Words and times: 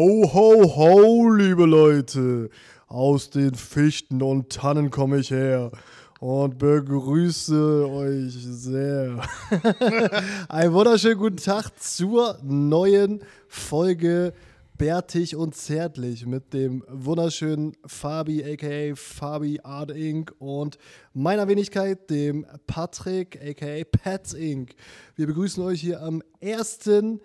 Ho, 0.00 0.32
ho, 0.32 0.76
ho, 0.76 1.28
liebe 1.28 1.66
Leute. 1.66 2.50
Aus 2.86 3.30
den 3.30 3.56
Fichten 3.56 4.22
und 4.22 4.48
Tannen 4.52 4.92
komme 4.92 5.18
ich 5.18 5.32
her 5.32 5.72
und 6.20 6.56
begrüße 6.56 7.90
euch 7.90 8.32
sehr. 8.32 9.20
Einen 10.48 10.72
wunderschönen 10.72 11.18
guten 11.18 11.38
Tag 11.38 11.72
zur 11.82 12.38
neuen 12.44 13.24
Folge 13.48 14.34
Bärtig 14.76 15.34
und 15.34 15.56
Zärtlich 15.56 16.26
mit 16.26 16.54
dem 16.54 16.84
wunderschönen 16.88 17.72
Fabi, 17.84 18.44
aka 18.44 18.94
Fabi 18.94 19.58
Art 19.64 19.90
Inc. 19.90 20.32
und 20.38 20.78
meiner 21.12 21.48
Wenigkeit, 21.48 22.08
dem 22.08 22.46
Patrick, 22.68 23.36
aka 23.42 23.82
Pets 23.90 24.34
Inc. 24.34 24.76
Wir 25.16 25.26
begrüßen 25.26 25.60
euch 25.64 25.80
hier 25.80 26.00
am 26.00 26.22
ersten 26.38 27.20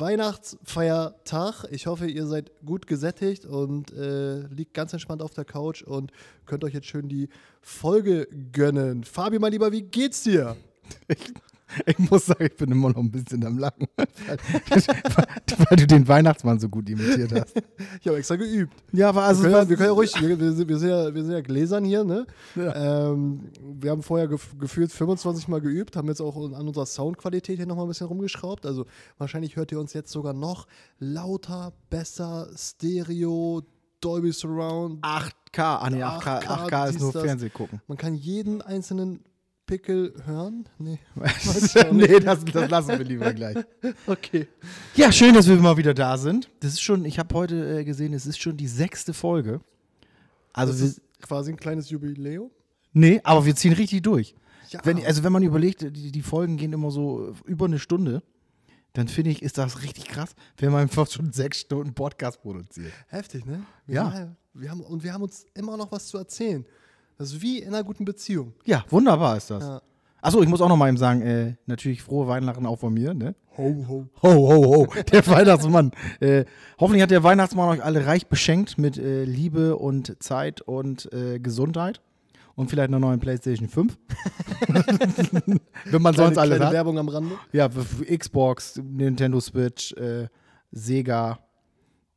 Weihnachtsfeiertag. 0.00 1.64
Ich 1.70 1.86
hoffe, 1.86 2.06
ihr 2.06 2.26
seid 2.26 2.50
gut 2.64 2.86
gesättigt 2.86 3.44
und 3.44 3.92
äh, 3.92 4.40
liegt 4.48 4.74
ganz 4.74 4.92
entspannt 4.92 5.22
auf 5.22 5.34
der 5.34 5.44
Couch 5.44 5.82
und 5.82 6.12
könnt 6.46 6.64
euch 6.64 6.74
jetzt 6.74 6.86
schön 6.86 7.08
die 7.08 7.28
Folge 7.60 8.28
gönnen. 8.52 9.04
Fabi, 9.04 9.38
mein 9.38 9.52
Lieber, 9.52 9.72
wie 9.72 9.82
geht's 9.82 10.22
dir? 10.22 10.56
Ich 11.86 11.98
muss 11.98 12.26
sagen, 12.26 12.44
ich 12.44 12.56
bin 12.56 12.70
immer 12.70 12.88
noch 12.88 12.96
ein 12.96 13.10
bisschen 13.10 13.44
am 13.44 13.58
Lachen, 13.58 13.86
weil, 13.96 14.82
weil 15.58 15.76
du 15.76 15.86
den 15.86 16.06
Weihnachtsmann 16.06 16.58
so 16.58 16.68
gut 16.68 16.88
imitiert 16.88 17.32
hast. 17.32 17.54
Ich 18.00 18.06
habe 18.06 18.18
extra 18.18 18.36
geübt. 18.36 18.72
Ja, 18.92 19.10
aber 19.10 19.22
also. 19.22 19.42
wir, 19.42 19.50
können, 19.50 19.62
ja, 19.62 19.68
wir 19.68 19.76
können 19.76 19.88
ja 19.88 19.92
ruhig, 19.92 20.12
wir, 20.20 20.40
wir, 20.40 20.52
sind, 20.52 20.68
wir, 20.68 20.78
sind 20.78 20.88
ja, 20.88 21.14
wir 21.14 21.24
sind 21.24 21.32
ja 21.32 21.40
gläsern 21.40 21.84
hier, 21.84 22.04
ne? 22.04 22.26
Ja. 22.54 23.10
Ähm, 23.10 23.50
wir 23.60 23.90
haben 23.90 24.02
vorher 24.02 24.28
gef 24.28 24.58
gefühlt 24.58 24.92
25 24.92 25.48
Mal 25.48 25.60
geübt, 25.60 25.96
haben 25.96 26.08
jetzt 26.08 26.20
auch 26.20 26.36
an 26.36 26.66
unserer 26.66 26.86
Soundqualität 26.86 27.56
hier 27.56 27.66
nochmal 27.66 27.86
ein 27.86 27.88
bisschen 27.88 28.06
rumgeschraubt. 28.06 28.66
Also 28.66 28.86
wahrscheinlich 29.18 29.56
hört 29.56 29.72
ihr 29.72 29.80
uns 29.80 29.92
jetzt 29.92 30.10
sogar 30.10 30.32
noch 30.32 30.66
lauter, 30.98 31.72
besser, 31.90 32.48
Stereo, 32.56 33.62
Dolby 34.00 34.32
Surround. 34.32 35.04
8K, 35.04 35.60
ah 35.60 35.90
nee, 35.90 36.02
8K, 36.02 36.42
8K, 36.42 36.68
8K 36.68 36.88
ist 36.90 37.00
nur 37.00 37.12
Fernseh 37.12 37.50
gucken. 37.50 37.80
Man 37.88 37.98
kann 37.98 38.14
jeden 38.14 38.62
einzelnen 38.62 39.20
Pickel 39.68 40.14
hören? 40.24 40.68
Nee. 40.78 40.98
nee, 41.92 42.18
das, 42.18 42.44
das, 42.44 42.70
lassen 42.70 42.98
wir 42.98 43.04
lieber 43.04 43.32
gleich. 43.32 43.56
okay. 44.06 44.48
Ja, 44.96 45.12
schön, 45.12 45.34
dass 45.34 45.46
wir 45.46 45.54
mal 45.56 45.76
wieder 45.76 45.94
da 45.94 46.18
sind. 46.18 46.50
Das 46.60 46.72
ist 46.72 46.80
schon, 46.80 47.04
ich 47.04 47.18
habe 47.18 47.32
heute 47.34 47.78
äh, 47.78 47.84
gesehen, 47.84 48.14
es 48.14 48.26
ist 48.26 48.40
schon 48.40 48.56
die 48.56 48.66
sechste 48.66 49.14
Folge. 49.14 49.60
Also 50.52 50.72
das 50.72 50.80
ist 50.80 51.02
quasi 51.20 51.52
ein 51.52 51.58
kleines 51.58 51.90
Jubiläum? 51.90 52.50
Nee, 52.92 53.20
aber 53.22 53.44
wir 53.44 53.54
ziehen 53.54 53.74
richtig 53.74 54.02
durch. 54.02 54.34
Ja. 54.70 54.80
Wenn, 54.84 55.04
also 55.04 55.22
wenn 55.22 55.32
man 55.32 55.42
überlegt, 55.42 55.82
die, 55.82 56.10
die 56.10 56.22
Folgen 56.22 56.56
gehen 56.56 56.72
immer 56.72 56.90
so 56.90 57.34
über 57.44 57.66
eine 57.66 57.78
Stunde 57.78 58.22
dann 58.94 59.06
finde 59.06 59.30
ich, 59.30 59.42
ist 59.42 59.58
das 59.58 59.82
richtig 59.82 60.06
krass, 60.06 60.34
wenn 60.56 60.72
man 60.72 60.82
einfach 60.82 61.08
schon 61.08 61.32
sechs 61.32 61.60
Stunden 61.60 61.94
Podcast 61.94 62.40
produziert. 62.40 62.92
Heftig, 63.06 63.46
ne? 63.46 63.64
Wir 63.86 63.94
ja. 63.94 64.12
Haben, 64.12 64.36
wir 64.54 64.70
haben, 64.70 64.80
und 64.80 65.04
wir 65.04 65.12
haben 65.12 65.22
uns 65.22 65.46
immer 65.54 65.76
noch 65.76 65.92
was 65.92 66.08
zu 66.08 66.18
erzählen. 66.18 66.66
Das 67.18 67.32
ist 67.32 67.42
wie 67.42 67.58
in 67.58 67.74
einer 67.74 67.82
guten 67.82 68.04
Beziehung. 68.04 68.52
Ja, 68.64 68.84
wunderbar 68.90 69.36
ist 69.36 69.50
das. 69.50 69.64
Ja. 69.64 69.82
Achso, 70.22 70.40
ich 70.40 70.48
muss 70.48 70.60
auch 70.60 70.68
noch 70.68 70.76
mal 70.76 70.88
eben 70.88 70.96
sagen, 70.96 71.22
äh, 71.22 71.54
natürlich 71.66 72.02
frohe 72.02 72.28
Weihnachten 72.28 72.64
auch 72.64 72.78
von 72.78 72.94
mir, 72.94 73.12
ne? 73.12 73.34
Ho, 73.56 73.84
ho. 73.88 74.06
Ho, 74.22 74.28
ho, 74.28 74.64
ho. 74.64 74.86
Der 75.12 75.26
Weihnachtsmann. 75.26 75.90
Äh, 76.20 76.44
hoffentlich 76.78 77.02
hat 77.02 77.10
der 77.10 77.24
Weihnachtsmann 77.24 77.68
euch 77.70 77.84
alle 77.84 78.06
reich 78.06 78.28
beschenkt 78.28 78.78
mit 78.78 78.98
äh, 78.98 79.24
Liebe 79.24 79.76
und 79.76 80.22
Zeit 80.22 80.60
und 80.60 81.12
äh, 81.12 81.40
Gesundheit. 81.40 82.00
Und 82.54 82.70
vielleicht 82.70 82.88
einer 82.88 82.98
neuen 82.98 83.20
PlayStation 83.20 83.68
5. 83.68 83.96
Wenn 84.68 86.02
man 86.02 86.14
kleine, 86.14 86.16
sonst 86.16 86.38
alles 86.38 86.60
hat. 86.60 86.72
Werbung 86.72 86.98
am 86.98 87.08
Rande. 87.08 87.36
Ja, 87.52 87.68
Xbox, 87.68 88.80
Nintendo 88.82 89.40
Switch, 89.40 89.92
äh, 89.92 90.28
Sega. 90.72 91.38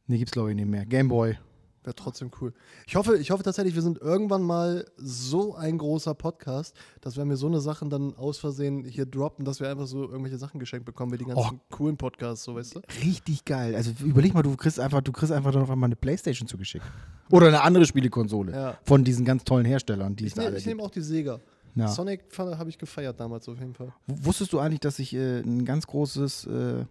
Ne, 0.07 0.17
gibt's 0.17 0.31
glaube 0.31 0.49
ich 0.49 0.55
nicht 0.55 0.67
mehr. 0.67 0.85
Gameboy. 0.85 1.37
Wäre 1.83 1.95
trotzdem 1.95 2.29
cool. 2.39 2.53
Ich 2.85 2.95
hoffe, 2.95 3.17
ich 3.17 3.31
hoffe 3.31 3.41
tatsächlich, 3.41 3.73
wir 3.73 3.81
sind 3.81 3.99
irgendwann 3.99 4.43
mal 4.43 4.85
so 4.97 5.55
ein 5.55 5.79
großer 5.79 6.13
Podcast, 6.13 6.75
dass 7.01 7.17
wenn 7.17 7.27
wir 7.27 7.37
so 7.37 7.47
eine 7.47 7.59
Sachen 7.59 7.89
dann 7.89 8.15
aus 8.17 8.37
Versehen 8.37 8.83
hier 8.83 9.07
droppen, 9.07 9.45
dass 9.45 9.59
wir 9.59 9.67
einfach 9.67 9.87
so 9.87 10.03
irgendwelche 10.03 10.37
Sachen 10.37 10.59
geschenkt 10.59 10.85
bekommen, 10.85 11.11
wie 11.11 11.17
die 11.17 11.25
ganzen 11.25 11.55
oh, 11.55 11.75
coolen 11.75 11.97
Podcasts, 11.97 12.43
so 12.43 12.53
weißt 12.53 12.75
du? 12.75 12.81
Richtig 13.03 13.45
geil. 13.45 13.75
Also 13.75 13.91
überleg 14.03 14.35
mal, 14.35 14.43
du 14.43 14.55
kriegst 14.55 14.79
einfach, 14.79 15.01
du 15.01 15.11
kriegst 15.11 15.31
einfach 15.31 15.51
dann 15.51 15.63
auf 15.63 15.71
einmal 15.71 15.87
eine 15.87 15.95
Playstation 15.95 16.47
zugeschickt. 16.47 16.85
Oder 17.31 17.47
eine 17.47 17.61
andere 17.61 17.85
Spielekonsole 17.87 18.51
ja. 18.51 18.77
von 18.83 19.03
diesen 19.03 19.25
ganz 19.25 19.43
tollen 19.43 19.65
Herstellern, 19.65 20.15
die 20.15 20.27
ich 20.27 20.33
es 20.33 20.37
ne, 20.37 20.55
Ich 20.55 20.65
nehme 20.67 20.83
auch 20.83 20.91
die 20.91 21.01
Sega. 21.01 21.39
Ja. 21.73 21.87
Sonic 21.87 22.25
habe 22.37 22.69
ich 22.69 22.77
gefeiert 22.77 23.19
damals 23.19 23.49
auf 23.49 23.57
jeden 23.57 23.73
Fall. 23.73 23.91
Wusstest 24.05 24.53
du 24.53 24.59
eigentlich, 24.59 24.81
dass 24.81 24.99
ich 24.99 25.15
äh, 25.15 25.39
ein 25.39 25.65
ganz 25.65 25.87
großes, 25.87 26.45
äh, 26.45 26.85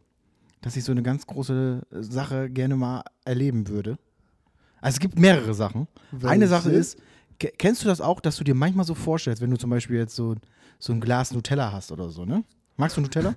dass 0.63 0.77
ich 0.77 0.83
so 0.83 0.91
eine 0.91 1.03
ganz 1.03 1.27
große 1.27 1.83
Sache 1.91 2.51
gerne 2.51 2.75
mal 2.75 3.05
erleben 3.25 3.69
würde? 3.69 3.99
Also 4.81 4.97
es 4.97 5.01
gibt 5.01 5.19
mehrere 5.19 5.55
Sachen. 5.55 5.89
Welche? 6.11 6.29
Eine 6.29 6.49
Sache 6.49 6.71
ist, 6.71 6.99
kennst 7.39 7.85
du 7.85 7.89
das 7.89 8.01
auch, 8.01 8.21
dass 8.21 8.37
du 8.37 8.45
dir 8.45 8.55
manchmal 8.55 8.85
so 8.85 8.95
vorstellst, 8.95 9.43
wenn 9.43 9.51
du 9.51 9.57
zum 9.57 9.71
Beispiel 9.71 9.97
jetzt 9.97 10.15
so, 10.15 10.35
so 10.79 10.93
ein 10.93 11.01
Glas 11.01 11.33
Nutella 11.33 11.73
hast 11.73 11.93
oder 11.93 12.09
so, 12.11 12.25
ne? 12.25 12.45
Magst 12.81 12.97
du 12.97 13.03
Nutella? 13.03 13.35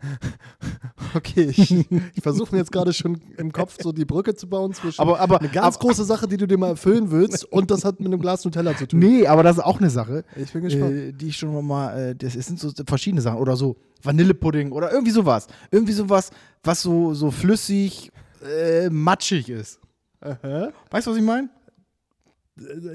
okay, 1.15 1.49
ich, 1.49 1.69
ich 1.69 2.23
versuche 2.23 2.55
mir 2.55 2.59
jetzt 2.59 2.71
gerade 2.71 2.93
schon 2.93 3.19
im 3.37 3.51
Kopf 3.51 3.75
so 3.81 3.91
die 3.91 4.05
Brücke 4.05 4.33
zu 4.35 4.47
bauen 4.47 4.73
zwischen 4.73 5.01
aber, 5.01 5.19
aber, 5.19 5.41
eine 5.41 5.49
ganz 5.49 5.75
aber, 5.75 5.87
große 5.87 6.05
Sache, 6.05 6.29
die 6.29 6.37
du 6.37 6.47
dir 6.47 6.57
mal 6.57 6.69
erfüllen 6.69 7.11
willst, 7.11 7.43
und 7.51 7.69
das 7.69 7.83
hat 7.83 7.99
mit 7.99 8.07
einem 8.07 8.21
Glas 8.21 8.45
Nutella 8.45 8.77
zu 8.77 8.87
tun. 8.87 8.99
Nee, 8.99 9.27
aber 9.27 9.43
das 9.43 9.57
ist 9.57 9.63
auch 9.63 9.79
eine 9.79 9.89
Sache. 9.89 10.23
Ich 10.37 10.53
bin 10.53 10.61
gespannt. 10.63 10.93
Äh, 10.93 11.11
die 11.11 11.27
ich 11.27 11.35
schon 11.35 11.67
mal, 11.67 12.11
äh, 12.11 12.15
das 12.15 12.33
sind 12.33 12.57
so 12.57 12.71
verschiedene 12.87 13.21
Sachen. 13.21 13.37
Oder 13.37 13.57
so 13.57 13.75
Vanillepudding 14.01 14.71
oder 14.71 14.93
irgendwie 14.93 15.11
sowas. 15.11 15.47
Irgendwie 15.71 15.93
sowas, 15.93 16.31
was 16.63 16.81
so, 16.81 17.13
so 17.13 17.29
flüssig, 17.29 18.11
äh, 18.45 18.89
matschig 18.89 19.49
ist. 19.49 19.81
Aha. 20.23 20.71
Weißt 20.89 21.07
du, 21.07 21.11
was 21.11 21.17
ich 21.17 21.23
meine? 21.23 21.49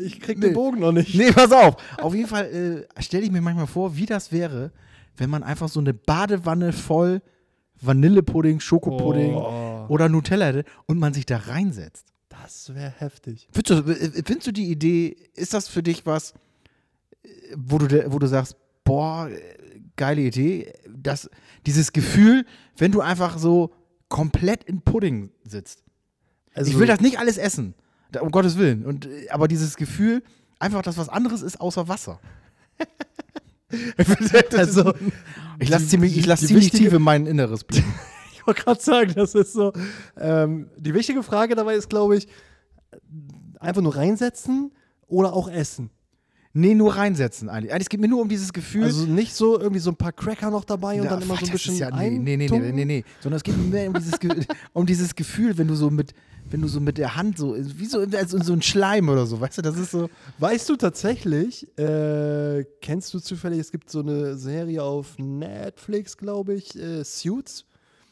Ich 0.00 0.20
krieg 0.20 0.38
nee. 0.38 0.46
den 0.46 0.54
Bogen 0.54 0.80
noch 0.80 0.92
nicht. 0.92 1.14
Nee, 1.14 1.32
pass 1.32 1.52
auf. 1.52 1.76
Auf 1.98 2.14
jeden 2.14 2.28
Fall 2.28 2.86
äh, 2.96 3.02
stelle 3.02 3.24
ich 3.24 3.30
mir 3.30 3.40
manchmal 3.40 3.66
vor, 3.66 3.96
wie 3.96 4.06
das 4.06 4.30
wäre, 4.30 4.72
wenn 5.16 5.30
man 5.30 5.42
einfach 5.42 5.68
so 5.68 5.80
eine 5.80 5.94
Badewanne 5.94 6.72
voll 6.72 7.20
Vanillepudding, 7.80 8.60
Schokopudding 8.60 9.34
oh. 9.34 9.86
oder 9.88 10.08
Nutella 10.08 10.46
hätte 10.46 10.64
und 10.86 10.98
man 10.98 11.12
sich 11.12 11.26
da 11.26 11.36
reinsetzt. 11.38 12.06
Das 12.28 12.74
wäre 12.74 12.92
heftig. 12.98 13.48
Findest 13.52 13.86
du, 13.86 13.92
äh, 13.92 14.22
findest 14.24 14.46
du 14.46 14.52
die 14.52 14.70
Idee, 14.70 15.16
ist 15.34 15.54
das 15.54 15.68
für 15.68 15.82
dich 15.82 16.06
was, 16.06 16.34
wo 17.56 17.78
du, 17.78 18.12
wo 18.12 18.18
du 18.18 18.26
sagst, 18.26 18.56
boah, 18.84 19.28
geile 19.96 20.22
Idee, 20.22 20.72
dass 20.88 21.28
dieses 21.66 21.92
Gefühl, 21.92 22.46
wenn 22.76 22.92
du 22.92 23.00
einfach 23.00 23.38
so 23.38 23.74
komplett 24.08 24.64
in 24.64 24.80
Pudding 24.80 25.30
sitzt. 25.44 25.84
Also, 26.54 26.70
ich 26.70 26.78
will 26.78 26.86
das 26.86 27.00
nicht 27.00 27.19
alles 27.19 27.38
essen, 27.38 27.75
um 28.20 28.31
Gottes 28.31 28.59
Willen. 28.59 28.84
Und, 28.84 29.06
äh, 29.06 29.28
aber 29.31 29.48
dieses 29.48 29.76
Gefühl, 29.76 30.22
einfach, 30.59 30.82
dass 30.82 30.98
was 30.98 31.09
anderes 31.09 31.42
ist 31.42 31.60
außer 31.60 31.88
Wasser. 31.88 32.20
also, 34.56 34.94
ich 35.58 35.69
lasse 35.69 35.88
ziemlich, 35.88 36.25
lass 36.26 36.41
ziemlich 36.41 36.70
tief 36.70 36.92
in 36.92 37.03
mein 37.03 37.26
Inneres 37.26 37.64
blicken. 37.64 37.94
ich 38.32 38.47
wollte 38.47 38.62
gerade 38.62 38.81
sagen, 38.81 39.12
das 39.14 39.34
ist 39.34 39.53
so. 39.53 39.72
Ähm, 40.16 40.70
die 40.76 40.94
wichtige 40.94 41.22
Frage 41.22 41.54
dabei 41.54 41.75
ist, 41.75 41.88
glaube 41.88 42.16
ich, 42.16 42.28
einfach 43.60 43.82
nur 43.82 43.97
reinsetzen 43.97 44.72
oder 45.06 45.32
auch 45.32 45.48
essen. 45.48 45.91
Nee, 46.54 46.75
nur 46.75 46.97
reinsetzen 46.97 47.48
eigentlich. 47.48 47.72
Es 47.72 47.88
geht 47.88 48.00
mir 48.00 48.09
nur 48.09 48.22
um 48.22 48.28
dieses 48.28 48.53
Gefühl. 48.53 48.84
Also 48.84 49.06
nicht 49.06 49.34
so 49.34 49.59
irgendwie 49.59 49.81
so 49.81 49.91
ein 49.91 49.97
paar 49.97 50.12
Cracker 50.12 50.50
noch 50.50 50.64
dabei 50.64 50.97
und 50.97 51.04
ja, 51.04 51.10
dann 51.10 51.22
immer 51.22 51.36
so 51.36 51.44
ein 51.44 51.53
bisschen. 51.53 51.76
Ja, 51.76 51.91
nee, 51.91 52.10
nee, 52.10 52.36
nee, 52.36 52.48
nee, 52.48 52.72
nee, 52.72 52.84
nee. 52.84 53.04
Sondern 53.20 53.36
es 53.36 53.42
geht 53.42 53.56
mir 53.56 53.64
mehr 53.64 53.88
um 53.88 53.94
dieses, 53.94 54.14
um 54.72 54.87
dieses 54.87 55.14
Gefühl, 55.14 55.58
wenn 55.58 55.69
du 55.69 55.75
so 55.75 55.91
mit, 55.91 56.14
wenn 56.50 56.62
du 56.62 56.69
so 56.69 56.81
mit 56.81 56.98
der 56.98 57.16
Hand 57.16 57.38
so, 57.38 57.54
wie 57.56 57.84
so, 57.84 58.00
also 58.00 58.42
so 58.42 58.53
ein 58.54 58.62
Schleim 58.62 59.08
oder 59.08 59.26
so, 59.26 59.41
weißt 59.41 59.58
du, 59.58 59.62
das 59.62 59.76
ist 59.76 59.91
so. 59.91 60.08
Weißt 60.38 60.69
du 60.69 60.76
tatsächlich, 60.76 61.67
äh, 61.78 62.64
kennst 62.81 63.12
du 63.12 63.19
zufällig, 63.20 63.61
es 63.61 63.70
gibt 63.70 63.90
so 63.90 64.00
eine 64.00 64.37
Serie 64.37 64.82
auf 64.82 65.19
Netflix, 65.19 66.17
glaube 66.17 66.55
ich, 66.55 66.75
äh, 66.76 67.05
Suits. 67.05 67.67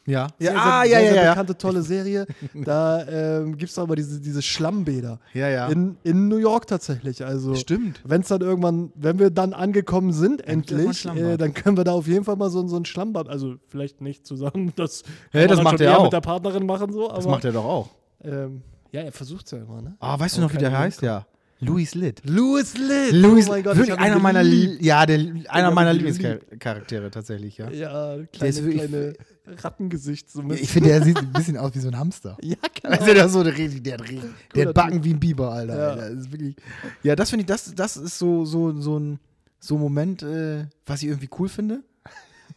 Ja, 0.07 0.29
sehr, 0.39 0.53
ja, 0.53 0.57
ah, 0.57 0.83
sehr, 0.83 1.01
ja, 1.01 1.13
sehr, 1.13 1.23
ja, 1.23 1.29
bekannte, 1.31 1.57
tolle 1.57 1.81
Serie. 1.81 2.25
Da 2.53 3.05
ähm, 3.41 3.57
gibt 3.57 3.71
es 3.71 3.77
aber 3.77 3.97
diese, 3.97 4.21
diese 4.21 4.41
Schlammbäder. 4.41 5.19
Ja, 5.33 5.49
ja. 5.49 5.67
In, 5.67 5.97
in 6.03 6.29
New 6.29 6.37
York 6.37 6.65
tatsächlich. 6.65 7.25
Also, 7.25 7.55
Stimmt. 7.55 8.01
Wenn 8.05 8.21
es 8.21 8.29
dann 8.29 8.39
irgendwann, 8.39 8.93
wenn 8.95 9.19
wir 9.19 9.31
dann 9.31 9.53
angekommen 9.53 10.13
sind, 10.13 10.47
endlich, 10.47 11.05
äh, 11.05 11.35
dann 11.35 11.53
können 11.53 11.75
wir 11.75 11.83
da 11.83 11.91
auf 11.91 12.07
jeden 12.07 12.23
Fall 12.23 12.37
mal 12.37 12.49
so, 12.49 12.65
so 12.67 12.77
ein 12.77 12.85
Schlammbad, 12.85 13.27
also 13.27 13.55
vielleicht 13.67 13.99
nicht 13.99 14.25
zusammen, 14.25 14.71
das, 14.77 15.03
hey, 15.31 15.45
das 15.45 15.61
macht 15.61 15.81
er 15.81 15.99
auch. 15.99 16.03
mit 16.03 16.13
der 16.13 16.21
Partnerin 16.21 16.65
machen, 16.65 16.93
so. 16.93 17.09
Aber, 17.09 17.17
das 17.17 17.27
macht 17.27 17.43
er 17.43 17.51
doch 17.51 17.65
auch. 17.65 17.89
Ähm, 18.23 18.61
ja, 18.93 19.01
er 19.01 19.11
versucht 19.11 19.45
es 19.45 19.51
ja 19.51 19.57
immer, 19.57 19.81
ne? 19.81 19.97
Ah, 19.99 20.17
weißt 20.17 20.37
du 20.37 20.41
noch, 20.41 20.53
wie 20.53 20.57
der 20.57 20.77
heißt? 20.77 21.01
Ja. 21.01 21.25
Louis 21.59 21.95
Litt. 21.95 22.21
Louis 22.23 22.77
Litt. 22.77 23.13
Louis, 23.13 23.47
oh 23.47 23.51
mein 23.51 23.63
Gott, 23.63 23.77
wirklich 23.77 23.97
einer 23.97 24.19
meiner, 24.19 24.41
ja, 24.41 25.05
der, 25.05 25.19
einer 25.49 25.71
meiner 25.71 25.93
Lieblingscharaktere 25.93 27.09
tatsächlich, 27.09 27.57
ja. 27.57 27.69
Ja, 27.71 28.15
kleine, 28.15 28.27
der 28.39 28.47
ist 28.49 28.63
wirklich, 28.63 28.83
kleine 28.83 29.13
Rattengesicht. 29.63 30.29
So 30.29 30.43
ich 30.51 30.69
finde, 30.69 30.89
der 30.89 31.03
sieht 31.03 31.17
ein 31.17 31.33
bisschen 31.33 31.57
aus 31.57 31.73
wie 31.73 31.79
so 31.79 31.87
ein 31.87 31.97
Hamster. 31.97 32.37
ja, 32.41 32.55
genau. 32.73 32.95
Also 32.95 33.13
der, 33.13 33.29
so, 33.29 33.43
der, 33.43 33.53
der, 33.53 33.97
hat, 33.97 34.05
der 34.55 34.67
hat 34.67 34.73
Backen 34.75 35.03
wie 35.03 35.13
ein 35.13 35.19
Biber, 35.19 35.51
Alter. 35.51 35.77
Ja, 35.77 35.89
Alter. 35.89 36.09
Das, 36.09 36.19
ist 36.19 36.31
wirklich, 36.31 36.55
ja, 37.03 37.15
das 37.15 37.29
finde 37.29 37.41
ich, 37.41 37.47
das, 37.47 37.73
das 37.73 37.97
ist 37.97 38.19
so, 38.19 38.45
so, 38.45 38.79
so 38.79 38.99
ein 38.99 39.19
so 39.59 39.77
Moment, 39.77 40.21
äh, 40.21 40.65
was 40.85 41.01
ich 41.01 41.07
irgendwie 41.07 41.29
cool 41.39 41.49
finde. 41.49 41.81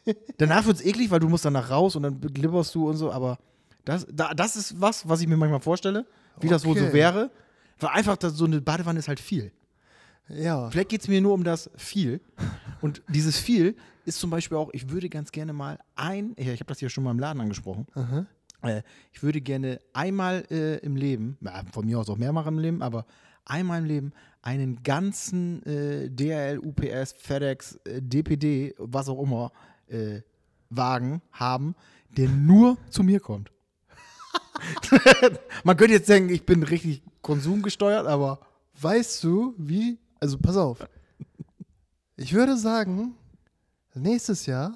Danach 0.38 0.66
wird 0.66 0.76
es 0.76 0.84
eklig, 0.84 1.10
weil 1.10 1.20
du 1.20 1.28
musst 1.28 1.44
danach 1.44 1.70
raus 1.70 1.96
und 1.96 2.02
dann 2.02 2.20
glibberst 2.20 2.74
du 2.74 2.88
und 2.88 2.96
so, 2.96 3.10
aber 3.10 3.38
Das, 3.84 4.06
da, 4.12 4.34
das 4.34 4.56
ist 4.56 4.80
was, 4.80 5.08
was 5.08 5.20
ich 5.20 5.26
mir 5.26 5.36
manchmal 5.36 5.60
vorstelle, 5.60 6.04
wie 6.40 6.48
das 6.48 6.64
wohl 6.64 6.76
so 6.76 6.84
Okay. 6.84 6.92
wäre. 6.94 7.30
Weil 7.80 7.90
einfach 7.90 8.16
das, 8.16 8.34
so 8.34 8.44
eine 8.44 8.60
Badewanne 8.60 8.98
ist 8.98 9.08
halt 9.08 9.20
viel. 9.20 9.52
Ja. 10.28 10.70
Vielleicht 10.70 10.90
geht 10.90 11.00
es 11.02 11.08
mir 11.08 11.20
nur 11.20 11.34
um 11.34 11.44
das 11.44 11.70
viel. 11.76 12.20
Und 12.80 13.02
dieses 13.08 13.38
viel 13.38 13.76
ist 14.04 14.20
zum 14.20 14.30
Beispiel 14.30 14.56
auch, 14.56 14.70
ich 14.72 14.90
würde 14.90 15.08
ganz 15.08 15.32
gerne 15.32 15.52
mal 15.52 15.78
ein, 15.96 16.34
ja, 16.38 16.52
ich 16.52 16.60
habe 16.60 16.68
das 16.68 16.78
hier 16.78 16.88
schon 16.88 17.04
mal 17.04 17.10
im 17.10 17.18
Laden 17.18 17.40
angesprochen, 17.40 17.86
äh, 18.62 18.82
ich 19.12 19.22
würde 19.22 19.40
gerne 19.40 19.80
einmal 19.92 20.44
äh, 20.50 20.78
im 20.78 20.96
Leben, 20.96 21.38
von 21.72 21.86
mir 21.86 21.98
aus 21.98 22.08
auch 22.08 22.16
mehrmals 22.16 22.46
im 22.46 22.58
Leben, 22.58 22.82
aber 22.82 23.06
einmal 23.44 23.80
im 23.80 23.84
Leben 23.86 24.12
einen 24.42 24.82
ganzen 24.82 25.62
äh, 25.64 26.08
DRL, 26.10 26.58
UPS, 26.58 27.12
FedEx, 27.18 27.76
äh, 27.84 28.00
DPD, 28.00 28.74
was 28.78 29.08
auch 29.08 29.22
immer, 29.22 29.52
äh, 29.88 30.20
Wagen 30.70 31.20
haben, 31.32 31.74
der 32.16 32.28
nur 32.28 32.78
zu 32.88 33.02
mir 33.02 33.20
kommt. 33.20 33.50
Man 35.64 35.76
könnte 35.76 35.94
jetzt 35.94 36.08
denken, 36.08 36.30
ich 36.30 36.44
bin 36.44 36.62
richtig 36.62 37.02
konsumgesteuert, 37.22 38.06
aber 38.06 38.40
Weißt 38.80 39.22
du, 39.24 39.54
wie. 39.58 39.98
Also, 40.20 40.38
pass 40.38 40.56
auf. 40.56 40.86
Ich 42.16 42.32
würde 42.32 42.56
sagen, 42.56 43.14
nächstes 43.94 44.46
Jahr 44.46 44.74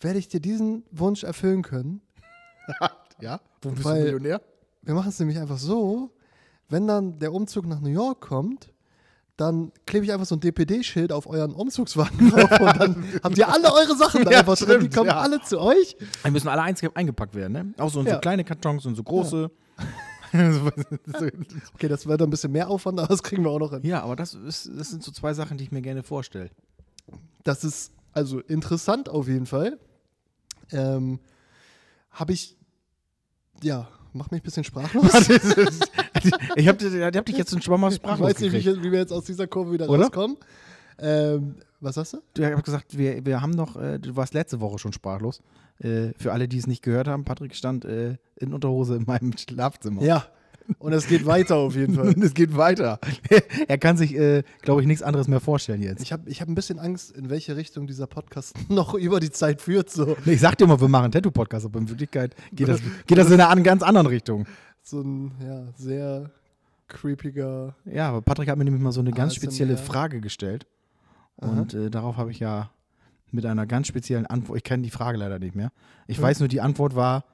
werde 0.00 0.18
ich 0.18 0.28
dir 0.28 0.40
diesen 0.40 0.84
Wunsch 0.90 1.22
erfüllen 1.22 1.62
können. 1.62 2.00
ja, 3.20 3.40
wo 3.60 3.70
bist 3.70 3.84
du 3.84 3.90
Millionär? 3.90 4.40
Wir 4.82 4.94
machen 4.94 5.10
es 5.10 5.18
nämlich 5.20 5.38
einfach 5.38 5.58
so, 5.58 6.10
wenn 6.68 6.86
dann 6.86 7.18
der 7.18 7.32
Umzug 7.32 7.66
nach 7.66 7.80
New 7.80 7.90
York 7.90 8.20
kommt, 8.20 8.71
dann 9.36 9.72
klebe 9.86 10.04
ich 10.04 10.12
einfach 10.12 10.26
so 10.26 10.36
ein 10.36 10.40
DPD-Schild 10.40 11.10
auf 11.12 11.26
euren 11.26 11.52
Umzugswagen 11.52 12.30
drauf 12.30 12.50
und 12.60 12.80
dann 12.80 13.04
habt 13.22 13.38
ihr 13.38 13.48
alle 13.48 13.72
eure 13.72 13.96
Sachen 13.96 14.24
da 14.24 14.30
Ja, 14.30 14.38
einfach 14.40 14.56
drin. 14.58 14.80
Die 14.80 14.90
kommen 14.90 15.08
ja. 15.08 15.18
alle 15.18 15.40
zu 15.42 15.58
euch. 15.60 15.96
Die 16.24 16.30
müssen 16.30 16.48
alle 16.48 16.62
einge 16.62 16.94
eingepackt 16.94 17.34
werden, 17.34 17.52
ne? 17.52 17.74
Auch 17.78 17.90
so 17.90 18.00
in 18.00 18.06
Ja. 18.06 18.14
so 18.14 18.20
kleine 18.20 18.44
Kartons 18.44 18.84
und 18.86 18.94
so 18.94 19.02
große. 19.02 19.50
Okay, 20.34 21.88
das 21.88 22.06
wird 22.06 22.22
ein 22.22 22.30
bisschen 22.30 22.52
mehr 22.52 22.70
Aufwand, 22.70 22.98
aber 22.98 23.08
das 23.08 23.22
kriegen 23.22 23.44
wir 23.44 23.50
auch 23.50 23.58
noch 23.58 23.72
hin. 23.72 23.80
ja, 23.84 24.02
aber 24.02 24.16
das, 24.16 24.32
ist, 24.32 24.70
das 24.74 24.88
sind 24.88 25.02
so 25.02 25.12
zwei 25.12 25.34
Sachen, 25.34 25.58
die 25.58 25.64
ich 25.64 25.72
mir 25.72 25.82
gerne 25.82 26.02
vorstelle. 26.02 26.48
Das 27.44 27.64
ist 27.64 27.92
also 28.12 28.40
interessant 28.40 29.10
auf 29.10 29.28
jeden 29.28 29.44
Fall. 29.44 29.78
Ähm, 30.70 31.20
Habe 32.12 32.32
ich, 32.32 32.56
ja, 33.62 33.88
macht 34.14 34.32
mich 34.32 34.40
ein 34.40 34.44
bisschen 34.44 34.64
sprachlos. 34.64 35.12
ich 36.56 36.68
habe 36.68 36.78
hab 37.16 37.26
dich 37.26 37.36
jetzt 37.36 37.62
schon 37.62 37.80
mal 37.80 37.88
ich 37.88 37.96
sprachlos 37.96 38.30
weiß 38.30 38.40
nicht, 38.40 38.52
wie, 38.52 38.56
ich, 38.58 38.82
wir 38.82 38.98
jetzt 38.98 39.12
aus 39.12 39.24
dieser 39.24 39.46
Kurve 39.46 39.72
wieder 39.72 39.88
Oder? 39.88 40.04
rauskommen. 40.04 40.36
Ähm, 40.98 41.56
was 41.80 41.96
hast 41.96 42.14
du? 42.14 42.18
Du 42.34 42.44
hast 42.44 42.64
gesagt, 42.64 42.96
wir, 42.96 43.24
wir 43.24 43.40
haben 43.40 43.50
noch, 43.50 43.76
äh, 43.76 43.98
du 43.98 44.14
warst 44.14 44.34
letzte 44.34 44.60
Woche 44.60 44.78
schon 44.78 44.92
sprachlos. 44.92 45.42
Äh, 45.78 46.12
für 46.16 46.32
alle, 46.32 46.46
die 46.48 46.58
es 46.58 46.66
nicht 46.66 46.82
gehört 46.82 47.08
haben, 47.08 47.24
Patrick 47.24 47.54
stand 47.54 47.84
äh, 47.84 48.16
in 48.36 48.52
Unterhose 48.54 48.96
in 48.96 49.04
meinem 49.04 49.36
Schlafzimmer. 49.36 50.02
Ja, 50.02 50.26
und 50.78 50.92
es 50.92 51.06
geht 51.06 51.26
weiter 51.26 51.56
auf 51.56 51.74
jeden 51.74 51.94
Fall. 51.94 52.14
Es 52.22 52.34
geht 52.34 52.56
weiter. 52.56 53.00
er 53.68 53.78
kann 53.78 53.96
sich, 53.96 54.14
äh, 54.14 54.42
glaube 54.60 54.80
ich, 54.80 54.86
nichts 54.86 55.02
anderes 55.02 55.28
mehr 55.28 55.40
vorstellen 55.40 55.82
jetzt. 55.82 56.02
Ich 56.02 56.12
habe 56.12 56.28
ich 56.30 56.40
hab 56.40 56.48
ein 56.48 56.54
bisschen 56.54 56.78
Angst, 56.78 57.10
in 57.16 57.30
welche 57.30 57.56
Richtung 57.56 57.86
dieser 57.86 58.06
Podcast 58.06 58.54
noch 58.68 58.94
über 58.94 59.18
die 59.18 59.30
Zeit 59.30 59.60
führt. 59.60 59.90
So, 59.90 60.16
Ich 60.24 60.40
sag 60.40 60.56
dir 60.58 60.66
mal, 60.66 60.80
wir 60.80 60.88
machen 60.88 61.04
einen 61.04 61.12
Tattoo-Podcast, 61.12 61.66
aber 61.66 61.80
in 61.80 61.88
Wirklichkeit 61.88 62.34
geht 62.52 62.68
das, 62.68 62.80
geht 63.06 63.18
das 63.18 63.26
in 63.28 63.34
eine 63.34 63.48
an, 63.48 63.62
ganz 63.62 63.82
anderen 63.82 64.06
Richtung. 64.06 64.46
So 64.82 65.00
ein 65.00 65.32
ja, 65.44 65.64
sehr 65.76 66.30
creepiger. 66.88 67.74
Ja, 67.84 68.08
aber 68.08 68.22
Patrick 68.22 68.48
hat 68.48 68.58
mir 68.58 68.64
nämlich 68.64 68.82
mal 68.82 68.92
so 68.92 69.00
eine 69.00 69.10
ganz 69.12 69.32
ASMR. 69.32 69.42
spezielle 69.42 69.76
Frage 69.76 70.20
gestellt. 70.20 70.66
Und 71.36 71.74
äh, 71.74 71.90
darauf 71.90 72.16
habe 72.16 72.30
ich 72.30 72.40
ja 72.40 72.70
mit 73.30 73.46
einer 73.46 73.66
ganz 73.66 73.86
speziellen 73.86 74.26
Antwort, 74.26 74.58
ich 74.58 74.64
kenne 74.64 74.82
die 74.82 74.90
Frage 74.90 75.16
leider 75.18 75.38
nicht 75.38 75.54
mehr. 75.54 75.72
Ich 76.06 76.18
Hm. 76.18 76.24
weiß 76.24 76.40
nur, 76.40 76.48
die 76.48 76.60
Antwort 76.60 76.94
war, 76.94 77.24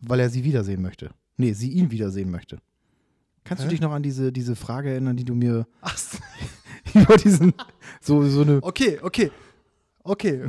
weil 0.00 0.20
er 0.20 0.28
sie 0.30 0.44
wiedersehen 0.44 0.82
möchte. 0.82 1.10
Nee, 1.36 1.52
sie 1.52 1.70
ihn 1.70 1.90
wiedersehen 1.90 2.30
möchte. 2.30 2.58
Kannst 3.44 3.62
du 3.62 3.66
Hä? 3.66 3.70
dich 3.70 3.80
noch 3.80 3.92
an 3.92 4.02
diese, 4.02 4.30
diese 4.32 4.54
Frage 4.54 4.90
erinnern, 4.90 5.16
die 5.16 5.24
du 5.24 5.34
mir 5.34 5.66
Ach, 5.80 5.96
über 6.94 7.16
diesen, 7.16 7.54
so, 8.00 8.22
so 8.28 8.42
eine, 8.42 8.58
okay, 8.62 8.98
okay. 9.02 9.30
Okay. 10.04 10.48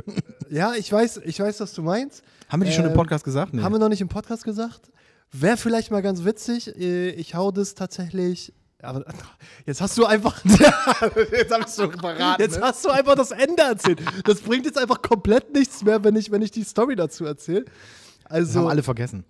ja, 0.50 0.74
ich 0.74 0.90
weiß, 0.92 1.20
ich 1.24 1.38
weiß, 1.40 1.60
was 1.60 1.72
du 1.74 1.82
meinst. 1.82 2.22
haben 2.48 2.60
wir 2.60 2.66
die 2.66 2.72
schon 2.72 2.84
im 2.84 2.90
Ähm, 2.92 2.96
Podcast 2.96 3.24
gesagt? 3.24 3.52
Nee. 3.54 3.62
Haben 3.62 3.74
wir 3.74 3.78
noch 3.78 3.88
nicht 3.88 4.00
im 4.00 4.08
Podcast 4.08 4.44
gesagt. 4.44 4.90
Wäre 5.32 5.56
vielleicht 5.56 5.90
mal 5.90 6.02
ganz 6.02 6.24
witzig. 6.24 6.76
äh, 6.76 7.10
Ich 7.10 7.34
hau 7.34 7.50
das 7.50 7.74
tatsächlich. 7.74 8.52
Aber 8.82 9.04
jetzt 9.66 9.80
hast 9.80 9.96
du 9.98 10.06
einfach. 10.06 10.42
jetzt 11.32 11.52
ich 11.52 11.74
schon 11.74 11.92
verraten. 11.98 12.40
Jetzt 12.42 12.60
hast 12.60 12.84
du 12.84 12.88
einfach 12.88 13.14
das 13.14 13.30
Ende 13.30 13.62
erzählt. 13.62 14.00
Das 14.24 14.40
bringt 14.40 14.64
jetzt 14.64 14.78
einfach 14.78 15.02
komplett 15.02 15.52
nichts 15.52 15.82
mehr, 15.84 16.02
wenn 16.02 16.16
ich, 16.16 16.30
wenn 16.30 16.40
ich 16.42 16.50
die 16.50 16.64
Story 16.64 16.96
dazu 16.96 17.26
erzähle. 17.26 17.66
das 17.66 18.30
Also, 18.32 18.60
haben 18.60 18.68
alle 18.68 18.82
vergessen. 18.82 19.24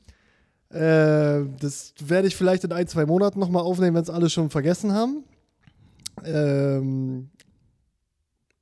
äh, 0.71 1.41
das 1.59 1.95
werde 2.01 2.29
ich 2.29 2.37
vielleicht 2.37 2.63
in 2.65 2.73
ein, 2.73 2.87
zwei 2.87 3.07
Monaten 3.07 3.41
nochmal 3.41 3.63
aufnehmen, 3.63 3.97
wenn 3.97 4.03
es 4.05 4.11
alle 4.11 4.31
schon 4.31 4.51
vergessen 4.51 4.93
haben. 4.93 5.25
Ähm, 6.25 7.31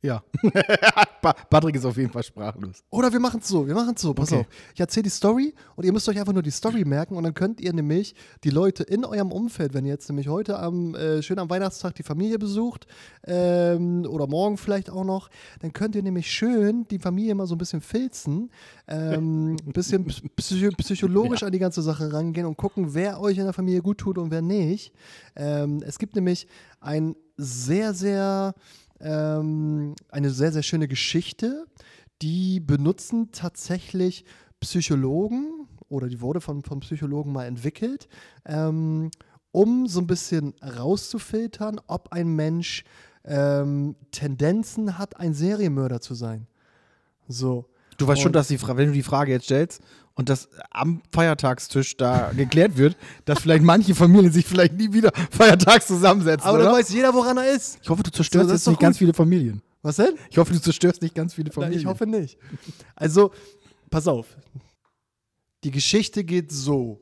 Ja. 0.00 0.22
Pa- 1.22 1.32
Patrick 1.50 1.74
ist 1.74 1.84
auf 1.84 1.96
jeden 1.96 2.12
Fall 2.12 2.22
sprachlos. 2.22 2.84
Oder 2.90 3.12
wir 3.12 3.18
machen 3.18 3.40
es 3.42 3.48
so, 3.48 3.66
wir 3.66 3.74
machen 3.74 3.94
es 3.96 4.02
so, 4.02 4.14
pass 4.14 4.30
Okay. 4.30 4.42
auf. 4.42 4.46
Ich 4.74 4.78
erzähle 4.80 5.02
die 5.04 5.10
Story 5.10 5.52
und 5.74 5.84
ihr 5.84 5.92
müsst 5.92 6.08
euch 6.08 6.20
einfach 6.20 6.32
nur 6.32 6.42
die 6.44 6.52
Story 6.52 6.84
merken 6.84 7.16
und 7.16 7.24
dann 7.24 7.34
könnt 7.34 7.60
ihr 7.60 7.72
nämlich 7.72 8.14
die 8.44 8.50
Leute 8.50 8.84
in 8.84 9.04
eurem 9.04 9.32
Umfeld, 9.32 9.74
wenn 9.74 9.84
ihr 9.84 9.92
jetzt 9.92 10.08
nämlich 10.08 10.28
heute 10.28 10.58
am, 10.60 10.94
äh, 10.94 11.20
schön 11.20 11.40
am 11.40 11.50
Weihnachtstag 11.50 11.96
die 11.96 12.04
Familie 12.04 12.38
besucht 12.38 12.86
ähm, 13.26 14.06
oder 14.08 14.28
morgen 14.28 14.56
vielleicht 14.56 14.88
auch 14.88 15.04
noch, 15.04 15.30
dann 15.60 15.72
könnt 15.72 15.96
ihr 15.96 16.02
nämlich 16.04 16.30
schön 16.30 16.86
die 16.88 17.00
Familie 17.00 17.34
mal 17.34 17.46
so 17.48 17.56
ein 17.56 17.58
bisschen 17.58 17.80
filzen, 17.80 18.50
ähm, 18.86 19.56
ein 19.66 19.72
bisschen 19.72 20.04
psycho 20.36 20.70
psychologisch 20.76 21.42
an 21.42 21.50
die 21.50 21.58
ganze 21.58 21.82
Sache 21.82 22.12
rangehen 22.12 22.46
und 22.46 22.56
gucken, 22.56 22.94
wer 22.94 23.20
euch 23.20 23.38
in 23.38 23.44
der 23.44 23.52
Familie 23.52 23.82
gut 23.82 23.98
tut 23.98 24.16
und 24.18 24.30
wer 24.30 24.42
nicht. 24.42 24.92
Ähm, 25.34 25.82
es 25.84 25.98
gibt 25.98 26.14
nämlich 26.14 26.46
ein 26.80 27.16
sehr, 27.36 27.94
sehr 27.94 28.54
ähm, 29.00 29.94
eine 30.10 30.30
sehr, 30.30 30.52
sehr 30.52 30.62
schöne 30.62 30.88
Geschichte. 30.88 31.66
Die 32.22 32.60
benutzen 32.60 33.30
tatsächlich 33.32 34.24
Psychologen 34.60 35.66
oder 35.88 36.08
die 36.08 36.20
wurde 36.20 36.40
von, 36.40 36.62
von 36.62 36.80
Psychologen 36.80 37.32
mal 37.32 37.46
entwickelt, 37.46 38.08
ähm, 38.44 39.10
um 39.52 39.86
so 39.86 40.00
ein 40.00 40.06
bisschen 40.06 40.54
rauszufiltern, 40.62 41.80
ob 41.86 42.12
ein 42.12 42.28
Mensch 42.34 42.84
ähm, 43.24 43.96
Tendenzen 44.10 44.98
hat, 44.98 45.18
ein 45.18 45.32
Serienmörder 45.34 46.00
zu 46.00 46.14
sein. 46.14 46.46
So. 47.28 47.66
Du 47.96 48.06
weißt 48.06 48.20
schon, 48.20 48.28
Und- 48.30 48.36
dass 48.36 48.48
die 48.48 48.58
Fra 48.58 48.76
wenn 48.76 48.88
du 48.88 48.92
die 48.94 49.02
Frage 49.02 49.32
jetzt 49.32 49.44
stellst 49.44 49.82
und 50.18 50.28
das 50.28 50.48
am 50.72 51.00
Feiertagstisch 51.12 51.96
da 51.96 52.32
geklärt 52.36 52.76
wird, 52.76 52.96
dass 53.24 53.38
vielleicht 53.38 53.62
manche 53.62 53.94
Familien 53.94 54.32
sich 54.32 54.44
vielleicht 54.44 54.74
nie 54.74 54.92
wieder 54.92 55.12
feiertags 55.30 55.86
zusammensetzen. 55.86 56.46
Aber 56.46 56.58
dann 56.58 56.72
weiß 56.72 56.90
jeder, 56.90 57.14
woran 57.14 57.36
er 57.36 57.52
ist. 57.52 57.78
ich 57.80 57.88
hoffe, 57.88 58.02
du 58.02 58.10
zerstörst 58.10 58.48
So, 58.48 58.52
jetzt 58.54 58.66
nicht 58.66 58.80
ganz 58.80 58.96
gut. 58.96 58.98
viele 58.98 59.14
Familien. 59.14 59.62
Was 59.80 59.94
denn? 59.96 60.16
Ich 60.28 60.36
hoffe, 60.36 60.52
du 60.52 60.60
zerstörst 60.60 61.02
nicht 61.02 61.14
ganz 61.14 61.34
viele 61.34 61.52
Familien. 61.52 61.78
ich 61.78 61.86
hoffe 61.86 62.04
nicht. 62.04 62.36
Also, 62.96 63.30
pass 63.90 64.08
auf. 64.08 64.26
Die 65.62 65.70
Geschichte 65.70 66.24
geht 66.24 66.50
so. 66.50 67.00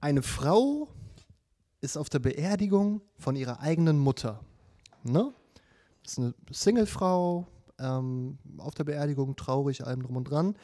Eine 0.00 0.22
Frau 0.22 0.88
ist 1.82 1.98
auf 1.98 2.08
der 2.08 2.20
Beerdigung 2.20 3.02
von 3.18 3.36
ihrer 3.36 3.60
eigenen 3.60 3.98
Mutter. 3.98 4.40
Ne? 5.04 5.30
Das 6.02 6.12
ist 6.12 6.18
eine 6.18 6.34
Singlefrau, 6.50 7.46
ähm, 7.82 8.38
auf 8.58 8.74
der 8.74 8.84
Beerdigung, 8.84 9.36
traurig, 9.36 9.84
allem 9.84 10.02
drum 10.02 10.16
und 10.16 10.24
dran. 10.24 10.56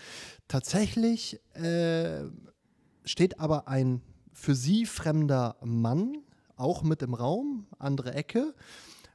Tatsächlich 0.46 1.40
äh, 1.54 2.24
steht 3.04 3.40
aber 3.40 3.68
ein 3.68 4.02
für 4.32 4.54
sie 4.54 4.86
fremder 4.86 5.56
Mann 5.64 6.18
auch 6.56 6.82
mit 6.82 7.02
im 7.02 7.14
Raum, 7.14 7.66
andere 7.78 8.14
Ecke. 8.14 8.54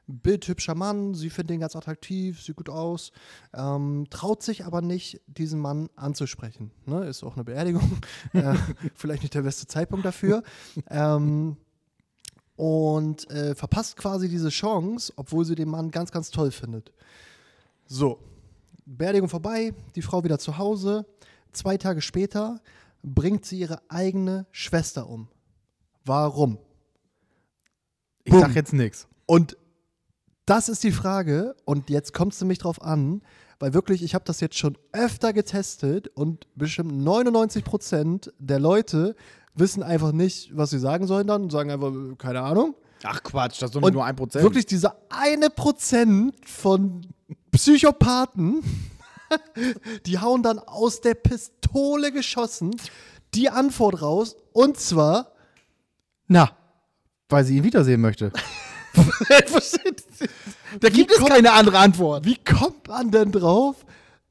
Bildhübscher 0.06 0.74
Mann, 0.74 1.14
sie 1.14 1.30
findet 1.30 1.54
ihn 1.54 1.60
ganz 1.60 1.74
attraktiv, 1.74 2.42
sieht 2.42 2.56
gut 2.56 2.68
aus, 2.68 3.10
ähm, 3.54 4.06
traut 4.10 4.42
sich 4.42 4.66
aber 4.66 4.82
nicht, 4.82 5.22
diesen 5.26 5.60
Mann 5.60 5.88
anzusprechen. 5.96 6.70
Ne? 6.84 7.06
Ist 7.06 7.24
auch 7.24 7.36
eine 7.36 7.44
Beerdigung, 7.44 7.98
äh, 8.34 8.54
vielleicht 8.94 9.22
nicht 9.22 9.34
der 9.34 9.42
beste 9.42 9.66
Zeitpunkt 9.66 10.04
dafür. 10.04 10.42
Ähm, 10.90 11.56
und 12.56 13.30
äh, 13.30 13.54
verpasst 13.54 13.96
quasi 13.96 14.28
diese 14.28 14.50
Chance, 14.50 15.12
obwohl 15.16 15.44
sie 15.44 15.54
den 15.54 15.70
Mann 15.70 15.90
ganz, 15.90 16.12
ganz 16.12 16.30
toll 16.30 16.50
findet. 16.50 16.92
So, 17.86 18.18
Beerdigung 18.86 19.28
vorbei, 19.28 19.72
die 19.94 20.02
Frau 20.02 20.24
wieder 20.24 20.38
zu 20.38 20.58
Hause. 20.58 21.06
Zwei 21.52 21.76
Tage 21.76 22.00
später 22.00 22.60
bringt 23.02 23.44
sie 23.44 23.58
ihre 23.58 23.80
eigene 23.88 24.46
Schwester 24.50 25.08
um. 25.08 25.28
Warum? 26.04 26.58
ich 28.24 28.32
Bumm. 28.32 28.40
sag 28.40 28.54
jetzt 28.54 28.72
nichts. 28.72 29.06
Und 29.26 29.56
das 30.46 30.68
ist 30.68 30.82
die 30.82 30.92
Frage, 30.92 31.54
und 31.64 31.88
jetzt 31.88 32.12
kommt 32.12 32.34
es 32.34 32.40
nämlich 32.40 32.58
drauf 32.58 32.82
an, 32.82 33.22
weil 33.58 33.72
wirklich, 33.72 34.02
ich 34.02 34.14
habe 34.14 34.24
das 34.24 34.40
jetzt 34.40 34.58
schon 34.58 34.76
öfter 34.92 35.32
getestet 35.32 36.08
und 36.08 36.46
bestimmt 36.54 36.92
99% 36.92 38.30
der 38.38 38.58
Leute 38.58 39.14
wissen 39.54 39.82
einfach 39.82 40.12
nicht, 40.12 40.54
was 40.56 40.70
sie 40.70 40.78
sagen 40.78 41.06
sollen 41.06 41.26
dann 41.26 41.44
und 41.44 41.52
sagen 41.52 41.70
einfach, 41.70 41.92
keine 42.18 42.40
Ahnung. 42.42 42.74
Ach 43.04 43.22
Quatsch, 43.22 43.62
das 43.62 43.70
ist 43.70 43.76
doch 43.76 43.82
Und 43.82 43.92
nur 43.94 44.04
ein 44.04 44.16
Prozent. 44.16 44.42
Wirklich 44.42 44.66
dieser 44.66 44.96
eine 45.08 45.50
Prozent 45.50 46.34
von 46.46 47.06
Psychopathen, 47.54 48.62
die 50.06 50.18
hauen 50.18 50.42
dann 50.42 50.58
aus 50.58 51.00
der 51.00 51.14
Pistole 51.14 52.12
geschossen 52.12 52.76
die 53.34 53.48
Antwort 53.50 54.00
raus. 54.02 54.36
Und 54.52 54.78
zwar. 54.78 55.32
Na, 56.26 56.50
weil 57.28 57.44
sie 57.44 57.56
ihn 57.58 57.64
wiedersehen 57.64 58.00
möchte. 58.00 58.32
da 60.80 60.88
gibt 60.88 61.10
es 61.10 61.18
kommt- 61.18 61.30
keine 61.30 61.52
andere 61.52 61.78
Antwort. 61.78 62.24
Wie 62.24 62.36
kommt 62.36 62.88
man 62.88 63.10
denn 63.10 63.32
drauf, 63.32 63.84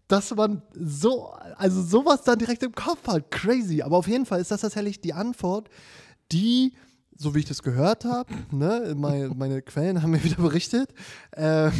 dass 0.07 0.33
man 0.33 0.61
so, 0.73 1.33
also 1.57 1.81
sowas 1.81 2.21
dann 2.23 2.39
direkt 2.39 2.63
im 2.63 2.73
Kopf 2.73 3.05
hat? 3.07 3.29
Crazy. 3.29 3.81
Aber 3.81 3.97
auf 3.97 4.07
jeden 4.07 4.25
Fall 4.25 4.39
ist 4.41 4.51
das 4.51 4.61
tatsächlich 4.61 5.01
die 5.01 5.13
Antwort, 5.13 5.69
die, 6.31 6.73
so 7.23 7.33
wie 7.33 7.39
ich 7.39 7.45
das 7.45 7.63
gehört 7.63 8.03
habe, 8.05 8.31
ne, 8.51 8.93
meine, 8.97 9.29
meine 9.29 9.61
Quellen 9.61 10.01
haben 10.03 10.11
mir 10.11 10.23
wieder 10.23 10.35
berichtet, 10.41 10.93
äh, 11.31 11.71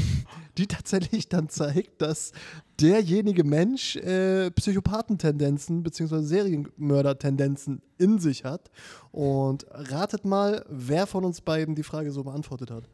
die 0.58 0.68
tatsächlich 0.68 1.28
dann 1.28 1.50
zeigt, 1.50 2.02
dass 2.02 2.32
derjenige 2.80 3.44
Mensch 3.44 3.98
äh, 3.98 4.50
Psychopathentendenzen 4.52 5.84
bzw. 5.84 6.22
Serienmördertendenzen 6.22 7.82
in 7.98 8.20
sich 8.20 8.46
hat. 8.46 8.72
Und 9.12 9.66
ratet 9.70 10.26
mal, 10.26 10.66
wer 10.70 11.06
von 11.08 11.26
uns 11.26 11.42
beiden 11.42 11.76
die 11.76 11.84
Frage 11.84 12.12
so 12.12 12.24
beantwortet 12.24 12.72
hat. 12.72 12.90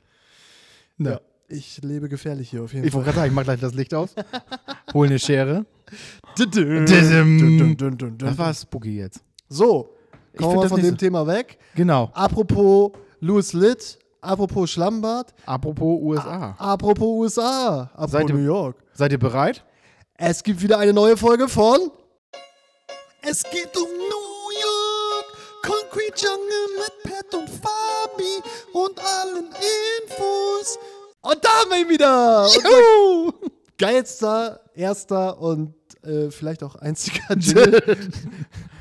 Ja, 0.97 1.21
ich 1.47 1.81
lebe 1.83 2.09
gefährlich 2.09 2.49
hier 2.49 2.63
auf 2.63 2.73
jeden 2.73 2.85
Ich 2.85 2.91
Fall. 2.91 2.99
wollte 2.99 3.11
gerade 3.11 3.19
sagen, 3.19 3.29
ich 3.31 3.35
mach 3.35 3.43
gleich 3.43 3.59
das 3.59 3.73
Licht 3.73 3.93
aus. 3.93 4.15
Hol 4.93 5.07
eine 5.07 5.19
Schere. 5.19 5.65
Das 8.17 8.37
war 8.37 8.53
spooky 8.53 8.97
jetzt. 8.97 9.23
So, 9.47 9.95
Ich 10.33 10.39
kommen 10.39 10.61
wir 10.61 10.69
von 10.69 10.81
dem 10.81 10.91
so- 10.91 10.95
Thema 10.97 11.25
weg. 11.27 11.57
Genau. 11.75 12.09
Apropos 12.13 12.91
Louis 13.19 13.53
Litt, 13.53 13.99
apropos 14.21 14.69
Schlammbad, 14.69 15.33
Apropos 15.45 15.99
USA. 16.01 16.55
apropos 16.57 17.07
USA, 17.07 17.89
apropos 17.93 18.11
Seid 18.11 18.29
ihr- 18.29 18.35
New 18.35 18.43
York. 18.45 18.75
Seid 18.93 19.11
ihr 19.11 19.19
bereit? 19.19 19.63
Es 20.15 20.43
gibt 20.43 20.61
wieder 20.61 20.77
eine 20.79 20.93
neue 20.93 21.15
Folge 21.17 21.47
von 21.47 21.91
Es 23.21 23.43
geht 23.43 23.75
um 23.77 23.87
New 23.89 24.51
York, 24.61 25.25
Concrete 25.63 26.25
Jungle 26.25 26.67
mit 26.77 27.11
Pat 27.13 27.33
und 27.35 27.49
Fabi 27.49 28.41
und 28.73 28.99
allen 28.99 29.45
Infos. 29.47 30.77
Und 31.21 31.43
da 31.43 31.49
haben 31.49 31.69
wir 31.71 31.81
ihn 31.81 31.89
wieder. 31.89 32.43
Unser 32.45 33.33
geilster, 33.77 34.61
erster 34.73 35.39
und 35.41 35.73
äh, 36.03 36.29
vielleicht 36.31 36.63
auch 36.63 36.75
einziger 36.75 37.21
Jingle. 37.37 38.09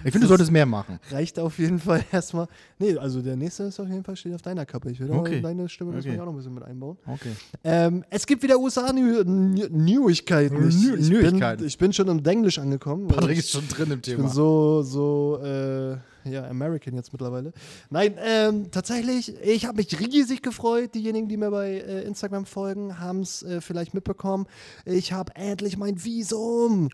Ich 0.05 0.13
finde, 0.13 0.27
du 0.27 0.29
solltest 0.29 0.51
mehr 0.51 0.67
machen. 0.67 0.99
Reicht 1.11 1.39
auf 1.39 1.59
jeden 1.59 1.79
Fall 1.79 2.05
erstmal. 2.13 2.49
Nee, 2.79 2.97
also 2.97 3.23
der 3.23 3.37
nächste 3.37 3.65
ist 3.65 3.81
auf 3.81 3.89
jeden 3.89 4.05
Fall 4.05 4.17
steht 4.17 4.35
auf 4.35 4.43
deiner 4.43 4.67
Kappe. 4.67 4.91
Ich 4.91 5.01
will 5.01 5.11
auch 5.13 5.19
Okay. 5.19 5.41
deine 5.41 5.69
Stimme 5.69 5.97
Okay. 5.97 6.19
auch 6.21 6.25
noch 6.27 6.33
ein 6.33 6.37
bisschen 6.37 6.55
mit 6.55 6.63
einbauen. 6.65 6.97
Okay. 7.07 7.33
Ähm, 7.65 8.05
es 8.11 8.27
gibt 8.27 8.43
wieder 8.43 8.59
USA-Neuigkeiten. 8.59 10.69
Ich, 10.69 10.93
ich, 10.93 11.09
bin, 11.11 11.43
ich 11.67 11.79
bin 11.79 11.93
schon 11.93 12.09
im 12.09 12.23
Denglisch 12.23 12.59
angekommen. 12.59 13.09
Patrick 13.09 13.33
ich, 13.33 13.39
ist 13.41 13.51
schon 13.51 13.67
drin 13.69 13.91
im 13.91 13.99
ich 14.01 14.07
bin 14.07 14.17
Thema. 14.17 14.29
so, 14.29 14.83
so, 14.83 15.41
äh, 15.43 15.97
ja, 16.29 16.47
American 16.49 16.95
jetzt 16.95 17.13
mittlerweile. 17.13 17.53
Nein, 17.91 18.15
ähm, 18.23 18.71
tatsächlich, 18.71 19.35
ich 19.43 19.67
habe 19.67 19.77
mich 19.79 19.99
riesig 19.99 20.43
gefreut. 20.43 20.95
Diejenigen, 20.95 21.29
die 21.29 21.37
mir 21.37 21.51
bei 21.51 21.79
äh, 21.81 22.03
Instagram 22.03 22.45
folgen, 22.47 22.99
haben 22.99 23.21
es 23.21 23.43
äh, 23.43 23.61
vielleicht 23.61 23.95
mitbekommen. 23.95 24.47
Ich 24.85 25.13
habe 25.13 25.35
endlich 25.37 25.77
mein 25.79 26.03
Visum. 26.05 26.91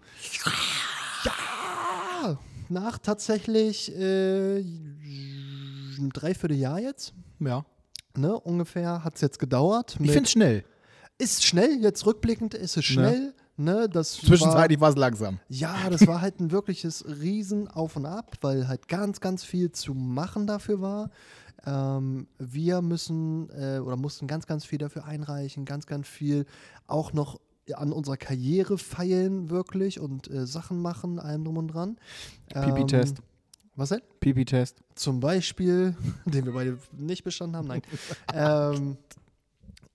Ja! 1.25 2.39
Nach 2.69 2.99
tatsächlich 2.99 3.95
äh, 3.95 4.59
ein 4.59 6.11
Dreivierteljahr 6.13 6.81
jetzt. 6.81 7.15
Ja. 7.41 7.65
Ne, 8.17 8.39
ungefähr 8.39 9.03
hat 9.05 9.17
es 9.17 9.21
jetzt 9.21 9.39
gedauert. 9.39 9.97
Ich 10.01 10.11
finde 10.11 10.25
es 10.25 10.31
schnell. 10.31 10.65
ist 11.19 11.45
schnell, 11.45 11.81
jetzt 11.81 12.07
rückblickend 12.07 12.55
ist 12.55 12.77
es 12.77 12.85
schnell. 12.85 13.35
Ne, 13.57 13.89
das 13.89 14.15
Zwischenzeitlich 14.15 14.81
war 14.81 14.91
es 14.91 14.97
langsam. 14.97 15.39
Ja, 15.49 15.89
das 15.89 16.07
war 16.09 16.21
halt 16.21 16.41
ein 16.41 16.51
wirkliches 16.51 17.05
Riesen 17.07 17.69
auf 17.69 17.95
und 17.95 18.05
ab, 18.07 18.37
weil 18.41 18.67
halt 18.67 18.89
ganz, 18.89 19.21
ganz 19.21 19.45
viel 19.45 19.71
zu 19.71 19.95
machen 19.95 20.47
dafür 20.49 20.81
war. 20.81 21.11
Ähm, 21.65 22.27
wir 22.39 22.83
müssen 22.83 23.49
äh, 23.51 23.79
oder 23.79 23.97
mussten 23.97 24.27
ganz, 24.27 24.47
ganz 24.47 24.65
viel 24.65 24.79
dafür 24.79 25.05
einreichen, 25.05 25.65
ganz, 25.65 25.87
ganz 25.87 26.09
viel 26.09 26.47
auch 26.87 27.13
noch 27.13 27.41
an 27.73 27.93
unserer 27.93 28.17
Karriere 28.17 28.77
feilen 28.79 29.49
wirklich 29.51 30.01
und 30.01 30.31
äh, 30.31 30.47
Sachen 30.47 30.81
machen, 30.83 31.19
allem 31.19 31.45
drum 31.45 31.57
und 31.57 31.69
dran. 31.69 31.99
Pipi-Test. 32.49 33.19
Ähm, 33.19 33.25
was 33.77 33.89
denn? 33.89 34.03
Pipi-Test. 34.21 34.83
Zum 34.95 35.21
Beispiel, 35.21 35.97
den 36.27 36.45
wir 36.45 36.53
beide 36.53 36.79
nicht 36.93 37.25
bestanden 37.25 37.57
haben, 37.57 37.69
nein. 37.69 37.83
ähm, 38.35 38.97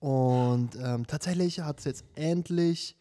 und 0.00 0.70
ähm, 0.82 1.06
tatsächlich 1.06 1.60
hat 1.60 1.78
es 1.78 1.84
jetzt 1.84 2.04
endlich 2.14 2.96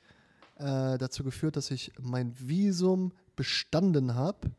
äh, 0.57 0.97
dazu 0.97 1.23
geführt, 1.23 1.55
dass 1.55 1.71
ich 1.71 1.91
mein 1.99 2.33
Visum 2.37 3.13
bestanden 3.35 4.15
habe. 4.15 4.51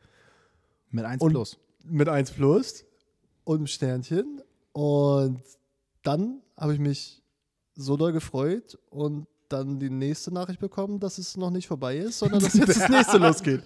Mit 0.90 1.04
1 1.04 1.22
Und- 1.22 1.32
plus. 1.32 1.58
Mit 1.84 2.08
1 2.08 2.32
Plus 2.32 2.84
und 3.44 3.70
Sternchen. 3.70 4.42
Und 4.72 5.42
dann 6.02 6.42
habe 6.56 6.74
ich 6.74 6.78
mich 6.78 7.22
so 7.74 7.96
doll 7.96 8.12
gefreut 8.12 8.78
und 8.90 9.26
dann 9.52 9.78
die 9.78 9.90
nächste 9.90 10.32
Nachricht 10.32 10.60
bekommen, 10.60 10.98
dass 11.00 11.18
es 11.18 11.36
noch 11.36 11.50
nicht 11.50 11.66
vorbei 11.68 11.96
ist, 11.98 12.18
sondern 12.18 12.40
dass 12.40 12.54
jetzt 12.54 12.80
das 12.80 12.88
nächste 12.88 13.18
losgeht. 13.18 13.62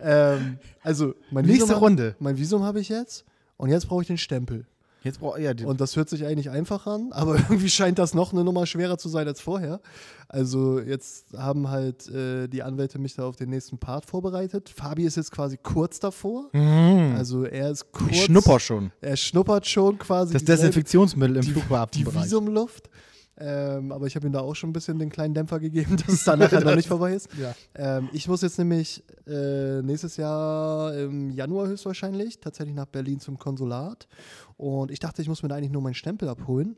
Ähm, 0.00 0.58
also, 0.82 1.14
mein 1.30 1.44
Nächste 1.44 1.68
Visum, 1.68 1.78
Runde. 1.78 2.16
Mein 2.18 2.36
Visum 2.38 2.62
habe 2.62 2.80
ich 2.80 2.88
jetzt 2.88 3.24
und 3.56 3.68
jetzt 3.70 3.86
brauche 3.88 4.02
ich 4.02 4.06
den 4.08 4.18
Stempel. 4.18 4.66
Jetzt 5.02 5.20
braucht 5.20 5.38
ja, 5.38 5.54
die- 5.54 5.64
Und 5.64 5.80
das 5.80 5.94
hört 5.94 6.08
sich 6.08 6.26
eigentlich 6.26 6.50
einfach 6.50 6.86
an, 6.88 7.08
aber 7.12 7.36
irgendwie 7.36 7.68
scheint 7.70 7.98
das 8.00 8.12
noch 8.12 8.32
eine 8.32 8.42
Nummer 8.42 8.66
schwerer 8.66 8.98
zu 8.98 9.08
sein 9.08 9.28
als 9.28 9.40
vorher. 9.40 9.80
Also 10.28 10.80
jetzt 10.80 11.26
haben 11.36 11.68
halt 11.70 12.08
äh, 12.08 12.48
die 12.48 12.64
Anwälte 12.64 12.98
mich 12.98 13.14
da 13.14 13.24
auf 13.24 13.36
den 13.36 13.50
nächsten 13.50 13.78
Part 13.78 14.04
vorbereitet. 14.06 14.68
Fabi 14.68 15.04
ist 15.04 15.16
jetzt 15.16 15.30
quasi 15.30 15.56
kurz 15.62 16.00
davor. 16.00 16.50
Also 16.52 17.44
er 17.44 17.70
ist 17.70 17.92
kurz. 17.92 18.10
Ich 18.10 18.24
schnupper 18.24 18.58
schon. 18.58 18.90
Er 19.00 19.16
schnuppert 19.16 19.66
schon 19.68 19.96
quasi 19.98 20.32
Das 20.32 20.42
Desinfektionsmittel 20.44 21.36
im 21.36 21.42
die, 21.42 21.48
die 21.52 21.60
Flughafenbereich. 21.60 22.24
Visumluft. 22.24 22.90
Ähm, 23.38 23.92
aber 23.92 24.06
ich 24.06 24.16
habe 24.16 24.26
ihm 24.26 24.32
da 24.32 24.40
auch 24.40 24.54
schon 24.54 24.70
ein 24.70 24.72
bisschen 24.72 24.98
den 24.98 25.10
kleinen 25.10 25.34
Dämpfer 25.34 25.60
gegeben, 25.60 25.96
dass 26.06 26.08
es 26.08 26.24
dann 26.24 26.38
nachher 26.38 26.64
noch 26.64 26.76
nicht 26.76 26.88
vorbei 26.88 27.14
ist. 27.14 27.28
Ja. 27.36 27.54
Ähm, 27.74 28.08
ich 28.12 28.28
muss 28.28 28.40
jetzt 28.40 28.58
nämlich 28.58 29.04
äh, 29.26 29.82
nächstes 29.82 30.16
Jahr 30.16 30.96
im 30.96 31.30
Januar 31.30 31.66
höchstwahrscheinlich 31.66 32.40
tatsächlich 32.40 32.74
nach 32.74 32.86
Berlin 32.86 33.20
zum 33.20 33.38
Konsulat. 33.38 34.08
Und 34.56 34.90
ich 34.90 34.98
dachte, 34.98 35.20
ich 35.20 35.28
muss 35.28 35.42
mir 35.42 35.50
da 35.50 35.56
eigentlich 35.56 35.72
nur 35.72 35.82
meinen 35.82 35.94
Stempel 35.94 36.28
abholen. 36.28 36.76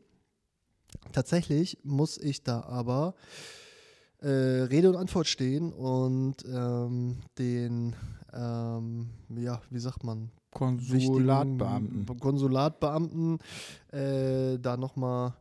Tatsächlich 1.13 1.79
muss 1.85 2.19
ich 2.19 2.43
da 2.43 2.63
aber 2.63 3.15
äh, 4.21 4.29
Rede 4.29 4.89
und 4.89 4.97
Antwort 4.97 5.29
stehen 5.29 5.73
und 5.73 6.37
ähm, 6.51 7.19
den, 7.39 7.95
ähm, 8.33 9.11
ja, 9.37 9.61
wie 9.71 9.79
sagt 9.79 10.03
man, 10.03 10.31
Konsulatbeamten. 10.51 12.19
Konsulatbeamten 12.19 13.39
äh, 13.93 14.59
da 14.59 14.77
nochmal 14.77 15.35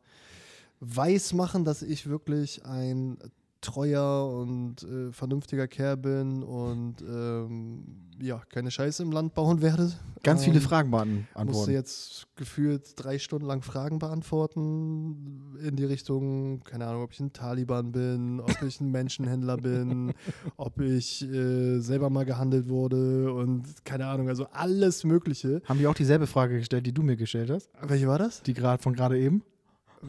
weiß 0.80 1.34
machen, 1.34 1.66
dass 1.66 1.82
ich 1.82 2.08
wirklich 2.08 2.66
ein 2.66 3.18
treuer 3.60 4.30
und 4.32 4.84
äh, 4.84 5.12
vernünftiger 5.12 5.68
Kerl 5.68 5.98
bin 5.98 6.44
und 6.44 7.02
ähm, 7.02 7.84
ja, 8.22 8.42
keine 8.50 8.70
Scheiße 8.70 9.02
im 9.02 9.12
Land 9.12 9.34
bauen 9.34 9.62
werde. 9.64 9.92
Ganz 10.24 10.44
viele 10.44 10.58
Ähm, 10.58 10.62
Fragen 10.62 10.92
beant- 10.92 11.26
musste 11.46 11.72
jetzt 11.72 12.28
gefühlt 12.36 12.94
drei 12.96 13.18
Stunden 13.18 13.48
lang 13.48 13.64
Fragen 13.64 13.98
beantworten 13.98 15.58
in 15.64 15.76
die 15.76 15.86
Richtung, 15.86 16.64
keine 16.64 16.86
Ahnung, 16.86 17.02
ob 17.04 17.12
ich 17.14 17.20
ein 17.20 17.34
Taliban 17.34 17.92
bin, 17.92 18.40
ob 18.42 18.62
ich 18.62 18.80
ein 18.80 18.92
Menschenhändler 18.92 19.58
bin, 19.58 20.14
ob 20.58 20.80
ich 20.80 21.24
äh, 21.24 21.80
selber 21.80 22.10
mal 22.12 22.26
gehandelt 22.26 22.70
wurde 22.70 23.34
und 23.34 23.64
keine 23.86 24.06
Ahnung, 24.06 24.30
also 24.30 24.46
alles 24.52 25.04
Mögliche. 25.04 25.62
Haben 25.66 25.80
die 25.80 25.88
auch 25.88 25.96
dieselbe 25.96 26.28
Frage 26.28 26.60
gestellt, 26.60 26.86
die 26.86 26.94
du 26.94 27.02
mir 27.02 27.18
gestellt 27.18 27.50
hast? 27.50 27.70
Welche 27.82 28.08
war 28.08 28.20
das? 28.20 28.44
Die 28.44 28.54
gerade 28.54 28.82
von 28.82 28.94
gerade 28.94 29.20
eben? 29.20 29.42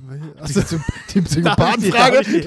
Welche? 0.02 0.80
Die, 1.14 1.20
Psychopathenfrage? 1.22 2.18
Ich 2.26 2.26
die 2.26 2.40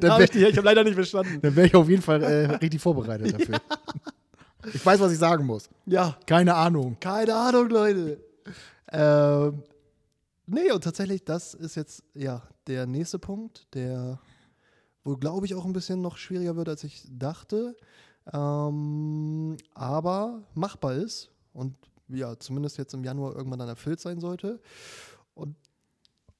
dann 0.00 0.02
wäre 0.02 0.24
ich, 0.24 0.30
die- 0.30 0.44
ich 0.46 0.56
habe 0.56 0.64
leider 0.66 0.84
nicht 0.84 0.94
verstanden. 0.94 1.40
dann 1.42 1.54
wär 1.56 1.64
ich 1.64 1.74
auf 1.74 1.88
jeden 1.88 2.02
Fall 2.02 2.22
äh, 2.22 2.46
richtig 2.56 2.80
vorbereitet 2.80 3.32
dafür. 3.38 3.60
Ich 4.72 4.84
weiß, 4.84 5.00
was 5.00 5.12
ich 5.12 5.18
sagen 5.18 5.46
muss. 5.46 5.68
Ja, 5.86 6.16
Keine 6.26 6.54
Ahnung. 6.54 6.96
keine 7.00 7.34
Ahnung, 7.34 7.68
Leute. 7.68 8.20
Ähm, 8.92 9.62
nee, 10.46 10.70
und 10.72 10.82
tatsächlich, 10.84 11.24
das 11.24 11.54
ist 11.54 11.74
jetzt 11.76 12.02
ja 12.14 12.42
der 12.66 12.86
nächste 12.86 13.18
Punkt, 13.18 13.66
der 13.74 14.18
wohl, 15.04 15.16
glaube 15.18 15.46
ich, 15.46 15.54
auch 15.54 15.64
ein 15.64 15.72
bisschen 15.72 16.00
noch 16.02 16.16
schwieriger 16.16 16.56
wird, 16.56 16.68
als 16.68 16.84
ich 16.84 17.02
dachte. 17.10 17.76
Ähm, 18.32 19.56
aber 19.74 20.42
machbar 20.54 20.94
ist 20.94 21.30
und 21.54 21.74
ja, 22.08 22.38
zumindest 22.38 22.78
jetzt 22.78 22.94
im 22.94 23.04
Januar 23.04 23.34
irgendwann 23.36 23.58
dann 23.58 23.68
erfüllt 23.68 24.00
sein 24.00 24.20
sollte. 24.20 24.60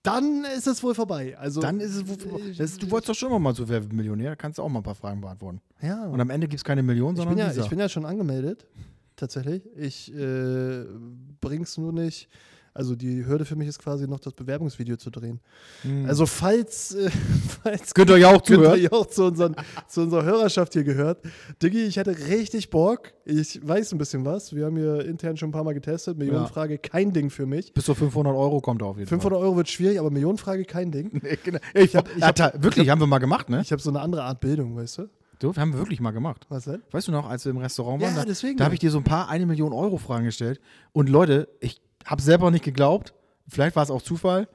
Dann 0.02 0.44
ist 0.56 0.66
es 0.66 0.82
wohl 0.82 0.94
vorbei. 0.94 1.36
Also, 1.38 1.60
Dann 1.60 1.80
ist 1.80 1.94
es. 1.96 2.08
wo- 2.08 2.38
Das, 2.56 2.76
du 2.78 2.90
wolltest 2.90 3.08
doch 3.10 3.14
schon 3.14 3.28
immer 3.30 3.38
mal 3.38 3.54
so 3.54 3.68
Wer 3.68 3.82
Millionär, 3.92 4.30
da 4.30 4.36
kannst 4.36 4.58
du 4.58 4.62
auch 4.62 4.68
mal 4.68 4.80
ein 4.80 4.84
paar 4.84 4.94
Fragen 4.94 5.20
beantworten. 5.20 5.60
ja. 5.82 6.06
Und 6.06 6.20
am 6.20 6.30
Ende 6.30 6.46
gibt 6.48 6.58
es 6.60 6.64
keine 6.64 6.82
Million, 6.82 7.12
Ich 7.14 7.18
sondern 7.18 7.36
bin, 7.36 7.46
ja, 7.46 7.62
ich 7.62 7.68
bin 7.68 7.78
ja 7.78 7.88
schon 7.88 8.06
angemeldet, 8.06 8.66
tatsächlich. 9.16 9.62
Ich 9.76 10.14
äh, 10.14 10.84
bring's 11.40 11.76
nur 11.78 11.92
nicht 11.92 12.28
Also 12.74 12.94
die 12.94 13.26
Hürde 13.26 13.44
für 13.44 13.56
mich 13.56 13.66
ist 13.68 13.78
quasi 13.80 14.06
noch 14.06 14.20
das 14.20 14.32
Bewerbungsvideo 14.34 14.96
zu 14.96 15.10
drehen. 15.10 15.40
Hm. 15.82 16.06
Also 16.06 16.26
falls, 16.26 16.94
äh, 16.94 17.10
falls 17.62 17.92
Könnt 17.94 18.10
ihr 18.10 18.14
euch 18.16 18.24
auch 18.24 18.42
Könnt 18.44 18.46
zuhören? 18.62 18.80
ihr 18.80 18.92
auch 18.92 19.06
zu, 19.06 19.24
unseren, 19.24 19.56
zu 19.88 20.02
unserer 20.02 20.24
Hörerschaft 20.24 20.74
hier 20.74 20.84
gehört. 20.84 21.18
Diggi, 21.62 21.82
ich 21.84 21.96
hätte 21.96 22.16
richtig 22.28 22.70
Bock. 22.70 23.12
Ich 23.24 23.66
weiß 23.66 23.92
ein 23.92 23.98
bisschen 23.98 24.24
was. 24.24 24.54
Wir 24.54 24.66
haben 24.66 24.76
hier 24.76 25.04
intern 25.04 25.36
schon 25.36 25.48
ein 25.48 25.52
paar 25.52 25.64
Mal 25.64 25.74
getestet. 25.74 26.16
Millionenfrage, 26.18 26.78
kein 26.78 27.12
Ding 27.12 27.30
für 27.30 27.46
mich. 27.46 27.72
Bis 27.74 27.84
zu 27.84 27.94
500 27.94 28.34
Euro 28.34 28.60
kommt 28.60 28.82
er 28.82 28.86
auf 28.88 28.96
jeden 28.96 29.08
500 29.08 29.40
Euro 29.40 29.56
wird 29.56 29.68
schwierig, 29.68 29.98
aber 29.98 30.10
Millionenfrage, 30.10 30.64
kein 30.64 30.90
Ding. 30.92 31.10
Fall. 31.20 31.38
Genau. 31.44 31.58
Ich 31.74 31.96
hab, 31.96 32.08
ich 32.16 32.22
hab- 32.22 32.38
ja, 32.38 32.50
ta- 32.50 32.62
wirklich, 32.62 32.88
haben 32.90 33.00
wir 33.00 33.06
mal 33.06 33.18
gemacht, 33.18 33.48
ne? 33.50 33.60
Ich 33.62 33.72
habe 33.72 33.82
so 33.82 33.90
eine 33.90 34.00
andere 34.00 34.22
Art 34.22 34.40
Bildung, 34.40 34.76
weißt 34.76 34.98
du? 34.98 35.08
So, 35.40 35.54
haben 35.56 35.72
wir 35.72 35.78
wirklich 35.78 36.00
mal 36.00 36.10
gemacht. 36.10 36.46
Was 36.48 36.64
denn? 36.64 36.82
Weißt 36.90 37.06
du 37.08 37.12
noch, 37.12 37.28
als 37.28 37.44
wir 37.44 37.50
im 37.50 37.58
Restaurant 37.58 38.02
Ja, 38.02 38.08
waren, 38.08 38.16
da, 38.16 38.24
deswegen 38.24 38.56
da 38.56 38.62
ja. 38.62 38.64
habe 38.66 38.74
ich 38.74 38.80
dir 38.80 38.90
so 38.90 38.98
ein 38.98 39.04
paar 39.04 39.28
eine 39.28 39.46
Million 39.46 39.72
Euro 39.72 39.96
Fragen 39.96 40.24
gestellt. 40.24 40.60
Und 40.92 41.08
Leute, 41.08 41.48
ich 41.60 41.80
habe 42.08 42.20
selber 42.22 42.50
nicht 42.50 42.64
geglaubt. 42.64 43.14
Vielleicht 43.46 43.76
war 43.76 43.82
es 43.84 43.90
auch 43.90 44.02
Zufall 44.02 44.48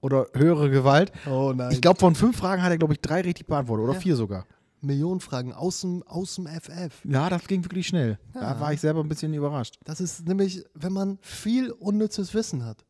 oder 0.00 0.26
höhere 0.34 0.70
Gewalt. 0.70 1.12
Oh 1.28 1.52
nein. 1.54 1.72
Ich 1.72 1.80
glaube, 1.82 1.98
von 2.00 2.14
fünf 2.14 2.38
Fragen 2.38 2.62
hat 2.62 2.70
er, 2.70 2.78
glaube 2.78 2.94
ich, 2.94 3.00
drei 3.00 3.20
richtig 3.20 3.46
beantwortet 3.46 3.84
oder 3.84 3.94
Ja. 3.94 4.00
vier 4.00 4.16
sogar. 4.16 4.46
Millionenfragen 4.82 5.52
aus 5.52 5.82
dem, 5.82 6.02
aus 6.04 6.36
dem 6.36 6.46
FF. 6.46 7.04
Ja, 7.04 7.28
das 7.28 7.46
ging 7.46 7.62
wirklich 7.64 7.86
schnell. 7.86 8.18
Da 8.32 8.40
Ja. 8.54 8.60
war 8.60 8.72
ich 8.72 8.80
selber 8.80 9.00
ein 9.00 9.08
bisschen 9.08 9.34
überrascht. 9.34 9.74
Das 9.84 10.00
ist 10.00 10.26
nämlich, 10.26 10.64
wenn 10.74 10.92
man 10.94 11.18
viel 11.20 11.70
unnützes 11.72 12.32
Wissen 12.32 12.64
hat. 12.64 12.84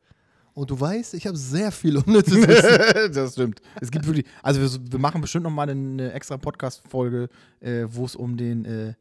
Und 0.53 0.71
du 0.71 0.79
weißt, 0.79 1.15
ich 1.15 1.27
habe 1.27 1.37
sehr 1.37 1.73
viel 1.73 1.97
unnützes 1.97 2.35
Wissen. 2.47 3.13
das 3.13 3.33
stimmt. 3.33 3.61
Es 3.81 3.91
gibt 3.91 4.07
wirklich, 4.07 4.25
also 4.43 4.61
wir, 4.61 4.93
wir 4.93 4.99
machen 5.01 5.21
bestimmt 5.21 5.45
noch 5.45 5.51
mal 5.51 5.69
eine 5.69 6.13
extra 6.13 6.37
Podcast-Folge, 6.37 7.29
äh, 7.61 7.87
wo 7.89 8.05
es 8.05 8.15
um 8.15 8.37
den 8.37 8.65
äh, 8.65 8.95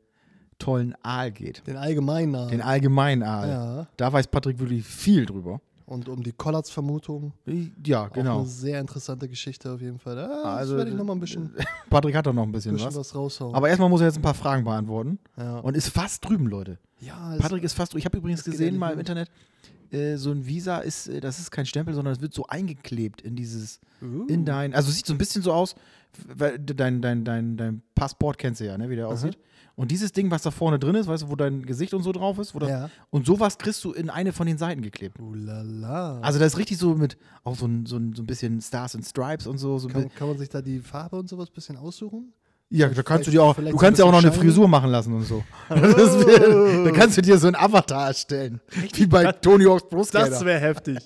tollen 0.60 0.94
Aal 1.02 1.32
geht. 1.32 1.66
Den 1.66 1.78
Allgemeinnamen. 1.78 2.50
Den 2.50 2.62
allgemeinen 2.62 3.24
Aal. 3.24 3.50
Ja. 3.50 3.88
Da 3.98 4.14
weiß 4.14 4.28
Patrick 4.28 4.60
wirklich 4.60 4.86
viel 4.86 5.26
drüber. 5.26 5.60
Und 5.86 6.08
um 6.08 6.22
die 6.22 6.34
Kollatz-Vermutung. 6.34 7.34
Ja, 7.84 8.06
Auch 8.06 8.12
genau. 8.12 8.40
eine 8.42 8.48
sehr 8.48 8.80
interessante 8.80 9.28
Geschichte 9.28 9.72
auf 9.72 9.82
jeden 9.82 9.98
Fall. 9.98 10.20
Ah, 10.20 10.58
Also, 10.58 10.74
das 10.74 10.78
werde 10.80 10.92
ich 10.92 10.98
nochmal 10.98 11.16
ein 11.16 11.20
bisschen, 11.20 11.52
Patrick 11.90 12.16
hat 12.16 12.28
da 12.28 12.32
noch 12.34 12.44
ein 12.44 12.52
bisschen, 12.52 12.74
bisschen 12.74 12.90
was. 12.90 12.96
was 12.96 13.16
raushauen. 13.16 13.56
Aber 13.56 13.68
erstmal 13.70 13.90
muss 13.90 14.02
er 14.02 14.06
jetzt 14.08 14.18
ein 14.18 14.22
paar 14.22 14.36
Fragen 14.36 14.64
beantworten. 14.64 15.18
ja. 15.36 15.58
Und 15.60 15.76
ist 15.76 15.90
fast 15.90 16.24
drüben, 16.30 16.46
Leute. 16.46 16.78
ja, 17.00 17.34
Patrick 17.40 17.64
ist 17.64 17.74
fast 17.74 17.92
drüben. 17.94 18.00
Ich 18.00 18.06
habe 18.06 18.18
übrigens 18.20 18.44
gesehen 18.44 18.78
mal 18.78 18.94
im. 18.94 19.00
Internet, 19.00 19.30
äh, 19.92 20.16
so 20.18 20.32
ein 20.32 20.46
Visa 20.46 20.80
ist, 20.80 21.08
äh, 21.08 21.20
das 21.20 21.40
ist 21.40 21.52
kein 21.52 21.66
Stempel, 21.66 21.94
sondern 21.94 22.14
es 22.14 22.22
wird 22.22 22.34
so 22.34 22.46
eingeklebt 22.48 23.22
in 23.22 23.36
dieses, 23.36 23.80
Uh. 24.02 24.26
in 24.28 24.46
dein, 24.46 24.74
also 24.74 24.92
sieht 24.92 25.06
so 25.06 25.14
ein 25.14 25.18
bisschen 25.18 25.42
so 25.42 25.52
aus, 25.52 25.76
weil 26.28 26.58
dein, 26.60 27.02
dein, 27.02 27.24
dein, 27.26 27.58
dein 27.58 27.82
Passport 27.96 28.38
kennst 28.38 28.62
du 28.62 28.66
ja, 28.66 28.78
ne, 28.78 28.90
wie 28.90 28.96
der 28.96 29.08
aussieht. 29.08 29.38
Und 29.76 29.92
dieses 29.92 30.12
Ding, 30.12 30.30
was 30.30 30.42
da 30.42 30.52
vorne 30.52 30.78
drin 30.78 30.96
ist, 30.96 31.08
weißt 31.08 31.24
du, 31.24 31.30
wo 31.30 31.36
dein 31.38 31.66
Gesicht 31.66 31.94
und 31.94 32.04
so 32.04 32.12
drauf 32.12 32.38
ist, 32.38 32.54
das, 32.54 32.70
Ja. 32.70 32.90
und 33.12 33.26
sowas 33.26 33.58
kriegst 33.58 33.82
du 33.86 33.94
in 33.94 34.10
eine 34.10 34.34
von 34.34 34.46
den 34.46 34.58
Seiten 34.58 34.82
geklebt. 34.82 35.18
Ulala. 35.20 36.20
Also 36.20 36.38
das 36.38 36.54
ist 36.54 36.58
richtig 36.60 36.78
so 36.78 36.96
mit 36.96 37.18
auch 37.46 37.56
so 37.56 37.66
ein, 37.66 37.86
so 37.86 37.96
ein, 37.96 38.14
so 38.14 38.22
ein 38.24 38.26
bisschen 38.26 38.60
Stars 38.62 38.96
and 38.96 39.06
Stripes 39.06 39.48
und 39.48 39.58
so. 39.58 39.78
so 39.78 39.88
kann, 39.88 40.14
kann 40.14 40.28
man 40.28 40.38
sich 40.38 40.50
da 40.50 40.62
die 40.62 40.80
Farbe 40.80 41.18
und 41.18 41.30
sowas 41.30 41.50
ein 41.50 41.54
bisschen 41.54 41.78
aussuchen? 41.78 42.34
Ja, 42.70 42.88
da 42.88 43.02
kannst 43.04 43.28
du 43.28 43.32
dir 43.32 43.44
auch, 43.44 43.56
du 43.56 43.76
kannst 43.78 44.00
ja 44.00 44.06
auch 44.06 44.12
noch 44.12 44.22
eine? 44.22 44.32
Frisur 44.32 44.68
machen 44.68 44.92
lassen 44.92 45.14
und 45.14 45.24
so. 45.24 45.44
Wär, 45.70 46.84
da 46.86 46.92
kannst 46.92 47.18
du 47.18 47.22
dir 47.22 47.38
so 47.38 47.48
ein 47.48 47.56
Avatar 47.56 48.08
erstellen. 48.08 48.62
Wie 48.94 49.08
bei 49.08 49.32
Tony 49.32 49.66
Hawk's 49.66 49.90
Pro 49.90 50.04
Skater. 50.04 50.30
Das 50.30 50.46
wäre 50.46 50.60
heftig. 50.60 50.98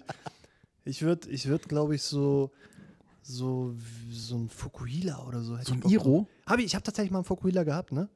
Ich 0.84 1.01
würde, 1.01 1.29
ich 1.29 1.48
würd, 1.48 1.70
glaube 1.70 1.96
ich, 1.96 2.01
so, 2.01 2.51
so, 3.22 3.74
so 4.12 4.36
ein 4.36 4.50
Fukuhila 4.50 5.25
oder 5.25 5.41
so. 5.41 5.58
So 5.63 5.74
ein 5.74 5.84
Iro? 5.88 6.27
Hab 6.46 6.60
ich, 6.60 6.65
ich 6.65 6.75
habe 6.75 6.84
tatsächlich 6.84 7.12
mal 7.12 7.20
einen 7.20 7.25
Fukuhila 7.25 7.63
gehabt, 7.63 7.93
ne? 7.93 8.10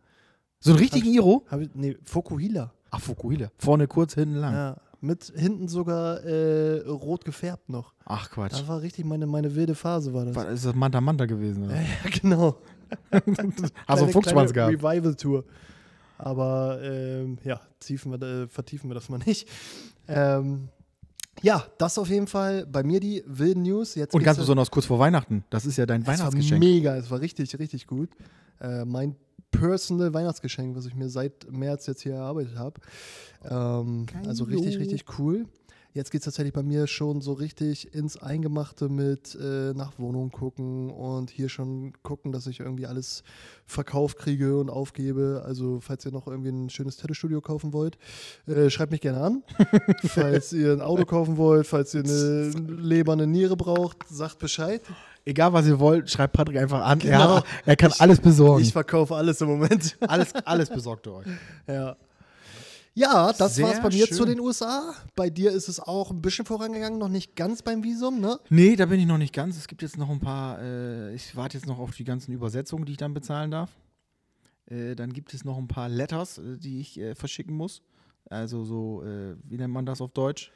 So 0.60 0.72
einen 0.72 0.80
richtigen 0.80 1.08
Iro? 1.14 1.46
Hab 1.50 1.62
ich, 1.62 1.70
nee, 1.74 1.96
Fukuhila. 2.04 2.74
Ach, 2.92 3.00
Fukuhila. 3.00 3.50
Vorne 3.60 3.88
kurz, 3.88 4.16
hinten 4.16 4.36
lang. 4.36 4.54
Ja. 4.54 4.78
Mit 5.00 5.32
hinten 5.36 5.68
sogar 5.68 6.24
äh, 6.26 6.80
rot 6.88 7.24
gefärbt 7.24 7.70
noch. 7.70 7.94
Ach 8.04 8.30
Quatsch. 8.32 8.54
Das 8.54 8.68
war 8.68 8.82
richtig 8.82 9.06
meine, 9.06 9.28
meine 9.28 9.56
wilde 9.56 9.76
Phase, 9.76 10.14
war 10.14 10.26
das. 10.26 10.36
War, 10.36 10.50
ist 10.50 10.66
das 10.66 10.74
Manta 10.74 11.00
Manta 11.00 11.26
gewesen? 11.26 11.66
Oder? 11.66 11.76
Ja, 12.04 12.10
genau. 12.22 12.58
Hast 13.88 14.02
du 14.02 14.08
Fuchsschwanz 14.08 14.54
gehabt? 14.54 14.74
Revival-Tour. 14.74 15.44
Aber 16.18 16.80
ähm, 16.82 17.38
ja, 17.44 17.62
tiefen 17.80 18.12
wir, 18.12 18.22
äh, 18.22 18.48
vertiefen 18.48 18.90
wir 18.90 18.96
das 18.96 19.10
mal 19.10 19.20
nicht. 19.26 19.48
Ähm, 20.08 20.70
ja, 21.42 21.64
das 21.78 21.98
auf 22.00 22.10
jeden 22.10 22.28
Fall 22.28 22.66
bei 22.66 22.84
mir 22.84 23.00
die 23.00 23.24
wilden 23.28 23.62
News. 23.64 23.96
Jetzt 23.96 24.16
Und 24.16 24.24
ganz 24.24 24.40
besonders 24.40 24.72
kurz 24.72 24.88
vor 24.88 24.98
Weihnachten. 25.00 25.44
Das 25.50 25.66
ist 25.66 25.78
ja 25.78 25.86
dein 25.86 26.02
Es 26.02 26.08
war 26.08 26.18
Weihnachtsgeschenk. 26.18 26.60
mega, 26.60 26.96
es 26.96 27.12
war 27.12 27.22
richtig, 27.22 27.58
richtig 27.60 27.86
gut. 27.86 28.10
Äh, 28.60 28.86
mein 28.86 29.16
personal 29.52 30.14
Weihnachtsgeschenk, 30.14 30.76
was 30.76 30.86
ich 30.88 30.96
mir 30.96 31.10
seit 31.10 31.52
März 31.52 31.86
jetzt 31.86 32.02
hier 32.02 32.16
erarbeitet 32.16 32.58
habe. 32.58 32.82
Ähm, 33.44 34.08
also 34.26 34.46
richtig, 34.46 34.80
richtig 34.80 35.06
cool. 35.20 35.46
Jetzt 35.98 36.12
geht 36.12 36.22
es 36.22 36.26
tatsächlich 36.26 36.54
bei 36.54 36.62
mir 36.62 36.86
schon 36.86 37.22
so 37.22 37.34
richtig 37.34 37.92
ins 37.96 38.18
Eingemachte 38.18 38.88
mit 38.88 39.34
äh, 39.34 39.74
nach 39.74 39.98
Wohnungen 39.98 40.32
gucken 40.32 40.92
und 40.92 41.32
hier 41.32 41.50
schon 41.50 41.92
gucken, 42.04 42.32
dass 42.32 42.46
ich 42.46 42.60
irgendwie 42.60 42.86
alles 42.86 43.24
verkauft 43.66 44.20
kriege 44.20 44.60
und 44.60 44.70
aufgebe. 44.70 45.42
Also, 45.44 45.80
falls 45.82 46.06
ihr 46.06 46.12
noch 46.12 46.28
irgendwie 46.28 46.50
ein 46.52 46.70
schönes 46.70 46.98
Tattoo-Studio 46.98 47.42
kaufen 47.42 47.74
wollt, 47.74 47.98
äh, 48.46 48.70
schreibt 48.70 48.92
mich 48.92 49.02
gerne 49.02 49.22
an. 49.22 49.44
falls 50.06 50.54
ihr 50.54 50.72
ein 50.74 50.82
Auto 50.82 51.04
kaufen 51.06 51.38
wollt, 51.38 51.66
falls 51.66 51.96
ihr 51.96 52.04
eine 52.04 52.50
Leber, 52.80 53.14
eine 53.14 53.26
Niere 53.26 53.58
braucht, 53.58 54.08
sagt 54.08 54.38
Bescheid. 54.38 54.82
Egal, 55.26 55.52
was 55.54 55.66
ihr 55.66 55.80
wollt, 55.80 56.12
schreibt 56.12 56.34
Patrick 56.34 56.58
einfach 56.58 56.82
an. 56.86 57.00
Er, 57.02 57.18
Genau. 57.18 57.36
hat, 57.38 57.46
er 57.66 57.76
kann 57.76 57.90
Ich- 57.90 58.00
alles 58.02 58.20
besorgen. 58.22 58.62
Ich 58.62 58.72
verkaufe 58.72 59.16
alles 59.16 59.42
im 59.42 59.48
Moment. 59.48 59.98
alles, 60.08 60.34
alles 60.46 60.70
besorgt 60.78 61.08
er 61.08 61.14
euch. 61.16 61.26
Ja. 61.68 61.98
Ja, 62.98 63.32
das 63.32 63.54
Sehr 63.56 63.66
war's 63.68 63.80
bei 63.80 63.90
mir 63.90 64.08
schön. 64.08 64.18
zu 64.18 64.26
den 64.26 64.40
USA. 64.40 64.92
Bei 65.16 65.30
dir 65.30 65.52
ist 65.52 65.68
es 65.68 65.80
auch 65.80 66.10
ein 66.10 66.20
bisschen 66.20 66.46
vorangegangen, 66.46 66.98
noch 66.98 67.10
nicht 67.10 67.36
ganz 67.36 67.62
beim 67.62 67.84
Visum, 67.84 68.20
ne? 68.20 68.40
Nee, 68.50 68.76
da 68.76 68.88
bin 68.88 69.00
ich 69.00 69.06
noch 69.06 69.20
nicht 69.20 69.34
ganz. 69.36 69.56
Es 69.56 69.68
gibt 69.68 69.84
jetzt 69.84 69.98
noch 70.00 70.10
ein 70.10 70.20
paar, 70.20 70.60
äh, 70.60 71.14
ich 71.14 71.36
warte 71.36 71.58
jetzt 71.60 71.68
noch 71.68 71.78
auf 71.78 71.92
die 71.96 72.04
ganzen 72.04 72.32
Übersetzungen, 72.34 72.86
die 72.86 72.94
ich 72.94 72.98
dann 72.98 73.14
bezahlen 73.14 73.52
darf. 73.52 73.70
Äh, 74.66 74.96
dann 74.96 75.14
gibt 75.14 75.32
es 75.36 75.46
noch 75.46 75.60
ein 75.60 75.68
paar 75.68 75.90
Letters, 75.90 76.40
äh, 76.40 76.58
die 76.58 76.80
ich 76.80 77.00
äh, 77.00 77.14
verschicken 77.14 77.56
muss. 77.56 77.84
Also 78.32 78.64
so, 78.66 79.04
äh, 79.04 79.36
wie 79.44 79.58
nennt 79.58 79.74
man 79.74 79.86
das 79.86 80.02
auf 80.02 80.12
Deutsch? 80.12 80.52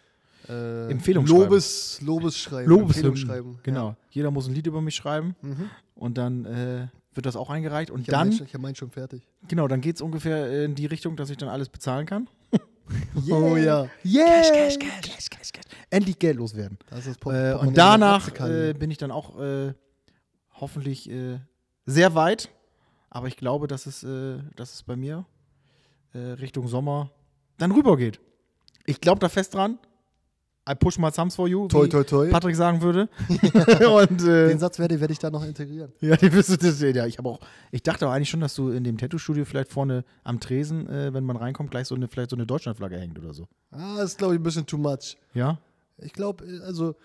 Äh, 0.50 0.90
Empfehlungsschreiben. 0.90 1.44
Lobes, 1.44 2.02
Lobesschreiben. 2.02 2.68
Lobeshymnen. 2.68 3.12
Empfehlungsschreiben. 3.12 3.60
Genau. 3.62 3.96
Jeder 4.10 4.32
muss 4.32 4.48
ein 4.48 4.56
Lied 4.56 4.66
über 4.66 4.82
mich 4.82 4.96
schreiben 4.96 5.36
Ja. 5.44 5.50
Mhm. 5.50 5.70
und 5.94 6.18
dann 6.18 6.46
äh, 6.46 6.88
wird 7.14 7.26
das 7.26 7.36
auch 7.36 7.50
eingereicht. 7.50 7.92
Und 7.92 8.02
Ich 8.02 8.08
habe 8.08 8.12
dann, 8.30 8.30
meinen 8.30 8.46
ich 8.46 8.54
hab 8.54 8.62
meinen 8.62 8.76
schon 8.76 8.90
fertig. 8.92 9.28
genau, 9.48 9.68
dann 9.68 9.82
geht 9.82 9.96
es 9.98 10.02
ungefähr 10.02 10.64
in 10.66 10.76
die 10.76 10.86
Richtung, 10.86 11.16
dass 11.16 11.30
ich 11.30 11.38
dann 11.38 11.50
alles 11.50 11.70
bezahlen 11.70 12.06
kann. 12.06 12.28
Oh 13.30 13.56
ja. 13.56 13.88
Yeah. 14.04 14.26
Cash, 14.26 14.50
cash, 14.52 14.80
cash, 14.80 15.02
cash, 15.02 15.30
cash, 15.30 15.52
cash. 15.54 15.64
Endlich 15.92 16.20
Geld 16.20 16.36
loswerden. 16.36 16.78
Das 16.90 17.00
ist 17.00 17.08
das 17.08 17.18
Pop- 17.20 17.32
Äh, 17.34 17.54
und 17.54 17.78
danach 17.78 18.28
äh, 18.42 18.74
bin 18.74 18.92
ich 18.92 18.98
dann 18.98 19.12
auch 19.12 19.40
äh, 19.40 19.74
hoffentlich 20.60 21.10
äh, 21.10 21.40
sehr 21.86 22.16
weit. 22.16 22.50
Aber 23.10 23.28
ich 23.28 23.38
glaube, 23.38 23.68
dass 23.68 23.86
es, 23.86 24.04
äh, 24.04 24.40
dass 24.58 24.74
es 24.74 24.84
bei 24.84 24.98
mir 24.98 25.26
äh, 26.14 26.18
Richtung 26.20 26.68
Sommer 26.68 27.12
dann 27.58 27.72
rüber 27.72 27.96
geht. 27.96 28.20
Ich 28.86 29.00
glaube 29.00 29.20
da 29.20 29.30
fest 29.30 29.54
dran. 29.54 29.80
I 30.72 30.76
push 30.76 30.98
my 30.98 31.12
thumbs 31.12 31.36
for 31.36 31.48
you, 31.48 31.68
toi, 31.68 31.88
toi, 31.88 32.04
toi. 32.04 32.30
Patrick 32.30 32.56
sagen 32.56 32.82
würde. 32.82 33.10
und 33.30 34.22
äh, 34.22 34.48
Den 34.48 34.60
Satz 34.60 34.80
werde, 34.80 35.00
werde 35.00 35.12
ich 35.12 35.20
da 35.20 35.30
noch 35.30 35.44
integrieren. 35.44 35.92
ja, 36.00 36.16
die 36.16 36.32
wirst 36.32 36.50
du 36.50 36.58
das 36.58 36.78
sehen. 36.78 36.96
Ja, 36.96 37.06
ich 37.06 37.18
habe 37.18 37.28
auch. 37.30 37.40
Ich 37.72 37.84
dachte 37.84 38.08
auch 38.08 38.12
eigentlich 38.12 38.30
schon, 38.30 38.40
dass 38.40 38.56
du 38.56 38.70
in 38.70 38.84
dem 38.84 38.98
Tattoo-Studio 38.98 39.44
vielleicht 39.46 39.72
vorne 39.72 40.06
am 40.24 40.40
Tresen, 40.40 40.88
äh, 40.88 41.14
wenn 41.14 41.26
man 41.26 41.36
reinkommt, 41.36 41.72
gleich 41.72 41.88
so 41.88 41.96
eine, 41.96 42.08
vielleicht 42.08 42.30
so 42.30 42.36
eine 42.36 42.46
Deutschlandflagge 42.46 42.98
hängt 42.98 43.20
oder 43.20 43.34
so. 43.34 43.48
Ah, 43.72 43.98
das 43.98 44.12
ist, 44.12 44.18
glaube 44.18 44.36
ich, 44.36 44.40
ein 44.40 44.44
bisschen 44.44 44.66
too 44.66 44.78
much. 44.78 45.18
Ja? 45.34 45.58
Ich 45.98 46.14
glaube, 46.14 46.46
also 46.66 46.96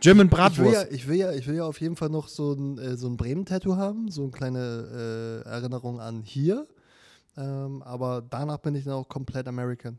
German 0.00 0.26
ich 0.26 0.32
will, 0.32 0.38
Bratwurst. 0.38 0.72
ja, 0.72 0.84
ich, 0.90 1.08
will 1.08 1.16
ja, 1.16 1.32
ich 1.32 1.46
will 1.46 1.54
ja 1.56 1.64
auf 1.64 1.80
jeden 1.80 1.96
Fall 1.96 2.10
noch 2.10 2.28
so 2.28 2.52
ein, 2.52 2.78
äh, 2.78 2.96
so 2.96 3.06
ein 3.08 3.16
Bremen-Tattoo 3.16 3.76
haben, 3.76 4.10
so 4.10 4.22
eine 4.22 4.32
kleine 4.32 5.42
äh, 5.46 5.48
Erinnerung 5.48 6.00
an 6.00 6.22
hier. 6.22 6.66
Ähm, 7.36 7.82
aber 7.82 8.22
danach 8.28 8.58
bin 8.58 8.74
ich 8.74 8.84
dann 8.84 8.94
auch 8.94 9.08
komplett 9.08 9.48
American. 9.48 9.98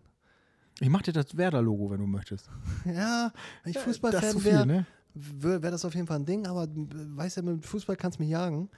Ich 0.80 0.90
mach 0.90 1.02
dir 1.02 1.14
das 1.14 1.38
Werder-Logo, 1.38 1.92
wenn 1.92 2.00
du 2.00 2.08
möchtest. 2.08 2.50
Ja, 2.86 3.32
wenn 3.64 3.70
ich 3.72 3.76
das 3.76 3.84
Fußballfan 3.84 4.44
wäre, 4.44 4.66
ne? 4.66 4.86
wäre 5.14 5.64
wär 5.64 5.72
das 5.72 5.86
auf 5.86 5.96
jeden 5.96 6.08
Fall 6.08 6.18
ein 6.18 6.26
Ding, 6.26 6.46
aber 6.46 6.64
äh, 6.64 6.68
weiß 6.68 7.36
ja, 7.36 7.42
mit 7.42 7.66
Fußball 7.66 7.96
kannst 7.96 8.20
du 8.20 8.24
mich 8.24 8.32
jagen. 8.32 8.70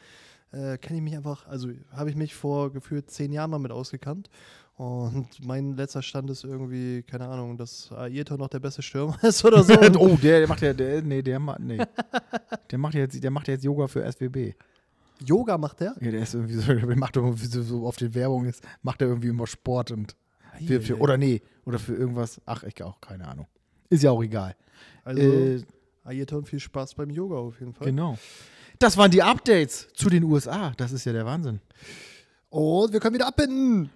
Äh, 0.52 0.78
Kenne 0.78 0.98
ich 0.98 1.04
mich 1.04 1.16
einfach, 1.16 1.48
also 1.48 1.70
habe 1.92 2.10
ich 2.10 2.16
mich 2.16 2.36
vor 2.36 2.72
gefühlt 2.72 3.10
zehn 3.10 3.32
Jahren 3.32 3.50
mal 3.50 3.60
mit 3.60 3.72
ausgekannt. 3.72 4.30
Und 4.76 5.28
mein 5.44 5.76
letzter 5.76 6.04
Stand 6.04 6.30
ist 6.30 6.44
irgendwie, 6.44 7.02
keine 7.02 7.28
Ahnung, 7.28 7.58
dass 7.58 7.92
Ayrton 7.92 8.38
noch 8.38 8.48
der 8.48 8.60
beste 8.60 8.84
Stürmer 8.84 9.18
ist 9.24 9.44
oder 9.44 9.64
so. 9.64 9.74
oh, 10.00 10.18
der, 10.22 10.40
der 10.40 10.48
macht 10.48 10.62
ja, 10.62 10.74
der, 10.74 11.02
nee, 11.02 11.24
der 11.24 11.40
macht, 11.40 11.60
nee. 11.62 11.82
der 12.70 12.78
macht 12.78 12.94
jetzt, 12.94 13.22
der 13.22 13.32
macht 13.32 13.48
jetzt 13.48 13.64
Yoga 13.64 13.88
für 13.88 14.10
SWB. 14.10 14.54
Yoga 15.26 15.58
macht 15.58 15.80
der? 15.80 15.96
Ja, 16.00 16.12
der 16.12 16.22
ist 16.22 16.36
irgendwie 16.36 16.54
so, 16.54 16.74
der 16.74 16.96
macht 16.96 17.16
irgendwie 17.16 17.48
so, 17.48 17.64
so 17.64 17.88
auf 17.88 17.96
den 17.96 18.14
Werbungen 18.14 18.50
ist, 18.50 18.64
macht 18.84 19.02
er 19.02 19.08
irgendwie 19.08 19.30
immer 19.30 19.48
Sport 19.48 19.90
und 19.90 20.16
für, 20.66 20.82
für, 20.82 21.00
oder 21.00 21.18
nee, 21.18 21.42
oder 21.66 21.80
für 21.80 21.94
irgendwas, 21.96 22.42
ach, 22.46 22.64
ich 22.64 22.82
auch 22.84 23.00
keine 23.02 23.28
Ahnung. 23.28 23.48
Ist 23.90 24.04
ja 24.04 24.12
auch 24.12 24.22
egal. 24.24 24.56
Also, 25.04 25.22
Äh, 25.22 25.62
Ayrton, 26.04 26.46
viel 26.46 26.60
Spaß 26.60 26.96
beim 26.96 27.10
Yoga 27.10 27.36
auf 27.38 27.60
jeden 27.60 27.74
Fall. 27.74 27.88
genau. 27.88 28.18
Das 28.80 28.96
waren 28.98 29.10
die 29.12 29.24
Updates 29.24 29.88
zu 29.94 30.10
den 30.10 30.24
USA. 30.24 30.72
Das 30.78 30.92
ist 30.92 31.04
ja 31.06 31.12
der 31.14 31.26
Wahnsinn. 31.26 31.60
Und 32.50 32.94
wir 32.94 33.00
können 33.00 33.16
wieder 33.16 33.28
abbinden. 33.28 33.90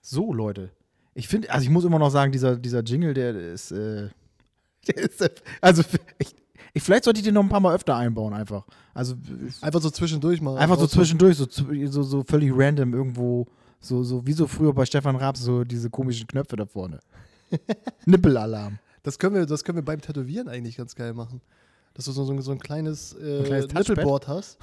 So, 0.00 0.32
Leute. 0.32 0.70
Ich 1.14 1.28
finde, 1.28 1.50
also 1.50 1.62
ich 1.64 1.70
muss 1.70 1.84
immer 1.84 1.98
noch 1.98 2.10
sagen, 2.10 2.32
dieser, 2.32 2.56
dieser 2.56 2.82
Jingle, 2.82 3.14
der 3.14 3.34
ist, 3.36 3.70
äh, 3.72 4.08
Der 4.88 4.96
ist, 4.96 5.30
also, 5.60 5.82
ich, 6.18 6.34
ich, 6.74 6.82
vielleicht 6.82 7.04
sollte 7.04 7.20
ich 7.20 7.24
den 7.24 7.34
noch 7.34 7.42
ein 7.44 7.48
paar 7.48 7.60
Mal 7.60 7.74
öfter 7.74 7.94
einbauen, 7.96 8.32
einfach. 8.34 8.64
Also, 8.94 9.14
Einfach 9.60 9.80
so 9.80 9.90
zwischendurch 9.90 10.40
mal. 10.40 10.56
einfach 10.58 10.78
so 10.78 10.88
zwischendurch, 10.88 11.36
so, 11.36 11.46
so, 11.48 12.02
so 12.02 12.24
völlig 12.24 12.50
random 12.52 12.92
irgendwo, 12.94 13.46
so, 13.82 14.02
so 14.04 14.26
wie 14.26 14.32
so 14.32 14.46
früher 14.46 14.72
bei 14.72 14.86
Stefan 14.86 15.16
Raab, 15.16 15.36
so 15.36 15.64
diese 15.64 15.90
komischen 15.90 16.26
Knöpfe 16.26 16.56
da 16.56 16.64
vorne. 16.64 17.00
Nippelalarm. 18.06 18.78
Das 19.02 19.18
können, 19.18 19.34
wir, 19.34 19.44
das 19.44 19.64
können 19.64 19.76
wir 19.76 19.84
beim 19.84 20.00
Tätowieren 20.00 20.48
eigentlich 20.48 20.76
ganz 20.76 20.94
geil 20.94 21.12
machen. 21.12 21.40
Dass 21.94 22.06
du 22.06 22.12
so, 22.12 22.24
so, 22.24 22.40
so 22.40 22.52
ein 22.52 22.60
kleines, 22.60 23.12
äh, 23.14 23.40
Ein 23.40 23.44
kleines? 23.44 23.74
Nippelboard 23.74 24.28
hast. 24.28 24.58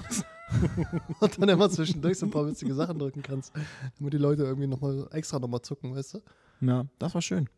und 1.20 1.40
dann 1.40 1.48
immer 1.48 1.70
zwischendurch 1.70 2.18
so 2.18 2.26
ein 2.26 2.30
paar 2.30 2.46
witzige 2.46 2.74
Sachen 2.74 2.98
drücken 2.98 3.22
kannst. 3.22 3.52
Damit 3.98 4.14
die 4.14 4.18
Leute 4.18 4.42
irgendwie 4.42 4.66
nochmal 4.66 5.06
extra 5.12 5.38
nochmal 5.38 5.62
zucken, 5.62 5.94
weißt 5.94 6.14
du? 6.14 6.22
Ja, 6.62 6.86
das 6.98 7.14
war 7.14 7.22
schön. 7.22 7.48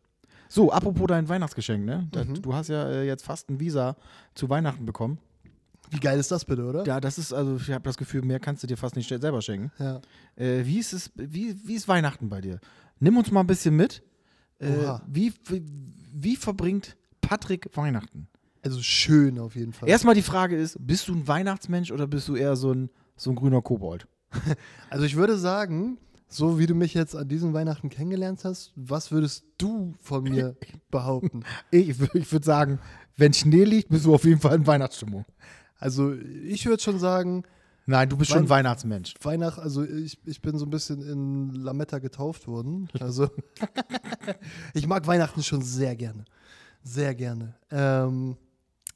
So, 0.49 0.71
apropos 0.71 1.07
dein 1.07 1.27
Weihnachtsgeschenk, 1.27 1.83
ne? 1.83 2.07
Mhm. 2.13 2.41
Du 2.41 2.53
hast 2.53 2.67
ja 2.67 2.87
äh, 2.87 3.07
jetzt 3.07 3.25
fast 3.25 3.49
ein 3.49 3.59
Visa 3.59 3.95
zu 4.35 4.49
Weihnachten 4.49 4.85
bekommen. 4.85 5.17
Wie 5.89 5.99
geil 5.99 6.19
ist 6.19 6.31
das 6.31 6.45
bitte, 6.45 6.63
oder? 6.63 6.85
Ja, 6.85 6.99
das 6.99 7.17
ist, 7.17 7.33
also 7.33 7.57
ich 7.57 7.69
habe 7.71 7.83
das 7.83 7.97
Gefühl, 7.97 8.23
mehr 8.23 8.39
kannst 8.39 8.63
du 8.63 8.67
dir 8.67 8.77
fast 8.77 8.95
nicht 8.95 9.07
selber 9.07 9.41
schenken. 9.41 9.71
Ja. 9.77 10.01
Äh, 10.35 10.65
wie, 10.65 10.79
ist 10.79 10.93
es, 10.93 11.11
wie, 11.15 11.55
wie 11.67 11.75
ist 11.75 11.87
Weihnachten 11.87 12.29
bei 12.29 12.41
dir? 12.41 12.59
Nimm 12.99 13.17
uns 13.17 13.31
mal 13.31 13.41
ein 13.41 13.47
bisschen 13.47 13.75
mit. 13.75 14.01
Äh, 14.59 14.97
wie, 15.07 15.33
wie, 15.45 15.63
wie 16.13 16.35
verbringt 16.35 16.95
Patrick 17.21 17.69
Weihnachten? 17.75 18.27
Also 18.63 18.81
schön 18.81 19.39
auf 19.39 19.55
jeden 19.55 19.73
Fall. 19.73 19.89
Erstmal 19.89 20.15
die 20.15 20.21
Frage 20.21 20.55
ist, 20.55 20.77
bist 20.79 21.07
du 21.09 21.13
ein 21.13 21.27
Weihnachtsmensch 21.27 21.91
oder 21.91 22.07
bist 22.07 22.27
du 22.29 22.35
eher 22.35 22.55
so 22.55 22.71
ein, 22.71 22.89
so 23.17 23.31
ein 23.31 23.35
grüner 23.35 23.61
Kobold? 23.61 24.07
Also 24.89 25.05
ich 25.05 25.15
würde 25.15 25.37
sagen, 25.37 25.97
so 26.27 26.59
wie 26.59 26.65
du 26.65 26.75
mich 26.75 26.93
jetzt 26.93 27.15
an 27.15 27.27
diesem 27.27 27.53
Weihnachten 27.53 27.89
kennengelernt 27.89 28.43
hast, 28.43 28.71
was 28.75 29.11
würdest 29.11 29.43
du 29.57 29.93
von 29.99 30.23
mir 30.23 30.55
behaupten? 30.91 31.43
Ich, 31.71 31.89
ich 31.89 32.31
würde 32.31 32.45
sagen, 32.45 32.79
wenn 33.17 33.33
Schnee 33.33 33.63
liegt, 33.63 33.89
bist 33.89 34.05
du 34.05 34.13
auf 34.13 34.23
jeden 34.23 34.39
Fall 34.39 34.55
in 34.55 34.65
Weihnachtsstimmung. 34.65 35.25
Also 35.83 36.13
ich 36.13 36.65
würde 36.65 36.81
schon 36.81 36.97
sagen, 36.99 37.43
Nein, 37.85 38.07
du 38.07 38.15
bist 38.15 38.29
schon 38.31 38.39
ein 38.39 38.43
Wein- 38.49 38.59
Weihnachtsmensch. 38.65 39.13
Weihnacht, 39.21 39.59
also 39.59 39.83
ich, 39.83 40.17
ich 40.25 40.41
bin 40.41 40.57
so 40.57 40.65
ein 40.65 40.69
bisschen 40.69 41.01
in 41.01 41.49
Lametta 41.51 41.99
getauft 41.99 42.47
worden. 42.47 42.87
Also 43.01 43.29
ich 44.73 44.87
mag 44.87 45.05
Weihnachten 45.07 45.43
schon 45.43 45.61
sehr 45.61 45.95
gerne. 45.95 46.23
Sehr 46.83 47.13
gerne. 47.15 47.55
Ähm, 47.71 48.37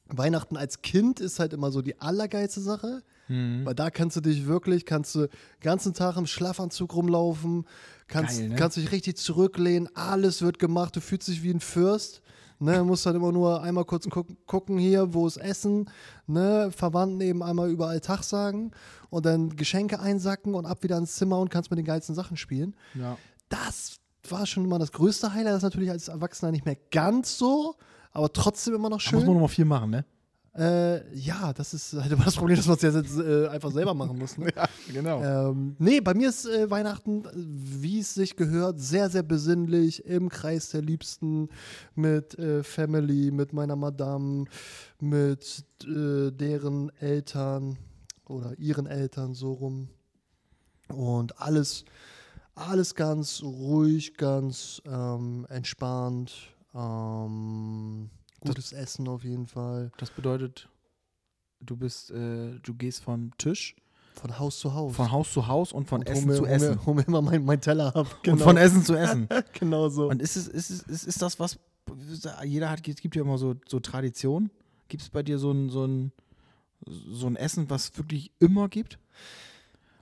Weihnachten 0.08 0.56
als 0.56 0.80
Kind 0.82 1.20
ist 1.20 1.38
halt 1.38 1.52
immer 1.52 1.70
so 1.70 1.82
die 1.82 2.00
allergeilste 2.00 2.60
Sache. 2.60 3.02
Mhm. 3.28 3.66
Weil 3.66 3.74
da 3.74 3.90
kannst 3.90 4.16
du 4.16 4.22
dich 4.22 4.46
wirklich, 4.46 4.86
kannst 4.86 5.14
du 5.14 5.20
den 5.26 5.28
ganzen 5.60 5.92
Tag 5.92 6.16
im 6.16 6.26
Schlafanzug 6.26 6.94
rumlaufen, 6.94 7.66
kannst, 8.06 8.38
Geil, 8.38 8.48
ne? 8.48 8.56
kannst 8.56 8.78
dich 8.78 8.90
richtig 8.90 9.18
zurücklehnen, 9.18 9.86
alles 9.94 10.40
wird 10.40 10.58
gemacht, 10.58 10.96
du 10.96 11.02
fühlst 11.02 11.28
dich 11.28 11.42
wie 11.42 11.50
ein 11.50 11.60
Fürst. 11.60 12.22
Ne, 12.60 12.82
musst 12.82 13.06
halt 13.06 13.14
immer 13.14 13.30
nur 13.30 13.62
einmal 13.62 13.84
kurz 13.84 14.08
gucken, 14.08 14.36
gucken 14.46 14.78
hier, 14.78 15.14
wo 15.14 15.28
ist 15.28 15.36
Essen, 15.36 15.88
ne, 16.26 16.70
Verwandten 16.72 17.20
eben 17.20 17.40
einmal 17.42 17.70
überall 17.70 18.00
Tag 18.00 18.24
sagen 18.24 18.72
und 19.10 19.24
dann 19.26 19.54
Geschenke 19.54 20.00
einsacken 20.00 20.54
und 20.54 20.66
ab 20.66 20.82
wieder 20.82 20.98
ins 20.98 21.14
Zimmer 21.14 21.38
und 21.38 21.50
kannst 21.50 21.70
mit 21.70 21.78
den 21.78 21.86
geilsten 21.86 22.16
Sachen 22.16 22.36
spielen. 22.36 22.74
Ja. 22.94 23.16
Das 23.48 23.98
war 24.28 24.44
schon 24.44 24.64
immer 24.64 24.80
das 24.80 24.90
größte 24.90 25.32
Highlight, 25.32 25.52
das 25.52 25.58
ist 25.58 25.62
natürlich 25.62 25.90
als 25.90 26.08
Erwachsener 26.08 26.50
nicht 26.50 26.66
mehr 26.66 26.76
ganz 26.90 27.38
so, 27.38 27.76
aber 28.10 28.32
trotzdem 28.32 28.74
immer 28.74 28.90
noch 28.90 28.98
Da 29.02 29.12
muss 29.12 29.20
schön. 29.20 29.26
man 29.26 29.34
noch 29.34 29.42
mal 29.42 29.48
viel 29.48 29.64
machen, 29.64 29.90
ne? 29.90 30.04
Äh, 30.58 31.16
ja, 31.16 31.52
das 31.52 31.72
ist 31.72 31.92
halt 31.92 32.10
immer 32.10 32.24
das 32.24 32.34
Problem, 32.34 32.56
dass 32.56 32.66
man 32.66 32.76
es 32.76 32.82
jetzt 32.82 33.16
äh, 33.16 33.46
einfach 33.46 33.70
selber 33.70 33.94
machen 33.94 34.18
muss. 34.18 34.36
Ne? 34.36 34.48
Ja, 34.56 34.68
genau. 34.92 35.22
Ähm, 35.22 35.76
nee, 35.78 36.00
bei 36.00 36.14
mir 36.14 36.30
ist 36.30 36.46
äh, 36.46 36.68
Weihnachten, 36.68 37.24
wie 37.32 38.00
es 38.00 38.14
sich 38.14 38.34
gehört, 38.34 38.80
sehr, 38.80 39.08
sehr 39.08 39.22
besinnlich, 39.22 40.04
im 40.04 40.28
Kreis 40.28 40.70
der 40.70 40.82
Liebsten, 40.82 41.48
mit 41.94 42.36
äh, 42.38 42.64
Family, 42.64 43.30
mit 43.30 43.52
meiner 43.52 43.76
Madame, 43.76 44.46
mit 44.98 45.64
äh, 45.84 46.32
deren 46.32 46.90
Eltern 46.98 47.78
oder 48.26 48.58
ihren 48.58 48.86
Eltern 48.86 49.34
so 49.34 49.52
rum. 49.52 49.88
Und 50.88 51.40
alles, 51.40 51.84
alles 52.56 52.96
ganz 52.96 53.42
ruhig, 53.44 54.16
ganz 54.16 54.82
ähm, 54.86 55.46
entspannt. 55.50 56.32
Ähm, 56.74 58.10
gutes 58.40 58.72
Essen 58.72 59.08
auf 59.08 59.24
jeden 59.24 59.46
Fall. 59.46 59.90
Das 59.98 60.10
bedeutet, 60.10 60.68
du 61.60 61.76
bist, 61.76 62.10
äh, 62.10 62.58
du 62.62 62.74
gehst 62.74 63.02
von 63.02 63.32
Tisch, 63.38 63.76
Von 64.14 64.38
Haus 64.38 64.58
zu 64.58 64.74
Haus. 64.74 64.96
von 64.96 65.10
Haus 65.10 65.32
zu 65.32 65.46
Haus 65.46 65.72
und 65.72 65.88
von 65.88 66.00
Und 66.00 66.08
Essen 66.08 66.28
mir, 66.28 66.34
zu 66.34 66.46
Essen. 66.46 66.84
Hol 66.86 66.94
mir 66.94 67.06
immer 67.06 67.22
mein, 67.22 67.44
mein 67.44 67.60
Teller 67.60 67.94
ab. 67.94 68.06
Und 68.26 68.40
von 68.40 68.56
Essen 68.56 68.84
zu 68.84 68.94
Essen. 68.94 69.28
genau 69.52 69.88
so. 69.88 70.08
Und 70.08 70.20
ist 70.22 70.36
es, 70.36 70.48
ist 70.48 70.70
es, 70.70 70.82
ist, 70.82 71.06
ist 71.06 71.22
das 71.22 71.38
was, 71.38 71.58
jeder 72.44 72.70
hat, 72.70 72.86
es 72.86 73.00
gibt 73.00 73.16
ja 73.16 73.22
immer 73.22 73.38
so, 73.38 73.54
so 73.66 73.80
Tradition. 73.80 74.50
Gibt 74.88 75.02
es 75.02 75.10
bei 75.10 75.22
dir 75.22 75.38
so 75.38 75.52
ein, 75.52 75.70
so 75.70 75.86
ein, 75.86 76.12
so 76.86 77.26
ein 77.26 77.36
Essen, 77.36 77.68
was 77.70 77.96
wirklich 77.96 78.32
immer 78.38 78.68
gibt? 78.68 78.98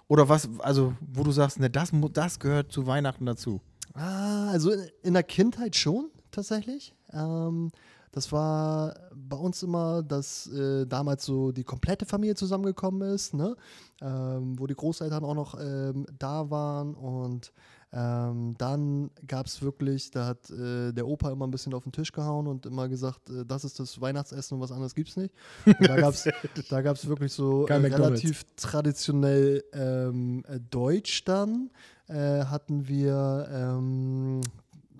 Oder 0.09 0.29
was, 0.29 0.49
also, 0.61 0.95
wo 1.01 1.25
du 1.25 1.33
sagst, 1.33 1.59
ne, 1.59 1.69
das, 1.69 1.91
das 2.13 2.39
gehört 2.39 2.71
zu 2.71 2.87
Weihnachten 2.87 3.27
dazu. 3.27 3.61
Ah, 3.95 4.51
also 4.51 4.71
in, 4.71 4.89
in 5.03 5.15
der 5.15 5.25
Kindheit 5.25 5.75
schon, 5.75 6.11
tatsächlich. 6.31 6.95
Ähm, 7.13 7.71
das 8.17 8.33
war 8.33 8.95
bei 9.15 9.37
uns 9.37 9.63
immer, 9.63 10.03
dass 10.03 10.47
äh, 10.47 10.87
damals 10.87 11.27
so 11.27 11.53
die 11.53 11.65
komplette 11.65 12.07
Familie 12.07 12.35
zusammengekommen 12.35 13.07
ist, 13.11 13.35
ne? 13.35 13.55
ähm, 14.01 14.59
wo 14.59 14.67
die 14.67 14.75
Großeltern 14.75 15.23
auch 15.23 15.35
noch 15.35 15.55
ähm, 15.61 16.07
da 16.19 16.49
waren 16.49 16.95
und 16.95 17.53
ähm, 17.93 18.55
dann 18.57 19.11
gab 19.27 19.47
es 19.47 19.61
wirklich, 19.61 20.11
da 20.13 20.29
hat 20.29 20.49
äh, 20.51 20.93
der 20.93 21.07
Opa 21.07 21.31
immer 21.31 21.47
ein 21.47 21.51
bisschen 21.51 21.75
auf 21.75 21.83
den 21.83 21.93
Tisch 21.93 22.11
gehauen 22.11 22.47
und 22.47 22.65
immer 22.65 22.89
gesagt, 22.89 23.29
äh, 23.29 23.45
das 23.45 23.65
ist 23.65 23.79
das 23.79 24.01
Weihnachtsessen 24.01 24.57
und 24.57 24.63
was 24.63 24.73
anderes 24.73 24.95
gibt's 24.95 25.17
nicht. 25.17 25.35
Und 25.67 25.87
da 25.87 25.97
gab 26.01 26.15
es 26.15 26.27
da 26.71 26.81
gab's 26.81 27.07
wirklich 27.07 27.35
so 27.35 27.67
äh, 27.67 27.75
relativ 27.75 28.45
traditionell 28.57 29.63
ähm, 29.75 30.43
äh, 30.49 30.59
Deutsch 30.59 31.25
dann. 31.25 31.71
Äh, 32.09 32.45
hatten 32.47 32.89
wir 32.89 33.49
ähm, 33.53 34.41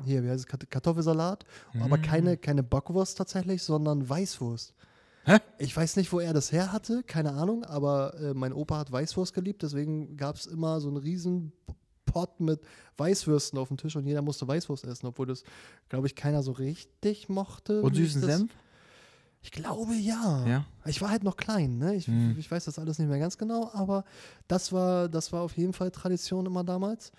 hier, 0.05 0.23
wie 0.25 0.29
heißt 0.31 0.47
es, 0.51 0.69
Kartoffelsalat, 0.71 1.45
aber 1.81 1.99
keine, 1.99 2.37
keine 2.37 2.63
Backwurst 2.63 3.19
tatsächlich, 3.19 3.63
sondern 3.63 4.09
Weißwurst. 4.09 4.75
Hä? 5.25 5.39
Ich 5.59 5.77
weiß 5.77 5.97
nicht, 5.97 6.13
wo 6.13 6.21
er 6.21 6.33
das 6.33 6.53
her 6.53 6.73
hatte, 6.73 7.03
keine 7.03 7.33
Ahnung, 7.33 7.65
aber 7.65 8.15
äh, 8.21 8.33
mein 8.35 8.53
Opa 8.53 8.79
hat 8.79 8.93
Weißwurst 8.93 9.35
geliebt, 9.35 9.63
deswegen 9.63 10.17
gab 10.17 10.37
es 10.37 10.47
immer 10.47 10.81
so 10.81 10.89
einen 10.89 10.99
riesen 10.99 11.53
Pot 12.05 12.39
mit 12.41 12.61
Weißwürsten 12.97 13.59
auf 13.59 13.69
dem 13.69 13.77
Tisch 13.77 13.97
und 13.97 14.07
jeder 14.07 14.23
musste 14.23 14.47
Weißwurst 14.47 14.85
essen, 14.85 15.07
obwohl 15.07 15.27
das, 15.27 15.43
glaube 15.89 16.07
ich, 16.07 16.15
keiner 16.15 16.43
so 16.43 16.53
richtig 16.53 17.29
mochte. 17.29 17.83
Und 17.83 17.95
süßen 17.97 18.23
Senf? 18.23 18.53
Ich 19.43 19.53
glaube 19.53 19.95
ja. 19.95 20.45
Ja. 20.47 20.65
Ich 20.87 21.01
war 21.03 21.11
halt 21.11 21.23
noch 21.23 21.37
klein, 21.37 21.79
ne? 21.79 21.95
Ich, 21.95 22.07
Hm. 22.07 22.37
ich 22.39 22.51
weiß 22.51 22.65
das 22.65 22.79
alles 22.79 22.99
nicht 22.99 23.09
mehr 23.09 23.19
ganz 23.19 23.39
genau, 23.39 23.71
aber 23.73 24.05
das 24.49 24.73
war, 24.73 25.09
das 25.09 25.33
war 25.33 25.43
auf 25.43 25.57
jeden 25.57 25.73
Fall 25.73 25.91
Tradition 25.91 26.47
immer 26.47 26.65
damals. 26.65 27.13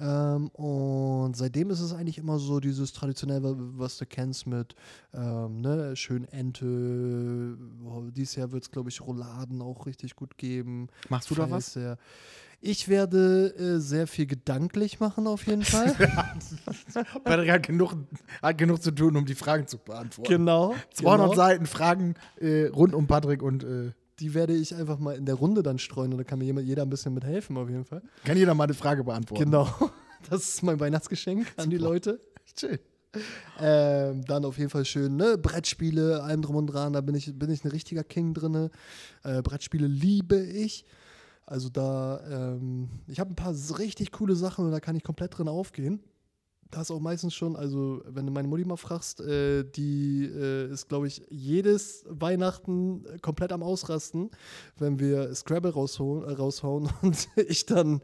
Ähm, 0.00 0.48
und 0.48 1.36
seitdem 1.36 1.68
ist 1.70 1.80
es 1.80 1.92
eigentlich 1.92 2.16
immer 2.18 2.38
so 2.38 2.58
dieses 2.58 2.92
traditionell, 2.94 3.42
wa- 3.42 3.54
was 3.58 3.98
du 3.98 4.06
kennst 4.06 4.46
mit 4.46 4.74
ähm, 5.12 5.60
ne, 5.60 5.94
schön 5.94 6.24
Ente. 6.24 7.56
Oh, 7.84 8.02
dieses 8.10 8.36
Jahr 8.36 8.50
wird 8.52 8.62
es, 8.62 8.70
glaube 8.70 8.88
ich, 8.88 9.00
Rouladen 9.00 9.60
auch 9.62 9.84
richtig 9.86 10.16
gut 10.16 10.38
geben. 10.38 10.88
Machst 11.08 11.30
du 11.30 11.34
da 11.34 11.50
was? 11.50 11.74
Sehr. 11.74 11.98
Ich 12.62 12.88
werde 12.88 13.54
äh, 13.56 13.78
sehr 13.80 14.06
viel 14.06 14.26
gedanklich 14.26 15.00
machen, 15.00 15.26
auf 15.26 15.46
jeden 15.46 15.62
Fall. 15.64 15.94
Patrick 17.24 17.50
hat 17.50 17.66
genug, 17.66 17.94
hat 18.42 18.58
genug 18.58 18.82
zu 18.82 18.90
tun, 18.90 19.16
um 19.16 19.24
die 19.24 19.34
Fragen 19.34 19.66
zu 19.66 19.78
beantworten. 19.78 20.30
genau. 20.30 20.74
200 20.94 21.26
genau. 21.30 21.34
Seiten 21.36 21.66
Fragen 21.66 22.14
äh, 22.38 22.66
rund 22.66 22.94
um 22.94 23.06
Patrick 23.06 23.42
und 23.42 23.64
äh, 23.64 23.92
Die 24.20 24.34
werde 24.34 24.54
ich 24.54 24.74
einfach 24.74 24.98
mal 24.98 25.16
in 25.16 25.24
der 25.24 25.34
Runde 25.34 25.62
dann 25.62 25.78
streuen 25.78 26.12
und 26.12 26.18
da 26.18 26.24
kann 26.24 26.38
mir 26.38 26.44
jemand, 26.44 26.66
jeder 26.66 26.82
ein 26.82 26.90
bisschen 26.90 27.14
mit 27.14 27.24
helfen, 27.24 27.56
auf 27.56 27.68
jeden 27.68 27.84
Fall. 27.84 28.02
kann 28.24 28.36
jeder 28.36 28.54
mal 28.54 28.64
eine 28.64 28.74
Frage 28.74 29.02
beantworten. 29.04 29.44
Genau. 29.44 29.68
Das 30.28 30.46
ist 30.46 30.62
mein 30.62 30.78
Weihnachtsgeschenk 30.78 31.46
an 31.56 31.70
die. 31.70 31.78
Leute. 31.78 32.20
Chill. 32.54 32.78
Ähm, 33.58 34.22
dann 34.26 34.44
auf 34.44 34.58
jeden 34.58 34.68
Fall 34.68 34.84
schön, 34.84 35.16
ne? 35.16 35.38
Brettspiele, 35.38 36.22
allem 36.22 36.42
drum 36.42 36.56
und 36.56 36.66
dran, 36.66 36.92
da 36.92 37.00
bin 37.00 37.14
ich, 37.14 37.38
bin 37.38 37.50
ich 37.50 37.64
ein 37.64 37.70
richtiger 37.70 38.04
King 38.04 38.34
drin. 38.34 38.68
Äh, 39.24 39.40
Brettspiele 39.40 39.86
liebe 39.86 40.36
ich. 40.36 40.84
Also 41.46 41.68
da, 41.68 42.20
ähm, 42.30 42.90
ich 43.08 43.18
habe 43.18 43.32
ein 43.32 43.36
paar 43.36 43.54
richtig 43.78 44.12
coole 44.12 44.36
Sachen 44.36 44.66
und 44.66 44.70
da 44.72 44.78
kann 44.78 44.94
ich 44.94 45.02
komplett 45.02 45.36
drin 45.36 45.48
aufgehen. 45.48 46.00
Da 46.70 46.82
ist 46.82 46.90
auch 46.90 47.00
meistens 47.00 47.34
schon, 47.34 47.56
also 47.56 48.00
wenn 48.06 48.26
du 48.26 48.32
meine 48.32 48.46
Mutti 48.46 48.64
mal 48.64 48.76
fragst, 48.76 49.20
äh, 49.20 49.64
die 49.64 50.24
äh, 50.24 50.70
ist, 50.70 50.88
glaube 50.88 51.08
ich, 51.08 51.22
jedes 51.28 52.04
Weihnachten 52.08 53.04
äh, 53.06 53.18
komplett 53.18 53.50
am 53.52 53.62
Ausrasten, 53.62 54.30
wenn 54.78 55.00
wir 55.00 55.34
Scrabble 55.34 55.72
rausholen, 55.72 56.28
äh, 56.28 56.32
raushauen 56.32 56.88
und 57.02 57.28
ich 57.36 57.66
dann 57.66 58.02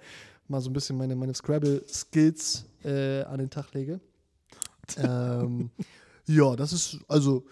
mal 0.48 0.61
so 0.61 0.70
ein 0.70 0.72
bisschen 0.72 0.96
meine, 0.96 1.14
meine 1.14 1.35
Scrabble-Skills 1.35 2.66
äh, 2.85 3.22
an 3.22 3.38
den 3.38 3.50
Tag 3.50 3.72
lege. 3.72 4.00
ähm, 4.96 5.70
ja, 6.26 6.57
das 6.57 6.72
ist 6.72 6.98
also 7.07 7.44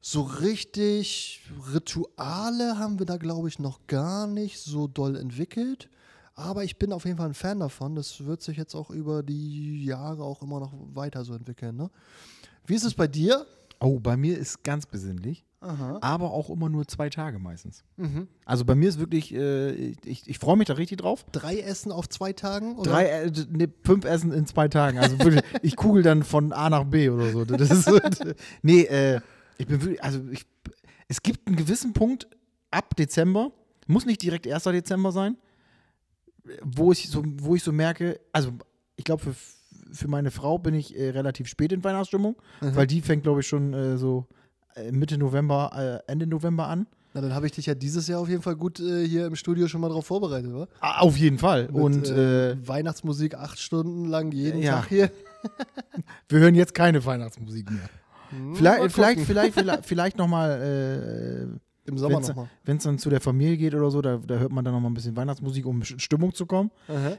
so 0.00 0.22
richtig 0.22 1.40
Rituale 1.72 2.78
haben 2.78 2.98
wir 2.98 3.06
da, 3.06 3.16
glaube 3.16 3.48
ich, 3.48 3.58
noch 3.58 3.86
gar 3.86 4.26
nicht 4.26 4.60
so 4.60 4.86
doll 4.86 5.16
entwickelt. 5.16 5.88
Aber 6.34 6.64
ich 6.64 6.78
bin 6.78 6.92
auf 6.92 7.04
jeden 7.04 7.16
Fall 7.16 7.28
ein 7.28 7.34
Fan 7.34 7.60
davon. 7.60 7.94
Das 7.94 8.24
wird 8.24 8.42
sich 8.42 8.56
jetzt 8.56 8.74
auch 8.74 8.90
über 8.90 9.22
die 9.22 9.84
Jahre 9.84 10.24
auch 10.24 10.42
immer 10.42 10.60
noch 10.60 10.72
weiter 10.92 11.24
so 11.24 11.34
entwickeln. 11.34 11.76
Ne? 11.76 11.90
Wie 12.66 12.74
ist 12.74 12.84
es 12.84 12.94
bei 12.94 13.06
dir? 13.06 13.46
Oh, 13.80 14.00
bei 14.00 14.16
mir 14.16 14.38
ist 14.38 14.62
ganz 14.64 14.86
besinnlich, 14.86 15.44
Aha. 15.60 15.98
aber 16.00 16.30
auch 16.30 16.48
immer 16.48 16.68
nur 16.68 16.88
zwei 16.88 17.10
Tage 17.10 17.38
meistens. 17.38 17.84
Mhm. 17.96 18.28
Also 18.46 18.64
bei 18.64 18.74
mir 18.74 18.88
ist 18.88 18.98
wirklich, 18.98 19.34
äh, 19.34 19.72
ich, 20.04 20.26
ich 20.26 20.38
freue 20.38 20.56
mich 20.56 20.68
da 20.68 20.74
richtig 20.74 20.98
drauf. 20.98 21.26
Drei 21.32 21.58
Essen 21.58 21.92
auf 21.92 22.08
zwei 22.08 22.32
Tagen? 22.32 22.76
Oder? 22.76 22.90
Drei, 22.90 23.04
äh, 23.06 23.32
ne, 23.50 23.68
fünf 23.82 24.04
Essen 24.04 24.32
in 24.32 24.46
zwei 24.46 24.68
Tagen. 24.68 24.98
Also 24.98 25.18
wirklich, 25.18 25.42
ich 25.62 25.76
kugel 25.76 26.02
dann 26.02 26.22
von 26.22 26.52
A 26.52 26.70
nach 26.70 26.84
B 26.84 27.10
oder 27.10 27.30
so. 27.30 27.44
Das 27.44 27.70
ist 27.70 27.90
nee, 28.62 28.82
äh, 28.82 29.20
ich 29.58 29.66
bin 29.66 29.82
wirklich, 29.82 30.02
also 30.02 30.20
ich, 30.30 30.46
es 31.08 31.22
gibt 31.22 31.46
einen 31.46 31.56
gewissen 31.56 31.92
Punkt 31.92 32.26
ab 32.70 32.96
Dezember, 32.96 33.52
muss 33.86 34.06
nicht 34.06 34.22
direkt 34.22 34.48
1. 34.48 34.62
Dezember 34.64 35.12
sein, 35.12 35.36
wo 36.62 36.92
ich 36.92 37.08
so, 37.08 37.22
wo 37.38 37.54
ich 37.54 37.62
so 37.62 37.72
merke, 37.72 38.20
also 38.32 38.52
ich 38.96 39.04
glaube, 39.04 39.22
für, 39.22 39.34
für 39.92 40.08
meine 40.08 40.30
Frau 40.30 40.58
bin 40.58 40.74
ich 40.74 40.96
äh, 40.98 41.10
relativ 41.10 41.48
spät 41.48 41.72
in 41.72 41.82
Weihnachtsstimmung, 41.84 42.36
Mhm. 42.60 42.76
weil 42.76 42.86
die 42.86 43.00
fängt, 43.00 43.22
glaube 43.22 43.40
ich, 43.40 43.46
schon 43.48 43.72
äh, 43.74 43.96
so 43.96 44.26
äh, 44.76 44.92
Mitte 44.92 45.18
November, 45.18 46.02
äh, 46.06 46.10
Ende 46.12 46.26
November 46.26 46.66
an. 46.68 46.86
Na, 47.14 47.20
dann 47.20 47.32
habe 47.34 47.46
ich 47.46 47.52
dich 47.52 47.66
ja 47.66 47.74
dieses 47.76 48.08
Jahr 48.08 48.20
auf 48.20 48.28
jeden 48.28 48.42
Fall 48.42 48.56
gut 48.56 48.80
äh, 48.80 49.06
hier 49.06 49.26
im 49.26 49.36
Studio 49.36 49.68
schon 49.68 49.80
mal 49.80 49.88
drauf 49.88 50.04
vorbereitet? 50.06 50.52
Ah, 50.80 51.00
Auf 51.00 51.16
jeden 51.16 51.38
Fall. 51.38 51.64
Mit, 51.66 51.74
Und 51.76 52.08
äh, 52.10 52.56
Weihnachtsmusik 52.66 53.36
acht 53.36 53.60
Stunden 53.60 54.06
lang 54.06 54.32
jeden 54.32 54.60
ja. 54.60 54.80
Tag 54.80 54.88
hier. 54.88 55.10
wir 56.28 56.40
hören 56.40 56.54
jetzt 56.56 56.74
keine 56.74 57.04
Weihnachtsmusik 57.04 57.70
mehr. 57.70 57.88
Hm, 58.30 58.56
Vielleicht, 58.56 58.92
vielleicht, 58.92 59.20
vielleicht, 59.20 59.54
vielleicht, 59.54 59.86
vielleicht 59.86 60.18
nochmal, 60.18 61.50
Im 61.86 61.98
Sommer 61.98 62.20
nochmal. 62.20 62.48
wenn 62.64 62.78
es 62.78 62.84
dann 62.84 62.98
zu 62.98 63.10
der 63.10 63.20
Familie 63.20 63.56
geht 63.56 63.74
oder 63.74 63.90
so, 63.90 64.00
da, 64.00 64.16
da 64.18 64.36
hört 64.36 64.52
man 64.52 64.64
dann 64.64 64.72
nochmal 64.72 64.90
ein 64.90 64.94
bisschen 64.94 65.16
Weihnachtsmusik, 65.16 65.66
um 65.66 65.82
in 65.82 65.98
Stimmung 66.00 66.34
zu 66.34 66.46
kommen. 66.46 66.70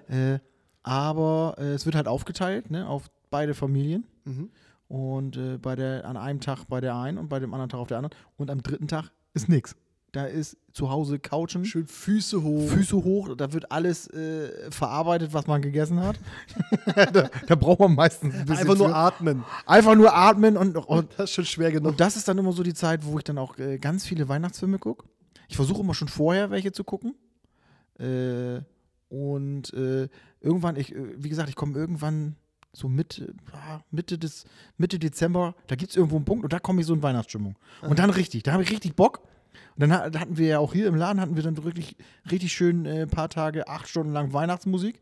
Äh, 0.10 0.40
aber 0.84 1.56
äh, 1.58 1.74
es 1.74 1.86
wird 1.86 1.96
halt 1.96 2.08
aufgeteilt 2.08 2.72
ne, 2.72 2.88
auf 2.88 3.10
beide 3.30 3.54
Familien. 3.54 4.06
Mhm. 4.24 4.50
Und 4.88 5.38
äh, 5.38 5.58
bei 5.58 5.76
der, 5.76 6.06
an 6.06 6.18
einem 6.18 6.40
Tag 6.40 6.66
bei 6.66 6.80
der 6.80 6.96
einen 6.96 7.18
und 7.18 7.28
bei 7.28 7.40
dem 7.40 7.54
anderen 7.54 7.70
Tag 7.70 7.80
auf 7.80 7.88
der 7.88 7.98
anderen. 7.98 8.16
Und 8.38 8.52
am 8.52 8.62
dritten 8.62 8.88
Tag 8.88 9.12
ist 9.34 9.50
nix. 9.50 9.76
Da 10.16 10.28
ist 10.28 10.56
zu 10.72 10.90
Hause 10.90 11.20
Couchen, 11.20 11.66
Schön 11.66 11.88
Füße 11.88 12.42
hoch. 12.42 12.70
Füße 12.70 12.96
hoch, 12.96 13.36
da 13.36 13.52
wird 13.52 13.70
alles 13.70 14.08
äh, 14.08 14.72
verarbeitet, 14.72 15.34
was 15.34 15.46
man 15.46 15.62
gegessen 15.62 16.00
hat. 16.02 16.18
da, 17.12 17.30
da 17.46 17.56
braucht 17.56 17.82
man 17.82 17.96
meistens 17.96 18.34
ein 18.34 18.46
bisschen 18.46 18.62
Einfach 18.62 18.78
nur 18.78 18.88
für. 18.88 18.96
atmen. 18.96 19.44
Einfach 19.66 19.94
nur 19.94 20.16
atmen 20.16 20.56
und, 20.56 20.78
und 20.78 21.10
Das 21.18 21.26
ist 21.26 21.36
schon 21.36 21.44
schwer 21.44 21.70
genug. 21.74 21.92
und 21.92 22.00
das 22.00 22.16
ist 22.16 22.30
dann 22.30 22.38
immer 22.38 22.54
so 22.54 22.64
die 22.64 22.74
Zeit, 22.74 23.06
wo 23.06 23.18
ich 23.18 23.26
dann 23.26 23.38
auch 23.38 23.58
äh, 23.58 23.78
ganz 23.78 24.06
viele 24.06 24.30
Weihnachtsfilme 24.30 24.80
gucke. 24.80 25.06
Ich 25.50 25.58
versuche 25.58 25.82
immer 25.82 25.94
schon 25.94 26.08
vorher 26.08 26.50
welche 26.50 26.72
zu 26.72 26.86
gucken. 26.86 27.16
Äh, 28.00 28.62
und 29.10 29.74
äh, 29.74 30.08
irgendwann, 30.40 30.78
ich, 30.78 30.96
äh, 30.96 31.08
wie 31.18 31.28
gesagt, 31.28 31.50
ich 31.50 31.58
komme 31.58 31.78
irgendwann 31.78 32.38
so 32.72 32.88
Mitte, 32.88 33.34
ah, 33.52 33.82
Mitte, 33.92 34.18
des, 34.18 34.46
Mitte 34.78 34.98
Dezember, 34.98 35.56
da 35.68 35.76
gibt 35.76 35.92
es 35.92 35.98
irgendwo 35.98 36.16
einen 36.16 36.26
Punkt 36.26 36.46
und 36.46 36.54
da 36.54 36.60
komme 36.60 36.80
ich 36.80 36.88
so 36.88 36.94
in 36.94 37.04
Weihnachtsstimmung. 37.04 37.58
Und 37.82 38.00
dann 38.00 38.12
richtig, 38.12 38.44
da 38.44 38.54
habe 38.54 38.64
ich 38.64 38.72
richtig 38.72 38.96
Bock. 38.96 39.22
Und 39.76 39.82
dann 39.82 39.94
ha- 39.94 40.10
da 40.10 40.20
hatten 40.20 40.38
wir 40.38 40.48
ja 40.48 40.60
auch 40.60 40.74
hier 40.74 40.88
im 40.88 40.96
Laden, 40.96 41.20
hatten 41.22 41.36
wir 41.36 41.44
dann 41.44 41.64
wirklich 41.64 41.96
richtig 42.32 42.54
schön 42.54 42.86
äh, 42.86 43.04
ein 43.04 43.10
paar 43.10 43.30
Tage, 43.30 43.68
acht 43.68 43.88
Stunden 43.88 44.14
lang 44.14 44.34
Weihnachtsmusik. 44.34 45.02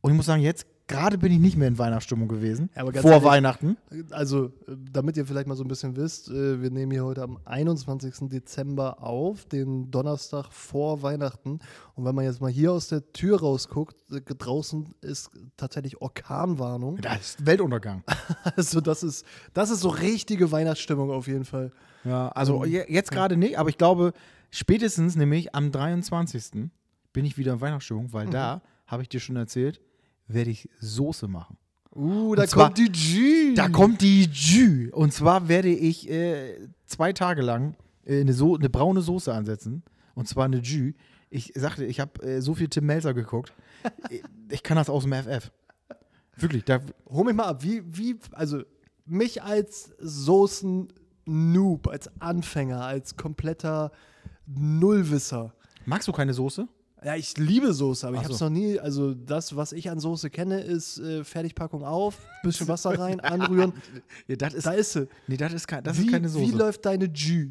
Und 0.00 0.10
ich 0.10 0.16
muss 0.16 0.26
sagen, 0.26 0.42
jetzt 0.42 0.66
gerade 0.88 1.16
bin 1.16 1.32
ich 1.32 1.38
nicht 1.38 1.56
mehr 1.56 1.68
in 1.68 1.78
Weihnachtsstimmung 1.78 2.26
gewesen. 2.28 2.68
Ja, 2.76 2.82
vor 2.84 2.92
ehrlich, 3.12 3.24
Weihnachten. 3.24 3.76
Also, 4.10 4.46
äh, 4.46 4.76
damit 4.92 5.16
ihr 5.16 5.24
vielleicht 5.24 5.46
mal 5.46 5.54
so 5.56 5.64
ein 5.64 5.68
bisschen 5.68 5.96
wisst, 5.96 6.28
äh, 6.28 6.60
wir 6.60 6.70
nehmen 6.70 6.90
hier 6.92 7.04
heute 7.04 7.22
am 7.22 7.38
21. 7.44 8.28
Dezember 8.28 9.02
auf, 9.02 9.46
den 9.46 9.90
Donnerstag 9.90 10.52
vor 10.52 11.02
Weihnachten. 11.02 11.60
Und 11.94 12.04
wenn 12.04 12.14
man 12.14 12.24
jetzt 12.24 12.40
mal 12.42 12.50
hier 12.50 12.72
aus 12.72 12.88
der 12.88 13.10
Tür 13.12 13.40
rausguckt, 13.40 13.94
äh, 14.10 14.20
draußen 14.20 14.92
ist 15.00 15.30
tatsächlich 15.56 16.02
Orkanwarnung. 16.02 16.96
Das 17.00 17.20
ist 17.36 17.46
Weltuntergang. 17.46 18.02
Also, 18.56 18.80
das 18.80 19.02
ist, 19.04 19.24
das 19.54 19.70
ist 19.70 19.80
so 19.80 19.88
richtige 19.88 20.50
Weihnachtsstimmung 20.50 21.10
auf 21.10 21.26
jeden 21.28 21.44
Fall. 21.44 21.70
Ja, 22.04 22.28
also 22.28 22.64
je- 22.64 22.84
jetzt 22.88 23.10
gerade 23.10 23.36
nicht, 23.36 23.58
aber 23.58 23.68
ich 23.68 23.78
glaube, 23.78 24.12
spätestens 24.50 25.16
nämlich 25.16 25.54
am 25.54 25.70
23. 25.72 26.70
bin 27.12 27.24
ich 27.24 27.38
wieder 27.38 27.54
in 27.54 27.60
Weihnachtsstimmung, 27.60 28.12
weil 28.12 28.28
da, 28.28 28.62
habe 28.86 29.02
ich 29.02 29.08
dir 29.08 29.20
schon 29.20 29.36
erzählt, 29.36 29.80
werde 30.26 30.50
ich 30.50 30.68
Soße 30.80 31.28
machen. 31.28 31.56
Uh, 31.94 32.34
da 32.34 32.46
zwar- 32.46 32.66
kommt 32.66 32.78
die 32.78 32.90
G. 32.90 33.54
Da 33.54 33.68
kommt 33.68 34.00
die 34.00 34.24
Jus. 34.24 34.92
Und 34.92 35.12
zwar 35.12 35.48
werde 35.48 35.68
ich 35.68 36.08
äh, 36.10 36.56
zwei 36.86 37.12
Tage 37.12 37.42
lang 37.42 37.74
äh, 38.04 38.20
eine, 38.22 38.32
so 38.32 38.56
eine 38.56 38.70
braune 38.70 39.02
Soße 39.02 39.32
ansetzen. 39.32 39.82
Und 40.14 40.26
zwar 40.26 40.46
eine 40.46 40.58
Jus. 40.58 40.94
Ich 41.30 41.52
sagte, 41.54 41.84
ich 41.84 42.00
habe 42.00 42.22
äh, 42.22 42.40
so 42.40 42.54
viel 42.54 42.68
Tim 42.68 42.86
Melzer 42.86 43.12
geguckt. 43.14 43.52
ich, 44.10 44.22
ich 44.50 44.62
kann 44.62 44.76
das 44.76 44.88
aus 44.90 45.04
dem 45.04 45.12
FF. 45.12 45.50
Wirklich, 46.36 46.64
da, 46.64 46.80
Hol 47.10 47.24
mich 47.24 47.34
mal 47.34 47.44
ab. 47.44 47.62
Wie, 47.62 47.82
wie, 47.86 48.16
also 48.32 48.62
mich 49.04 49.42
als 49.42 49.92
Soßen-Noob, 51.26 51.88
als 51.88 52.10
Anfänger, 52.20 52.82
als 52.84 53.16
kompletter 53.16 53.92
Nullwisser. 54.46 55.52
magst 55.86 56.08
du 56.08 56.12
keine 56.12 56.34
Soße? 56.34 56.66
Ja, 57.04 57.16
ich 57.16 57.36
liebe 57.36 57.72
Soße, 57.72 58.06
aber 58.06 58.18
Ach 58.18 58.20
ich 58.20 58.24
habe 58.26 58.32
es 58.34 58.38
so. 58.38 58.44
noch 58.44 58.52
nie. 58.52 58.78
Also, 58.78 59.12
das, 59.14 59.56
was 59.56 59.72
ich 59.72 59.90
an 59.90 59.98
Soße 59.98 60.30
kenne, 60.30 60.60
ist 60.60 61.00
äh, 61.00 61.24
Fertigpackung 61.24 61.82
auf, 61.84 62.16
bisschen 62.44 62.68
Wasser 62.68 62.96
rein, 62.96 63.18
anrühren. 63.20 63.72
Ja, 64.28 64.36
das 64.36 64.54
ist, 64.54 64.66
Da 64.66 64.72
ist 64.72 64.92
sie. 64.92 65.08
nee, 65.26 65.36
das 65.36 65.52
ist, 65.52 65.66
kein, 65.66 65.82
das 65.82 65.98
wie, 65.98 66.06
ist 66.06 66.12
keine 66.12 66.28
Soße. 66.28 66.44
wie 66.46 66.50
läuft 66.56 66.86
deine 66.86 67.06
Jus? 67.06 67.48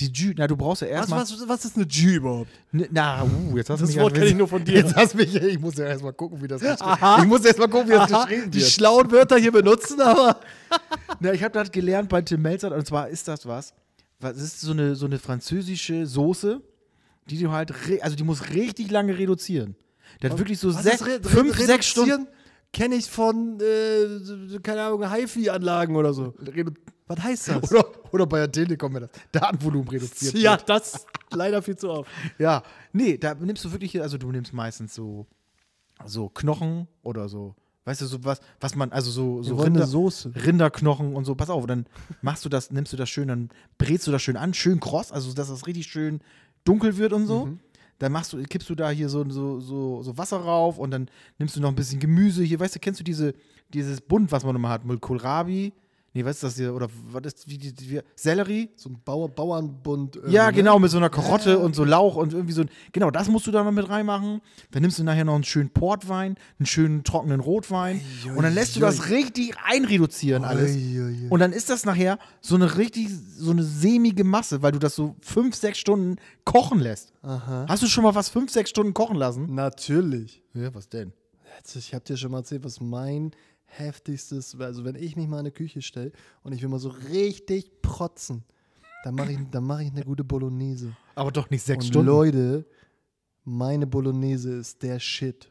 Die 0.00 0.10
Jus, 0.12 0.34
na, 0.36 0.46
du 0.46 0.56
brauchst 0.56 0.82
ja 0.82 0.88
Was, 0.88 0.94
erstmal. 1.10 1.20
was, 1.20 1.48
was 1.48 1.64
ist 1.66 1.76
eine 1.76 1.86
Jus 1.86 2.14
überhaupt? 2.16 2.50
Na, 2.72 3.22
uh, 3.24 3.56
jetzt 3.56 3.70
hast 3.70 3.80
du 3.80 3.84
Das 3.86 3.94
mich 3.94 4.02
Wort 4.02 4.14
kenn 4.14 4.24
ich 4.24 4.34
nur 4.34 4.48
von 4.48 4.64
dir. 4.64 4.74
Jetzt 4.74 4.96
hast 4.96 5.14
mich, 5.14 5.34
ich 5.34 5.58
muss 5.58 5.76
ja 5.76 5.86
erstmal 5.86 6.12
gucken, 6.12 6.42
wie 6.42 6.48
das 6.48 6.62
Aha. 6.62 7.22
Ich 7.22 7.26
muss 7.28 7.44
erst 7.44 7.58
mal 7.58 7.68
gucken, 7.68 7.88
wie 7.88 7.94
das 7.94 8.12
Aha, 8.12 8.24
geschrieben 8.24 8.50
die 8.50 8.60
wird. 8.60 8.70
schlauen 8.70 9.10
Wörter 9.10 9.36
hier 9.36 9.52
benutzen, 9.52 10.00
aber. 10.00 10.40
Na, 11.20 11.32
ich 11.32 11.42
habe 11.42 11.52
das 11.54 11.70
gelernt 11.70 12.08
bei 12.08 12.22
Tim 12.22 12.42
Melzer 12.42 12.74
und 12.74 12.86
zwar 12.86 13.08
ist 13.08 13.28
das 13.28 13.46
was. 13.46 13.74
was 14.20 14.34
das 14.34 14.42
ist 14.42 14.60
so 14.60 14.72
eine, 14.72 14.94
so 14.96 15.06
eine 15.06 15.18
französische 15.18 16.06
Soße, 16.06 16.60
die 17.28 17.38
du 17.42 17.50
halt, 17.50 17.70
re- 17.88 18.02
also 18.02 18.16
die 18.16 18.24
muss 18.24 18.50
richtig 18.50 18.90
lange 18.90 19.16
reduzieren. 19.18 19.76
Der 20.22 20.30
hat 20.30 20.38
wirklich 20.38 20.58
so 20.58 20.74
Was 20.74 20.82
sech, 20.82 21.00
re- 21.02 21.20
re- 21.22 21.28
fünf, 21.28 21.56
sechs 21.58 21.86
Stunden. 21.86 22.26
Kenne 22.72 22.94
ich 22.94 23.10
von, 23.10 23.58
äh, 23.60 24.58
keine 24.62 24.82
Ahnung, 24.82 25.10
HiFi-Anlagen 25.12 25.96
oder 25.96 26.12
so. 26.14 26.34
Redu 26.54 26.70
Was 27.08 27.18
heißt 27.20 27.48
das? 27.48 27.72
oder, 27.72 27.84
oder 28.12 28.26
bei 28.26 28.38
der 28.38 28.50
Telekom, 28.50 28.94
wenn 28.94 29.02
das 29.02 29.10
Datenvolumen 29.32 29.88
reduziert 29.88 30.34
ja, 30.34 30.52
wird. 30.52 30.68
das 30.68 31.06
leider 31.32 31.62
viel 31.62 31.76
zu 31.76 31.90
oft. 31.90 32.10
Ja, 32.38 32.62
nee, 32.92 33.16
da 33.16 33.34
nimmst 33.34 33.64
du 33.64 33.72
wirklich, 33.72 34.00
also 34.00 34.18
du 34.18 34.30
nimmst 34.30 34.52
meistens 34.52 34.94
so, 34.94 35.26
so 36.04 36.28
Knochen 36.28 36.88
oder 37.02 37.28
so, 37.28 37.54
weißt 37.84 38.02
du, 38.02 38.06
so 38.06 38.24
was, 38.24 38.40
was 38.60 38.74
man, 38.74 38.92
also 38.92 39.10
so, 39.10 39.42
so 39.42 39.56
Rinder, 39.56 39.86
Soße. 39.86 40.32
Rinderknochen 40.34 41.14
und 41.14 41.24
so, 41.24 41.34
pass 41.34 41.50
auf, 41.50 41.66
dann 41.66 41.86
machst 42.22 42.44
du 42.44 42.48
das, 42.48 42.70
nimmst 42.70 42.92
du 42.92 42.96
das 42.96 43.08
schön, 43.08 43.28
dann 43.28 43.50
brätst 43.78 44.06
du 44.06 44.12
das 44.12 44.22
schön 44.22 44.36
an, 44.36 44.54
schön 44.54 44.80
kross, 44.80 45.12
also 45.12 45.32
dass 45.32 45.48
das 45.48 45.66
richtig 45.66 45.86
schön 45.86 46.20
dunkel 46.64 46.96
wird 46.96 47.12
und 47.12 47.26
so. 47.26 47.48
Dann 47.98 48.12
machst 48.12 48.32
du, 48.32 48.42
kippst 48.42 48.70
du 48.70 48.74
da 48.74 48.88
hier 48.88 49.10
so, 49.10 49.28
so, 49.28 49.60
so, 49.60 50.02
so 50.02 50.16
Wasser 50.16 50.38
rauf 50.38 50.78
und 50.78 50.90
dann 50.90 51.10
nimmst 51.38 51.54
du 51.54 51.60
noch 51.60 51.68
ein 51.68 51.74
bisschen 51.74 52.00
Gemüse 52.00 52.42
hier, 52.42 52.58
weißt 52.58 52.74
du, 52.74 52.78
kennst 52.80 52.98
du 52.98 53.04
diese, 53.04 53.34
dieses 53.74 54.00
Bund, 54.00 54.32
was 54.32 54.42
man 54.42 54.56
immer 54.56 54.70
hat, 54.70 54.86
mit 54.86 55.02
Kohlrabi? 55.02 55.74
Nee, 56.12 56.24
was 56.24 56.36
ist 56.36 56.42
das 56.42 56.56
hier? 56.56 56.74
Oder 56.74 56.88
was 57.12 57.22
ist, 57.24 57.48
wie, 57.48 57.62
wie, 57.62 57.72
wie 57.78 58.00
Sellerie? 58.16 58.70
So 58.74 58.88
ein 58.88 59.00
Bauer, 59.04 59.28
Bauernbund. 59.28 60.18
Ja, 60.26 60.46
ne? 60.46 60.52
genau, 60.52 60.80
mit 60.80 60.90
so 60.90 60.96
einer 60.96 61.08
Karotte 61.08 61.60
und 61.60 61.76
so 61.76 61.84
Lauch 61.84 62.16
und 62.16 62.32
irgendwie 62.32 62.52
so 62.52 62.62
ein. 62.62 62.70
Genau, 62.92 63.12
das 63.12 63.28
musst 63.28 63.46
du 63.46 63.52
da 63.52 63.62
noch 63.62 63.70
mit 63.70 63.88
reinmachen. 63.88 64.40
Dann 64.72 64.82
nimmst 64.82 64.98
du 64.98 65.04
nachher 65.04 65.24
noch 65.24 65.36
einen 65.36 65.44
schönen 65.44 65.70
Portwein, 65.70 66.34
einen 66.58 66.66
schönen 66.66 67.04
trockenen 67.04 67.38
Rotwein. 67.38 68.00
Ui, 68.26 68.32
und 68.32 68.42
dann 68.42 68.54
lässt 68.54 68.74
du 68.74 68.80
ui. 68.80 68.86
das 68.86 69.08
richtig 69.08 69.54
einreduzieren 69.64 70.44
alles. 70.44 70.74
Ui. 70.74 71.28
Und 71.30 71.38
dann 71.38 71.52
ist 71.52 71.70
das 71.70 71.84
nachher 71.84 72.18
so 72.40 72.56
eine 72.56 72.76
richtig, 72.76 73.08
so 73.36 73.52
eine 73.52 73.62
sämige 73.62 74.24
Masse, 74.24 74.62
weil 74.62 74.72
du 74.72 74.80
das 74.80 74.96
so 74.96 75.14
fünf, 75.20 75.54
sechs 75.54 75.78
Stunden 75.78 76.16
kochen 76.44 76.80
lässt. 76.80 77.12
Aha. 77.22 77.66
Hast 77.68 77.84
du 77.84 77.86
schon 77.86 78.02
mal 78.02 78.16
was 78.16 78.28
fünf, 78.28 78.50
sechs 78.50 78.70
Stunden 78.70 78.94
kochen 78.94 79.16
lassen? 79.16 79.54
Natürlich. 79.54 80.42
Ja, 80.54 80.74
was 80.74 80.88
denn? 80.88 81.12
Ich 81.74 81.94
habe 81.94 82.04
dir 82.04 82.16
schon 82.16 82.30
mal 82.30 82.38
erzählt, 82.38 82.64
was 82.64 82.80
mein 82.80 83.32
heftigstes, 83.70 84.58
also 84.60 84.84
wenn 84.84 84.96
ich 84.96 85.16
mich 85.16 85.26
mal 85.28 85.36
in 85.36 85.40
eine 85.40 85.52
Küche 85.52 85.82
stelle 85.82 86.12
und 86.42 86.52
ich 86.52 86.62
will 86.62 86.68
mal 86.68 86.78
so 86.78 86.90
richtig 86.90 87.82
protzen, 87.82 88.44
dann 89.04 89.14
mache 89.14 89.32
ich, 89.32 89.38
dann 89.50 89.64
mach 89.64 89.80
ich 89.80 89.90
eine 89.90 90.04
gute 90.04 90.24
Bolognese. 90.24 90.94
Aber 91.14 91.30
doch 91.30 91.50
nicht 91.50 91.62
sechs 91.62 91.86
und 91.86 91.90
Stunden. 91.90 92.08
Leute, 92.08 92.66
meine 93.44 93.86
Bolognese 93.86 94.52
ist 94.52 94.82
der 94.82 94.98
Shit. 94.98 95.48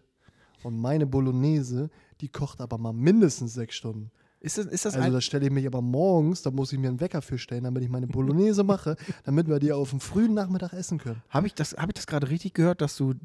Und 0.63 0.77
meine 0.77 1.07
Bolognese, 1.07 1.89
die 2.21 2.27
kocht 2.27 2.61
aber 2.61 2.77
mal 2.77 2.93
mindestens 2.93 3.53
sechs 3.53 3.75
Stunden. 3.75 4.11
Ist 4.41 4.57
das, 4.57 4.67
ist 4.67 4.85
das 4.85 4.95
Also 4.95 5.11
da 5.11 5.21
stelle 5.21 5.45
ich 5.47 5.51
mich 5.51 5.67
aber 5.67 5.81
morgens, 5.81 6.41
da 6.41 6.51
muss 6.51 6.71
ich 6.71 6.79
mir 6.79 6.87
einen 6.87 7.01
Wecker 7.01 7.21
für 7.21 7.37
stellen, 7.37 7.65
damit 7.65 7.83
ich 7.83 7.89
meine 7.89 8.07
Bolognese 8.07 8.63
mache, 8.63 8.95
damit 9.25 9.47
wir 9.47 9.59
die 9.59 9.73
auf 9.73 9.89
dem 9.89 9.99
frühen 9.99 10.33
Nachmittag 10.33 10.73
essen 10.73 10.97
können. 10.97 11.21
Habe 11.29 11.47
ich 11.47 11.53
das, 11.53 11.73
hab 11.73 11.89
ich 11.89 11.95
das 11.95 12.07
gerade 12.07 12.29
richtig 12.29 12.53
gehört, 12.53 12.81
dass 12.81 12.95
du, 12.95 13.15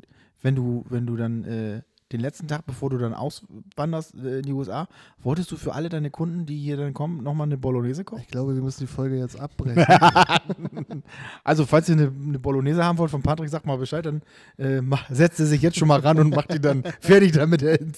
wenn 0.43 0.57
du, 0.57 0.85
wenn 0.89 1.07
du 1.07 1.17
dann 1.17 1.45
äh, 1.45 1.83
den 2.15 2.21
letzten 2.21 2.47
Tag, 2.49 2.65
bevor 2.67 2.91
du 2.91 2.99
dann 2.99 3.13
auswanderst 3.15 4.15
äh, 4.15 4.39
in 4.39 4.43
die 4.45 4.53
USA, 4.53 4.89
wolltest 5.23 5.51
du 5.51 5.57
für 5.57 5.75
alle 5.75 5.89
deine 5.89 6.11
Kunden, 6.11 6.47
die 6.47 6.59
hier 6.59 6.77
dann 6.77 6.95
kommen, 6.95 7.23
nochmal 7.23 7.47
eine 7.47 7.59
Bolognese 7.59 8.05
kochen? 8.05 8.23
Ich 8.23 8.29
glaube, 8.29 8.55
wir 8.55 8.63
müssen 8.63 8.81
die 8.81 8.87
Folge 8.87 9.17
jetzt 9.19 9.39
abbrechen. 9.39 9.85
Also, 11.43 11.67
falls 11.67 11.89
ihr 11.89 11.97
eine, 11.97 12.11
eine 12.27 12.39
Bolognese 12.39 12.85
haben 12.85 12.99
wollt 12.99 13.11
von 13.11 13.23
Patrick, 13.23 13.49
sagt 13.49 13.67
mal 13.67 13.77
Bescheid, 13.77 14.05
dann 14.07 14.23
äh, 14.57 14.81
setzt 15.11 15.41
er 15.41 15.47
sich 15.47 15.61
jetzt 15.63 15.77
schon 15.77 15.89
mal 15.89 16.01
ran 16.01 16.19
und 16.19 16.35
macht 16.35 16.53
die 16.53 16.61
dann 16.61 16.83
fertig, 17.01 17.33
damit 17.33 17.63
er 17.63 17.81
in, 17.81 17.93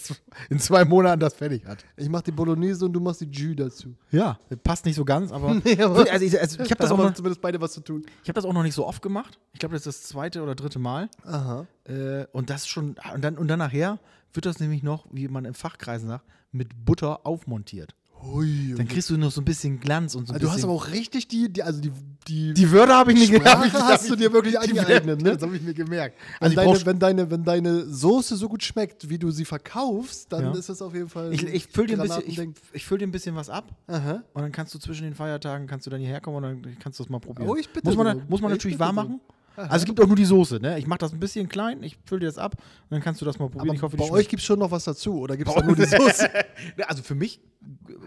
in 0.50 0.58
zwei 0.58 0.84
Monaten 0.84 1.20
das 1.20 1.34
fertig 1.34 1.64
hat. 1.66 1.84
ich 1.96 2.08
mach 2.08 2.22
die 2.22 2.32
Bolognese 2.32 2.84
und 2.86 2.92
du 2.92 3.00
machst 3.00 3.20
die 3.20 3.26
Jus 3.30 3.56
dazu. 3.56 3.94
Ja, 4.10 4.38
passt 4.64 4.84
nicht 4.86 4.96
so 4.96 5.04
ganz, 5.04 5.32
aber. 5.32 5.54
Nee, 5.64 5.80
aber- 5.82 6.10
also 6.10 6.24
ich, 6.24 6.38
also 6.40 6.62
ich 6.62 6.70
habe 6.70 6.80
das, 6.80 6.88
Da 6.90 6.94
auch 6.94 6.98
noch- 6.98 7.14
zumindest 7.14 7.40
beide 7.40 7.60
was 7.60 7.72
zu 7.72 7.80
tun. 7.80 8.04
ich 8.22 8.28
hab 8.28 8.34
das 8.34 8.44
auch 8.44 8.52
noch 8.52 8.62
nicht 8.62 8.74
so 8.74 8.86
oft 8.86 9.02
gemacht. 9.02 9.38
Ich 9.52 9.60
glaube, 9.60 9.74
das 9.74 9.86
ist 9.86 10.02
das 10.02 10.08
zweite 10.08 10.42
oder 10.42 10.54
dritte 10.54 10.78
Mal. 10.78 11.08
Aha. 11.24 11.66
Äh, 11.88 12.26
und 12.32 12.50
das 12.50 12.66
schon. 12.66 12.96
Und 13.14 13.22
dann, 13.24 13.36
und 13.38 13.48
dann 13.48 13.58
nachher 13.58 13.98
wird 14.32 14.46
das 14.46 14.60
nämlich 14.60 14.82
noch, 14.82 15.06
wie 15.12 15.28
man 15.28 15.44
in 15.44 15.54
Fachkreisen 15.54 16.08
sagt, 16.08 16.24
mit 16.52 16.84
Butter 16.84 17.26
aufmontiert. 17.26 17.94
Hui. 18.22 18.74
Dann 18.74 18.88
kriegst 18.88 19.10
du 19.10 19.18
noch 19.18 19.30
so 19.30 19.42
ein 19.42 19.44
bisschen 19.44 19.78
Glanz 19.78 20.14
und 20.14 20.26
so 20.26 20.32
ein 20.32 20.36
Also 20.36 20.46
du 20.46 20.52
hast 20.52 20.64
aber 20.64 20.72
auch 20.72 20.88
richtig 20.90 21.28
die, 21.28 21.52
die 21.52 21.62
also 21.62 21.82
die, 21.82 21.92
die, 22.26 22.54
die 22.54 22.72
Wörter 22.72 22.94
habe 22.96 23.12
ich 23.12 23.18
nicht 23.30 23.44
hab 23.44 23.64
ich- 23.64 23.72
hast 23.74 24.08
du 24.08 24.16
dir 24.16 24.32
wirklich 24.32 24.58
angeeignet, 24.58 25.20
ne? 25.20 25.34
Das 25.34 25.42
habe 25.42 25.54
ich 25.54 25.60
mir 25.62 25.74
gemerkt. 25.74 26.16
wenn, 26.40 26.56
Also 26.56 26.72
ich, 26.72 26.82
deine, 26.82 26.86
wenn, 26.86 26.98
deine, 26.98 27.30
wenn 27.30 27.44
deine 27.44 27.84
Soße 27.84 28.36
so 28.36 28.48
gut 28.48 28.62
schmeckt, 28.64 29.10
wie 29.10 29.18
du 29.18 29.30
sie 29.30 29.44
verkaufst, 29.44 30.32
dann 30.32 30.44
Ja. 30.44 30.52
ist 30.52 30.70
das 30.70 30.80
auf 30.80 30.94
jeden 30.94 31.10
Fall. 31.10 31.32
ich, 31.34 31.42
ich 31.44 31.66
fülle 31.66 31.88
dir 31.88 32.00
ein 32.00 32.08
bisschen, 32.08 32.22
ich, 32.26 32.40
ich 32.72 32.86
füll 32.86 32.96
dir 32.98 33.06
ein 33.06 33.12
bisschen 33.12 33.36
was 33.36 33.50
ab. 33.50 33.68
Aha. 33.86 34.22
Und 34.32 34.42
dann 34.42 34.50
kannst 34.50 34.74
du 34.74 34.78
zwischen 34.78 35.04
den 35.04 35.14
Feiertagen 35.14 35.66
kannst 35.66 35.84
du 35.86 35.90
dann 35.90 36.00
hierher 36.00 36.22
kommen 36.22 36.36
und 36.38 36.42
dann 36.64 36.76
kannst 36.80 36.98
du 36.98 37.04
das 37.04 37.10
mal 37.10 37.20
probieren. 37.20 37.50
Oh, 37.50 37.54
ich 37.54 37.68
bitte 37.70 37.86
muss 37.86 37.96
man, 37.96 38.22
muss 38.30 38.40
man 38.40 38.50
Ich 38.50 38.56
natürlich 38.56 38.78
warm 38.78 38.96
drum. 38.96 39.20
Also 39.56 39.76
es 39.76 39.84
gibt 39.84 40.00
auch 40.00 40.06
nur 40.06 40.16
die 40.16 40.24
Soße, 40.24 40.60
ne? 40.60 40.78
Ich 40.78 40.86
mache 40.86 40.98
das 40.98 41.12
ein 41.12 41.20
bisschen 41.20 41.48
klein, 41.48 41.82
ich 41.82 41.98
fülle 42.04 42.20
dir 42.20 42.26
das 42.26 42.38
ab 42.38 42.56
und 42.56 42.90
dann 42.90 43.00
kannst 43.00 43.20
du 43.20 43.24
das 43.24 43.38
mal 43.38 43.48
probieren. 43.48 43.68
Aber 43.68 43.74
ich 43.74 43.82
hoffe, 43.82 43.96
bei 43.96 44.10
euch 44.10 44.28
gibt 44.28 44.40
es 44.40 44.46
schon 44.46 44.58
noch 44.58 44.70
was 44.70 44.84
dazu, 44.84 45.18
oder 45.18 45.36
gibt 45.36 45.50
es 45.50 45.64
nur 45.64 45.74
die 45.74 45.84
Soße? 45.84 46.28
schmeckt. 46.28 46.46
Also 46.88 47.02
für 47.02 47.14
mich 47.14 47.40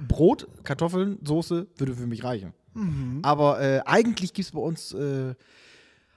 Brot, 0.08 0.48
Kartoffeln, 0.64 1.18
Soße 1.24 1.68
würde 1.78 1.96
für 1.96 2.08
mich 2.08 2.24
reichen. 2.24 2.54
Mhm. 2.74 3.20
Aber 3.24 3.62
äh, 3.62 3.82
eigentlich 3.86 4.34
gibt 4.34 4.46
es 4.46 4.52
bei 4.52 4.60
uns 4.60 4.94
äh, 4.94 5.34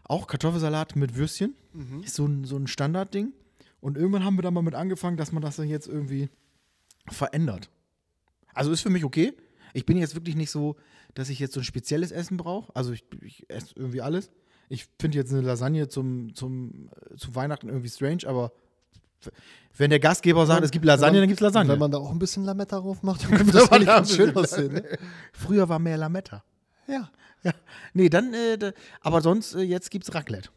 auch 0.04 0.26
Kartoffelsalat 0.26 0.96
mit 0.96 1.16
Würstchen. 1.16 1.54
Mhm. 1.72 2.02
Ist 2.02 2.14
so 2.14 2.26
ein, 2.26 2.44
so 2.44 2.56
ein 2.56 2.66
Standardding. 2.66 3.32
Und 3.80 3.96
irgendwann 3.96 4.24
haben 4.24 4.36
wir 4.36 4.42
dann 4.42 4.54
mal 4.54 4.62
mit 4.62 4.74
angefangen, 4.74 5.16
dass 5.16 5.32
man 5.32 5.42
das 5.42 5.56
dann 5.56 5.68
jetzt 5.68 5.88
irgendwie 5.88 6.28
verändert. 7.08 7.70
Also 8.54 8.70
ist 8.70 8.82
für 8.82 8.90
mich 8.90 9.04
okay. 9.04 9.32
Ich 9.74 9.86
bin 9.86 9.96
jetzt 9.96 10.14
wirklich 10.14 10.36
nicht 10.36 10.50
so, 10.50 10.76
dass 11.14 11.30
ich 11.30 11.38
jetzt 11.38 11.54
so 11.54 11.60
ein 11.60 11.64
spezielles 11.64 12.12
Essen 12.12 12.36
brauche. 12.36 12.74
Also 12.76 12.92
ich, 12.92 13.04
ich 13.22 13.48
esse 13.48 13.74
irgendwie 13.74 14.02
alles. 14.02 14.30
Ich 14.72 14.88
finde 14.98 15.18
jetzt 15.18 15.30
eine 15.30 15.42
Lasagne 15.42 15.86
zum, 15.88 16.34
zum, 16.34 16.88
äh, 17.10 17.16
zu 17.16 17.34
Weihnachten 17.34 17.68
irgendwie 17.68 17.90
strange, 17.90 18.20
aber 18.26 18.52
wenn 19.76 19.90
der 19.90 20.00
Gastgeber 20.00 20.46
sagt, 20.46 20.64
es 20.64 20.70
gibt 20.70 20.86
Lasagne, 20.86 21.20
dann 21.20 21.28
gibt 21.28 21.40
es 21.40 21.42
Lasagne. 21.42 21.72
Wenn 21.72 21.78
man 21.78 21.90
da 21.90 21.98
auch 21.98 22.10
ein 22.10 22.18
bisschen 22.18 22.44
Lametta 22.44 22.80
drauf 22.80 23.02
macht, 23.02 23.22
dann 23.24 23.32
könnte 23.32 23.52
das 23.52 23.70
eigentlich 23.70 23.86
ganz 23.86 24.16
schön 24.16 24.34
aussehen. 24.34 24.72
Ne? 24.72 24.98
Früher 25.34 25.68
war 25.68 25.78
mehr 25.78 25.98
Lametta. 25.98 26.42
Ja. 26.88 27.10
Ja. 27.42 27.52
Nee, 27.92 28.08
dann, 28.08 28.32
äh, 28.32 28.56
da, 28.56 28.72
aber 29.02 29.20
sonst, 29.20 29.54
äh, 29.54 29.60
jetzt 29.60 29.90
gibt's 29.90 30.14
Raclette. 30.14 30.48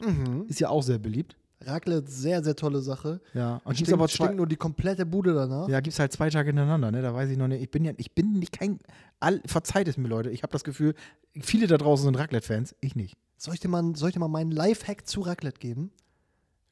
Mhm. 0.00 0.46
Ist 0.48 0.58
ja 0.58 0.68
auch 0.68 0.82
sehr 0.82 0.98
beliebt. 0.98 1.36
Raclette, 1.66 2.10
sehr, 2.10 2.42
sehr 2.42 2.56
tolle 2.56 2.80
Sache. 2.80 3.20
Ja. 3.34 3.60
Und 3.64 3.74
Stinkt, 3.74 3.92
aber 3.92 4.08
zwei, 4.08 4.24
stinkt 4.24 4.36
nur 4.36 4.46
die 4.46 4.56
komplette 4.56 5.06
Bude 5.06 5.34
danach. 5.34 5.68
ja, 5.68 5.80
gibt's 5.80 5.98
halt 5.98 6.12
zwei 6.12 6.30
Tage 6.30 6.48
hintereinander, 6.48 6.90
ne? 6.90 7.02
Da 7.02 7.14
weiß 7.14 7.30
ich 7.30 7.38
noch 7.38 7.48
nicht. 7.48 7.62
Ich 7.62 7.70
bin 7.70 7.84
ja, 7.84 7.92
ich 7.96 8.12
bin 8.12 8.38
nicht 8.38 8.52
kein, 8.52 8.78
all, 9.20 9.40
verzeiht 9.46 9.88
es 9.88 9.96
mir, 9.96 10.08
Leute. 10.08 10.30
Ich 10.30 10.42
habe 10.42 10.52
das 10.52 10.64
Gefühl, 10.64 10.94
viele 11.40 11.66
da 11.66 11.76
draußen 11.78 12.04
sind 12.04 12.16
Raclette-Fans, 12.16 12.74
ich 12.80 12.96
nicht. 12.96 13.16
Soll 13.36 13.54
ich 13.54 13.60
dir 13.60 13.68
mal, 13.68 13.94
soll 13.96 14.08
ich 14.10 14.14
dir 14.14 14.20
mal 14.20 14.28
meinen 14.28 14.50
Lifehack 14.52 15.06
zu 15.06 15.20
Raclette 15.22 15.58
geben? 15.58 15.90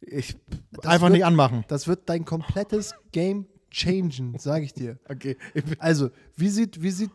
Ich 0.01 0.37
Das 0.73 0.87
einfach 0.87 1.07
wird- 1.09 1.15
nicht 1.15 1.25
anmachen. 1.25 1.65
Das 1.69 1.87
wird 1.89 2.09
dein 2.09 2.25
komplettes 2.25 2.95
Game 3.13 3.47
changen, 3.71 4.39
sage 4.39 4.65
ich 4.65 4.73
dir. 4.75 4.99
Okay. 5.09 5.37
Also, 5.79 6.11
wie 6.37 6.49
sieht, 6.49 6.83
wie 6.83 6.91
sieht, 6.91 7.11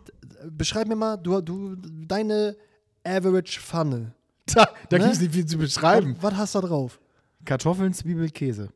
beschreib 0.52 0.88
mir 0.88 0.96
mal, 0.96 1.18
du, 1.18 1.42
du, 1.42 1.76
deine 1.76 2.56
Average 3.04 3.60
Funnel. 3.60 4.14
da 4.54 4.68
da 4.90 4.98
Ne? 4.98 5.06
gibt's 5.06 5.20
nicht 5.22 5.34
viel 5.34 5.46
zu 5.46 5.58
beschreiben. 5.58 6.16
Was, 6.22 6.32
was 6.34 6.38
hast 6.40 6.56
du 6.56 6.62
da 6.62 6.68
drauf? 6.68 7.00
Kartoffeln, 7.44 7.94
Zwiebel, 7.94 8.30
Käse. 8.30 8.72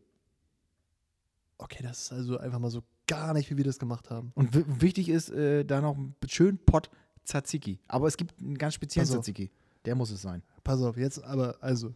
Okay, 1.57 1.83
das 1.83 2.03
ist 2.03 2.11
also 2.11 2.37
einfach 2.37 2.59
mal 2.59 2.69
so 2.69 2.83
gar 3.07 3.33
nicht, 3.33 3.49
wie 3.49 3.57
wir 3.57 3.63
das 3.63 3.79
gemacht 3.79 4.09
haben. 4.09 4.31
Und 4.35 4.81
wichtig 4.81 5.09
ist, 5.09 5.29
äh, 5.29 5.65
da 5.65 5.81
noch 5.81 5.97
einen 5.97 6.15
schönen 6.27 6.57
Pot 6.57 6.89
Tzatziki. 7.25 7.79
Aber 7.87 8.07
es 8.07 8.17
gibt 8.17 8.39
einen 8.39 8.57
ganz 8.57 8.75
speziellen 8.75 9.07
Pass 9.07 9.15
auf. 9.15 9.23
Tzatziki. 9.23 9.51
Der 9.85 9.95
muss 9.95 10.11
es 10.11 10.21
sein. 10.21 10.43
Pass 10.63 10.81
auf, 10.81 10.97
jetzt 10.97 11.23
aber, 11.23 11.57
also, 11.61 11.93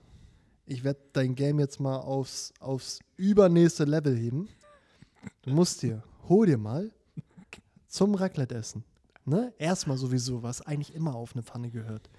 ich 0.65 0.83
werde 0.83 0.99
dein 1.13 1.35
Game 1.35 1.59
jetzt 1.59 1.79
mal 1.79 1.97
aufs, 1.97 2.53
aufs 2.59 2.99
übernächste 3.17 3.83
Level 3.83 4.15
heben. 4.15 4.47
Du 5.41 5.51
musst 5.51 5.81
dir, 5.81 6.03
hol 6.27 6.45
dir 6.45 6.57
mal 6.57 6.91
zum 7.87 8.15
Raclette-Essen, 8.15 8.83
ne? 9.25 9.53
Erstmal 9.57 9.97
sowieso, 9.97 10.43
was 10.43 10.61
eigentlich 10.61 10.95
immer 10.95 11.15
auf 11.15 11.35
eine 11.35 11.43
Pfanne 11.43 11.69
gehört. 11.69 12.09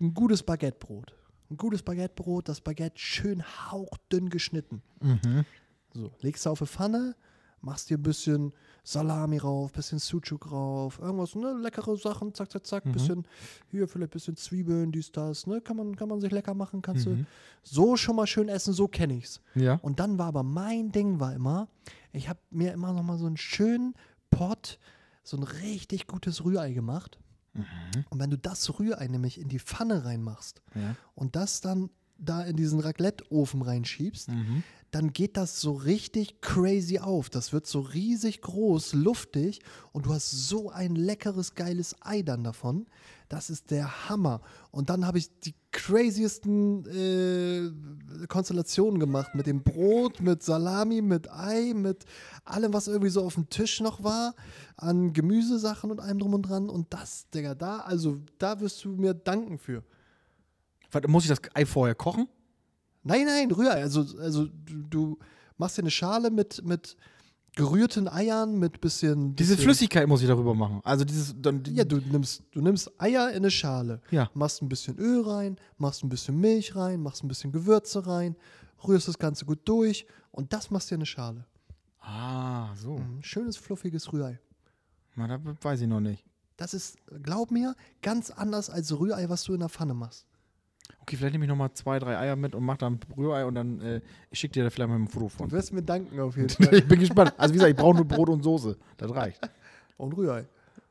Ein 0.00 0.14
gutes 0.14 0.42
Baguettebrot. 0.42 1.14
Ein 1.54 1.56
gutes 1.56 1.84
Baguettebrot, 1.84 2.48
das 2.48 2.60
Baguette 2.60 2.98
schön 2.98 3.44
hauchdünn 3.44 4.28
geschnitten. 4.28 4.82
Mhm. 5.00 5.44
So, 5.94 6.10
legst 6.20 6.44
du 6.44 6.50
auf 6.50 6.60
eine 6.60 6.66
Pfanne, 6.66 7.16
machst 7.60 7.90
dir 7.90 7.96
ein 7.96 8.02
bisschen 8.02 8.52
Salami 8.82 9.38
rauf, 9.38 9.72
bisschen 9.72 10.00
Sucuk 10.00 10.50
rauf, 10.50 10.98
irgendwas, 10.98 11.36
ne, 11.36 11.52
leckere 11.52 11.96
Sachen, 11.96 12.34
zack, 12.34 12.50
zack, 12.50 12.66
zack, 12.66 12.92
bisschen, 12.92 13.24
hier 13.70 13.86
vielleicht 13.86 14.10
ein 14.10 14.14
bisschen 14.14 14.36
Zwiebeln, 14.36 14.90
dies, 14.90 15.12
das, 15.12 15.46
ne, 15.46 15.60
kann 15.60 15.76
man, 15.76 15.94
kann 15.94 16.08
man 16.08 16.20
sich 16.20 16.32
lecker 16.32 16.54
machen, 16.54 16.82
kannst 16.82 17.06
du 17.06 17.24
so 17.62 17.96
schon 17.96 18.16
mal 18.16 18.26
schön 18.26 18.48
essen, 18.48 18.74
so 18.74 18.88
kenne 18.88 19.14
ich's. 19.14 19.40
Ja. 19.54 19.74
Und 19.76 20.00
dann 20.00 20.18
war 20.18 20.26
aber 20.26 20.42
mein 20.42 20.90
Ding 20.90 21.20
war 21.20 21.34
immer, 21.34 21.68
ich 22.10 22.28
habe 22.28 22.40
mir 22.50 22.72
immer 22.72 22.92
noch 22.92 23.04
mal 23.04 23.16
so 23.16 23.26
einen 23.26 23.36
schönen 23.36 23.94
Pot, 24.30 24.80
so 25.22 25.36
ein 25.36 25.44
richtig 25.44 26.08
gutes 26.08 26.44
Rührei 26.44 26.72
gemacht. 26.72 27.20
Und 28.10 28.18
wenn 28.18 28.30
du 28.30 28.38
das 28.38 28.78
Rührei 28.78 29.06
nämlich 29.08 29.38
in 29.40 29.48
die 29.48 29.58
Pfanne 29.60 30.04
reinmachst 30.04 30.62
Ja. 30.74 30.96
und 31.14 31.36
das 31.36 31.60
dann 31.60 31.90
da 32.18 32.42
in 32.42 32.56
diesen 32.56 32.80
Raclette-Ofen 32.80 33.62
reinschiebst, 33.62 34.28
dann 34.92 35.12
geht 35.12 35.36
das 35.36 35.60
so 35.60 35.72
richtig 35.72 36.40
crazy 36.40 36.98
auf. 37.00 37.28
Das 37.28 37.52
wird 37.52 37.66
so 37.66 37.80
riesig 37.80 38.40
groß, 38.40 38.92
luftig 38.94 39.60
und 39.92 40.06
du 40.06 40.14
hast 40.14 40.30
so 40.30 40.70
ein 40.70 40.94
leckeres, 40.94 41.54
geiles 41.54 41.96
Ei 42.00 42.22
dann 42.22 42.44
davon. 42.44 42.86
Das 43.28 43.50
ist 43.50 43.70
der 43.70 44.08
Hammer. 44.08 44.40
Und 44.70 44.90
dann 44.90 45.06
habe 45.06 45.18
ich 45.18 45.28
die 45.40 45.54
craziesten 45.72 46.86
äh, 46.86 48.26
Konstellationen 48.26 49.00
gemacht 49.00 49.34
mit 49.34 49.46
dem 49.46 49.62
Brot, 49.62 50.20
mit 50.20 50.42
Salami, 50.42 51.00
mit 51.02 51.30
Ei, 51.32 51.72
mit 51.74 52.04
allem, 52.44 52.72
was 52.72 52.86
irgendwie 52.86 53.10
so 53.10 53.24
auf 53.24 53.34
dem 53.34 53.48
Tisch 53.48 53.80
noch 53.80 54.04
war, 54.04 54.34
an 54.76 55.12
Gemüsesachen 55.12 55.90
und 55.90 56.00
allem 56.00 56.18
drum 56.18 56.34
und 56.34 56.42
dran. 56.42 56.68
Und 56.68 56.92
das, 56.92 57.28
Digga, 57.30 57.54
da, 57.54 57.78
also 57.78 58.18
da 58.38 58.60
wirst 58.60 58.84
du 58.84 58.90
mir 58.90 59.14
danken 59.14 59.58
für. 59.58 59.82
Warte, 60.90 61.08
muss 61.08 61.24
ich 61.24 61.30
das 61.30 61.40
Ei 61.54 61.66
vorher 61.66 61.94
kochen? 61.94 62.28
Nein, 63.02 63.26
nein, 63.26 63.50
Rührei. 63.50 63.82
Also, 63.82 64.00
also 64.18 64.46
du, 64.46 64.82
du 64.88 65.18
machst 65.56 65.76
dir 65.76 65.82
eine 65.82 65.90
Schale 65.90 66.30
mit, 66.30 66.64
mit 66.64 66.96
gerührten 67.56 68.08
Eiern, 68.08 68.58
mit 68.58 68.80
bisschen. 68.80 69.36
Diese 69.36 69.54
bisschen, 69.54 69.64
Flüssigkeit 69.64 70.08
muss 70.08 70.22
ich 70.22 70.28
darüber 70.28 70.54
machen. 70.54 70.80
Also 70.84 71.04
dieses 71.04 71.34
dann 71.40 71.62
Ja, 71.66 71.84
du 71.84 71.98
nimmst, 71.98 72.42
du 72.52 72.60
nimmst 72.60 72.90
Eier 73.00 73.30
in 73.30 73.36
eine 73.36 73.50
Schale, 73.50 74.00
Ja. 74.10 74.30
machst 74.34 74.62
ein 74.62 74.68
bisschen 74.68 74.98
Öl 74.98 75.22
rein, 75.22 75.56
machst 75.78 76.02
ein 76.04 76.08
bisschen 76.08 76.38
Milch 76.40 76.74
rein, 76.76 77.00
machst 77.00 77.22
ein 77.24 77.28
bisschen 77.28 77.52
Gewürze 77.52 78.06
rein, 78.06 78.36
rührst 78.86 79.08
das 79.08 79.18
Ganze 79.18 79.44
gut 79.44 79.60
durch 79.64 80.06
und 80.30 80.52
das 80.52 80.70
machst 80.70 80.90
du 80.90 80.94
in 80.94 81.00
eine 81.00 81.06
Schale. 81.06 81.46
Ah, 82.00 82.74
so. 82.76 82.96
Ein 82.96 83.20
schönes, 83.22 83.56
fluffiges 83.56 84.12
Rührei. 84.12 84.38
Na, 85.16 85.26
da 85.26 85.40
weiß 85.62 85.80
ich 85.80 85.88
noch 85.88 86.00
nicht. 86.00 86.24
Das 86.56 86.74
ist, 86.74 86.96
glaub 87.22 87.50
mir, 87.50 87.74
ganz 88.02 88.30
anders 88.30 88.68
als 88.70 88.96
Rührei, 88.98 89.28
was 89.28 89.44
du 89.44 89.54
in 89.54 89.60
der 89.60 89.68
Pfanne 89.68 89.94
machst. 89.94 90.26
Okay, 91.00 91.16
vielleicht 91.16 91.32
nehme 91.32 91.44
ich 91.44 91.48
noch 91.48 91.56
mal 91.56 91.72
zwei, 91.74 91.98
drei 91.98 92.18
Eier 92.18 92.36
mit 92.36 92.54
und 92.54 92.64
mache 92.64 92.78
dann 92.78 92.98
Rührei 93.16 93.44
und 93.44 93.54
dann 93.54 93.80
äh, 93.80 94.00
ich 94.30 94.38
schicke 94.38 94.52
dir 94.54 94.64
da 94.64 94.70
vielleicht 94.70 94.88
mal 94.88 94.96
ein 94.96 95.06
Foto 95.08 95.26
Du 95.26 95.28
von. 95.30 95.50
wirst 95.52 95.72
mir 95.72 95.82
danken 95.82 96.18
auf 96.20 96.36
jeden 96.36 96.48
Fall. 96.50 96.74
ich 96.74 96.88
bin 96.88 97.00
gespannt. 97.00 97.34
Also 97.36 97.52
wie 97.54 97.58
gesagt, 97.58 97.70
ich 97.72 97.76
brauche 97.76 97.96
nur 97.96 98.04
Brot 98.06 98.28
und 98.30 98.42
Soße. 98.42 98.76
Das 98.96 99.14
reicht. 99.14 99.40
Und 99.96 100.16
Rührei. 100.16 100.46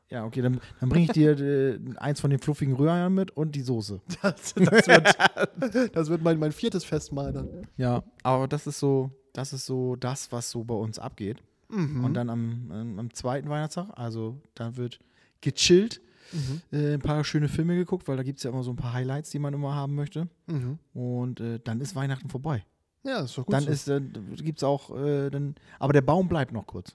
Ja, 0.08 0.24
okay, 0.24 0.40
dann, 0.40 0.60
dann 0.80 0.88
bringe 0.88 1.04
ich 1.06 1.12
dir 1.12 1.38
äh, 1.38 1.78
eins 1.96 2.20
von 2.20 2.30
den 2.30 2.38
fluffigen 2.38 2.74
Rühreiern 2.74 3.12
mit 3.12 3.32
und 3.32 3.54
die 3.54 3.60
Soße. 3.60 4.00
Das, 4.22 4.54
das 4.54 4.86
wird, 4.86 5.96
das 5.96 6.08
wird 6.08 6.22
mein, 6.22 6.38
mein 6.38 6.52
viertes 6.52 6.84
Festmahl 6.84 7.32
dann. 7.32 7.48
Ja, 7.76 8.02
aber 8.22 8.48
das 8.48 8.66
ist 8.66 8.78
so, 8.78 9.10
das 9.34 9.52
ist 9.52 9.66
so 9.66 9.96
das, 9.96 10.32
was 10.32 10.50
so 10.50 10.64
bei 10.64 10.74
uns 10.74 10.98
abgeht. 10.98 11.42
Mhm. 11.68 12.02
Und 12.04 12.14
dann 12.14 12.30
am, 12.30 12.70
am, 12.70 12.98
am 12.98 13.12
zweiten 13.12 13.48
Weihnachtstag, 13.50 13.88
also 13.94 14.40
da 14.54 14.76
wird 14.76 15.00
gechillt, 15.42 16.00
Mhm. 16.32 16.60
äh, 16.72 16.94
ein 16.94 17.00
paar 17.00 17.22
schöne 17.24 17.48
Filme 17.48 17.76
geguckt, 17.76 18.08
weil 18.08 18.16
da 18.16 18.22
gibt 18.22 18.38
es 18.38 18.42
ja 18.44 18.50
immer 18.50 18.62
so 18.62 18.70
ein 18.72 18.76
paar 18.76 18.92
Highlights, 18.92 19.30
die 19.30 19.38
man 19.38 19.54
immer 19.54 19.74
haben 19.74 19.94
möchte. 19.94 20.28
Mhm. 20.46 20.78
Und 20.94 21.40
äh, 21.40 21.60
dann 21.62 21.80
ist 21.80 21.94
Weihnachten 21.94 22.28
vorbei. 22.28 22.64
Ja, 23.04 23.20
ist 23.20 23.36
doch 23.36 23.44
gut. 23.44 23.52
dann 23.54 23.64
so. 23.64 23.70
ist, 23.70 23.88
äh, 23.88 24.00
gibt 24.36 24.58
es 24.58 24.64
auch, 24.64 24.90
äh, 24.96 25.30
dann, 25.30 25.54
aber 25.78 25.92
der 25.92 26.00
Baum 26.00 26.26
bleibt 26.28 26.52
noch 26.52 26.66
kurz. 26.66 26.94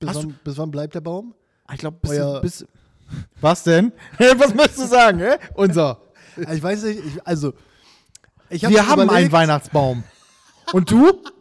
bis, 0.00 0.14
wann, 0.14 0.34
bis 0.44 0.58
wann 0.58 0.70
bleibt 0.70 0.94
der 0.94 1.00
Baum? 1.00 1.34
Ah, 1.66 1.74
Ich 1.74 1.78
glaube, 1.80 1.98
bis, 2.02 2.10
Euer- 2.10 2.40
bis. 2.40 2.66
Was 3.40 3.62
denn? 3.62 3.92
was 4.18 4.52
möchtest 4.54 4.80
du 4.80 4.86
sagen, 4.86 5.20
hä? 5.20 5.36
Unser. 5.54 6.00
Ich 6.52 6.60
weiß 6.62 6.82
nicht, 6.84 6.98
ich, 7.04 7.26
also. 7.26 7.54
Ich 8.50 8.64
hab 8.64 8.70
Wir 8.72 8.86
haben 8.86 9.00
einen 9.02 9.08
überlegt- 9.10 9.32
Weihnachtsbaum. 9.32 10.02
Und 10.72 10.90
du? 10.90 11.12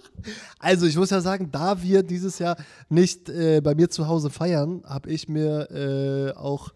Also 0.60 0.86
ich 0.86 0.98
muss 0.98 1.10
ja 1.10 1.22
sagen, 1.22 1.50
da 1.52 1.82
wir 1.82 2.04
dieses 2.04 2.40
Jahr 2.40 2.58
nicht 2.90 3.30
äh, 3.30 3.62
bei 3.62 3.76
mir 3.76 3.90
zu 3.90 4.08
Hause 4.08 4.30
feiern, 4.30 4.82
habe 4.86 5.10
ich 5.10 5.28
mir 5.30 5.70
äh, 5.72 6.38
auch 6.38 6.74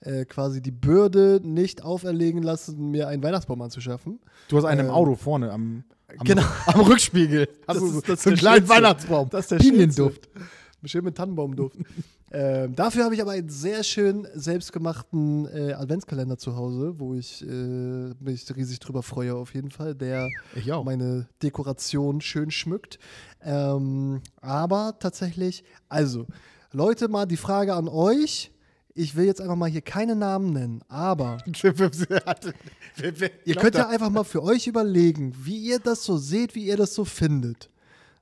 äh, 0.00 0.24
quasi 0.24 0.60
die 0.60 0.70
Bürde 0.70 1.40
nicht 1.42 1.82
auferlegen 1.82 2.42
lassen, 2.42 2.90
mir 2.90 3.08
einen 3.08 3.22
Weihnachtsbaum 3.22 3.60
anzuschaffen. 3.62 4.20
Du 4.48 4.56
hast 4.56 4.64
einen 4.64 4.80
im 4.80 4.86
Ähm, 4.86 4.92
Auto 4.92 5.14
vorne 5.16 5.50
am, 5.52 5.84
am, 6.18 6.24
genau. 6.26 6.42
am 6.66 6.80
Rückspiegel. 6.80 7.46
Das 7.66 7.76
Hast 7.76 7.80
du 7.80 7.86
ist- 7.86 7.92
so, 7.94 8.00
das 8.00 8.10
ist 8.10 8.22
so 8.24 8.30
einen 8.30 8.38
kleinen. 8.38 8.68
Weihnachtsbaum. 8.68 9.28
Das 9.30 9.40
ist 9.42 9.50
der 9.52 9.56
Pinienduft. 9.58 10.28
Schön 10.84 11.04
mit 11.04 11.16
Tannenbaumduft. 11.16 11.76
Ähm, 12.32 12.76
dafür 12.76 13.04
habe 13.04 13.14
ich 13.14 13.20
aber 13.20 13.32
einen 13.32 13.48
sehr 13.48 13.82
schön 13.82 14.26
selbstgemachten 14.34 15.48
äh, 15.52 15.72
Adventskalender 15.72 16.38
zu 16.38 16.56
Hause, 16.56 16.94
wo 16.98 17.14
ich 17.14 17.42
äh, 17.42 18.14
mich 18.20 18.46
riesig 18.54 18.78
drüber 18.78 19.02
freue 19.02 19.34
auf 19.34 19.54
jeden 19.54 19.70
Fall, 19.70 19.96
der 19.96 20.28
meine 20.84 21.28
Dekoration 21.42 22.20
schön 22.20 22.52
schmückt. 22.52 23.00
Ähm, 23.42 24.22
aber 24.40 24.96
tatsächlich, 25.00 25.64
also 25.88 26.26
Leute, 26.72 27.08
mal 27.08 27.26
die 27.26 27.36
Frage 27.36 27.74
an 27.74 27.88
euch. 27.88 28.52
Ich 28.94 29.16
will 29.16 29.24
jetzt 29.24 29.40
einfach 29.40 29.56
mal 29.56 29.70
hier 29.70 29.82
keine 29.82 30.14
Namen 30.14 30.52
nennen, 30.52 30.82
aber 30.88 31.38
Ihr 33.44 33.54
könnt 33.54 33.76
ja 33.76 33.88
einfach 33.88 34.10
mal 34.10 34.24
für 34.24 34.42
euch 34.42 34.66
überlegen, 34.66 35.34
wie 35.42 35.58
ihr 35.58 35.78
das 35.78 36.04
so 36.04 36.16
seht, 36.16 36.54
wie 36.54 36.66
ihr 36.66 36.76
das 36.76 36.94
so 36.94 37.04
findet. 37.04 37.70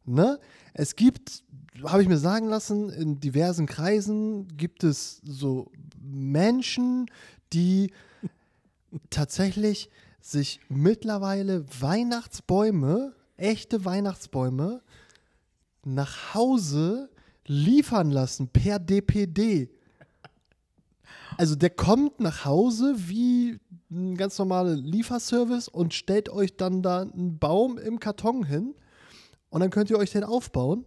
Ne? 0.04 0.38
Es 0.74 0.94
gibt, 0.94 1.42
habe 1.84 2.02
ich 2.02 2.08
mir 2.08 2.18
sagen 2.18 2.48
lassen, 2.48 2.90
in 2.90 3.20
diversen 3.20 3.66
Kreisen 3.66 4.48
gibt 4.56 4.84
es 4.84 5.20
so 5.24 5.70
Menschen, 6.00 7.06
die 7.52 7.92
tatsächlich 9.10 9.90
sich 10.20 10.60
mittlerweile 10.68 11.64
Weihnachtsbäume, 11.80 13.14
echte 13.36 13.84
Weihnachtsbäume, 13.84 14.82
nach 15.84 16.34
Hause 16.34 17.10
liefern 17.46 18.10
lassen 18.10 18.48
per 18.48 18.78
DPD. 18.78 19.70
Also 21.36 21.54
der 21.54 21.70
kommt 21.70 22.20
nach 22.20 22.44
Hause 22.44 22.94
wie 22.96 23.58
ein 23.90 24.16
ganz 24.16 24.38
normaler 24.38 24.74
Lieferservice 24.74 25.68
und 25.68 25.94
stellt 25.94 26.28
euch 26.28 26.56
dann 26.56 26.82
da 26.82 27.02
einen 27.02 27.38
Baum 27.38 27.78
im 27.78 28.00
Karton 28.00 28.44
hin 28.44 28.74
und 29.50 29.60
dann 29.60 29.70
könnt 29.70 29.88
ihr 29.90 29.98
euch 29.98 30.10
den 30.10 30.24
aufbauen. 30.24 30.84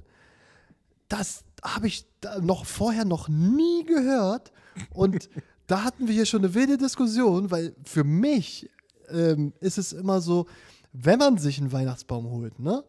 Das 1.12 1.44
habe 1.62 1.88
ich 1.88 2.06
noch 2.40 2.66
vorher 2.66 3.04
noch 3.04 3.28
nie 3.28 3.84
gehört 3.84 4.54
und 4.94 5.30
da 5.68 5.84
hatten 5.84 6.08
wir 6.08 6.14
hier 6.14 6.26
schon 6.26 6.40
eine 6.44 6.54
wilde 6.54 6.78
Diskussion, 6.78 7.52
weil 7.52 7.76
für 7.84 8.06
mich 8.06 8.70
ähm, 9.10 9.52
ist 9.60 9.78
es 9.78 9.92
immer 9.92 10.22
so, 10.22 10.48
wenn 10.94 11.20
man 11.20 11.38
sich 11.38 11.60
einen 11.60 11.74
Weihnachtsbaum 11.74 12.30
holt, 12.30 12.60
ne, 12.60 12.84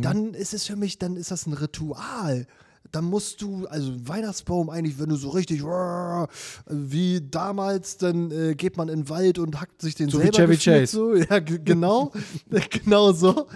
dann 0.00 0.34
ist 0.34 0.54
es 0.54 0.66
für 0.66 0.76
mich, 0.76 0.98
dann 0.98 1.16
ist 1.16 1.30
das 1.30 1.46
ein 1.46 1.52
Ritual. 1.52 2.46
Dann 2.92 3.04
musst 3.04 3.40
du, 3.42 3.66
also 3.66 3.92
Weihnachtsbaum 4.08 4.70
eigentlich, 4.70 4.98
wenn 4.98 5.08
du 5.08 5.16
so 5.16 5.30
richtig 5.30 5.62
wie 6.66 7.20
damals, 7.20 7.96
dann 7.96 8.30
äh, 8.30 8.54
geht 8.54 8.76
man 8.76 8.88
in 8.88 9.00
den 9.00 9.08
Wald 9.08 9.38
und 9.38 9.60
hackt 9.60 9.80
sich 9.82 9.94
den 9.94 10.08
So 10.08 10.18
wie 10.18 10.22
selber 10.22 10.36
Chevy 10.36 10.54
gefühlt 10.54 10.80
Chase. 10.80 10.96
So. 10.96 11.14
Ja, 11.14 11.38
genau. 11.38 12.12
genau 12.84 13.12
so. 13.12 13.46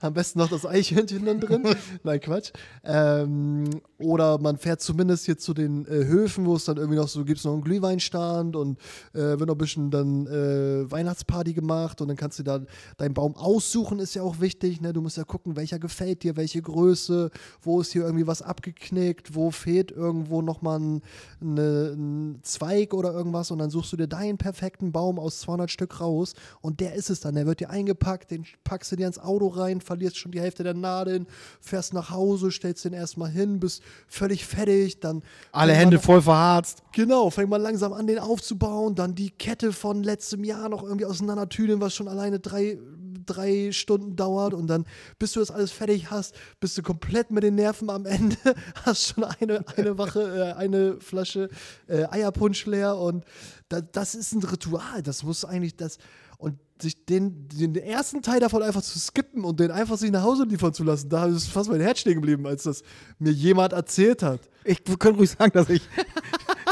Am 0.00 0.12
besten 0.12 0.38
noch 0.38 0.48
das 0.48 0.66
Eichhörnchen 0.66 1.24
dann 1.24 1.40
drin. 1.40 1.64
Nein, 2.02 2.20
Quatsch. 2.20 2.52
Ähm, 2.84 3.68
oder 3.98 4.38
man 4.38 4.56
fährt 4.56 4.80
zumindest 4.80 5.26
hier 5.26 5.38
zu 5.38 5.54
den 5.54 5.84
äh, 5.86 6.06
Höfen, 6.06 6.46
wo 6.46 6.54
es 6.54 6.64
dann 6.64 6.76
irgendwie 6.76 6.98
noch 6.98 7.08
so 7.08 7.24
gibt, 7.24 7.44
noch 7.44 7.52
einen 7.52 7.62
Glühweinstand 7.62 8.54
und 8.54 8.78
äh, 9.12 9.18
wird 9.38 9.46
noch 9.46 9.56
ein 9.56 9.58
bisschen 9.58 9.90
dann 9.90 10.26
äh, 10.26 10.90
Weihnachtsparty 10.90 11.52
gemacht 11.52 12.00
und 12.00 12.08
dann 12.08 12.16
kannst 12.16 12.38
du 12.38 12.44
da 12.44 12.60
deinen 12.96 13.14
Baum 13.14 13.36
aussuchen, 13.36 13.98
ist 13.98 14.14
ja 14.14 14.22
auch 14.22 14.40
wichtig. 14.40 14.80
Ne? 14.80 14.92
Du 14.92 15.00
musst 15.00 15.16
ja 15.16 15.24
gucken, 15.24 15.56
welcher 15.56 15.80
gefällt 15.80 16.22
dir, 16.22 16.36
welche 16.36 16.62
Größe, 16.62 17.30
wo 17.60 17.80
ist 17.80 17.92
hier 17.92 18.02
irgendwie 18.02 18.26
was 18.26 18.40
abgeknickt, 18.40 19.34
wo 19.34 19.50
fehlt 19.50 19.90
irgendwo 19.90 20.42
nochmal 20.42 20.78
ein, 20.78 21.02
ein 21.40 22.38
Zweig 22.42 22.94
oder 22.94 23.12
irgendwas 23.12 23.50
und 23.50 23.58
dann 23.58 23.70
suchst 23.70 23.92
du 23.92 23.96
dir 23.96 24.06
deinen 24.06 24.38
perfekten 24.38 24.92
Baum 24.92 25.18
aus 25.18 25.40
200 25.40 25.70
Stück 25.70 26.00
raus 26.00 26.34
und 26.60 26.78
der 26.78 26.94
ist 26.94 27.10
es 27.10 27.18
dann. 27.18 27.34
Der 27.34 27.46
wird 27.46 27.58
dir 27.58 27.70
eingepackt, 27.70 28.30
den 28.30 28.46
packst 28.62 28.92
du 28.92 28.96
dir 28.96 29.08
ins 29.08 29.18
Auto 29.18 29.48
rein, 29.48 29.80
verlierst 29.80 30.18
schon 30.18 30.30
die 30.30 30.40
Hälfte 30.40 30.62
der 30.62 30.74
Nadeln, 30.74 31.26
fährst 31.60 31.94
nach 31.94 32.10
Hause, 32.10 32.52
stellst 32.52 32.84
den 32.84 32.92
erstmal 32.92 33.30
hin, 33.30 33.58
bist 33.58 33.82
völlig 34.06 34.44
fertig, 34.46 35.00
dann 35.00 35.22
Alle 35.52 35.72
Hände 35.72 35.96
man- 35.96 36.04
voll 36.04 36.22
verharzt. 36.22 36.82
Genau, 36.92 37.30
fängt 37.30 37.50
man 37.50 37.62
langsam 37.62 37.92
an, 37.92 38.06
den 38.06 38.18
aufzubauen, 38.18 38.94
dann 38.94 39.14
die 39.14 39.30
Kette 39.30 39.72
von 39.72 40.02
letztem 40.02 40.44
Jahr 40.44 40.68
noch 40.68 40.82
irgendwie 40.82 41.04
auseinandertüdeln, 41.06 41.80
was 41.80 41.94
schon 41.94 42.08
alleine 42.08 42.38
drei, 42.40 42.78
drei 43.26 43.70
Stunden 43.72 44.16
dauert 44.16 44.54
und 44.54 44.66
dann, 44.68 44.86
bis 45.18 45.32
du 45.32 45.40
das 45.40 45.50
alles 45.50 45.70
fertig 45.70 46.10
hast, 46.10 46.34
bist 46.60 46.78
du 46.78 46.82
komplett 46.82 47.30
mit 47.30 47.42
den 47.42 47.54
Nerven 47.56 47.90
am 47.90 48.06
Ende, 48.06 48.36
hast 48.86 49.08
schon 49.08 49.24
eine, 49.24 49.64
eine 49.76 49.98
Wache, 49.98 50.54
äh, 50.56 50.58
eine 50.58 50.98
Flasche 51.00 51.50
äh, 51.88 52.04
Eierpunsch 52.10 52.64
leer 52.66 52.96
und 52.96 53.24
da, 53.68 53.80
das 53.80 54.14
ist 54.14 54.32
ein 54.32 54.42
Ritual, 54.42 55.02
das 55.02 55.22
muss 55.22 55.44
eigentlich 55.44 55.76
das 55.76 55.98
und 56.38 56.58
sich 56.80 57.04
den, 57.04 57.48
den 57.48 57.74
ersten 57.74 58.22
Teil 58.22 58.38
davon 58.40 58.62
einfach 58.62 58.82
zu 58.82 58.98
skippen 58.98 59.44
und 59.44 59.58
den 59.58 59.70
einfach 59.72 59.98
sich 59.98 60.10
nach 60.10 60.22
Hause 60.22 60.44
liefern 60.44 60.72
zu 60.72 60.84
lassen, 60.84 61.08
da 61.08 61.26
ist 61.26 61.48
fast 61.48 61.68
mein 61.68 61.80
Herz 61.80 61.98
stehen 62.00 62.14
geblieben, 62.14 62.46
als 62.46 62.62
das 62.62 62.82
mir 63.18 63.32
jemand 63.32 63.72
erzählt 63.72 64.22
hat. 64.22 64.40
Ich 64.64 64.84
können 64.84 65.16
ruhig 65.16 65.30
sagen, 65.30 65.52
dass 65.52 65.68
ich. 65.68 65.82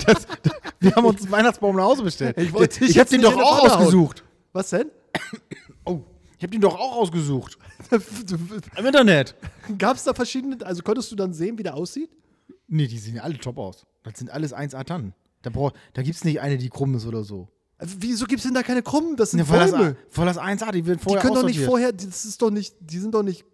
Das, 0.06 0.26
wir 0.78 0.94
haben 0.94 1.06
uns 1.06 1.22
einen 1.22 1.32
Weihnachtsbaum 1.32 1.74
nach 1.74 1.84
Hause 1.84 2.04
bestellt. 2.04 2.36
Ich 2.38 2.52
wollte 2.52 2.78
dich 2.78 2.90
ich 2.90 2.98
habe 2.98 3.08
den 3.10 3.22
doch 3.22 3.34
auch 3.34 3.60
Pfanne 3.60 3.72
hauen. 3.72 3.80
ausgesucht. 3.80 4.24
Was 4.52 4.70
denn? 4.70 4.90
Oh, 5.84 6.02
ich 6.36 6.42
habe 6.42 6.52
den 6.52 6.60
doch 6.60 6.78
auch 6.78 6.96
ausgesucht. 6.96 7.58
Im 8.76 8.86
Internet. 8.86 9.34
Gab 9.78 9.96
es 9.96 10.04
da 10.04 10.14
verschiedene, 10.14 10.64
also 10.64 10.82
konntest 10.82 11.10
du 11.10 11.16
dann 11.16 11.32
sehen, 11.32 11.58
wie 11.58 11.62
der 11.62 11.74
aussieht? 11.74 12.10
Nee, 12.68 12.86
die 12.86 12.98
sehen 12.98 13.16
ja 13.16 13.22
alle 13.22 13.38
top 13.38 13.58
aus. 13.58 13.86
Das 14.04 14.18
sind 14.18 14.30
alles 14.30 14.54
1A 14.54 14.84
Tannen. 14.84 15.14
Da, 15.46 15.50
brauch- 15.50 15.72
da 15.92 16.02
gibt 16.02 16.16
es 16.16 16.24
nicht 16.24 16.40
eine, 16.40 16.58
die 16.58 16.68
krumm 16.68 16.96
ist 16.96 17.06
oder 17.06 17.22
so. 17.22 17.46
Also, 17.78 17.94
Wieso 18.00 18.26
gibt 18.26 18.40
es 18.40 18.44
denn 18.46 18.54
da 18.54 18.64
keine 18.64 18.82
Krummen? 18.82 19.14
Das 19.16 19.30
sind 19.30 19.38
Ja, 19.38 19.44
voll, 19.44 19.58
das, 19.60 19.70
Bäume. 19.70 19.96
voll 20.10 20.26
das 20.26 20.38
1A, 20.38 20.72
die 20.72 20.84
werden 20.84 20.98
Die 20.98 21.04
vorher 21.04 21.22
können 21.22 21.34
doch 21.36 21.44
nicht 21.44 21.60
vorher, 21.60 21.92
das 21.92 22.24
ist 22.24 22.42
doch 22.42 22.50
nicht, 22.50 22.74
die 22.80 22.98
sind 22.98 23.14
doch 23.14 23.22
nicht. 23.22 23.44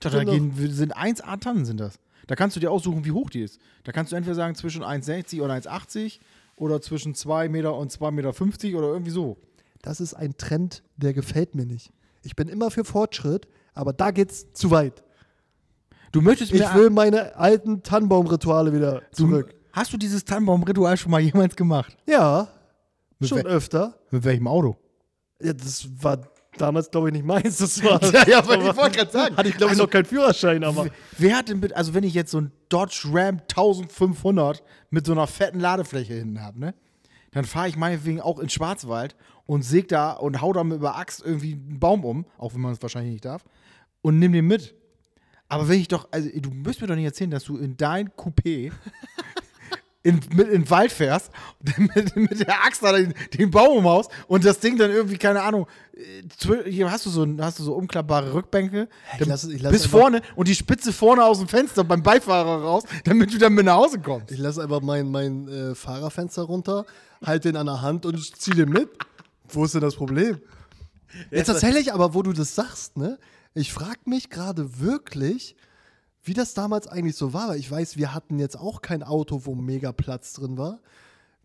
Doch, 0.00 0.10
da 0.12 0.24
gehen, 0.24 0.54
sind 0.72 0.96
1A 0.96 1.38
Tannen 1.38 1.66
sind 1.66 1.78
das. 1.78 1.98
Da 2.26 2.36
kannst 2.36 2.56
du 2.56 2.60
dir 2.60 2.70
aussuchen, 2.70 3.04
wie 3.04 3.12
hoch 3.12 3.28
die 3.28 3.42
ist. 3.42 3.58
Da 3.84 3.92
kannst 3.92 4.12
du 4.12 4.16
entweder 4.16 4.34
sagen 4.34 4.54
zwischen 4.54 4.82
1,60 4.82 5.42
oder 5.42 5.52
1,80 5.52 6.20
oder 6.56 6.80
zwischen 6.80 7.14
2 7.14 7.50
Meter 7.50 7.76
und 7.76 7.92
2,50 7.92 8.10
Meter 8.12 8.78
oder 8.78 8.88
irgendwie 8.88 9.10
so. 9.10 9.36
Das 9.82 10.00
ist 10.00 10.14
ein 10.14 10.38
Trend, 10.38 10.82
der 10.96 11.12
gefällt 11.12 11.54
mir 11.54 11.66
nicht. 11.66 11.92
Ich 12.22 12.34
bin 12.36 12.48
immer 12.48 12.70
für 12.70 12.84
Fortschritt, 12.84 13.46
aber 13.74 13.92
da 13.92 14.10
geht's 14.10 14.54
zu 14.54 14.70
weit. 14.70 15.02
Du 16.12 16.22
möchtest 16.22 16.50
Ich 16.52 16.74
will 16.74 16.88
meine 16.88 17.36
alten 17.36 17.82
Tannenbaumrituale 17.82 18.72
wieder 18.72 19.02
zurück. 19.12 19.54
Hast 19.72 19.92
du 19.92 19.96
dieses 19.96 20.24
Tannenbaum-Ritual 20.24 20.96
schon 20.96 21.10
mal 21.10 21.20
jemals 21.20 21.54
gemacht? 21.56 21.96
Ja, 22.06 22.48
Mit 23.18 23.28
schon 23.28 23.46
öfter. 23.46 23.94
Mit 24.10 24.24
welchem 24.24 24.46
Auto? 24.48 24.76
Ja, 25.42 25.52
das 25.52 25.88
war 26.02 26.20
damals, 26.58 26.90
glaube 26.90 27.08
ich, 27.08 27.14
nicht 27.14 27.24
meins. 27.24 27.58
Das 27.58 27.82
war, 27.82 28.02
Ja, 28.12 28.28
ja, 28.28 28.38
aber 28.38 28.56
ich 28.58 28.76
wollte 28.76 28.98
gerade 28.98 29.10
sagen. 29.10 29.36
Hatte 29.36 29.48
ich, 29.48 29.56
glaube 29.56 29.72
ich, 29.72 29.78
Also- 29.78 29.84
noch 29.84 29.90
keinen 29.90 30.04
Führerschein, 30.04 30.64
aber. 30.64 30.86
Wer 31.18 31.36
hat 31.36 31.48
denn 31.48 31.60
bitte, 31.60 31.76
also 31.76 31.94
wenn 31.94 32.04
ich 32.04 32.14
jetzt 32.14 32.30
so 32.30 32.40
ein 32.40 32.52
Dodge 32.68 33.08
Ram 33.12 33.38
1500 33.48 34.62
mit 34.90 35.06
so 35.06 35.12
einer 35.12 35.26
fetten 35.26 35.60
Ladefläche 35.60 36.14
hinten 36.14 36.42
habe, 36.42 36.58
ne? 36.60 36.74
Dann 37.32 37.44
fahre 37.44 37.68
ich 37.68 37.76
meinetwegen 37.76 38.20
auch 38.20 38.40
in 38.40 38.48
Schwarzwald 38.48 39.14
und 39.46 39.62
säg 39.62 39.86
da 39.86 40.12
und 40.12 40.40
hau 40.42 40.52
da 40.52 40.64
mit 40.64 40.78
über 40.78 40.96
Axt 40.96 41.22
irgendwie 41.24 41.52
einen 41.52 41.78
Baum 41.78 42.04
um, 42.04 42.26
auch 42.38 42.54
wenn 42.54 42.60
man 42.60 42.72
es 42.72 42.82
wahrscheinlich 42.82 43.12
nicht 43.12 43.24
darf, 43.24 43.44
und 44.02 44.18
nimm 44.18 44.32
den 44.32 44.46
mit. 44.48 44.74
Aber 45.48 45.68
wenn 45.68 45.78
ich 45.80 45.86
doch, 45.88 46.08
also 46.10 46.28
du 46.34 46.50
müsst 46.50 46.80
mir 46.80 46.88
doch 46.88 46.96
nicht 46.96 47.04
erzählen, 47.04 47.30
dass 47.30 47.44
du 47.44 47.56
in 47.56 47.76
dein 47.76 48.08
Coupé 48.10 48.72
in, 50.02 50.14
mit 50.34 50.48
in 50.48 50.62
den 50.62 50.70
Wald 50.70 50.92
fährst, 50.92 51.30
mit, 51.76 52.16
mit 52.16 52.40
der 52.40 52.64
Axt 52.64 52.82
da 52.82 52.92
den, 52.92 53.12
den 53.38 53.50
Baum 53.50 53.76
umhaust 53.78 54.10
und 54.28 54.44
das 54.44 54.58
Ding 54.60 54.78
dann 54.78 54.90
irgendwie, 54.90 55.18
keine 55.18 55.42
Ahnung, 55.42 55.66
äh, 55.94 56.70
hier 56.70 56.90
hast 56.90 57.04
du 57.04 57.10
so, 57.10 57.26
hast 57.40 57.58
du 57.58 57.62
so 57.64 57.74
umklappbare 57.74 58.32
Rückbänke, 58.32 58.88
dann 59.18 59.28
lass- 59.28 59.44
ich 59.44 59.60
lass 59.60 59.72
bis 59.72 59.84
vorne 59.86 60.22
und 60.36 60.48
die 60.48 60.54
Spitze 60.54 60.92
vorne 60.92 61.22
aus 61.24 61.38
dem 61.38 61.48
Fenster 61.48 61.84
beim 61.84 62.02
Beifahrer 62.02 62.62
raus, 62.62 62.84
damit 63.04 63.32
du 63.34 63.38
dann 63.38 63.52
mit 63.52 63.66
nach 63.66 63.76
Hause 63.76 63.98
kommst. 64.00 64.30
Ich 64.30 64.38
lasse 64.38 64.62
einfach 64.62 64.80
mein, 64.80 65.10
mein 65.10 65.48
äh, 65.48 65.74
Fahrerfenster 65.74 66.42
runter, 66.42 66.86
halte 67.22 67.48
den 67.52 67.56
an 67.56 67.66
der 67.66 67.82
Hand 67.82 68.06
und 68.06 68.18
ziehe 68.40 68.56
den 68.56 68.70
mit. 68.70 68.88
Wo 69.50 69.64
ist 69.64 69.74
denn 69.74 69.80
das 69.82 69.96
Problem? 69.96 70.40
Jetzt 71.30 71.48
tatsächlich, 71.48 71.92
aber 71.92 72.14
wo 72.14 72.22
du 72.22 72.32
das 72.32 72.54
sagst, 72.54 72.96
ne? 72.96 73.18
Ich 73.52 73.72
frage 73.72 73.98
mich 74.04 74.30
gerade 74.30 74.78
wirklich, 74.80 75.56
wie 76.22 76.34
das 76.34 76.54
damals 76.54 76.86
eigentlich 76.86 77.16
so 77.16 77.32
war. 77.32 77.48
Weil 77.48 77.58
ich 77.58 77.70
weiß, 77.70 77.96
wir 77.96 78.14
hatten 78.14 78.38
jetzt 78.38 78.56
auch 78.58 78.82
kein 78.82 79.02
Auto, 79.02 79.42
wo 79.44 79.54
mega 79.54 79.92
Platz 79.92 80.32
drin 80.34 80.58
war. 80.58 80.80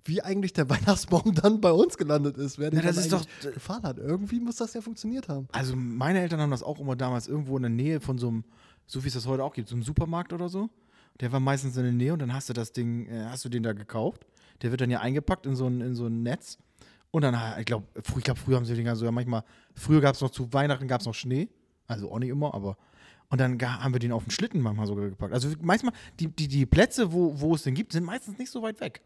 Wie 0.03 0.21
eigentlich 0.21 0.53
der 0.53 0.69
Weihnachtsbaum 0.69 1.33
dann 1.33 1.61
bei 1.61 1.71
uns 1.71 1.97
gelandet 1.97 2.37
ist, 2.37 2.59
wer 2.59 2.69
den 2.69 2.79
Ja, 2.79 2.85
das 2.85 2.97
ist 2.97 3.11
doch- 3.11 3.25
gefahren 3.53 3.83
hat. 3.83 3.97
Irgendwie 3.97 4.39
muss 4.39 4.57
das 4.57 4.73
ja 4.73 4.81
funktioniert 4.81 5.27
haben. 5.29 5.47
Also 5.51 5.75
meine 5.75 6.19
Eltern 6.19 6.39
haben 6.41 6.51
das 6.51 6.63
auch 6.63 6.79
immer 6.79 6.95
damals 6.95 7.27
irgendwo 7.27 7.55
in 7.57 7.63
der 7.63 7.71
Nähe 7.71 7.99
von 7.99 8.17
so 8.17 8.27
einem, 8.27 8.43
so 8.85 9.03
wie 9.03 9.07
es 9.07 9.13
das 9.15 9.25
heute 9.25 9.43
auch 9.43 9.53
gibt, 9.53 9.67
so 9.69 9.75
einem 9.75 9.83
Supermarkt 9.83 10.31
oder 10.33 10.49
so. 10.49 10.69
Der 11.21 11.31
war 11.31 11.39
meistens 11.39 11.77
in 11.77 11.83
der 11.83 11.93
Nähe 11.93 12.13
und 12.13 12.19
dann 12.19 12.33
hast 12.33 12.49
du 12.49 12.53
das 12.53 12.71
Ding, 12.73 13.07
äh, 13.07 13.25
hast 13.29 13.45
du 13.45 13.49
den 13.49 13.63
da 13.63 13.73
gekauft. 13.73 14.25
Der 14.61 14.71
wird 14.71 14.81
dann 14.81 14.91
ja 14.91 14.99
eingepackt 14.99 15.45
in 15.45 15.55
so 15.55 15.65
ein, 15.67 15.81
in 15.81 15.95
so 15.95 16.05
ein 16.07 16.23
Netz. 16.23 16.57
Und 17.11 17.21
dann, 17.23 17.33
äh, 17.33 17.59
ich 17.61 17.65
glaube, 17.65 17.85
ich 17.95 18.23
glaub, 18.23 18.37
früher 18.37 18.57
haben 18.57 18.65
sie 18.65 18.75
den 18.75 18.95
so, 18.95 19.05
ja 19.05 19.11
manchmal, 19.11 19.43
früher 19.73 20.01
gab 20.01 20.15
es 20.15 20.21
noch 20.21 20.29
zu 20.29 20.51
Weihnachten 20.53 20.87
gab 20.87 20.99
es 21.01 21.07
noch 21.07 21.13
Schnee. 21.15 21.47
Also 21.87 22.11
auch 22.11 22.19
nicht 22.19 22.29
immer, 22.29 22.53
aber. 22.53 22.77
Und 23.29 23.39
dann 23.41 23.59
haben 23.61 23.93
wir 23.93 23.99
den 23.99 24.11
auf 24.11 24.23
den 24.23 24.31
Schlitten 24.31 24.61
manchmal 24.61 24.87
sogar 24.87 25.09
gepackt. 25.09 25.33
Also 25.33 25.49
manchmal, 25.61 25.93
die, 26.19 26.27
die, 26.27 26.47
die 26.47 26.65
Plätze, 26.65 27.11
wo, 27.11 27.39
wo 27.39 27.55
es 27.55 27.63
den 27.63 27.73
gibt, 27.73 27.91
sind 27.93 28.03
meistens 28.03 28.37
nicht 28.37 28.51
so 28.51 28.61
weit 28.61 28.79
weg. 28.79 29.01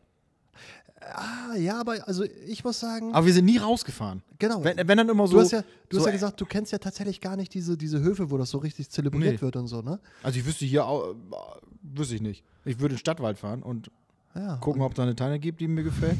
Ah, 1.01 1.55
ja, 1.55 1.79
aber 1.79 2.05
also 2.07 2.25
ich 2.45 2.61
muss 2.65 2.79
sagen, 2.81 3.13
Aber 3.13 3.25
wir 3.25 3.31
sind 3.33 3.45
nie 3.45 3.57
rausgefahren. 3.57 4.21
genau. 4.37 4.61
Wenn, 4.65 4.75
wenn 4.85 4.97
dann 4.97 5.07
immer 5.07 5.27
so. 5.27 5.35
du 5.35 5.41
hast 5.41 5.51
ja, 5.51 5.61
du 5.87 5.95
so, 5.95 5.99
hast 6.01 6.05
ja 6.07 6.11
gesagt, 6.11 6.41
du 6.41 6.45
kennst 6.45 6.73
ja 6.73 6.77
tatsächlich 6.77 7.21
gar 7.21 7.37
nicht 7.37 7.53
diese, 7.53 7.77
diese 7.77 8.01
Höfe, 8.01 8.29
wo 8.31 8.37
das 8.37 8.49
so 8.49 8.57
richtig 8.57 8.89
zelebriert 8.89 9.35
Nee. 9.35 9.41
wird 9.41 9.55
und 9.55 9.67
so, 9.67 9.81
ne? 9.81 9.99
Also 10.23 10.39
ich 10.39 10.45
wüsste 10.45 10.65
hier 10.65 10.85
auch, 10.85 11.13
äh, 11.13 11.15
wüsste 11.83 12.15
ich 12.15 12.21
nicht. 12.21 12.43
Ich 12.65 12.79
würde 12.79 12.93
in 12.93 12.95
den 12.95 12.99
Stadtwald 12.99 13.37
fahren 13.37 13.63
und 13.63 13.89
Ja. 14.39 14.55
gucken, 14.57 14.81
ob 14.81 14.93
da 14.95 15.03
eine 15.03 15.15
Tanne 15.15 15.39
gibt, 15.39 15.59
die 15.59 15.67
mir 15.67 15.83
gefällt. 15.83 16.17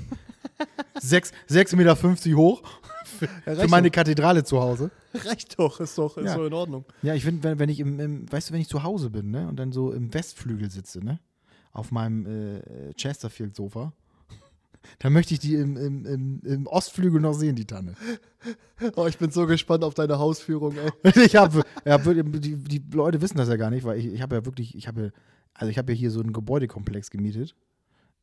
Sechs- 1.00 1.32
6,50 1.50 1.76
Meter 1.78 1.96
hoch 2.38 2.62
für, 3.06 3.28
für 3.28 3.68
meine 3.70 3.90
Kathedrale 3.90 4.44
zu 4.44 4.60
Hause. 4.60 4.92
Reicht 5.14 5.58
doch, 5.58 5.80
ist 5.80 5.98
doch, 5.98 6.18
ist 6.18 6.26
Ja. 6.26 6.36
doch 6.38 6.46
in 6.46 6.54
Ordnung. 6.54 6.86
Ja, 7.02 7.14
ich 7.16 7.24
finde, 7.24 7.44
wenn, 7.44 7.60
wenn 7.60 7.70
ich 7.70 7.80
im, 7.80 8.00
im, 8.00 8.32
weißt 8.32 8.50
du, 8.50 8.54
wenn 8.54 8.62
ich 8.62 8.68
zu 8.68 8.84
Hause 8.84 9.10
bin, 9.10 9.32
ne, 9.32 9.48
und 9.48 9.58
dann 9.58 9.72
so 9.72 9.92
im 9.92 10.14
Westflügel 10.14 10.70
sitze, 10.70 11.04
ne, 11.04 11.20
auf 11.72 11.92
meinem 11.92 12.26
äh, 12.26 12.94
Chesterfield-Sofa, 12.96 13.94
dann 15.00 15.14
möchte 15.14 15.34
ich 15.34 15.40
die 15.40 15.56
im, 15.56 15.78
im, 15.78 16.06
im, 16.06 16.42
im 16.44 16.68
Ostflügel 16.68 17.22
noch 17.22 17.34
sehen, 17.34 17.56
die 17.56 17.66
Tanne. 17.66 17.94
Oh, 18.96 19.08
ich 19.08 19.18
bin 19.18 19.32
so 19.32 19.46
gespannt 19.48 19.84
auf 19.86 19.94
deine 19.94 20.20
Hausführung, 20.20 20.76
ey. 21.04 21.24
ich 21.26 21.36
habe, 21.38 21.64
ja, 21.86 21.98
die, 21.98 22.58
die 22.58 22.84
Leute 22.94 23.22
wissen 23.22 23.38
das 23.38 23.48
ja 23.50 23.56
gar 23.56 23.70
nicht, 23.70 23.86
weil 23.86 23.98
ich, 24.00 24.06
ich 24.08 24.22
habe 24.22 24.36
ja 24.36 24.46
wirklich, 24.46 24.76
ich 24.76 24.88
habe, 24.88 25.12
also 25.54 25.72
ich 25.72 25.78
habe 25.78 25.92
ja 25.94 25.98
hier 25.98 26.12
so 26.12 26.20
einen 26.20 26.34
Gebäudekomplex 26.34 27.10
gemietet. 27.10 27.56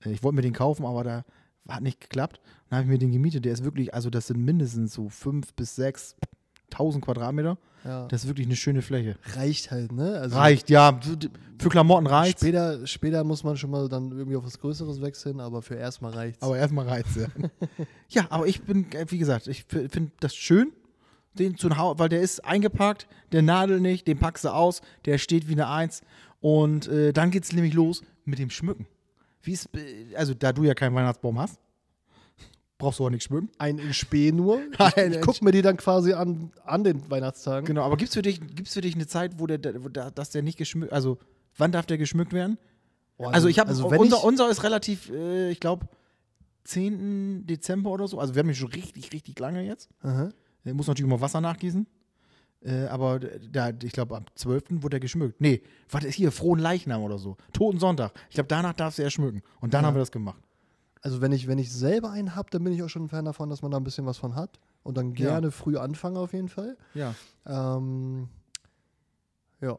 Ich 0.05 0.23
wollte 0.23 0.37
mir 0.37 0.43
den 0.43 0.53
kaufen, 0.53 0.85
aber 0.85 1.05
da 1.05 1.25
hat 1.69 1.83
nicht 1.83 2.01
geklappt. 2.01 2.41
Dann 2.69 2.79
habe 2.79 2.85
ich 2.85 2.91
mir 2.91 2.99
den 2.99 3.13
gemietet. 3.13 3.45
Der 3.45 3.53
ist 3.53 3.65
wirklich, 3.65 3.95
also 3.95 4.11
das 4.11 4.29
sind 4.29 4.45
mindestens 4.45 4.93
so 4.93 5.09
fünf 5.09 5.55
bis 5.55 5.77
sechs 5.77 6.17
tausend 6.71 7.05
Quadratmeter. 7.05 7.59
Ja. 7.85 8.07
Das 8.09 8.25
ist 8.25 8.29
wirklich 8.29 8.47
eine 8.47 8.57
schöne 8.57 8.83
Fläche. 8.83 9.17
reicht 9.35 9.71
halt, 9.71 9.93
ne? 9.93 10.19
Also 10.19 10.37
Reicht, 10.37 10.71
ja. 10.71 10.99
Für 11.59 11.69
Klamotten 11.69 12.07
reicht. 12.07 12.41
Später, 12.41 12.87
später 12.87 13.23
muss 13.23 13.45
man 13.45 13.57
schon 13.57 13.71
mal 13.71 13.89
dann 13.89 14.11
irgendwie 14.11 14.37
auf 14.37 14.45
was 14.45 14.59
Größeres 14.59 15.01
wechseln, 15.01 15.41
aber 15.41 15.63
für 15.63 15.77
erstmal 15.77 16.13
reicht's. 16.13 16.43
Aber 16.43 16.59
erstmal 16.59 16.89
reizt 16.89 17.17
ja. 17.17 17.27
ja, 18.09 18.27
aber 18.29 18.47
ich 18.47 18.63
bin, 18.63 18.91
äh, 18.93 19.07
wie 19.09 19.19
gesagt, 19.19 19.47
ich 19.47 19.65
finde 19.65 20.11
das 20.21 20.35
schön, 20.35 20.73
den 21.35 21.57
zu 21.57 21.77
Hause, 21.77 21.99
weil 21.99 22.09
der 22.09 22.21
ist 22.21 22.45
eingepackt, 22.45 23.07
der 23.33 23.43
Nadel 23.43 23.81
nicht, 23.81 24.09
den 24.09 24.19
packst 24.19 24.45
du 24.45 24.49
aus, 24.49 24.83
der 25.05 25.19
steht 25.19 25.49
wie 25.49 25.53
eine 25.53 25.69
Eins. 25.69 26.03
Und 26.41 26.89
äh, 26.89 27.13
dann 27.13 27.31
geht's 27.31 27.53
nämlich 27.53 27.75
los 27.75 28.03
mit 28.25 28.39
dem 28.39 28.51
Schmücken. 28.51 28.87
Wie 29.47 29.53
ist, 29.53 29.69
äh, 29.75 30.15
also 30.17 30.35
da 30.35 30.53
du 30.53 30.65
ja 30.65 30.75
keinen 30.75 30.95
Weihnachtsbaum 30.95 31.39
hast, 31.39 31.59
brauchst 32.79 32.99
du 32.99 33.07
auch 33.07 33.11
nicht 33.11 33.23
schmücken. 33.23 33.49
Ein 33.59 33.79
in 33.79 33.95
Spee 33.95 34.33
nur. 34.33 34.61
Ich, 34.79 34.97
ich 34.97 35.15
in 35.15 35.21
guck 35.21 35.41
mir 35.43 35.53
die 35.53 35.63
dann 35.63 35.77
quasi 35.77 36.13
an, 36.13 36.51
an 36.65 36.85
den 36.85 37.09
Weihnachtstagen. 37.11 37.67
Genau, 37.67 37.83
aber 37.83 37.97
gibt's 37.97 38.15
für 38.15 38.23
dich, 38.23 38.41
gibt's 38.41 38.75
für 38.75 38.81
dich 38.81 38.95
eine 38.95 39.07
Zeit, 39.07 39.39
wo 39.39 39.47
der, 39.47 39.59
der 39.59 39.83
wo 39.83 39.89
da, 39.89 40.11
dass 40.11 40.31
der 40.31 40.43
nicht 40.43 40.59
geschmückt, 40.59 40.93
also 40.93 41.19
wann 41.57 41.73
darf 41.73 41.87
der 41.87 41.99
geschmückt 41.99 42.33
werden? 42.33 42.59
Oh, 43.19 43.27
Also 43.27 43.49
ich 43.49 43.59
habe, 43.59 43.71
also 43.71 43.89
unser, 43.89 44.23
unser 44.25 44.51
ist 44.51 44.63
relativ, 44.63 45.11
äh, 45.11 45.51
ich 45.51 45.61
glaube, 45.61 45.87
10. 46.65 47.47
Dezember 47.47 47.91
oder 47.91 48.09
so. 48.09 48.19
Also 48.19 48.35
wir 48.35 48.41
haben 48.41 48.49
ihn 48.49 48.55
schon 48.55 48.73
richtig, 48.73 49.13
richtig 49.13 49.39
lange 49.39 49.63
jetzt. 49.63 49.89
Aha. 50.03 50.31
Er 50.65 50.75
muss 50.75 50.89
natürlich 50.89 51.09
immer 51.11 51.21
Wasser 51.21 51.41
nachgießen. 51.41 51.87
Äh, 52.63 52.87
aber 52.87 53.21
da, 53.21 53.71
ich 53.83 53.93
glaube, 53.93 54.17
am 54.17 54.25
12. 54.35 54.83
wurde 54.83 54.97
er 54.97 55.01
geschmückt. 55.01 55.41
Nee, 55.41 55.63
was 55.91 56.05
ist 56.05 56.15
hier? 56.15 56.33
Frohen 56.33 56.59
Leichnam 56.59 57.03
oder 57.03 57.19
so. 57.19 57.37
Toten 57.53 57.79
Sonntag. 57.79 58.13
Ich 58.29 58.35
glaube, 58.35 58.49
danach 58.49 58.73
darfst 58.73 58.99
du 58.99 59.03
er 59.03 59.11
schmücken. 59.11 59.43
Und 59.61 59.75
dann 59.75 59.83
Ja. 59.83 59.89
haben 59.89 59.95
wir 59.95 60.01
das 60.01 60.11
gemacht. 60.13 60.43
Also 61.03 61.21
wenn 61.21 61.31
ich, 61.33 61.47
wenn 61.47 61.59
ich 61.59 61.73
selber 61.73 62.11
einen 62.11 62.35
habe, 62.35 62.49
dann 62.51 62.65
bin 62.65 62.73
ich 62.73 62.83
auch 62.83 62.89
schon 62.89 63.05
ein 63.05 63.09
Fan 63.09 63.25
davon, 63.27 63.51
dass 63.51 63.63
man 63.63 63.71
da 63.71 63.77
ein 63.77 63.85
bisschen 63.85 64.07
was 64.07 64.19
von 64.19 64.35
hat. 64.35 64.59
Und 64.83 64.97
dann 64.97 65.11
Ja. 65.15 65.29
gerne 65.31 65.51
früh 65.53 65.77
anfangen 65.77 66.17
auf 66.17 66.33
jeden 66.33 66.49
Fall. 66.49 66.77
Ja. 66.95 67.15
Ähm, 67.47 68.29
ja, 69.61 69.79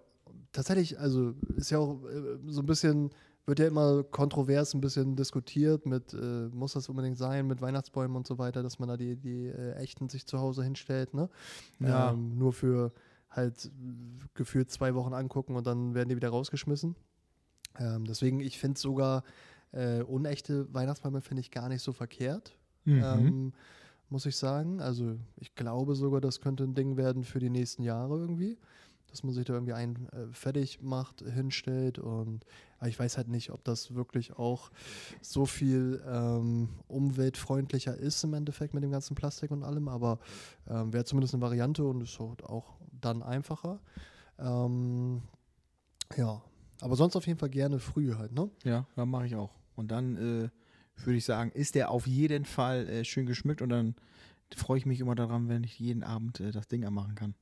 tatsächlich, 0.52 1.00
also 1.00 1.34
ist 1.56 1.70
ja 1.72 1.80
auch 1.80 2.04
äh, 2.06 2.38
so 2.48 2.62
ein 2.62 2.66
bisschen, 2.66 3.10
wird 3.48 3.60
ja 3.60 3.68
immer 3.68 4.04
kontrovers 4.04 4.74
ein 4.74 4.82
bisschen 4.82 5.16
diskutiert 5.16 5.86
mit, 5.86 6.14
äh, 6.14 6.50
muss 6.50 6.74
das 6.74 6.90
unbedingt 6.90 7.18
sein, 7.18 7.48
mit 7.48 7.62
Weihnachtsbäumen 7.62 8.16
und 8.16 8.28
so 8.28 8.38
weiter, 8.38 8.62
dass 8.62 8.78
man 8.78 8.90
da 8.90 8.98
die, 8.98 9.16
die 9.16 9.48
äh, 9.48 9.74
echten 9.76 10.10
sich 10.10 10.28
zu 10.28 10.40
Hause 10.40 10.64
hinstellt, 10.64 11.14
ne? 11.14 11.30
Ja. 11.80 12.12
Ähm, 12.12 12.38
nur 12.38 12.54
für 12.54 12.92
halt 13.30 13.66
äh, 13.66 13.70
gefühlt 14.36 14.70
zwei 14.70 14.94
Wochen 14.94 15.14
angucken 15.14 15.56
und 15.56 15.66
dann 15.66 15.96
werden 15.96 16.10
die 16.10 16.16
wieder 16.16 16.30
rausgeschmissen. 16.30 16.96
Ähm, 17.80 18.06
deswegen, 18.06 18.40
ich 18.42 18.60
finde 18.60 18.80
sogar 18.80 19.24
äh, 19.72 20.02
unechte 20.04 20.72
Weihnachtsbäume 20.74 21.22
finde 21.22 21.42
ich 21.42 21.52
gar 21.52 21.70
nicht 21.70 21.82
so 21.82 21.94
verkehrt 21.94 22.58
Mhm. 22.88 23.04
ähm, 23.04 23.54
muss 24.10 24.26
ich 24.26 24.38
sagen. 24.38 24.80
Also 24.80 25.18
ich 25.36 25.54
glaube 25.56 25.96
sogar, 25.96 26.22
das 26.22 26.40
könnte 26.40 26.64
ein 26.64 26.74
Ding 26.74 26.96
werden 26.96 27.24
für 27.24 27.40
die 27.40 27.50
nächsten 27.50 27.84
Jahre 27.84 28.18
irgendwie, 28.18 28.58
dass 29.10 29.24
man 29.24 29.34
sich 29.34 29.46
da 29.46 29.54
irgendwie 29.54 29.74
einen 29.74 30.08
äh, 30.10 30.28
fertig 30.32 30.82
macht, 30.82 31.22
hinstellt 31.22 32.00
und 32.00 32.46
aber 32.80 32.90
ich 32.90 33.00
weiß 33.00 33.18
halt 33.18 33.28
nicht, 33.28 33.52
ob 33.52 33.64
das 33.64 33.96
wirklich 33.96 34.38
auch 34.38 34.70
so 35.22 35.46
viel 35.46 36.02
ähm, 36.08 36.70
umweltfreundlicher 36.88 37.96
ist 37.96 38.24
im 38.24 38.34
Endeffekt 38.34 38.74
mit 38.74 38.84
dem 38.84 38.92
ganzen 38.92 39.16
Plastik 39.16 39.52
und 39.52 39.64
allem, 39.64 39.88
aber 39.88 40.20
ähm, 40.70 40.94
wäre 40.94 41.06
zumindest 41.06 41.34
eine 41.34 41.42
Variante 41.42 41.84
und 41.84 42.02
ist 42.02 42.20
auch, 42.20 42.38
auch 42.44 42.76
dann 43.02 43.24
einfacher. 43.24 43.80
Ähm, 44.38 45.24
ja, 46.16 46.42
aber 46.82 46.96
sonst 46.96 47.16
auf 47.16 47.26
jeden 47.26 47.40
Fall 47.40 47.50
gerne 47.50 47.80
früh 47.80 48.14
halt, 48.14 48.32
ne? 48.32 48.50
Ja, 48.64 48.86
ja 48.96 49.06
mache 49.06 49.26
ich 49.26 49.36
auch. 49.36 49.56
Und 49.76 49.92
dann 49.92 50.18
äh, 50.18 50.50
würde 51.06 51.18
ich 51.18 51.26
sagen, 51.26 51.52
ist 51.52 51.76
der 51.76 51.90
auf 51.90 52.06
jeden 52.08 52.46
Fall 52.46 52.88
äh, 52.88 53.06
schön 53.06 53.26
geschmückt 53.26 53.62
und 53.62 53.70
dann 53.70 53.96
freue 54.56 54.78
ich 54.78 54.86
mich 54.86 55.00
immer 55.00 55.16
daran, 55.16 55.50
wenn 55.50 55.64
ich 55.64 55.80
jeden 55.80 56.04
Abend 56.04 56.40
äh, 56.40 56.52
das 56.52 56.68
Ding 56.68 56.86
anmachen 56.86 57.16
kann. 57.16 57.36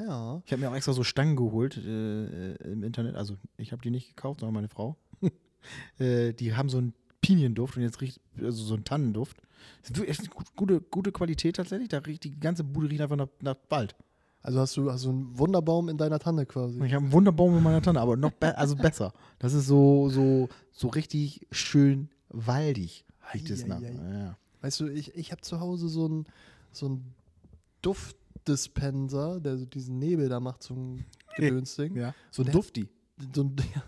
Ja. 0.00 0.42
Ich 0.44 0.52
habe 0.52 0.62
mir 0.62 0.70
auch 0.70 0.74
extra 0.74 0.92
so 0.92 1.04
Stangen 1.04 1.36
geholt 1.36 1.76
äh, 1.76 2.52
äh, 2.52 2.72
im 2.72 2.82
Internet. 2.82 3.16
Also 3.16 3.36
ich 3.56 3.72
habe 3.72 3.82
die 3.82 3.90
nicht 3.90 4.08
gekauft, 4.08 4.40
sondern 4.40 4.54
meine 4.54 4.68
Frau. 4.68 4.96
äh, 5.98 6.32
die 6.32 6.54
haben 6.54 6.68
so 6.68 6.78
einen 6.78 6.94
Pinienduft 7.20 7.76
und 7.76 7.82
jetzt 7.82 8.00
riecht, 8.00 8.20
also 8.40 8.62
so 8.62 8.74
einen 8.74 8.84
Tannenduft. 8.84 9.36
Das 9.82 9.90
ist 9.90 9.96
wirklich 9.96 10.18
echt 10.18 10.30
gut, 10.30 10.46
gute, 10.56 10.80
gute 10.80 11.12
Qualität 11.12 11.56
tatsächlich. 11.56 11.88
Da 11.88 11.98
riecht 11.98 12.24
die 12.24 12.38
ganze 12.38 12.64
Bude 12.64 12.88
riecht 12.88 13.02
einfach 13.02 13.16
nach, 13.16 13.28
nach 13.40 13.56
Wald. 13.68 13.94
Also 14.42 14.58
hast 14.58 14.76
du, 14.76 14.90
hast 14.90 15.04
du 15.04 15.10
einen 15.10 15.38
Wunderbaum 15.38 15.90
in 15.90 15.98
deiner 15.98 16.18
Tanne 16.18 16.46
quasi. 16.46 16.82
Ich 16.84 16.94
habe 16.94 17.04
einen 17.04 17.12
Wunderbaum 17.12 17.56
in 17.58 17.62
meiner 17.62 17.82
Tanne, 17.82 18.00
aber 18.00 18.16
noch 18.16 18.32
be 18.32 18.56
also 18.56 18.74
besser. 18.74 19.12
Das 19.38 19.52
ist 19.52 19.66
so, 19.66 20.08
so, 20.08 20.48
so 20.72 20.88
richtig 20.88 21.46
schön 21.50 22.08
waldig. 22.30 23.04
Riecht 23.34 23.50
es 23.50 23.66
nach. 23.66 23.82
Ja. 23.82 24.38
Weißt 24.62 24.80
du, 24.80 24.88
ich, 24.88 25.14
ich 25.14 25.30
habe 25.30 25.42
zu 25.42 25.60
Hause 25.60 25.88
so 25.88 26.06
einen 26.06 26.26
so 26.72 26.86
einen 26.86 27.14
Duftdispenser, 28.44 29.40
der 29.40 29.56
so 29.58 29.66
diesen 29.66 29.98
Nebel 29.98 30.28
da 30.28 30.40
macht, 30.40 30.68
ein 30.70 31.04
Gedönsding. 31.36 31.96
ja. 31.96 32.14
So 32.30 32.42
ein 32.42 32.50
Dufti. 32.52 32.88
So 33.34 33.42
ein, 33.42 33.56
ja, 33.74 33.82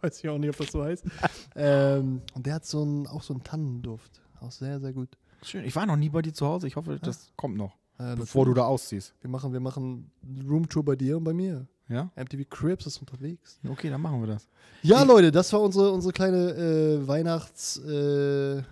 weiß 0.00 0.20
ich 0.22 0.28
auch 0.28 0.38
nicht, 0.38 0.50
ob 0.50 0.56
das 0.56 0.72
so 0.72 0.82
heißt. 0.84 1.04
ähm, 1.56 2.22
und 2.34 2.46
der 2.46 2.54
hat 2.54 2.64
so 2.66 2.82
einen, 2.82 3.06
auch 3.06 3.22
so 3.22 3.34
einen 3.34 3.42
Tannenduft. 3.42 4.20
Auch 4.40 4.50
sehr, 4.52 4.80
sehr 4.80 4.92
gut. 4.92 5.08
Schön. 5.42 5.64
Ich 5.64 5.74
war 5.76 5.86
noch 5.86 5.96
nie 5.96 6.08
bei 6.08 6.22
dir 6.22 6.32
zu 6.32 6.46
Hause. 6.46 6.66
Ich 6.66 6.76
hoffe, 6.76 6.98
das 7.00 7.32
kommt 7.36 7.56
noch, 7.56 7.76
Äh, 7.98 8.16
bevor 8.16 8.44
du 8.46 8.54
da 8.54 8.64
ausziehst. 8.64 9.14
Wir 9.20 9.30
machen, 9.30 9.52
wir 9.52 9.60
machen 9.60 10.10
Roomtour 10.48 10.84
bei 10.84 10.96
dir 10.96 11.16
und 11.16 11.24
bei 11.24 11.32
mir. 11.32 11.66
Ja? 11.88 12.10
MTV 12.16 12.48
Cribs 12.48 12.86
ist 12.86 12.98
unterwegs. 12.98 13.58
Okay, 13.68 13.90
dann 13.90 14.00
machen 14.00 14.20
wir 14.20 14.26
das. 14.28 14.48
Ja, 14.82 15.02
Ich- 15.02 15.08
Leute, 15.08 15.30
das 15.32 15.52
war 15.52 15.60
unsere, 15.60 15.90
unsere 15.90 16.12
kleine 16.12 16.50
äh, 16.54 17.06
Weihnachts, 17.06 17.76
äh, 17.78 18.62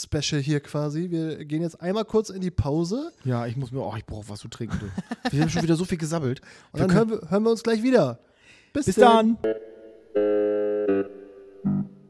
Weihnachts-Special 0.00 0.40
hier 0.40 0.60
quasi. 0.60 1.10
Wir 1.10 1.44
gehen 1.44 1.62
jetzt 1.62 1.80
einmal 1.80 2.04
kurz 2.04 2.30
in 2.30 2.40
die 2.40 2.50
Pause 2.50 3.10
Ja, 3.24 3.46
ich 3.46 3.56
muss 3.56 3.72
mir, 3.72 3.80
oh, 3.80 3.94
ich 3.96 4.06
brauche 4.06 4.28
was 4.28 4.40
zu 4.40 4.48
trinken. 4.48 4.78
Du. 4.80 5.32
Wir 5.32 5.42
haben 5.42 5.50
schon 5.50 5.62
wieder 5.62 5.76
so 5.76 5.84
viel 5.84 5.98
gesabbelt. 5.98 6.40
und 6.72 6.80
dann 6.80 6.92
hören 6.94 7.10
wir, 7.10 7.20
hören 7.30 7.42
wir 7.42 7.50
uns 7.50 7.62
gleich 7.62 7.82
wieder. 7.82 8.18
Bis 8.72 8.86
dann. 8.94 9.36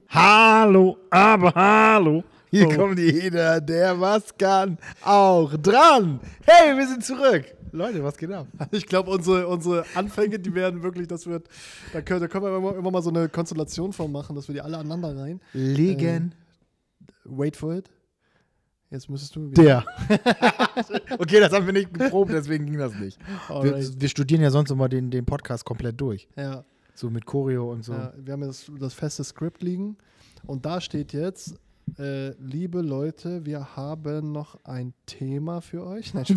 Hallo, 0.08 0.98
aber 1.10 1.54
hallo. 1.54 2.24
Hier 2.50 2.66
Oh. 2.66 2.74
kommt 2.76 2.98
jeder, 2.98 3.60
der 3.60 3.98
was 4.00 4.36
kann, 4.36 4.76
auch 5.02 5.54
dran. 5.56 6.18
Hey, 6.44 6.76
wir 6.76 6.86
sind 6.86 7.04
zurück. 7.04 7.44
Leute, 7.72 8.02
was 8.02 8.18
geht 8.18 8.32
ab? 8.32 8.48
Ich 8.72 8.86
glaube, 8.86 9.12
unsere, 9.12 9.46
unsere 9.46 9.84
Anfänge, 9.94 10.40
die 10.40 10.52
werden 10.52 10.82
wirklich, 10.82 11.06
das 11.06 11.26
wird, 11.28 11.46
da 11.92 12.02
können, 12.02 12.20
da 12.20 12.26
können 12.26 12.44
wir 12.46 12.56
immer, 12.56 12.76
immer 12.76 12.90
mal 12.90 13.02
so 13.02 13.10
eine 13.10 13.28
Konstellation 13.28 13.92
von 13.92 14.10
machen, 14.10 14.34
dass 14.34 14.48
wir 14.48 14.54
die 14.54 14.60
alle 14.60 14.76
aneinander 14.78 15.16
rein. 15.16 15.40
Legen. 15.52 16.34
Wait 17.30 17.56
for 17.56 17.74
it. 17.74 17.90
Jetzt 18.90 19.08
müsstest 19.08 19.36
du 19.36 19.50
wieder. 19.50 19.62
Der. 19.62 19.84
okay, 21.20 21.38
das 21.38 21.52
haben 21.52 21.64
wir 21.64 21.72
nicht 21.72 21.94
geprobt, 21.94 22.32
deswegen 22.32 22.66
ging 22.66 22.78
das 22.78 22.92
nicht. 22.96 23.18
Wir, 23.48 24.00
wir 24.00 24.08
studieren 24.08 24.42
ja 24.42 24.50
sonst 24.50 24.70
immer 24.70 24.88
den, 24.88 25.10
den 25.12 25.24
Podcast 25.24 25.64
komplett 25.64 26.00
durch. 26.00 26.26
Ja, 26.36 26.64
So 26.94 27.08
mit 27.08 27.24
Choreo 27.24 27.70
und 27.70 27.84
so. 27.84 27.92
ja, 27.92 28.12
wir 28.16 28.32
haben 28.32 28.42
jetzt 28.42 28.70
das 28.80 28.92
feste 28.94 29.22
Skript 29.22 29.62
liegen 29.62 29.96
und 30.44 30.66
da 30.66 30.80
steht 30.80 31.12
jetzt, 31.12 31.54
äh, 32.00 32.30
liebe 32.40 32.80
Leute, 32.82 33.46
wir 33.46 33.76
haben 33.76 34.32
noch 34.32 34.58
ein 34.64 34.92
Thema 35.06 35.60
für 35.60 35.86
euch. 35.86 36.12
Nein, 36.12 36.24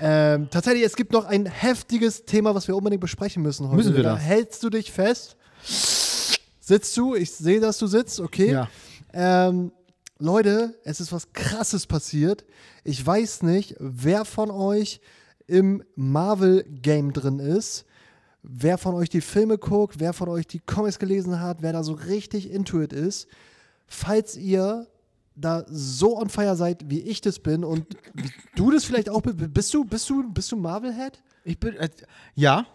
ähm, 0.00 0.48
tatsächlich, 0.50 0.84
es 0.84 0.96
gibt 0.96 1.12
noch 1.12 1.26
ein 1.26 1.44
heftiges 1.44 2.24
Thema, 2.24 2.54
was 2.54 2.68
wir 2.68 2.74
unbedingt 2.76 3.02
besprechen 3.02 3.42
müssen 3.42 3.66
heute. 3.68 3.76
Müssen 3.76 3.96
wir 3.96 4.02
Da 4.02 4.14
das? 4.14 4.22
Hältst 4.22 4.62
du 4.62 4.70
dich 4.70 4.90
fest? 4.92 5.36
Sitzt 5.62 6.96
du? 6.96 7.14
Ich 7.14 7.30
sehe, 7.32 7.60
dass 7.60 7.78
du 7.78 7.86
sitzt, 7.86 8.20
okay. 8.20 8.50
Ja. 8.52 8.68
Ähm, 9.12 9.72
Leute, 10.18 10.78
es 10.84 11.00
ist 11.00 11.12
was 11.12 11.32
Krasses 11.32 11.86
passiert. 11.86 12.44
Ich 12.84 13.04
weiß 13.04 13.42
nicht, 13.42 13.76
wer 13.78 14.24
von 14.24 14.50
euch 14.50 15.00
im 15.46 15.82
Marvel-Game 15.94 17.12
drin 17.12 17.38
ist. 17.38 17.84
Wer 18.42 18.78
von 18.78 18.94
euch 18.94 19.08
die 19.08 19.20
Filme 19.20 19.58
guckt, 19.58 19.98
wer 19.98 20.12
von 20.12 20.28
euch 20.28 20.46
die 20.46 20.60
Comics 20.60 20.98
gelesen 20.98 21.40
hat, 21.40 21.62
wer 21.62 21.72
da 21.72 21.82
so 21.82 21.92
richtig 21.92 22.50
into 22.50 22.80
it 22.80 22.92
ist, 22.92 23.26
falls 23.86 24.36
ihr 24.36 24.86
da 25.34 25.64
so 25.68 26.16
on 26.18 26.28
fire 26.28 26.56
seid, 26.56 26.88
wie 26.88 27.00
ich 27.00 27.20
das 27.20 27.38
bin 27.40 27.64
und 27.64 27.86
du 28.56 28.70
das 28.70 28.84
vielleicht 28.84 29.08
auch 29.08 29.22
bist, 29.22 29.36
bist 29.52 29.74
du, 29.74 29.84
bist 29.84 30.08
du, 30.08 30.32
bist 30.32 30.52
du 30.52 30.56
Marvel-Head? 30.56 31.22
Ich 31.44 31.58
bin, 31.58 31.76
äh, 31.76 31.88
ja. 32.34 32.66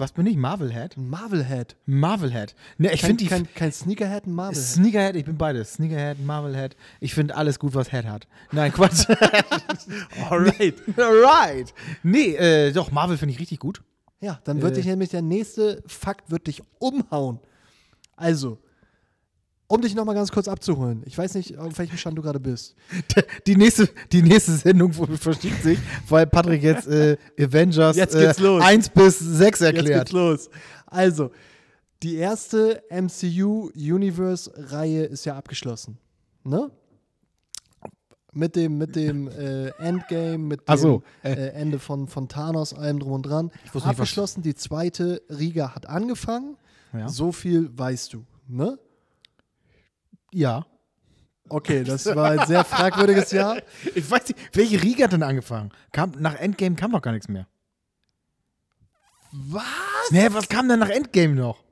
Was 0.00 0.12
bin 0.12 0.26
ich? 0.26 0.36
Marvel-Head? 0.38 0.96
Ein 0.96 1.10
Marvel-Head. 1.10 1.76
Marvel-Head. 1.84 2.54
Ne, 2.78 2.90
ich 2.94 3.02
finde 3.02 3.18
die. 3.22 3.26
kein, 3.26 3.46
kein 3.54 3.70
Sneakerhead, 3.70 4.26
ein 4.26 4.32
Marvel-Head. 4.32 4.64
Sneakerhead, 4.66 5.14
ich 5.16 5.26
bin 5.26 5.36
beides. 5.36 5.74
Sneakerhead, 5.74 6.24
Marvel-Head. 6.24 6.74
Ich 7.00 7.12
finde 7.12 7.36
alles 7.36 7.58
gut, 7.58 7.74
was 7.74 7.90
Head 7.92 8.06
hat. 8.06 8.26
Nein, 8.50 8.72
Quatsch. 8.72 9.06
Alright. 10.30 10.74
Alright. 10.98 11.74
Nee, 12.02 12.34
äh, 12.36 12.72
doch, 12.72 12.90
Marvel 12.90 13.18
finde 13.18 13.34
ich 13.34 13.40
richtig 13.40 13.58
gut. 13.58 13.82
Ja, 14.22 14.40
dann 14.44 14.62
wird 14.62 14.72
Äh. 14.72 14.76
dich 14.76 14.86
nämlich 14.86 15.10
der 15.10 15.20
nächste 15.22 15.82
Fakt 15.86 16.30
wird 16.30 16.46
dich 16.46 16.62
umhauen. 16.78 17.38
Also, 18.16 18.58
um 19.70 19.80
dich 19.80 19.94
nochmal 19.94 20.16
ganz 20.16 20.32
kurz 20.32 20.48
abzuholen. 20.48 21.04
Ich 21.06 21.16
weiß 21.16 21.34
nicht, 21.34 21.56
auf 21.56 21.78
welchem 21.78 21.96
Stand 21.96 22.18
du 22.18 22.22
gerade 22.22 22.40
bist. 22.40 22.74
Die 23.46 23.54
nächste, 23.54 23.88
die 24.10 24.20
nächste 24.20 24.50
Sendung 24.52 24.92
verschiebt 24.92 25.62
sich, 25.62 25.78
weil 26.08 26.26
Patrick 26.26 26.60
jetzt 26.62 26.88
äh, 26.88 27.16
Avengers 27.38 27.94
Jetzt 27.96 28.18
geht's 28.18 28.38
äh, 28.38 28.42
los. 28.42 28.64
1 28.64 28.88
bis 28.88 29.20
6 29.20 29.60
Jetzt 29.60 29.62
erklärt. 29.76 30.06
geht's 30.06 30.12
los. 30.12 30.50
Also, 30.86 31.30
die 32.02 32.16
erste 32.16 32.82
MCU-Universe-Reihe 32.90 35.04
ist 35.04 35.24
ja 35.24 35.36
abgeschlossen. 35.36 35.98
Ne? 36.42 36.72
Mit 38.32 38.56
dem, 38.56 38.76
mit 38.76 38.96
dem 38.96 39.28
äh, 39.28 39.68
Endgame, 39.78 40.38
mit 40.38 40.68
dem 40.68 40.76
so, 40.76 41.04
äh, 41.22 41.30
äh. 41.32 41.50
Ende 41.50 41.78
von, 41.78 42.08
von 42.08 42.26
Thanos, 42.28 42.74
allem 42.74 42.98
drum 42.98 43.12
und 43.12 43.22
dran. 43.22 43.52
wusste 43.72 43.88
nicht, 43.88 43.98
abgeschlossen, 43.98 44.42
die 44.42 44.56
zweite 44.56 45.22
Riga 45.30 45.76
hat 45.76 45.88
angefangen. 45.88 46.56
Ja. 46.92 47.08
So 47.08 47.30
viel 47.30 47.70
weißt 47.78 48.14
du. 48.14 48.24
Ne? 48.48 48.76
Ja. 50.32 50.66
Okay, 51.48 51.82
das 51.82 52.06
war 52.06 52.30
ein 52.30 52.46
sehr 52.46 52.64
fragwürdiges 52.64 53.32
Jahr. 53.32 53.56
Ich 53.94 54.08
weiß 54.08 54.28
nicht, 54.28 54.38
welche 54.52 54.82
Riga 54.82 55.04
hat 55.04 55.12
denn 55.12 55.22
angefangen? 55.22 55.72
Kam, 55.92 56.12
nach 56.18 56.36
Endgame 56.36 56.76
kam 56.76 56.92
doch 56.92 57.02
gar 57.02 57.12
nichts 57.12 57.28
mehr. 57.28 57.46
Was? 59.32 59.64
Nee, 60.10 60.28
was 60.30 60.48
kam 60.48 60.68
denn 60.68 60.78
nach 60.78 60.88
Endgame 60.88 61.34
noch? 61.34 61.62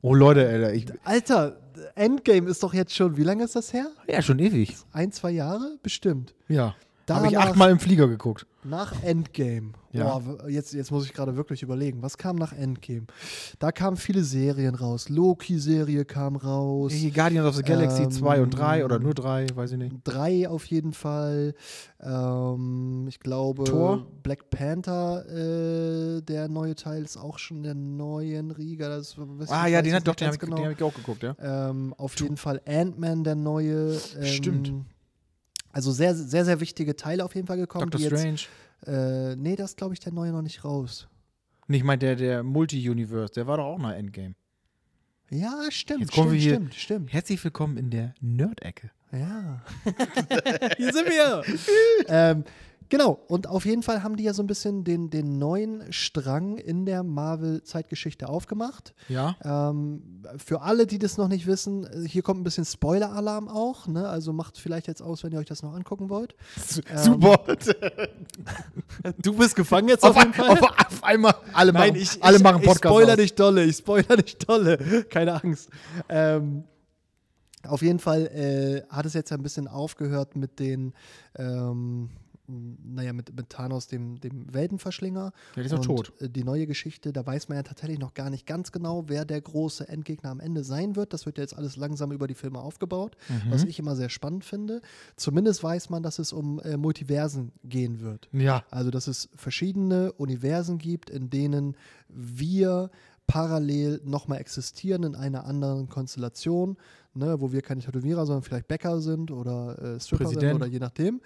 Oh 0.00 0.14
Leute, 0.14 0.46
Alter, 0.48 0.72
ich, 0.74 0.86
Alter, 1.04 1.60
Endgame 1.94 2.48
ist 2.48 2.62
doch 2.62 2.72
jetzt 2.72 2.94
schon, 2.94 3.16
wie 3.16 3.24
lange 3.24 3.44
ist 3.44 3.56
das 3.56 3.72
her? 3.72 3.88
ja, 4.06 4.22
schon 4.22 4.38
ewig. 4.38 4.76
Ein, 4.92 5.10
zwei 5.12 5.30
Jahre? 5.30 5.78
Bestimmt. 5.82 6.34
Ja. 6.48 6.76
Habe 7.08 7.28
ich 7.28 7.38
achtmal 7.38 7.70
im 7.70 7.80
Flieger 7.80 8.06
geguckt. 8.08 8.46
Nach 8.68 9.02
Endgame. 9.02 9.72
Ja. 9.92 10.18
Boah, 10.18 10.48
jetzt, 10.48 10.74
jetzt 10.74 10.90
muss 10.90 11.06
ich 11.06 11.14
gerade 11.14 11.36
wirklich 11.36 11.62
überlegen. 11.62 12.02
Was 12.02 12.18
kam 12.18 12.36
nach 12.36 12.52
Endgame? 12.52 13.06
Da 13.58 13.72
kamen 13.72 13.96
viele 13.96 14.22
Serien 14.22 14.74
raus. 14.74 15.08
Loki-Serie 15.08 16.04
kam 16.04 16.36
raus. 16.36 16.92
Die 16.92 17.10
Guardians 17.10 17.48
of 17.48 17.56
the 17.56 17.62
Galaxy 17.62 18.02
Ähm, 18.02 18.10
2 18.10 18.42
und 18.42 18.50
3 18.50 18.84
oder 18.84 18.98
nur 18.98 19.14
3, 19.14 19.46
weiß 19.54 19.72
ich 19.72 19.78
nicht. 19.78 19.96
Drei 20.04 20.46
auf 20.48 20.66
jeden 20.66 20.92
Fall. 20.92 21.54
Ähm, 22.00 23.06
ich 23.08 23.20
glaube, 23.20 23.64
Thor? 23.64 24.06
Black 24.22 24.50
Panther, 24.50 25.24
äh, 25.28 26.20
der 26.20 26.48
neue 26.48 26.74
Teil, 26.74 27.02
ist 27.02 27.16
auch 27.16 27.38
schon 27.38 27.62
der 27.62 27.74
neuen 27.74 28.50
Riga. 28.50 28.88
Das, 28.90 29.16
Ah 29.48 29.66
ich 29.66 29.72
ja, 29.72 29.80
den 29.80 29.94
hat 29.94 30.06
doch, 30.06 30.14
den 30.14 30.26
habe 30.26 30.34
ich, 30.36 30.40
genau. 30.40 30.56
den 30.56 30.66
hab 30.66 30.72
ich 30.72 30.82
auch 30.82 30.94
geguckt, 30.94 31.22
ja. 31.22 31.34
Ähm, 31.40 31.94
auf 31.96 32.20
jeden 32.20 32.36
Fall 32.36 32.60
Ant-Man, 32.66 33.24
der 33.24 33.34
neue. 33.34 33.98
Ähm, 34.18 34.24
Stimmt. 34.26 34.72
Also 35.78 35.92
sehr, 35.92 36.12
sehr, 36.12 36.44
sehr 36.44 36.58
wichtige 36.58 36.96
Teile 36.96 37.24
auf 37.24 37.36
jeden 37.36 37.46
Fall 37.46 37.56
gekommen. 37.56 37.88
Doctor 37.88 38.18
Strange. 38.18 38.30
Jetzt, 38.32 38.48
äh, 38.88 39.36
nee, 39.36 39.54
das 39.54 39.76
glaube 39.76 39.94
ich 39.94 40.00
der 40.00 40.12
neue 40.12 40.32
noch 40.32 40.42
nicht 40.42 40.64
raus. 40.64 41.06
Nicht 41.68 41.84
mal 41.84 41.96
der, 41.96 42.16
der 42.16 42.42
Multi-Universe, 42.42 43.32
der 43.34 43.46
war 43.46 43.58
doch 43.58 43.66
auch 43.66 43.78
nach 43.78 43.92
Endgame. 43.92 44.34
Ja, 45.30 45.54
stimmt, 45.70 46.00
Jetzt 46.00 46.10
kommen 46.14 46.30
stimmt, 46.30 46.32
wir 46.32 46.40
hier- 46.40 46.54
stimmt, 46.56 46.74
stimmt. 46.74 47.12
Herzlich 47.12 47.44
willkommen 47.44 47.76
in 47.76 47.90
der 47.90 48.12
Nerd-Ecke. 48.20 48.90
Ja. 49.12 49.62
Hier 50.78 50.92
sind 50.92 51.06
wir. 51.06 51.44
ähm, 52.08 52.42
genau, 52.88 53.20
und 53.28 53.46
auf 53.46 53.64
jeden 53.64 53.82
Fall 53.82 54.02
haben 54.02 54.16
die 54.16 54.24
ja 54.24 54.32
so 54.34 54.42
ein 54.42 54.46
bisschen 54.46 54.84
den, 54.84 55.10
den 55.10 55.38
neuen 55.38 55.92
Strang 55.92 56.58
in 56.58 56.86
der 56.86 57.02
Marvel-Zeitgeschichte 57.02 58.28
aufgemacht. 58.28 58.94
Ja. 59.08 59.36
Ähm, 59.44 60.22
für 60.36 60.62
alle, 60.62 60.86
die 60.86 60.98
das 60.98 61.16
noch 61.16 61.28
nicht 61.28 61.46
wissen, 61.46 61.88
hier 62.06 62.22
kommt 62.22 62.40
ein 62.40 62.44
bisschen 62.44 62.64
Spoiler-Alarm 62.64 63.48
auch. 63.48 63.86
Ne? 63.86 64.08
Also 64.08 64.32
macht 64.32 64.58
vielleicht 64.58 64.86
jetzt 64.86 65.02
aus, 65.02 65.24
wenn 65.24 65.32
ihr 65.32 65.38
euch 65.38 65.46
das 65.46 65.62
noch 65.62 65.74
angucken 65.74 66.08
wollt. 66.08 66.34
Super. 66.96 67.40
Du 69.18 69.34
bist 69.34 69.54
gefangen 69.54 69.88
jetzt 69.88 70.04
auf, 70.04 70.16
ein, 70.16 70.32
auf, 70.38 70.60
auf 70.62 71.04
einmal, 71.04 71.34
alle 71.52 71.72
Nein, 71.72 71.90
machen, 71.90 72.02
ich, 72.02 72.22
alle 72.22 72.36
ich, 72.36 72.42
machen 72.42 72.60
ich 72.62 72.66
Podcast. 72.66 72.94
spoiler 72.94 73.12
aus. 73.12 73.16
dich 73.16 73.34
dolle, 73.34 73.64
ich 73.64 73.76
spoiler 73.76 74.16
dich 74.16 74.38
dolle. 74.38 75.04
Keine 75.04 75.42
Angst. 75.42 75.68
Ähm, 76.08 76.64
auf 77.66 77.82
jeden 77.82 77.98
Fall 77.98 78.26
äh, 78.26 78.82
hat 78.88 79.06
es 79.06 79.14
jetzt 79.14 79.32
ein 79.32 79.42
bisschen 79.42 79.68
aufgehört 79.68 80.36
mit 80.36 80.58
den, 80.58 80.94
ähm, 81.36 82.10
naja, 82.48 83.12
mit, 83.12 83.34
mit 83.36 83.50
Thanos, 83.50 83.86
dem, 83.86 84.18
dem 84.20 84.52
Weltenverschlinger. 84.52 85.32
Ja, 85.56 85.62
der 85.62 85.64
ist 85.64 85.84
tot. 85.84 86.12
Die 86.20 86.44
neue 86.44 86.66
Geschichte, 86.66 87.12
da 87.12 87.24
weiß 87.26 87.48
man 87.48 87.56
ja 87.56 87.62
tatsächlich 87.62 87.98
noch 87.98 88.14
gar 88.14 88.30
nicht 88.30 88.46
ganz 88.46 88.72
genau, 88.72 89.04
wer 89.08 89.24
der 89.24 89.40
große 89.40 89.88
Endgegner 89.88 90.30
am 90.30 90.40
Ende 90.40 90.64
sein 90.64 90.96
wird. 90.96 91.12
Das 91.12 91.26
wird 91.26 91.38
ja 91.38 91.42
jetzt 91.44 91.56
alles 91.56 91.76
langsam 91.76 92.10
über 92.12 92.26
die 92.26 92.34
Filme 92.34 92.58
aufgebaut, 92.60 93.16
Mhm. 93.28 93.50
was 93.50 93.64
ich 93.64 93.78
immer 93.78 93.94
sehr 93.96 94.08
spannend 94.08 94.44
finde. 94.44 94.80
Zumindest 95.16 95.62
weiß 95.62 95.90
man, 95.90 96.02
dass 96.02 96.18
es 96.18 96.32
um 96.32 96.58
äh, 96.60 96.76
Multiversen 96.76 97.52
gehen 97.64 98.00
wird. 98.00 98.28
Ja. 98.32 98.64
Also, 98.70 98.90
dass 98.90 99.06
es 99.08 99.28
verschiedene 99.36 100.12
Universen 100.14 100.78
gibt, 100.78 101.10
in 101.10 101.28
denen 101.30 101.76
wir 102.08 102.90
parallel 103.26 104.00
nochmal 104.04 104.38
existieren 104.40 105.02
in 105.02 105.14
einer 105.14 105.44
anderen 105.44 105.88
Konstellation, 105.88 106.78
ne, 107.14 107.40
wo 107.40 107.52
wir 107.52 107.62
keine 107.62 107.80
Tätowierer, 107.80 108.26
sondern 108.26 108.42
vielleicht 108.42 108.68
Bäcker 108.68 109.00
sind 109.00 109.30
oder 109.30 109.78
äh, 109.96 110.00
Stripper 110.00 110.28
sind 110.28 110.54
oder 110.54 110.66
je 110.66 110.78
nachdem. 110.78 111.20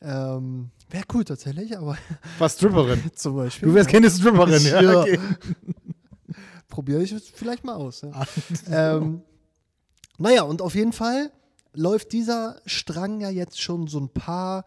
Ähm, 0.00 0.70
Wäre 0.90 1.04
cool 1.14 1.24
tatsächlich, 1.24 1.76
aber 1.76 1.96
Was 2.38 2.54
Stripperin. 2.54 3.02
zum 3.14 3.36
Beispiel. 3.36 3.68
Du 3.68 3.74
wärst 3.74 3.90
keine 3.90 4.10
Stripperin, 4.10 4.62
ja. 4.64 4.82
Ja. 4.82 5.00
Okay. 5.00 5.18
Probiere 6.68 7.02
ich 7.02 7.12
es 7.12 7.28
vielleicht 7.28 7.64
mal 7.64 7.74
aus. 7.74 8.02
Ja. 8.02 8.26
ähm, 8.70 9.22
naja, 10.18 10.42
und 10.42 10.62
auf 10.62 10.74
jeden 10.74 10.92
Fall 10.92 11.32
läuft 11.72 12.12
dieser 12.12 12.60
Strang 12.66 13.20
ja 13.20 13.30
jetzt 13.30 13.60
schon 13.60 13.86
so 13.86 13.98
ein 13.98 14.10
paar 14.10 14.64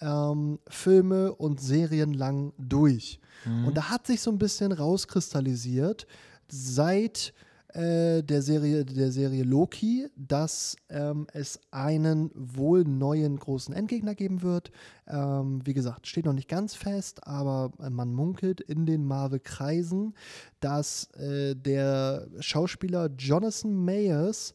ähm, 0.00 0.58
Filme 0.66 1.32
und 1.32 1.60
Serien 1.60 2.12
lang 2.12 2.52
durch. 2.58 3.20
Und 3.66 3.76
da 3.76 3.90
hat 3.90 4.06
sich 4.06 4.22
so 4.22 4.30
ein 4.30 4.38
bisschen 4.38 4.72
rauskristallisiert 4.72 6.06
seit 6.48 7.34
äh, 7.74 8.22
der, 8.22 8.40
Serie, 8.40 8.84
der 8.84 9.10
Serie 9.10 9.42
Loki, 9.42 10.08
dass 10.16 10.76
ähm, 10.88 11.26
es 11.32 11.60
einen 11.70 12.30
wohl 12.34 12.84
neuen 12.84 13.36
großen 13.36 13.74
Endgegner 13.74 14.14
geben 14.14 14.42
wird. 14.42 14.70
Ähm, 15.08 15.60
wie 15.64 15.74
gesagt, 15.74 16.06
steht 16.06 16.24
noch 16.24 16.32
nicht 16.32 16.48
ganz 16.48 16.74
fest, 16.74 17.26
aber 17.26 17.72
äh, 17.82 17.90
man 17.90 18.12
munkelt 18.12 18.60
in 18.60 18.86
den 18.86 19.04
Marvel-Kreisen, 19.04 20.14
dass 20.60 21.10
äh, 21.14 21.56
der 21.56 22.28
Schauspieler 22.40 23.10
Jonathan 23.18 23.74
Mayers, 23.74 24.54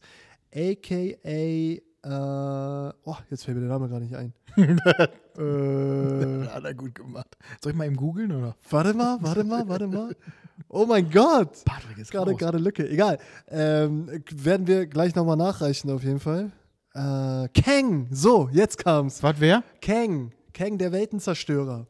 aka 0.54 1.80
äh, 2.02 2.92
oh, 3.04 3.16
jetzt 3.28 3.44
fällt 3.44 3.56
mir 3.56 3.64
der 3.64 3.70
Name 3.70 3.88
gar 3.90 4.00
nicht 4.00 4.14
ein. 4.14 4.32
äh, 5.38 6.46
Hat 6.54 6.64
er 6.64 6.74
gut 6.74 6.94
gemacht. 6.94 7.36
Soll 7.62 7.72
ich 7.72 7.78
mal 7.78 7.86
eben 7.86 7.96
googeln, 7.96 8.32
oder? 8.32 8.56
warte 8.70 8.94
mal, 8.94 9.18
warte 9.20 9.44
mal, 9.44 9.68
warte 9.68 9.86
mal. 9.86 10.16
Oh 10.68 10.86
mein 10.86 11.10
Gott! 11.10 11.64
Patrick 11.64 11.98
ist 11.98 12.10
Gerade, 12.10 12.32
raus. 12.32 12.38
gerade 12.38 12.58
Lücke. 12.58 12.88
Egal. 12.88 13.18
Ähm, 13.48 14.22
werden 14.30 14.66
wir 14.66 14.86
gleich 14.86 15.14
nochmal 15.14 15.36
nachreichen, 15.36 15.90
auf 15.90 16.02
jeden 16.04 16.20
Fall. 16.20 16.52
Äh, 16.94 17.48
Kang! 17.60 18.08
So, 18.10 18.48
jetzt 18.52 18.78
kam's. 18.78 19.22
Was, 19.22 19.36
wer? 19.38 19.62
Kang. 19.80 20.32
Kang, 20.52 20.78
der 20.78 20.92
Weltenzerstörer. 20.92 21.86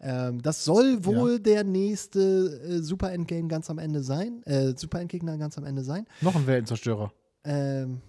Ähm, 0.00 0.40
das 0.40 0.64
soll 0.64 1.04
wohl 1.04 1.40
der 1.40 1.64
nächste 1.64 2.20
äh, 2.64 2.78
Super 2.82 3.12
Endgame 3.12 3.48
ganz 3.48 3.68
am 3.68 3.78
Ende 3.78 4.02
sein. 4.02 4.42
Äh, 4.44 4.74
Super 4.76 5.00
Endgegner 5.00 5.36
ganz 5.36 5.58
am 5.58 5.64
Ende 5.64 5.82
sein. 5.82 6.06
Noch 6.20 6.34
ein 6.36 6.46
Weltenzerstörer. 6.46 7.12
Ähm, 7.44 8.00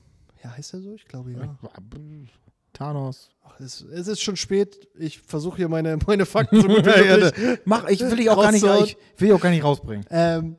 ja, 0.43 0.56
heißt 0.56 0.74
er 0.74 0.82
so? 0.82 0.93
Ich 0.93 1.06
glaube 1.06 1.32
ja. 1.32 1.58
Thanos. 2.74 3.30
Ach, 3.43 3.59
es, 3.59 3.82
es 3.82 4.07
ist 4.07 4.22
schon 4.22 4.36
spät. 4.36 4.88
Ich 4.97 5.19
versuche 5.19 5.57
hier 5.57 5.69
meine, 5.69 5.97
meine 6.07 6.26
Fakten 6.26 6.61
so 6.61 6.67
gut 6.67 6.86
wie 6.86 7.09
möglich. 7.09 7.59
Mach, 7.65 7.88
ich 7.88 7.99
will 7.99 8.19
ich 8.19 8.30
auch 8.30 8.41
gar 8.41 8.51
nicht, 8.51 8.63
ich 8.63 8.97
will 9.22 9.34
auch 9.34 9.41
gar 9.41 9.49
nicht 9.49 9.63
rausbringen. 9.63 10.05
Ähm, 10.09 10.55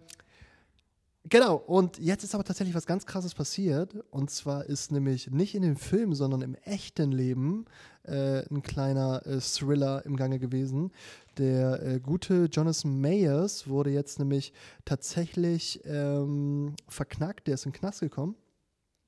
genau, 1.29 1.57
und 1.57 1.99
jetzt 1.99 2.25
ist 2.25 2.35
aber 2.35 2.45
tatsächlich 2.45 2.75
was 2.75 2.87
ganz 2.87 3.07
krasses 3.07 3.35
passiert. 3.35 3.95
Und 4.11 4.31
zwar 4.31 4.67
ist 4.67 4.93
nämlich 4.93 5.31
nicht 5.31 5.55
in 5.55 5.63
dem 5.63 5.77
Film, 5.77 6.15
sondern 6.15 6.43
im 6.43 6.55
echten 6.65 7.13
Leben 7.13 7.65
äh, 8.05 8.47
ein 8.51 8.63
kleiner 8.63 9.27
äh, 9.27 9.41
Thriller 9.41 10.05
im 10.05 10.17
Gange 10.17 10.39
gewesen. 10.39 10.93
Der 11.39 11.83
äh, 11.83 12.01
gute 12.01 12.45
Jonathan 12.53 13.01
Mayers 13.01 13.69
wurde 13.69 13.91
jetzt 13.91 14.19
nämlich 14.19 14.53
tatsächlich 14.85 15.81
ähm, 15.85 16.75
verknackt, 16.89 17.47
der 17.47 17.55
ist 17.55 17.65
in 17.65 17.73
den 17.73 17.79
Knast 17.79 18.01
gekommen. 18.01 18.37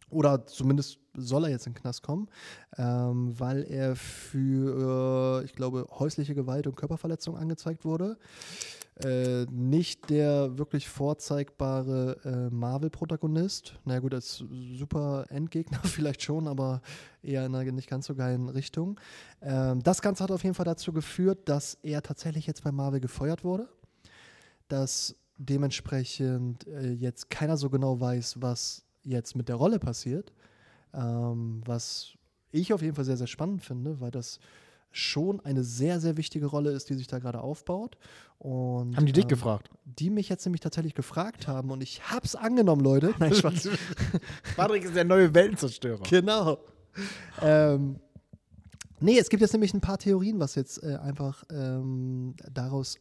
oder 0.08 0.46
zumindest 0.46 0.98
soll 1.16 1.44
er 1.44 1.50
jetzt 1.50 1.66
in 1.66 1.72
den 1.72 1.80
Knast 1.80 2.02
kommen, 2.02 2.28
ähm, 2.76 3.38
weil 3.38 3.64
er 3.64 3.96
für, 3.96 5.40
äh, 5.42 5.44
ich 5.44 5.54
glaube, 5.54 5.86
häusliche 5.90 6.34
Gewalt 6.34 6.66
und 6.66 6.76
Körperverletzung 6.76 7.36
angezeigt 7.36 7.84
wurde. 7.84 8.18
Äh, 9.02 9.46
nicht 9.50 10.08
der 10.08 10.56
wirklich 10.56 10.88
vorzeigbare 10.88 12.16
äh, 12.24 12.54
Marvel-Protagonist. 12.54 13.74
Na 13.84 13.90
naja, 13.90 14.00
gut, 14.00 14.14
als 14.14 14.44
super 14.72 15.24
Endgegner 15.30 15.80
vielleicht 15.84 16.22
schon, 16.22 16.46
aber 16.46 16.80
eher 17.20 17.44
in 17.44 17.54
einer 17.54 17.72
nicht 17.72 17.90
ganz 17.90 18.06
so 18.06 18.14
geilen 18.14 18.48
Richtung. 18.48 19.00
Ähm, 19.42 19.82
das 19.82 20.00
Ganze 20.00 20.22
hat 20.22 20.30
auf 20.30 20.44
jeden 20.44 20.54
Fall 20.54 20.64
dazu 20.64 20.92
geführt, 20.92 21.48
dass 21.48 21.76
er 21.82 22.02
tatsächlich 22.02 22.46
jetzt 22.46 22.62
bei 22.62 22.70
Marvel 22.70 23.00
gefeuert 23.00 23.42
wurde. 23.42 23.68
Dass 24.68 25.16
dementsprechend 25.38 26.66
äh, 26.68 26.92
jetzt 26.92 27.30
keiner 27.30 27.56
so 27.56 27.70
genau 27.70 27.98
weiß, 28.00 28.36
was 28.42 28.84
jetzt 29.02 29.34
mit 29.34 29.48
der 29.48 29.56
Rolle 29.56 29.80
passiert. 29.80 30.32
Ähm, 30.94 31.62
was 31.66 32.14
ich 32.50 32.72
auf 32.72 32.82
jeden 32.82 32.94
Fall 32.94 33.04
sehr, 33.04 33.16
sehr 33.16 33.26
spannend 33.26 33.62
finde, 33.62 34.00
weil 34.00 34.10
das 34.10 34.38
schon 34.92 35.40
eine 35.40 35.64
sehr, 35.64 35.98
sehr 35.98 36.16
wichtige 36.16 36.46
Rolle 36.46 36.70
ist, 36.70 36.88
die 36.88 36.94
sich 36.94 37.08
da 37.08 37.18
gerade 37.18 37.40
aufbaut. 37.40 37.96
Und, 38.38 38.96
haben 38.96 39.06
die 39.06 39.12
dich 39.12 39.24
ähm, 39.24 39.28
gefragt? 39.28 39.70
Die 39.84 40.08
mich 40.08 40.28
jetzt 40.28 40.44
nämlich 40.46 40.60
tatsächlich 40.60 40.94
gefragt 40.94 41.48
haben 41.48 41.70
und 41.70 41.82
ich 41.82 42.10
hab's 42.10 42.36
angenommen, 42.36 42.82
Leute. 42.82 43.12
Nein, 43.18 43.34
Spaß. 43.34 43.70
Patrick 44.56 44.84
ist 44.84 44.94
der 44.94 45.04
neue 45.04 45.34
Weltenzerstörer. 45.34 46.02
Genau. 46.08 46.58
ähm, 47.42 47.98
Nee, 49.00 49.18
es 49.18 49.28
gibt 49.28 49.40
jetzt 49.40 49.52
nämlich 49.52 49.74
ein 49.74 49.80
paar 49.80 49.98
Theorien, 49.98 50.38
was 50.38 50.54
jetzt 50.54 50.82
äh, 50.82 50.96
einfach 50.96 51.44
ähm, 51.50 52.34
daraus 52.52 52.96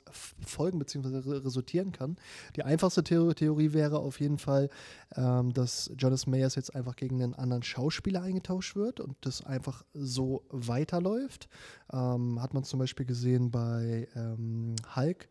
folgen 0.46 0.80
bzw. 0.80 1.38
resultieren 1.38 1.92
kann. 1.92 2.18
Die 2.56 2.64
einfachste 2.64 3.04
The 3.06 3.34
Theorie 3.34 3.74
wäre 3.74 4.00
auf 4.00 4.20
jeden 4.20 4.40
Fall, 4.40 4.70
ähm, 5.16 5.54
dass 5.54 5.92
Jonas 5.98 6.26
Mayers 6.26 6.56
jetzt 6.56 6.76
einfach 6.76 6.96
gegen 6.96 7.22
einen 7.22 7.36
anderen 7.36 7.64
Schauspieler 7.64 8.24
eingetauscht 8.24 8.76
wird 8.76 9.00
und 9.00 9.16
das 9.22 9.46
einfach 9.46 9.86
so 9.94 10.44
weiterläuft. 10.50 11.48
Ähm, 11.92 12.42
hat 12.42 12.54
man 12.54 12.64
zum 12.64 12.80
Beispiel 12.80 13.06
gesehen 13.06 13.52
bei 13.52 14.08
ähm, 14.16 14.76
Hulk 14.96 15.30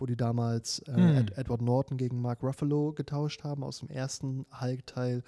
wo 0.00 0.06
die 0.06 0.16
damals 0.16 0.78
äh, 0.86 0.94
hm. 0.94 1.16
Ed 1.16 1.36
Edward 1.36 1.60
Norton 1.60 1.96
gegen 1.96 2.20
Mark 2.20 2.42
Ruffalo 2.42 2.92
getauscht 2.92 3.42
haben, 3.42 3.64
aus 3.64 3.80
dem 3.80 3.90
ersten 3.90 4.46
Hulk-Teil 4.60 5.22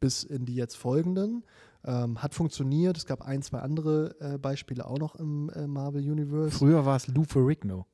bis 0.00 0.24
in 0.24 0.44
die 0.44 0.54
jetzt 0.54 0.76
folgenden. 0.76 1.44
Ähm, 1.86 2.22
hat 2.22 2.34
funktioniert. 2.34 2.96
Es 2.96 3.06
gab 3.06 3.22
ein, 3.22 3.42
zwei 3.42 3.58
andere 3.58 4.14
äh, 4.20 4.38
Beispiele 4.38 4.86
auch 4.86 4.98
noch 4.98 5.16
im 5.16 5.50
äh, 5.50 5.66
Marvel 5.66 6.00
Universe. 6.00 6.56
Früher 6.56 6.86
war 6.86 6.96
es 6.96 7.08
Lou 7.08 7.24
Ferrigno. 7.24 7.86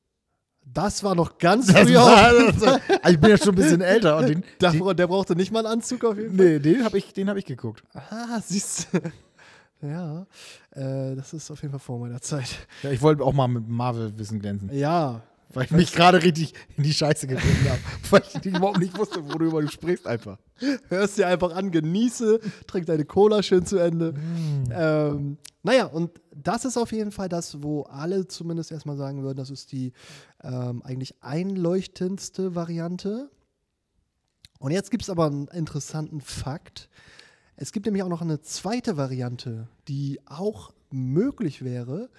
Das 0.65 1.03
war 1.03 1.15
noch 1.15 1.39
ganz 1.39 1.67
das 1.67 1.81
früher. 1.81 2.01
Also, 2.03 2.79
ich 3.09 3.19
bin 3.19 3.31
ja 3.31 3.39
schon 3.39 3.51
ein 3.51 3.55
bisschen 3.57 3.81
älter. 3.81 4.19
Und 4.19 4.29
den, 4.29 4.45
der, 4.61 4.71
den, 4.73 4.97
der 4.97 5.07
brauchte 5.07 5.35
nicht 5.35 5.51
mal 5.51 5.61
einen 5.61 5.75
Anzug 5.75 6.05
auf 6.05 6.17
jeden 6.17 6.37
Fall. 6.37 6.47
Nee, 6.47 6.59
den 6.61 6.85
habe 6.85 6.99
ich, 6.99 7.13
hab 7.17 7.37
ich 7.37 7.47
geguckt. 7.47 7.83
Ah, 7.95 8.41
siehst 8.41 8.89
du. 8.93 9.01
Ja, 9.83 10.27
äh, 10.73 11.17
das 11.17 11.33
ist 11.33 11.51
auf 11.51 11.63
jeden 11.63 11.71
Fall 11.71 11.81
vor 11.81 11.99
meiner 11.99 12.21
Zeit. 12.21 12.67
Ja, 12.83 12.91
ich 12.91 13.01
wollte 13.01 13.25
auch 13.25 13.33
mal 13.33 13.49
mit 13.49 13.67
Marvel-Wissen 13.67 14.39
glänzen. 14.39 14.71
Ja, 14.75 15.23
weil 15.53 15.65
ich 15.65 15.71
mich 15.71 15.93
gerade 15.93 16.23
richtig 16.23 16.55
in 16.77 16.85
die 16.85 16.95
Scheiße 16.95 17.27
gefunden 17.27 17.69
habe. 17.69 17.81
Weil 18.11 18.23
ich 18.33 18.47
überhaupt 18.47 18.79
nicht 18.79 18.97
wusste, 18.97 19.27
worüber 19.29 19.63
du 19.63 19.69
sprichst 19.69 20.07
einfach. 20.07 20.39
Hörst 20.89 21.19
dir 21.19 21.27
einfach 21.27 21.55
an, 21.55 21.71
genieße, 21.71 22.41
trink 22.67 22.87
deine 22.87 23.05
Cola 23.05 23.43
schön 23.43 23.65
zu 23.67 23.79
Ende. 23.79 24.13
Mm. 24.13 24.65
Ähm, 24.73 25.39
naja, 25.63 25.87
und 25.87 26.11
das 26.35 26.65
ist 26.65 26.77
auf 26.77 26.93
jeden 26.93 27.13
Fall 27.13 27.29
das, 27.29 27.63
wo 27.63 27.83
alle 27.83 28.27
zumindest 28.29 28.73
erstmal 28.73 28.97
sagen 28.97 29.23
würden, 29.23 29.37
das 29.37 29.51
ist 29.51 29.73
die 29.73 29.93
ähm, 30.43 30.83
eigentlich 30.83 31.23
einleuchtendste 31.23 32.55
Variante. 32.55 33.31
Und 34.59 34.73
jetzt 34.73 34.91
gibt 34.91 35.03
es 35.03 35.11
aber 35.11 35.27
einen 35.27 35.49
interessanten 35.49 36.21
Fakt. 36.21 36.89
Es 37.57 37.73
gibt 37.73 37.87
nämlich 37.87 38.03
auch 38.03 38.09
noch 38.09 38.23
eine 38.23 38.41
zweite 38.41 38.97
Variante, 38.97 39.69
die 39.89 40.21
auch 40.27 40.73
möglich 40.91 41.63
wäre. 41.63 42.11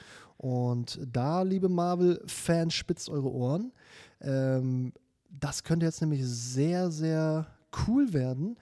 Und 0.42 1.00
da, 1.06 1.44
liebe 1.44 1.70
Marvel-Fans, 1.70 2.74
spitzt 2.74 3.10
eure 3.12 3.32
Ohren. 3.32 3.72
Ähm, 4.22 4.92
das 5.30 5.64
könnte 5.64 5.86
jetzt 5.86 6.02
nämlich 6.02 6.26
sehr, 6.26 6.90
sehr 6.90 7.46
cool 7.86 8.12
werden. 8.12 8.58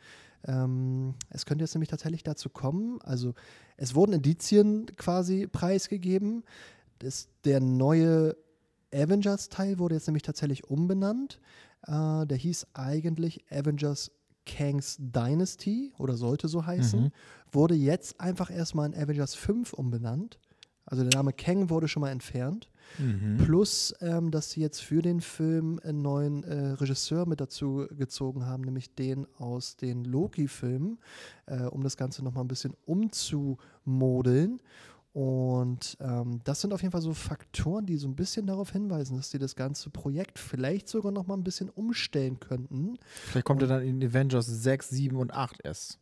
Ähm, 0.45 1.15
es 1.29 1.45
könnte 1.45 1.63
jetzt 1.63 1.73
nämlich 1.75 1.87
tatsächlich 1.87 2.23
dazu 2.23 2.49
kommen, 2.49 2.99
also 3.01 3.33
es 3.77 3.95
wurden 3.95 4.11
Indizien 4.11 4.87
quasi 4.97 5.47
preisgegeben. 5.47 6.43
Das, 6.99 7.29
der 7.45 7.61
neue 7.61 8.35
Avengers-Teil 8.93 9.79
wurde 9.79 9.95
jetzt 9.95 10.07
nämlich 10.07 10.23
tatsächlich 10.23 10.65
umbenannt. 10.65 11.39
Äh, 11.87 12.27
der 12.27 12.37
hieß 12.37 12.67
eigentlich 12.73 13.45
Avengers 13.49 14.11
Kangs 14.45 14.97
Dynasty 14.99 15.93
oder 15.97 16.17
sollte 16.17 16.49
so 16.49 16.65
heißen. 16.65 17.03
Mhm. 17.03 17.11
Wurde 17.53 17.75
jetzt 17.75 18.19
einfach 18.19 18.51
erstmal 18.51 18.91
in 18.91 19.01
Avengers 19.01 19.33
5 19.35 19.71
umbenannt. 19.71 20.39
Also 20.89 21.03
der 21.03 21.13
Name 21.13 21.33
Kang 21.33 21.69
wurde 21.69 21.87
schon 21.87 22.01
mal 22.01 22.09
entfernt. 22.09 22.69
Mhm. 22.97 23.37
Plus, 23.37 23.93
ähm, 24.01 24.31
dass 24.31 24.51
sie 24.51 24.61
jetzt 24.61 24.81
für 24.81 25.03
den 25.03 25.21
Film 25.21 25.79
einen 25.83 26.01
neuen 26.01 26.43
äh, 26.43 26.71
Regisseur 26.71 27.27
mit 27.27 27.39
dazu 27.39 27.85
gezogen 27.91 28.45
haben, 28.45 28.63
nämlich 28.63 28.95
den 28.95 29.27
aus 29.37 29.75
den 29.75 30.03
Loki-Filmen, 30.03 30.97
äh, 31.45 31.63
um 31.65 31.83
das 31.83 31.95
Ganze 31.95 32.23
nochmal 32.23 32.43
ein 32.43 32.47
bisschen 32.47 32.73
umzumodeln. 32.85 34.59
Und 35.13 35.97
ähm, 35.99 36.41
das 36.43 36.61
sind 36.61 36.73
auf 36.73 36.81
jeden 36.81 36.91
Fall 36.91 37.01
so 37.01 37.13
Faktoren, 37.13 37.85
die 37.85 37.97
so 37.97 38.07
ein 38.07 38.15
bisschen 38.15 38.47
darauf 38.47 38.71
hinweisen, 38.71 39.17
dass 39.17 39.31
sie 39.31 39.39
das 39.39 39.55
ganze 39.55 39.89
Projekt 39.89 40.39
vielleicht 40.39 40.87
sogar 40.87 41.11
noch 41.11 41.27
mal 41.27 41.35
ein 41.35 41.43
bisschen 41.43 41.69
umstellen 41.69 42.39
könnten. 42.39 42.97
Vielleicht 43.25 43.45
kommt 43.45 43.61
er 43.61 43.67
dann 43.67 43.83
in 43.83 44.03
Avengers 44.03 44.47
6, 44.47 44.89
7 44.89 45.17
und 45.17 45.33
8 45.33 45.65
s 45.65 45.99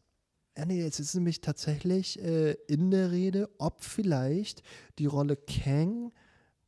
ja, 0.57 0.65
nee, 0.65 0.81
jetzt 0.81 0.99
ist 0.99 1.13
nämlich 1.13 1.41
tatsächlich 1.41 2.19
äh, 2.21 2.53
in 2.67 2.89
der 2.89 3.11
Rede, 3.11 3.49
ob 3.59 3.83
vielleicht 3.83 4.63
die 4.97 5.05
Rolle 5.05 5.35
Kang 5.37 6.11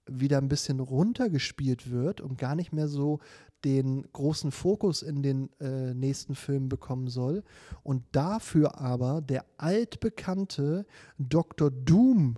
wieder 0.06 0.38
ein 0.38 0.48
bisschen 0.48 0.80
runtergespielt 0.80 1.90
wird 1.90 2.22
und 2.22 2.38
gar 2.38 2.56
nicht 2.56 2.72
mehr 2.72 2.88
so 2.88 3.20
den 3.66 4.08
großen 4.14 4.52
Fokus 4.52 5.02
in 5.02 5.24
den 5.24 5.50
äh, 5.60 5.94
nächsten 5.96 6.36
Filmen 6.36 6.70
bekommen 6.70 7.08
soll. 7.08 7.44
Und 7.82 8.04
dafür 8.12 8.80
aber 8.80 9.22
der 9.22 9.44
altbekannte 9.58 10.86
Dr. 11.18 11.72
Doom 11.72 12.38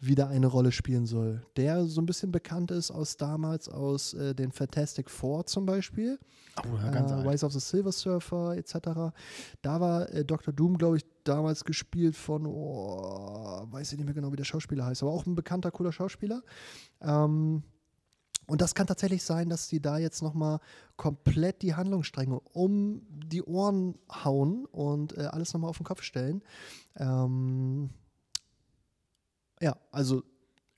wieder 0.00 0.28
eine 0.28 0.46
Rolle 0.46 0.70
spielen 0.70 1.06
soll. 1.06 1.42
Der 1.56 1.84
so 1.86 2.00
ein 2.00 2.06
bisschen 2.06 2.30
bekannt 2.30 2.70
ist 2.70 2.90
aus 2.90 3.16
damals, 3.16 3.68
aus 3.68 4.14
äh, 4.14 4.34
den 4.34 4.52
Fantastic 4.52 5.10
Four 5.10 5.46
zum 5.46 5.66
Beispiel. 5.66 6.18
Oh, 6.64 6.76
ja, 6.76 6.90
ganz 6.90 7.10
äh, 7.10 7.14
Rise 7.14 7.44
of 7.44 7.52
the 7.52 7.60
Silver 7.60 7.92
Surfer 7.92 8.56
etc. 8.56 9.14
Da 9.62 9.80
war 9.80 10.08
äh, 10.12 10.24
Dr. 10.24 10.54
Doom, 10.54 10.78
glaube 10.78 10.98
ich, 10.98 11.06
damals 11.24 11.64
gespielt 11.64 12.16
von, 12.16 12.46
oh, 12.46 13.66
weiß 13.70 13.92
ich 13.92 13.98
nicht 13.98 14.06
mehr 14.06 14.14
genau, 14.14 14.32
wie 14.32 14.36
der 14.36 14.44
Schauspieler 14.44 14.86
heißt, 14.86 15.02
aber 15.02 15.12
auch 15.12 15.26
ein 15.26 15.34
bekannter, 15.34 15.70
cooler 15.70 15.92
Schauspieler. 15.92 16.42
Ähm, 17.00 17.64
und 18.46 18.62
das 18.62 18.74
kann 18.74 18.86
tatsächlich 18.86 19.22
sein, 19.22 19.50
dass 19.50 19.68
sie 19.68 19.80
da 19.80 19.98
jetzt 19.98 20.22
nochmal 20.22 20.60
komplett 20.96 21.60
die 21.60 21.74
Handlungsstränge 21.74 22.40
um 22.40 23.02
die 23.10 23.42
Ohren 23.42 23.98
hauen 24.24 24.64
und 24.66 25.18
äh, 25.18 25.22
alles 25.22 25.52
nochmal 25.52 25.68
auf 25.68 25.76
den 25.76 25.84
Kopf 25.84 26.02
stellen. 26.02 26.42
Ähm, 26.96 27.90
ja, 29.60 29.76
also 29.90 30.22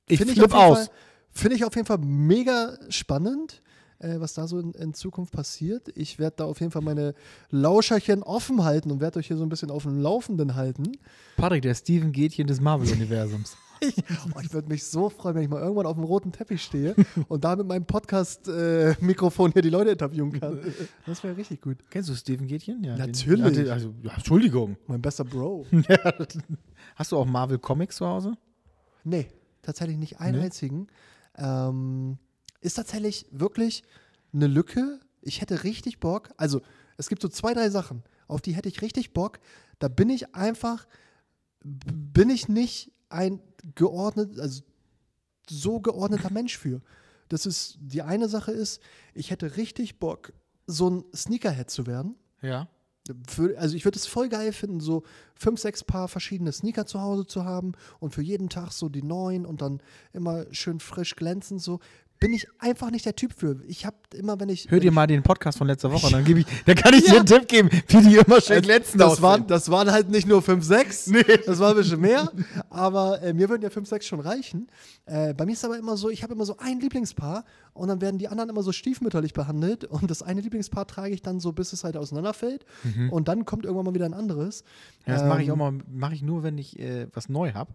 finde 0.09 0.33
ich, 0.33 0.53
aus. 0.53 0.91
Finde 1.33 1.57
ich 1.57 1.65
auf 1.65 1.75
jeden 1.75 1.87
Fall 1.87 1.99
mega 1.99 2.77
spannend, 2.89 3.63
äh, 4.01 4.19
was 4.19 4.35
da 4.35 4.49
so 4.49 4.59
in, 4.59 4.73
in 4.73 4.95
Zukunft 4.95 5.33
passiert. 5.33 5.89
Ich 5.97 6.19
werde 6.19 6.37
da 6.39 6.45
auf 6.45 6.61
jeden 6.61 6.73
Fall 6.73 6.83
meine 6.83 7.15
Lauscherchen 7.51 8.23
offen 8.23 8.65
halten 8.65 8.91
und 8.91 9.01
werde 9.01 9.19
euch 9.21 9.29
hier 9.29 9.37
so 9.37 9.45
ein 9.45 9.49
bisschen 9.49 9.71
auf 9.71 9.85
dem 9.85 10.01
Laufenden 10.01 10.57
halten. 10.57 10.93
Patrick, 11.37 11.63
der 11.63 11.75
Steven 11.75 12.13
Gätchen 12.13 12.47
des 12.47 12.61
Marvel-Universums. 12.61 13.57
ich, 13.81 13.95
oh, 14.35 14.41
ich 14.43 14.53
würde 14.53 14.69
mich 14.69 14.85
so 14.85 15.09
freuen, 15.09 15.37
wenn 15.37 15.43
ich 15.43 15.49
mal 15.49 15.61
irgendwann 15.61 15.87
auf 15.87 15.95
dem 15.95 16.05
roten 16.05 16.33
Teppich 16.33 16.63
stehe 16.63 16.95
und 17.29 17.45
da 17.45 17.57
mit 17.57 17.67
meinem 17.67 17.85
Podcast-Mikrofon 17.85 19.51
äh, 19.51 19.53
hier 19.53 19.63
die 19.63 19.71
Leute 19.71 19.91
interviewen 19.91 20.33
kann. 20.33 20.61
Das 21.07 21.25
wäre 21.25 21.37
richtig 21.37 21.61
gut. 21.61 21.79
Kennst 21.91 22.09
du 22.09 22.15
Steven 22.15 22.47
Gätchen? 22.47 22.85
Ja, 22.85 22.97
Natürlich. 22.97 23.57
Den, 23.57 23.69
also, 23.71 23.95
ja, 24.03 24.13
Entschuldigung. 24.15 24.77
Mein 24.87 25.01
bester 25.01 25.25
Bro. 25.25 25.67
Hast 26.95 27.13
du 27.13 27.17
auch 27.17 27.27
Marvel 27.27 27.59
Comics 27.59 27.97
zu 27.97 28.07
Hause? 28.07 28.35
Nee, 29.05 29.29
tatsächlich 29.63 29.97
nicht 29.97 30.21
einen 30.21 30.39
nee. 30.39 30.45
einzigen. 30.45 30.89
Ähm, 31.37 32.19
ist 32.61 32.75
tatsächlich 32.75 33.27
wirklich 33.31 33.83
eine 34.33 34.47
Lücke. 34.47 35.01
Ich 35.23 35.41
hätte 35.41 35.65
richtig 35.65 36.01
Bock. 36.01 36.31
Also, 36.37 36.61
es 36.97 37.09
gibt 37.09 37.23
so 37.23 37.29
zwei, 37.29 37.55
drei 37.55 37.71
Sachen, 37.71 38.03
auf 38.29 38.41
die 38.41 38.55
hätte 38.55 38.69
ich 38.69 38.83
richtig 38.83 39.13
Bock. 39.13 39.41
Da 39.79 39.89
bin 39.89 40.11
ich 40.11 40.35
einfach, 40.35 40.87
bin 41.63 42.31
ich 42.31 42.49
nicht 42.49 42.93
ein 43.09 43.41
geordnet, 43.75 44.39
also 44.39 44.63
so 45.49 45.81
geordneter 45.81 46.31
Mensch 46.31 46.57
für. 46.59 46.81
Das 47.29 47.47
ist, 47.47 47.79
die 47.81 48.03
eine 48.03 48.29
Sache 48.29 48.53
ist, 48.53 48.81
ich 49.15 49.31
hätte 49.31 49.57
richtig 49.57 49.99
Bock, 49.99 50.33
so 50.67 50.91
ein 50.91 51.05
Sneakerhead 51.15 51.71
zu 51.71 51.87
werden. 51.87 52.17
Ja. 52.43 52.69
Für, 53.29 53.59
also 53.59 53.77
ich 53.77 53.85
würde 53.85 53.99
es 53.99 54.07
voll 54.07 54.29
geil 54.29 54.53
finden, 54.53 54.81
so 54.81 55.03
fünf, 55.35 55.61
sechs 55.61 55.85
Paar 55.85 56.09
verschiedene 56.09 56.53
Sneaker 56.53 56.87
zu 56.87 57.01
Hause 57.01 57.27
zu 57.27 57.45
haben 57.45 57.73
und 57.99 58.15
für 58.15 58.23
jeden 58.23 58.49
Tag 58.49 58.73
so 58.73 58.89
die 58.89 59.03
neuen 59.03 59.47
und 59.47 59.63
dann 59.63 59.81
immer 60.13 60.47
schön 60.53 60.81
frisch 60.81 61.17
glänzend 61.17 61.63
so. 61.63 61.81
Bin 62.21 62.35
ich 62.35 62.47
einfach 62.59 62.91
nicht 62.91 63.07
der 63.07 63.17
Typ 63.17 63.33
für. 63.35 63.61
Ich 63.67 63.87
habe 63.87 63.97
immer, 64.15 64.39
wenn 64.39 64.51
ich. 64.51 64.71
Hör 64.71 64.79
dir 64.79 64.93
mal 64.93 65.07
den 65.07 65.23
Podcast 65.23 65.57
von 65.57 65.67
letzter 65.67 65.91
Woche, 65.91 66.11
dann, 66.11 66.23
geb 66.25 66.37
ich, 66.37 66.47
dann 66.67 66.77
kann 66.77 66.93
ich 66.93 67.05
dir 67.05 67.17
einen 67.17 67.27
Tipp 67.27 67.49
geben, 67.49 67.71
wie 67.89 68.03
die 68.03 68.17
immer 68.17 68.41
schön 68.43 68.63
letzten 68.63 68.99
das 68.99 69.23
waren, 69.23 69.33
aussehen. 69.43 69.47
das 69.49 69.71
waren 69.71 69.91
halt 69.91 70.11
nicht 70.11 70.29
nur 70.29 70.43
5, 70.43 70.63
6, 70.63 71.13
das 71.47 71.59
war 71.59 71.71
ein 71.71 71.77
bisschen 71.77 72.01
mehr, 72.01 72.31
aber 72.69 73.23
äh, 73.23 73.33
mir 73.33 73.49
würden 73.49 73.63
ja 73.63 73.71
5, 73.71 73.89
6 73.89 74.07
schon 74.07 74.21
reichen. 74.21 74.69
Äh, 75.07 75.33
bei 75.33 75.47
mir 75.47 75.53
ist 75.53 75.65
aber 75.65 75.79
immer 75.79 75.97
so, 75.97 76.11
ich 76.11 76.23
habe 76.23 76.35
immer 76.35 76.45
so 76.45 76.57
ein 76.59 76.79
Lieblingspaar 76.79 77.45
und 77.73 77.89
dann 77.89 78.01
werden 78.03 78.19
die 78.19 78.29
anderen 78.29 78.51
immer 78.51 78.63
so 78.63 78.73
stiefmütterlich 78.73 79.33
behandelt 79.33 79.85
und 79.85 80.11
das 80.11 80.23
eine 80.23 80.43
Lieblingspaar 80.43 80.87
trage 80.87 81.15
ich 81.15 81.23
dann 81.23 81.41
so, 81.41 81.53
bis 81.53 81.73
es 81.73 81.85
halt 81.85 81.97
auseinanderfällt 81.97 82.67
und 83.11 83.29
dann 83.29 83.47
kommt 83.47 83.65
irgendwann 83.65 83.87
mal 83.87 83.95
wieder 83.95 84.05
ein 84.07 84.15
anderes. 84.15 84.63
Ja, 85.07 85.15
das 85.15 85.25
mache 85.25 85.43
ich 85.43 85.49
Ähm, 85.49 85.55
auch 85.55 85.57
mal, 85.57 85.79
mache 85.91 86.15
ich 86.15 86.23
nur, 86.23 86.43
wenn 86.43 86.59
ich 86.59 86.79
äh, 86.79 87.07
was 87.15 87.31
neu 87.31 87.55
habe. 87.55 87.73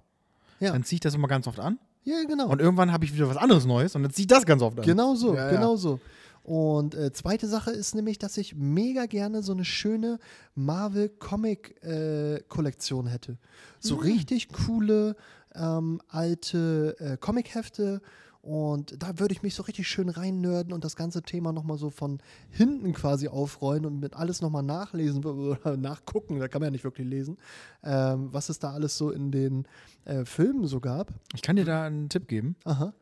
Ja. 0.60 0.72
Dann 0.72 0.84
ziehe 0.84 0.98
ich 0.98 1.02
das 1.02 1.16
immer 1.16 1.28
ganz 1.28 1.48
oft 1.48 1.60
an. 1.60 1.80
Ja, 2.06 2.24
genau. 2.24 2.48
Und 2.48 2.62
irgendwann 2.62 2.92
habe 2.92 3.04
ich 3.04 3.14
wieder 3.14 3.28
was 3.28 3.38
anderes 3.38 3.66
Neues 3.66 3.96
und 3.96 4.04
dann 4.04 4.12
ziehe 4.12 4.24
ich 4.24 4.28
das 4.28 4.46
ganz 4.46 4.62
oft 4.62 4.80
an. 4.80 4.86
Genau 4.86 5.16
so, 5.16 5.36
Ja, 5.36 5.46
ja. 5.46 5.52
genau 5.52 5.76
so. 5.76 6.00
Und 6.44 6.94
äh, 6.94 7.12
zweite 7.12 7.48
Sache 7.48 7.72
ist 7.72 7.96
nämlich, 7.96 8.20
dass 8.20 8.38
ich 8.38 8.56
mega 8.56 9.08
gerne 9.08 9.42
so 9.42 9.52
eine 9.52 9.66
schöne 9.66 10.20
Marvel 10.54 11.10
Comic 11.10 11.84
äh, 11.84 12.40
Kollektion 12.48 13.08
hätte. 13.08 13.38
So 13.80 13.96
richtig 13.96 14.50
coole 14.54 15.16
ähm, 15.56 16.00
alte 16.08 16.96
äh, 17.00 17.18
Comic-Hefte. 17.18 18.00
Und 18.46 19.02
da 19.02 19.18
würde 19.18 19.34
ich 19.34 19.42
mich 19.42 19.56
so 19.56 19.64
richtig 19.64 19.88
schön 19.88 20.08
reinnörden 20.08 20.72
und 20.72 20.84
das 20.84 20.96
ganze 20.96 21.24
Thema 21.24 21.52
nochmal 21.52 21.80
so 21.80 21.90
von 21.90 22.20
hinten 22.52 22.94
quasi 22.94 23.28
aufrollen 23.28 23.88
und 23.88 24.00
mit 24.00 24.16
alles 24.16 24.40
nochmal 24.40 24.62
nachlesen 24.62 25.26
oder 25.26 25.76
nachgucken, 25.78 26.38
da 26.40 26.48
kann 26.48 26.62
man 26.62 26.68
ja 26.68 26.72
nicht 26.72 26.84
wirklich 26.84 27.08
lesen, 27.08 27.38
ähm, 27.84 28.30
was 28.32 28.50
es 28.50 28.60
da 28.60 28.72
alles 28.72 29.00
so 29.00 29.10
in 29.10 29.32
den 29.32 29.68
äh, 30.06 30.26
Filmen 30.26 30.68
so 30.68 30.80
gab. 30.80 31.12
Ich 31.34 31.42
kann 31.42 31.56
dir 31.56 31.66
da 31.66 31.86
einen 31.86 32.08
Tipp 32.08 32.28
geben. 32.28 32.56
Aha. 32.66 32.94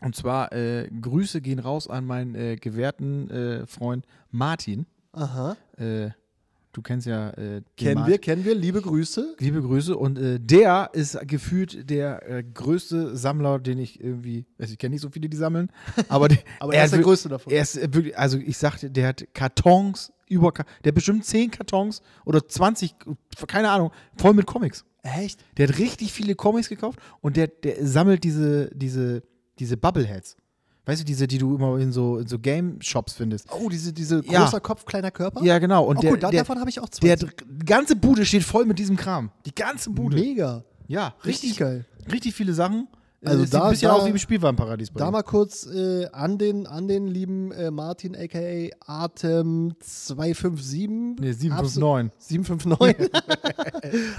Und 0.00 0.16
zwar, 0.16 0.50
äh, 0.52 0.88
Grüße 0.88 1.42
gehen 1.42 1.58
raus 1.58 1.86
an 1.86 2.06
meinen 2.06 2.34
äh, 2.34 2.56
gewährten 2.56 3.28
äh, 3.30 3.66
Freund 3.66 4.06
Martin. 4.30 4.86
Aha. 5.12 5.54
Du 6.76 6.82
kennst 6.82 7.06
ja 7.06 7.30
äh, 7.30 7.62
Kennen 7.78 7.94
Martin. 7.94 8.12
wir, 8.12 8.18
kennen 8.18 8.44
wir. 8.44 8.54
Liebe 8.54 8.82
Grüße. 8.82 9.36
Liebe 9.38 9.62
Grüße. 9.62 9.96
Und 9.96 10.18
äh, 10.18 10.38
der 10.38 10.90
ist 10.92 11.18
gefühlt 11.26 11.88
der 11.88 12.28
äh, 12.28 12.44
größte 12.44 13.16
Sammler, 13.16 13.58
den 13.58 13.78
ich 13.78 13.98
irgendwie, 13.98 14.44
also 14.58 14.72
ich 14.72 14.78
kenne 14.78 14.92
nicht 14.92 15.00
so 15.00 15.08
viele, 15.08 15.30
die 15.30 15.38
sammeln, 15.38 15.72
aber, 16.10 16.28
die, 16.28 16.38
Aber 16.60 16.74
er 16.74 16.84
ist 16.84 16.92
der 16.92 17.00
größte 17.00 17.30
davon. 17.30 17.50
Er 17.50 17.62
ist 17.62 17.78
äh, 17.78 17.88
wirklich, 17.94 18.18
also 18.18 18.36
ich 18.36 18.58
sagte, 18.58 18.90
der 18.90 19.08
hat 19.08 19.26
Kartons 19.32 20.12
über, 20.28 20.52
der 20.52 20.90
hat 20.90 20.94
bestimmt 20.94 21.24
10 21.24 21.50
Kartons 21.50 22.02
oder 22.26 22.46
20, 22.46 22.94
keine 23.46 23.70
Ahnung, 23.70 23.90
voll 24.18 24.34
mit 24.34 24.44
Comics. 24.44 24.84
Echt? 25.02 25.42
Der 25.56 25.68
hat 25.68 25.78
richtig 25.78 26.12
viele 26.12 26.34
Comics 26.34 26.68
gekauft 26.68 26.98
und 27.22 27.38
der, 27.38 27.46
der 27.46 27.86
sammelt 27.86 28.22
diese, 28.22 28.70
diese, 28.74 29.22
diese 29.58 29.78
Bubbleheads. 29.78 30.36
Weißt 30.86 31.00
du, 31.00 31.04
diese, 31.04 31.26
die 31.26 31.38
du 31.38 31.54
immer 31.56 31.78
in 31.78 31.90
so, 31.92 32.18
in 32.18 32.26
so 32.28 32.38
Game-Shops 32.38 33.12
findest. 33.14 33.48
Oh, 33.52 33.68
diese, 33.68 33.92
diese 33.92 34.22
Ja. 34.24 34.44
großer 34.44 34.60
Kopf, 34.60 34.84
kleiner 34.86 35.10
Körper? 35.10 35.42
Ja, 35.42 35.58
genau. 35.58 35.84
Und 35.84 35.98
oh, 35.98 36.00
der, 36.00 36.12
cool, 36.12 36.18
da, 36.18 36.30
der, 36.30 36.40
davon 36.42 36.60
habe 36.60 36.70
ich 36.70 36.78
auch 36.80 36.88
zwei. 36.88 37.08
der, 37.08 37.16
die 37.16 37.66
ganze 37.66 37.96
Bude 37.96 38.24
steht 38.24 38.44
voll 38.44 38.64
mit 38.66 38.78
diesem 38.78 38.96
Kram. 38.96 39.30
Die 39.46 39.54
ganze 39.54 39.90
Bude. 39.90 40.16
Mega. 40.16 40.62
Ja, 40.88 41.14
Richtig 41.24 41.50
richtig, 41.50 41.56
geil. 41.58 41.84
richtig 42.12 42.34
viele 42.34 42.54
Sachen. 42.54 42.86
Äh, 43.22 43.30
Also 43.30 43.42
es 43.42 43.50
da- 43.50 43.56
sieht 43.58 43.64
ein 43.64 43.70
bisschen 43.72 43.88
da- 43.88 43.94
aus 43.96 44.04
wie 44.06 44.10
im 44.10 44.18
Spielwarenparadies 44.18 44.92
Da 44.94 45.10
mal 45.10 45.22
kurz 45.24 45.66
äh, 45.66 46.06
an, 46.12 46.38
den, 46.38 46.68
an 46.68 46.86
den 46.86 47.08
lieben 47.08 47.50
äh, 47.50 47.72
Martin, 47.72 48.14
a.k.a. 48.14 48.70
Atem 48.86 49.74
257. 49.80 50.88
Nee, 51.18 51.30
Absolut- 51.50 52.10
759. 52.12 52.12
759. 52.18 53.10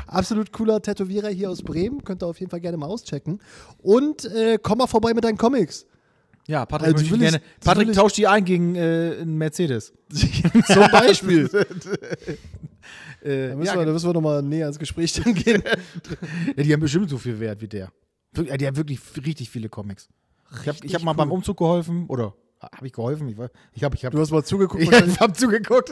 Absolut 0.08 0.52
cooler 0.52 0.82
Tätowierer 0.82 1.30
hier 1.30 1.50
aus 1.50 1.62
Bremen. 1.64 2.04
Könnt 2.04 2.24
ihr 2.24 2.28
auf 2.28 2.40
jeden 2.40 2.50
Fall 2.50 2.60
gerne 2.60 2.78
mal 2.78 2.88
auschecken. 2.88 3.40
Und 3.82 4.26
äh, 4.26 4.58
komm 4.62 4.80
mal 4.80 4.88
vorbei 4.88 5.14
mit 5.14 5.24
deinen 5.24 5.38
Comics. 5.38 5.86
Ja, 6.48 6.66
Patrick, 6.66 6.96
Also 6.96 7.14
ich 7.14 7.20
gerne. 7.20 7.42
Patrick 7.64 7.94
tauscht 7.94 8.18
die 8.18 8.26
ein 8.26 8.46
gegen 8.46 8.76
äh, 8.76 9.18
einen 9.22 9.38
Mercedes. 9.38 9.94
Zum 10.12 10.92
Beispiel. 10.92 11.50
Äh, 13.22 13.50
Da 13.50 13.56
müssen, 13.56 13.66
ja, 13.74 13.80
wir, 13.80 13.86
da 13.86 13.92
müssen 13.92 14.08
wir 14.08 14.14
nochmal 14.14 14.44
näher 14.44 14.68
ins 14.68 14.78
Gespräch 14.80 15.12
dann 15.14 15.34
gehen. 15.34 15.62
ja, 16.56 16.64
die 16.64 16.72
haben 16.72 16.80
bestimmt 16.80 17.10
so 17.10 17.18
viel 17.18 17.40
Wert 17.40 17.60
wie 17.62 17.68
der. 17.68 17.92
Äh, 18.36 18.58
Die 18.58 18.68
haben 18.68 18.78
wirklich 18.78 19.00
richtig 19.26 19.50
viele 19.50 19.70
Comics. 19.70 20.08
Ich 20.52 20.58
habe 20.60 20.70
Richtig 20.70 20.96
hab 20.96 21.02
mal 21.04 21.14
beim. 21.14 21.32
Umzug 21.32 21.58
geholfen. 21.58 22.06
Oder 22.08 22.34
habe 22.62 22.86
ich 22.88 22.94
geholfen? 22.94 23.28
Ich, 23.28 23.36
ich 23.74 23.84
habe 23.84 23.96
ich 23.96 24.06
hab, 24.06 24.14
Du 24.14 24.20
hast 24.20 24.32
mal 24.32 24.44
zugeguckt. 24.44 24.84
ich 24.84 24.92
wahrscheinlich. 24.92 25.20
hab 25.20 25.36
zugeguckt. 25.36 25.92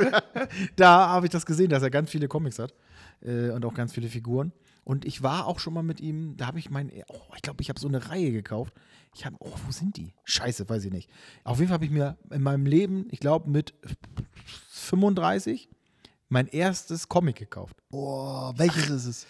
da 0.75 1.09
habe 1.09 1.25
ich 1.25 1.31
das 1.31 1.45
gesehen, 1.45 1.69
dass 1.69 1.83
er 1.83 1.89
ganz 1.89 2.11
viele 2.11 2.27
Comics 2.27 2.59
hat. 2.59 2.73
Äh, 3.21 3.49
und 3.49 3.65
auch 3.65 3.73
ganz 3.73 3.91
viele 3.91 4.07
Figuren. 4.07 4.53
Und 4.83 5.03
ich 5.03 5.23
war 5.23 5.47
auch 5.47 5.59
schon 5.59 5.73
mal 5.73 5.81
mit 5.83 5.99
ihm, 5.99 6.37
da 6.37 6.45
habe 6.45 6.59
ich 6.59 6.69
mein, 6.69 6.91
oh, 7.07 7.19
ich 7.35 7.41
glaube, 7.41 7.61
ich 7.63 7.69
habe 7.69 7.79
so 7.79 7.87
eine 7.87 8.09
Reihe 8.09 8.31
gekauft. 8.31 8.73
Ich 9.17 9.25
habe, 9.25 9.37
oh, 9.39 9.51
wo 9.65 9.71
sind 9.71 9.95
die? 9.95 10.13
Scheiße, 10.25 10.67
weiß 10.67 10.83
ich 10.85 10.91
nicht. 10.91 11.09
Auf 11.45 11.57
jeden 11.59 11.69
Fall 11.69 11.75
habe 11.75 11.85
ich 11.85 11.91
mir 11.91 12.17
in 12.31 12.41
meinem 12.41 12.65
Leben, 12.65 13.07
ich 13.11 13.21
glaube 13.21 13.49
mit 13.49 13.73
35, 14.69 15.69
mein 16.27 16.47
erstes 16.47 17.07
Comic 17.07 17.37
gekauft. 17.37 17.77
Boah, 17.89 18.53
welches 18.57 18.89
ist 18.89 19.05
es? 19.05 19.25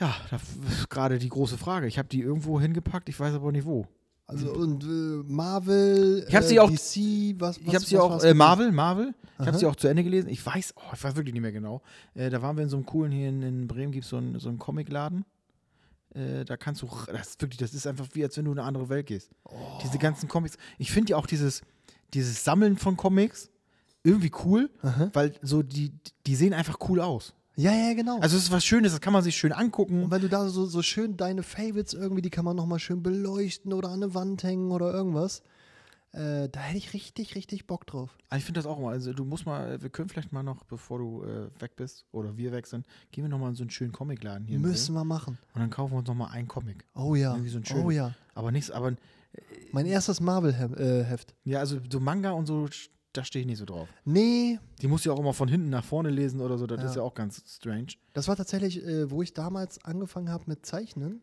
Ja, 0.00 0.14
das 0.30 0.42
ist 0.70 0.88
gerade 0.88 1.18
die 1.18 1.28
große 1.28 1.58
Frage. 1.58 1.86
Ich 1.86 1.98
habe 1.98 2.08
die 2.08 2.20
irgendwo 2.20 2.60
hingepackt, 2.60 3.08
ich 3.08 3.18
weiß 3.20 3.34
aber 3.34 3.52
nicht 3.52 3.66
wo. 3.66 3.86
Also 4.26 4.52
und 4.52 4.84
äh, 4.84 4.86
Marvel, 5.32 6.24
Ich 6.28 6.34
hab 6.34 6.42
äh, 6.44 6.46
sie 6.46 6.60
auch- 6.60 6.70
DC, 6.70 7.40
was, 7.40 7.58
was 7.58 7.66
Ich 7.66 7.74
habe 7.74 7.84
sie 7.84 7.96
was 7.96 8.02
auch, 8.02 8.22
äh? 8.24 8.34
Marvel, 8.34 8.72
Marvel, 8.72 9.14
ich 9.40 9.46
habe 9.46 9.56
sie 9.58 9.66
auch 9.66 9.76
zu 9.76 9.88
Ende 9.88 10.04
gelesen. 10.04 10.28
Ich 10.28 10.44
weiß, 10.44 10.74
oh, 10.76 10.92
ich 10.94 11.02
weiß 11.02 11.16
wirklich 11.16 11.32
nicht 11.32 11.42
mehr 11.42 11.52
genau. 11.52 11.82
Äh, 12.14 12.28
da 12.30 12.40
waren 12.42 12.56
wir 12.56 12.62
in 12.64 12.68
so 12.70 12.76
einem 12.76 12.86
coolen, 12.86 13.10
hier 13.12 13.28
in, 13.28 13.42
in 13.42 13.66
Bremen 13.66 13.92
gibt 13.92 14.04
es 14.04 14.10
so 14.10 14.16
einen, 14.18 14.38
so 14.38 14.48
einen 14.48 14.58
Comicladen. 14.58 15.24
Äh, 16.18 16.44
da 16.44 16.56
kannst 16.56 16.82
du, 16.82 16.88
das 17.06 17.28
ist 17.28 17.42
wirklich, 17.42 17.58
das 17.58 17.74
ist 17.74 17.86
einfach 17.86 18.08
wie, 18.12 18.24
als 18.24 18.36
wenn 18.36 18.44
du 18.44 18.52
in 18.52 18.58
eine 18.58 18.66
andere 18.66 18.88
Welt 18.88 19.06
gehst. 19.06 19.30
Diese 19.84 19.98
ganzen 19.98 20.28
Comics. 20.28 20.56
Ich 20.78 20.90
finde 20.90 21.12
ja 21.12 21.16
auch 21.16 21.26
dieses, 21.26 21.62
dieses 22.12 22.44
Sammeln 22.44 22.76
von 22.76 22.96
Comics 22.96 23.50
irgendwie 24.02 24.32
cool, 24.44 24.70
Aha. 24.82 25.10
weil 25.12 25.34
so 25.42 25.62
die, 25.62 25.92
die 26.26 26.34
sehen 26.34 26.54
einfach 26.54 26.78
cool 26.88 27.00
aus. 27.00 27.34
Ja, 27.56 27.72
ja, 27.72 27.94
genau. 27.94 28.20
Also 28.20 28.36
es 28.36 28.44
ist 28.44 28.52
was 28.52 28.64
Schönes, 28.64 28.92
das 28.92 29.00
kann 29.00 29.12
man 29.12 29.22
sich 29.22 29.36
schön 29.36 29.52
und 29.52 29.58
angucken. 29.58 30.10
wenn 30.10 30.20
du 30.20 30.28
da 30.28 30.48
so, 30.48 30.64
so 30.66 30.80
schön 30.80 31.16
deine 31.16 31.42
Favorites 31.42 31.92
irgendwie, 31.92 32.22
die 32.22 32.30
kann 32.30 32.44
man 32.44 32.56
nochmal 32.56 32.78
schön 32.78 33.02
beleuchten 33.02 33.72
oder 33.72 33.88
an 33.88 34.02
eine 34.02 34.14
Wand 34.14 34.42
hängen 34.44 34.70
oder 34.70 34.92
irgendwas. 34.92 35.42
Äh, 36.12 36.48
da 36.48 36.60
hätte 36.60 36.78
ich 36.78 36.94
richtig, 36.94 37.34
richtig 37.34 37.66
Bock 37.66 37.86
drauf. 37.86 38.16
Aber 38.30 38.38
Ich 38.38 38.44
finde 38.44 38.58
das 38.58 38.66
auch 38.66 38.78
immer. 38.78 38.88
Also 38.90 39.12
du 39.12 39.24
musst 39.24 39.44
mal, 39.44 39.80
wir 39.82 39.90
können 39.90 40.08
vielleicht 40.08 40.32
mal 40.32 40.42
noch, 40.42 40.64
bevor 40.64 40.98
du 40.98 41.24
äh, 41.24 41.50
weg 41.60 41.76
bist 41.76 42.06
oder 42.12 42.36
wir 42.36 42.50
weg 42.52 42.66
sind, 42.66 42.86
gehen 43.12 43.24
wir 43.24 43.28
noch 43.28 43.38
mal 43.38 43.50
in 43.50 43.54
so 43.54 43.62
einen 43.62 43.70
schönen 43.70 43.92
Comicladen 43.92 44.46
hier. 44.46 44.58
Müssen 44.58 44.94
wir 44.94 45.04
machen. 45.04 45.38
Und 45.54 45.60
dann 45.60 45.70
kaufen 45.70 45.92
wir 45.92 45.98
uns 45.98 46.08
noch 46.08 46.14
mal 46.14 46.28
einen 46.28 46.48
Comic. 46.48 46.84
Oh 46.94 47.14
ja. 47.14 47.32
Irgendwie 47.32 47.50
so 47.50 47.58
ein 47.58 47.64
schönes. 47.64 47.84
oh 47.84 47.90
ja. 47.90 48.14
Aber 48.34 48.50
nichts, 48.52 48.70
aber 48.70 48.94
Mein 49.72 49.84
erstes 49.86 50.20
Marvel-Heft. 50.20 51.34
ja, 51.44 51.58
also 51.60 51.78
so 51.92 52.00
Manga 52.00 52.30
und 52.30 52.46
so, 52.46 52.68
da 53.12 53.24
stehe 53.24 53.42
ich 53.42 53.46
nicht 53.46 53.58
so 53.58 53.64
drauf. 53.66 53.88
nee, 54.04 54.58
Die 54.80 54.86
musst 54.88 55.04
du 55.04 55.10
ja 55.10 55.14
auch 55.14 55.20
immer 55.20 55.34
von 55.34 55.48
hinten 55.48 55.68
nach 55.70 55.84
vorne 55.84 56.08
lesen 56.10 56.40
oder 56.40 56.56
so, 56.56 56.66
das 56.66 56.80
Ja. 56.80 56.86
ist 56.88 56.96
ja 56.96 57.02
auch 57.02 57.14
ganz 57.14 57.42
strange. 57.46 57.88
das 58.14 58.28
war 58.28 58.36
tatsächlich, 58.36 58.82
äh, 58.84 59.10
wo 59.10 59.22
ich 59.22 59.34
damals 59.34 59.84
angefangen 59.84 60.30
habe 60.30 60.44
mit 60.46 60.64
Zeichnen, 60.64 61.20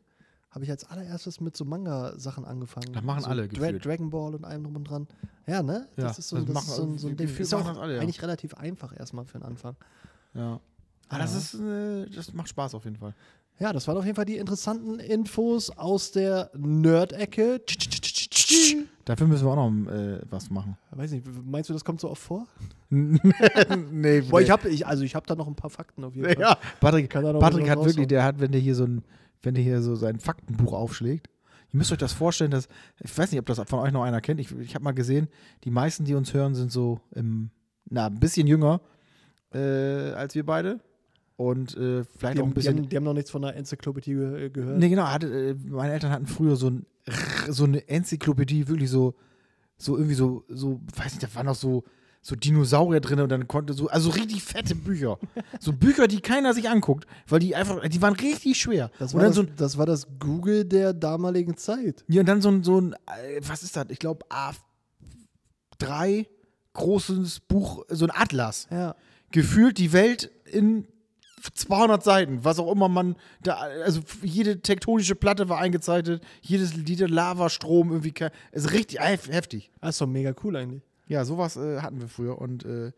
habe 0.55 0.63
ich 0.65 0.71
als 0.71 0.89
allererstes 0.89 1.39
mit 1.41 1.55
so 1.55 1.65
Manga-Sachen 1.65 2.45
angefangen. 2.45 2.93
Das 2.93 3.03
machen 3.03 3.21
so 3.23 3.29
alle 3.29 3.47
Dra 3.47 3.65
gefühlt. 3.67 3.85
Dragon 3.85 4.09
Ball 4.09 4.33
und 4.35 4.45
allem 4.45 4.63
drum 4.63 4.77
und 4.77 4.83
dran. 4.85 5.07
Ja, 5.45 5.61
ne? 5.61 5.87
Ja, 5.97 6.05
das 6.05 6.17
ist 6.19 6.29
so, 6.29 6.37
das 6.37 6.45
das 6.45 6.53
machen- 6.53 6.67
ist 6.69 6.75
so, 6.75 6.83
ein- 6.83 6.97
so 6.97 7.07
ein 7.09 7.17
Ding. 7.17 7.27
Ist 7.37 7.53
auch 7.53 7.77
alle, 7.81 7.95
ja. 7.97 8.01
eigentlich 8.01 8.21
relativ 8.21 8.53
einfach 8.55 8.97
erstmal 8.97 9.25
für 9.25 9.37
den 9.37 9.43
Anfang. 9.43 9.75
Ja. 10.33 10.59
Aber 11.09 11.19
das 11.19 11.35
ist, 11.35 11.53
äh, 11.59 12.09
das 12.09 12.33
macht 12.33 12.49
Spaß 12.49 12.73
auf 12.73 12.85
jeden 12.85 12.95
Fall. 12.95 13.13
Ja, 13.59 13.71
das 13.71 13.87
waren 13.87 13.97
auf 13.97 14.03
jeden 14.05 14.15
Fall 14.15 14.25
die 14.25 14.37
interessanten 14.37 14.99
Infos 14.99 15.69
aus 15.77 16.11
der 16.11 16.49
Nerd-Ecke. 16.57 17.61
Dafür 19.05 19.27
müssen 19.27 19.45
wir 19.45 19.51
auch 19.51 19.69
noch 19.69 19.91
äh, 19.91 20.19
was 20.29 20.49
machen. 20.49 20.77
Weiß 20.91 21.11
nicht, 21.11 21.25
meinst 21.45 21.69
du, 21.69 21.73
das 21.73 21.85
kommt 21.85 22.01
so 22.01 22.09
oft 22.09 22.21
vor? 22.21 22.47
nee, 22.89 24.21
Boah, 24.21 24.41
ich 24.41 24.49
habe, 24.49 24.67
ich, 24.69 24.85
also 24.85 25.03
ich 25.03 25.15
habe 25.15 25.25
da 25.27 25.35
noch 25.35 25.47
ein 25.47 25.55
paar 25.55 25.69
Fakten 25.69 26.03
auf 26.03 26.15
jeden 26.15 26.27
Fall. 26.33 26.39
Ja, 26.41 26.57
Patrick, 26.79 27.09
Kann 27.09 27.23
da 27.23 27.33
noch 27.33 27.39
Patrick 27.39 27.69
hat 27.69 27.83
wirklich, 27.83 28.07
der 28.07 28.23
hat, 28.23 28.39
wenn 28.39 28.51
der 28.51 28.61
hier 28.61 28.75
so 28.75 28.85
ein, 28.85 29.03
wenn 29.45 29.55
der 29.55 29.63
hier 29.63 29.81
so 29.81 29.95
sein 29.95 30.19
Faktenbuch 30.19 30.73
aufschlägt, 30.73 31.29
ihr 31.71 31.77
müsst 31.77 31.91
euch 31.91 31.97
das 31.97 32.13
vorstellen, 32.13 32.51
dass, 32.51 32.67
ich 33.01 33.17
weiß 33.17 33.31
nicht, 33.31 33.39
ob 33.39 33.45
das 33.45 33.59
von 33.67 33.79
euch 33.79 33.91
noch 33.91 34.03
einer 34.03 34.21
kennt, 34.21 34.39
ich, 34.39 34.51
ich 34.59 34.75
habe 34.75 34.83
mal 34.83 34.93
gesehen, 34.93 35.27
die 35.63 35.71
meisten, 35.71 36.05
die 36.05 36.15
uns 36.15 36.33
hören, 36.33 36.55
sind 36.55 36.71
so 36.71 36.99
im, 37.11 37.51
na, 37.89 38.07
ein 38.07 38.19
bisschen 38.19 38.47
jünger 38.47 38.81
äh, 39.55 40.11
als 40.13 40.35
wir 40.35 40.45
beide. 40.45 40.79
Und 41.37 41.75
äh, 41.75 42.03
vielleicht 42.05 42.37
Die 42.37 42.41
auch 42.41 42.45
ein 42.45 42.49
haben, 42.49 42.49
die, 42.49 42.53
bisschen, 42.53 42.77
haben, 42.77 42.89
die 42.89 42.95
haben 42.95 43.03
noch 43.03 43.13
nichts 43.13 43.29
von 43.29 43.41
der 43.41 43.55
Enzyklopädie 43.57 44.13
ge 44.13 44.49
gehört. 44.51 44.79
nee, 44.79 44.87
genau, 44.89 45.07
hatte, 45.07 45.27
äh, 45.27 45.55
meine 45.69 45.91
Eltern 45.93 46.11
hatten 46.11 46.27
früher 46.27 46.55
so, 46.55 46.69
ein, 46.69 46.85
so 47.49 47.65
eine 47.65 47.87
Enzyklopädie, 47.89 48.69
wirklich 48.69 48.89
so, 48.89 49.15
so 49.77 49.97
irgendwie 49.97 50.15
so, 50.15 50.45
so, 50.47 50.79
weiß 50.95 51.13
nicht, 51.13 51.23
da 51.23 51.35
waren 51.35 51.47
noch 51.47 51.55
so, 51.55 51.83
so 52.27 52.35
Dinosaurier 52.35 53.01
drin 53.01 53.19
und 53.19 53.29
dann 53.29 53.47
konnte 53.47 53.73
so, 53.73 53.87
also 53.87 54.09
richtig 54.09 54.41
fette 54.41 54.73
Bücher. 54.73 55.19
so 55.59 55.71
Bücher, 55.73 56.07
die 56.07 56.21
keiner 56.21 56.55
sich 56.55 56.67
anguckt, 56.67 57.05
weil 57.27 57.37
die 57.39 57.55
einfach, 57.55 57.87
die 57.87 58.01
waren 58.01 58.15
richtig 58.15 58.59
schwer. 58.59 58.89
Das 58.97 59.13
war 59.13 59.21
das, 59.21 59.35
so 59.35 59.41
ein, 59.43 59.51
das 59.57 59.77
war 59.77 59.85
das 59.85 60.07
Google 60.19 60.65
der 60.65 60.93
damaligen 60.93 61.55
Zeit. 61.55 62.03
ja, 62.07 62.21
und 62.21 62.25
dann 62.25 62.41
so 62.41 62.49
ein, 62.49 62.63
so 62.63 62.81
ein, 62.81 62.93
äh, 62.93 63.41
was 63.47 63.61
ist 63.61 63.75
das? 63.75 63.85
Ich 63.89 63.99
glaube, 63.99 64.25
A3 65.79 66.25
großes 66.73 67.41
Buch, 67.41 67.85
so 67.89 68.05
ein 68.05 68.11
Atlas. 68.11 68.67
Ja. 68.71 68.95
Gefühlt 69.31 69.77
die 69.77 69.93
Welt 69.93 70.31
in 70.45 70.87
200 71.53 72.03
Seiten, 72.03 72.43
was 72.43 72.57
auch 72.57 72.71
immer 72.71 72.89
man 72.89 73.15
da, 73.43 73.57
also 73.83 74.01
jede 74.23 74.61
tektonische 74.61 75.13
Platte 75.13 75.47
war 75.47 75.59
eingezeichnet, 75.59 76.23
jedes, 76.41 76.73
jeder 76.87 77.07
Lavastrom 77.07 77.91
irgendwie, 77.91 78.13
ist 78.51 78.71
richtig 78.71 78.99
hef- 78.99 79.29
heftig. 79.29 79.69
Das 79.79 79.91
ist 79.95 80.01
doch 80.01 80.07
mega 80.07 80.33
cool 80.43 80.55
eigentlich. 80.55 80.81
Ja, 81.07 81.23
sowas 81.25 81.55
äh, 81.57 81.79
hatten 81.81 81.99
wir 81.99 82.07
früher 82.07 82.39
und 82.39 82.65
äh, 82.65 82.91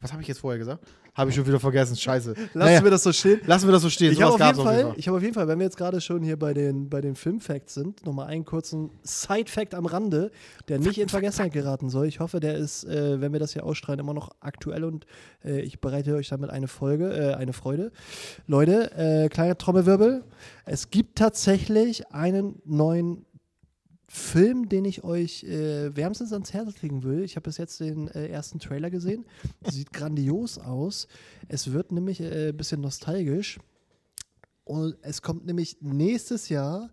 was 0.00 0.12
habe 0.12 0.22
ich 0.22 0.28
jetzt 0.28 0.38
vorher 0.40 0.58
gesagt? 0.58 0.82
Habe 1.14 1.28
ich 1.28 1.36
schon 1.36 1.46
wieder 1.46 1.60
vergessen, 1.60 1.94
scheiße. 1.94 2.30
Lassen 2.34 2.48
Naja, 2.54 2.82
wir 2.82 2.90
das 2.90 3.02
so 3.02 3.12
stehen. 3.12 3.40
lassen 3.44 3.68
wir 3.68 3.72
das 3.72 3.82
so 3.82 3.90
stehen, 3.90 4.12
Ich 4.12 4.22
habe 4.22 4.32
auf, 4.32 4.40
jeden 4.40 4.54
Fall, 4.64 4.82
Fall. 4.84 4.94
ich 4.96 5.08
hab 5.08 5.14
auf 5.14 5.20
jeden 5.20 5.34
Fall, 5.34 5.46
wenn 5.48 5.58
wir 5.58 5.66
jetzt 5.66 5.76
gerade 5.76 6.00
schon 6.00 6.22
hier 6.22 6.38
bei 6.38 6.54
den, 6.54 6.88
bei 6.88 7.02
den 7.02 7.16
Filmfacts 7.16 7.74
sind, 7.74 8.06
nochmal 8.06 8.28
einen 8.28 8.46
kurzen 8.46 8.90
Side-Fact 9.02 9.74
am 9.74 9.84
Rande, 9.84 10.30
der 10.68 10.78
nicht 10.78 10.98
in 10.98 11.10
Vergessenheit 11.10 11.52
geraten 11.52 11.90
soll. 11.90 12.06
Ich 12.06 12.20
hoffe, 12.20 12.40
der 12.40 12.54
ist, 12.54 12.84
äh, 12.84 13.20
wenn 13.20 13.32
wir 13.32 13.40
das 13.40 13.52
hier 13.52 13.64
ausstrahlen, 13.64 14.00
immer 14.00 14.14
noch 14.14 14.30
aktuell 14.40 14.84
und 14.84 15.04
äh, 15.44 15.60
ich 15.60 15.80
bereite 15.80 16.14
euch 16.14 16.28
damit 16.28 16.48
eine 16.48 16.68
Folge, 16.68 17.12
äh, 17.12 17.34
eine 17.34 17.52
Freude. 17.52 17.92
Leute, 18.46 18.92
äh, 18.96 19.28
kleiner 19.28 19.58
Trommelwirbel. 19.58 20.24
Es 20.64 20.88
gibt 20.90 21.18
tatsächlich 21.18 22.10
einen 22.12 22.62
neuen 22.64 23.26
Film, 24.12 24.68
den 24.68 24.84
ich 24.84 25.04
euch 25.04 25.44
äh, 25.44 25.94
wärmstens 25.94 26.32
ans 26.32 26.52
Herz 26.52 26.82
legen 26.82 27.04
will. 27.04 27.22
Ich 27.22 27.36
habe 27.36 27.44
bis 27.44 27.58
jetzt 27.58 27.78
den 27.78 28.08
äh, 28.08 28.26
ersten 28.26 28.58
Trailer 28.58 28.90
gesehen. 28.90 29.24
Sieht 29.70 29.92
grandios 29.92 30.58
aus. 30.58 31.06
Es 31.46 31.72
wird 31.72 31.92
nämlich 31.92 32.20
äh, 32.20 32.48
ein 32.48 32.56
bisschen 32.56 32.80
nostalgisch. 32.80 33.60
Und 34.64 34.96
es 35.02 35.22
kommt 35.22 35.46
nämlich 35.46 35.76
nächstes 35.80 36.48
Jahr 36.48 36.90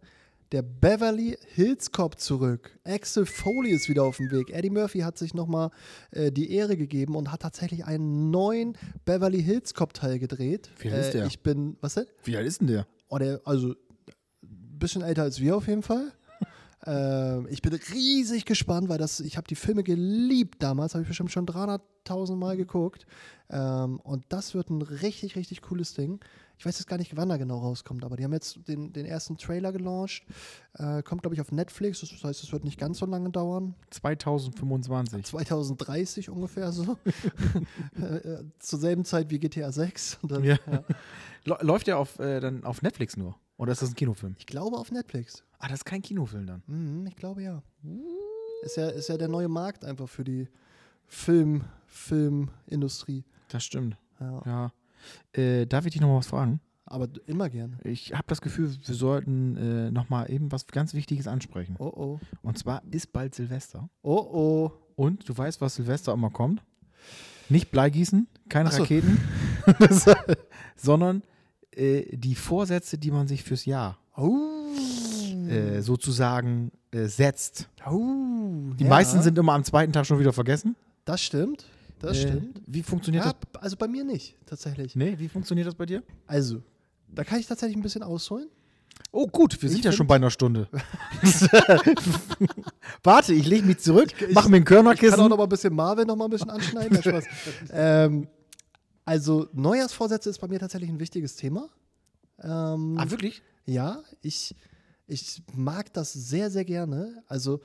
der 0.52 0.62
Beverly 0.62 1.40
Hills 1.56 1.92
Cop 1.92 2.20
zurück. 2.20 2.78
Axel 2.84 3.26
Foley 3.26 3.72
ist 3.72 3.90
wieder 3.90 4.04
auf 4.04 4.18
dem 4.18 4.30
Weg. 4.30 4.52
Eddie 4.52 4.70
Murphy 4.70 5.00
hat 5.00 5.18
sich 5.18 5.34
nochmal 5.34 5.72
äh, 6.12 6.32
die 6.32 6.52
Ehre 6.52 6.78
gegeben 6.78 7.16
und 7.16 7.32
hat 7.32 7.42
tatsächlich 7.42 7.84
einen 7.84 8.30
neuen 8.30 8.78
Beverly 9.06 9.42
Hills 9.42 9.74
Cop 9.74 9.96
Teil 9.96 10.20
gedreht. 10.20 10.70
Wie 10.78 10.92
alt 10.92 11.02
ist 11.02 11.10
äh, 11.16 11.18
der? 11.18 11.26
Ich 11.26 11.42
bin, 11.42 11.78
was 11.82 11.96
denn? 11.96 12.06
Wie 12.24 12.38
alt 12.38 12.46
ist 12.46 12.62
denn 12.62 12.68
der? 12.68 12.86
Oh, 13.10 13.18
der, 13.18 13.42
also 13.44 13.70
ein 13.70 14.80
bisschen 14.80 15.02
älter 15.02 15.24
als 15.24 15.40
wir 15.40 15.58
auf 15.58 15.68
jeden 15.68 15.82
Fall. 15.82 16.14
Ähm, 16.86 17.48
ich 17.50 17.62
bin 17.62 17.74
riesig 17.74 18.46
gespannt, 18.46 18.88
weil 18.90 18.98
das, 18.98 19.20
ich 19.20 19.38
habe 19.38 19.48
die 19.48 19.56
Filme 19.56 19.84
geliebt 19.84 20.62
damals, 20.62 20.94
habe 20.94 21.02
ich 21.04 21.08
bestimmt 21.08 21.32
schon 21.32 21.46
300.000 21.48 22.36
Mal 22.36 22.56
geguckt. 22.58 23.06
Ähm, 23.50 24.00
und 24.02 24.26
das 24.30 24.54
wird 24.54 24.70
ein 24.70 24.82
richtig, 24.82 25.36
richtig 25.36 25.62
cooles 25.62 25.94
Ding. 25.94 26.20
Ich 26.60 26.66
weiß 26.66 26.80
jetzt 26.80 26.88
gar 26.88 26.98
nicht, 26.98 27.16
wann 27.16 27.30
er 27.30 27.38
genau 27.38 27.60
rauskommt, 27.60 28.04
aber 28.04 28.18
die 28.18 28.24
haben 28.24 28.34
jetzt 28.34 28.68
den, 28.68 28.92
den 28.92 29.06
ersten 29.06 29.38
Trailer 29.38 29.72
gelauncht. 29.72 30.24
Äh, 30.74 31.04
kommt, 31.04 31.22
glaube 31.22 31.36
ich, 31.36 31.42
auf 31.42 31.52
Netflix. 31.52 32.00
Das 32.02 32.12
heißt, 32.24 32.44
es 32.44 32.52
wird 32.52 32.64
nicht 32.64 32.80
ganz 32.80 32.98
so 32.98 33.06
lange 33.06 33.30
dauern. 33.30 33.76
2025. 33.92 35.26
2030 35.26 36.30
ungefähr 36.30 36.72
so. 36.72 36.98
Äh, 38.00 38.18
äh, 38.18 38.44
zur 38.60 38.80
selben 38.80 39.04
Zeit 39.06 39.30
wie 39.32 39.40
GTA 39.40 39.72
6. 39.72 40.20
Und 40.22 40.32
dann, 40.32 40.44
Ja. 40.44 40.58
ja. 40.72 40.84
Lä- 41.46 41.64
Läuft 41.64 41.88
der 41.88 41.98
auf, 41.98 42.20
äh, 42.20 42.40
dann 42.40 42.64
auf 42.64 42.82
Netflix 42.84 43.18
nur? 43.18 43.36
Oder 43.58 43.72
ist 43.72 43.82
das 43.82 43.90
ein 43.90 43.96
Kinofilm? 43.96 44.36
Ich 44.38 44.46
glaube 44.46 44.78
auf 44.78 44.92
Netflix. 44.92 45.44
Ah, 45.60 45.68
das 45.68 45.80
ist 45.80 45.86
kein 45.86 46.02
Kinofilm 46.02 46.46
dann. 46.46 46.64
Mhm, 46.68 47.08
ich 47.08 47.16
glaube 47.16 47.44
ja. 47.44 47.64
Ist 48.64 48.78
ja, 48.78 48.90
ist 48.90 49.10
ja 49.10 49.18
der 49.18 49.28
neue 49.28 49.48
Markt 49.48 49.84
einfach 49.84 50.08
für 50.08 50.24
die 50.24 50.48
Film, 51.08 51.64
Filmindustrie. 51.88 53.24
Das 53.50 53.64
stimmt. 53.64 53.98
Ja. 54.20 54.42
Ja. 54.46 55.42
Äh, 55.42 55.66
darf 55.66 55.86
ich 55.86 55.94
dich 55.94 56.02
noch 56.02 56.10
mal 56.10 56.18
was 56.18 56.28
fragen? 56.28 56.60
Aber 56.86 57.10
immer 57.26 57.50
gerne. 57.50 57.78
Ich 57.84 58.14
habe 58.14 58.24
das 58.28 58.42
Gefühl, 58.42 58.74
wir 58.86 58.96
sollten 58.96 59.58
äh, 59.58 59.92
noch 59.92 60.10
mal 60.10 60.32
eben 60.32 60.52
was 60.52 60.68
ganz 60.68 60.94
Wichtiges 60.94 61.28
ansprechen. 61.28 61.76
Oh 61.80 61.92
oh. 61.94 62.20
Und 62.44 62.58
zwar 62.58 62.82
ist 62.92 63.12
bald 63.12 63.36
Silvester. 63.36 63.90
Oh 64.04 64.16
oh. 64.16 64.72
Und 64.96 65.28
du 65.28 65.38
weißt, 65.38 65.60
was 65.60 65.76
Silvester 65.76 66.14
immer 66.14 66.30
kommt? 66.30 66.64
Nicht 67.50 67.72
Bleigießen, 67.72 68.28
keine 68.50 68.72
so. 68.72 68.84
Raketen, 68.84 69.20
sondern 70.76 71.24
äh, 71.78 72.16
die 72.16 72.36
Vorsätze, 72.36 72.98
die 72.98 73.12
man 73.12 73.28
sich 73.28 73.44
fürs 73.44 73.66
Jahr 73.66 73.98
Oh. 74.16 74.36
äh, 75.50 75.82
sozusagen 75.82 76.72
äh, 76.92 77.06
setzt. 77.06 77.70
oh. 77.90 78.74
Die 78.80 78.84
ja. 78.84 78.90
meisten 78.90 79.22
sind 79.22 79.38
immer 79.38 79.54
am 79.54 79.64
zweiten 79.64 79.94
Tag 79.94 80.06
schon 80.06 80.20
wieder 80.20 80.34
vergessen. 80.34 80.76
Das 81.06 81.22
stimmt. 81.22 81.66
Das 82.00 82.18
Äh, 82.18 82.22
stimmt. 82.28 82.62
Wie 82.68 82.84
funktioniert 82.84 83.26
Ja, 83.26 83.34
das? 83.54 83.62
also 83.62 83.76
bei 83.78 83.88
mir 83.88 84.04
nicht, 84.04 84.36
tatsächlich. 84.46 84.96
Nee, 84.96 85.16
wie 85.18 85.28
funktioniert 85.30 85.68
das 85.68 85.76
bei 85.76 85.86
dir? 85.86 86.04
Also, 86.28 86.62
da 87.14 87.24
kann 87.24 87.40
ich 87.40 87.48
tatsächlich 87.48 87.78
ein 87.78 87.82
bisschen 87.84 88.04
ausholen. 88.04 88.48
Oh, 89.12 89.28
gut, 89.28 89.60
wir 89.62 89.68
Ich 89.68 89.74
sind 89.74 89.86
ja 89.86 89.92
schon 89.92 90.08
bei 90.08 90.16
einer 90.16 90.30
Stunde. 90.32 90.68
Warte, 93.04 93.34
ich 93.34 93.48
lege 93.48 93.66
mich 93.66 93.80
zurück, 93.80 94.10
Ich- 94.22 94.34
mach 94.34 94.48
mir 94.48 94.58
ein 94.58 94.62
Ich 94.64 94.66
kann 94.66 94.78
auch 94.80 94.84
Körnerkissen. 94.84 95.30
noch 95.30 95.38
mal 95.38 95.44
ein 95.44 95.50
bisschen 95.50 95.74
Marvel 95.74 96.06
noch 96.06 96.16
mal 96.16 96.26
ein 96.26 96.32
bisschen 96.32 96.50
anschneiden. 96.50 97.00
Ähm, 97.72 98.28
also, 99.08 99.48
Neujahrsvorsätze 99.54 100.30
ist 100.30 100.40
bei 100.40 100.48
mir 100.48 100.60
tatsächlich 100.60 100.90
ein 100.90 101.00
wichtiges 101.00 101.36
Thema. 101.36 101.70
Ähm, 102.44 102.98
Ah, 103.00 103.10
wirklich? 103.10 103.42
Ja, 103.66 104.04
ich, 104.22 104.56
ich 105.08 105.42
mag 105.56 105.94
das 105.94 106.14
sehr, 106.14 106.52
sehr 106.52 106.66
gerne. 106.66 107.24
Also 107.28 107.62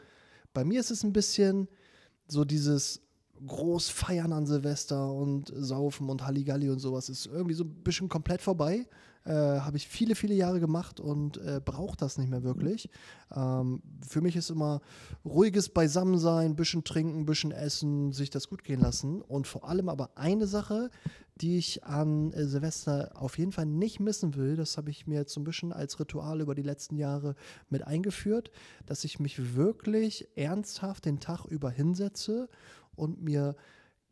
bei 0.54 0.64
mir 0.64 0.80
ist 0.80 0.90
es 0.90 1.02
ein 1.02 1.12
bisschen 1.12 1.68
so 2.28 2.44
dieses 2.44 3.00
groß 3.44 3.88
feiern 3.88 4.32
an 4.32 4.46
Silvester 4.46 5.12
und 5.12 5.52
saufen 5.54 6.08
und 6.08 6.24
Halligalli 6.24 6.70
und 6.70 6.78
sowas 6.78 7.08
ist 7.08 7.26
irgendwie 7.26 7.54
so 7.54 7.64
ein 7.64 7.82
bisschen 7.82 8.08
komplett 8.08 8.40
vorbei. 8.40 8.86
Äh, 9.24 9.32
Habe 9.32 9.76
ich 9.76 9.86
viele, 9.86 10.14
viele 10.14 10.34
Jahre 10.34 10.58
gemacht 10.60 10.98
und 11.00 11.36
äh, 11.38 11.60
brauche 11.64 11.96
das 11.96 12.18
nicht 12.18 12.28
mehr 12.30 12.42
wirklich. 12.42 12.88
Ähm, 13.34 13.82
für 14.06 14.20
mich 14.20 14.34
ist 14.36 14.50
immer 14.50 14.80
ruhiges 15.24 15.68
Beisammensein, 15.68 16.56
bisschen 16.56 16.82
trinken, 16.82 17.24
bisschen 17.26 17.52
essen, 17.52 18.12
sich 18.12 18.30
das 18.30 18.48
gut 18.48 18.64
gehen 18.64 18.80
lassen. 18.80 19.22
Und 19.22 19.46
vor 19.46 19.68
allem 19.68 19.88
aber 19.88 20.10
eine 20.16 20.46
Sache, 20.46 20.90
die 21.40 21.56
ich 21.56 21.84
an 21.84 22.32
äh, 22.32 22.46
Silvester 22.46 23.12
auf 23.14 23.38
jeden 23.38 23.52
Fall 23.52 23.66
nicht 23.66 24.00
missen 24.00 24.34
will, 24.34 24.56
das 24.56 24.76
habe 24.76 24.90
ich 24.90 25.06
mir 25.06 25.18
jetzt 25.20 25.32
so 25.32 25.40
ein 25.40 25.44
bisschen 25.44 25.72
als 25.72 25.98
Ritual 25.98 26.40
über 26.40 26.54
die 26.54 26.62
letzten 26.62 26.96
Jahre 26.96 27.34
mit 27.70 27.86
eingeführt, 27.86 28.50
dass 28.86 29.04
ich 29.04 29.18
mich 29.18 29.54
wirklich 29.54 30.28
ernsthaft 30.36 31.06
den 31.06 31.20
Tag 31.20 31.46
über 31.46 31.70
hinsetze 31.70 32.48
und 32.94 33.22
mir 33.22 33.56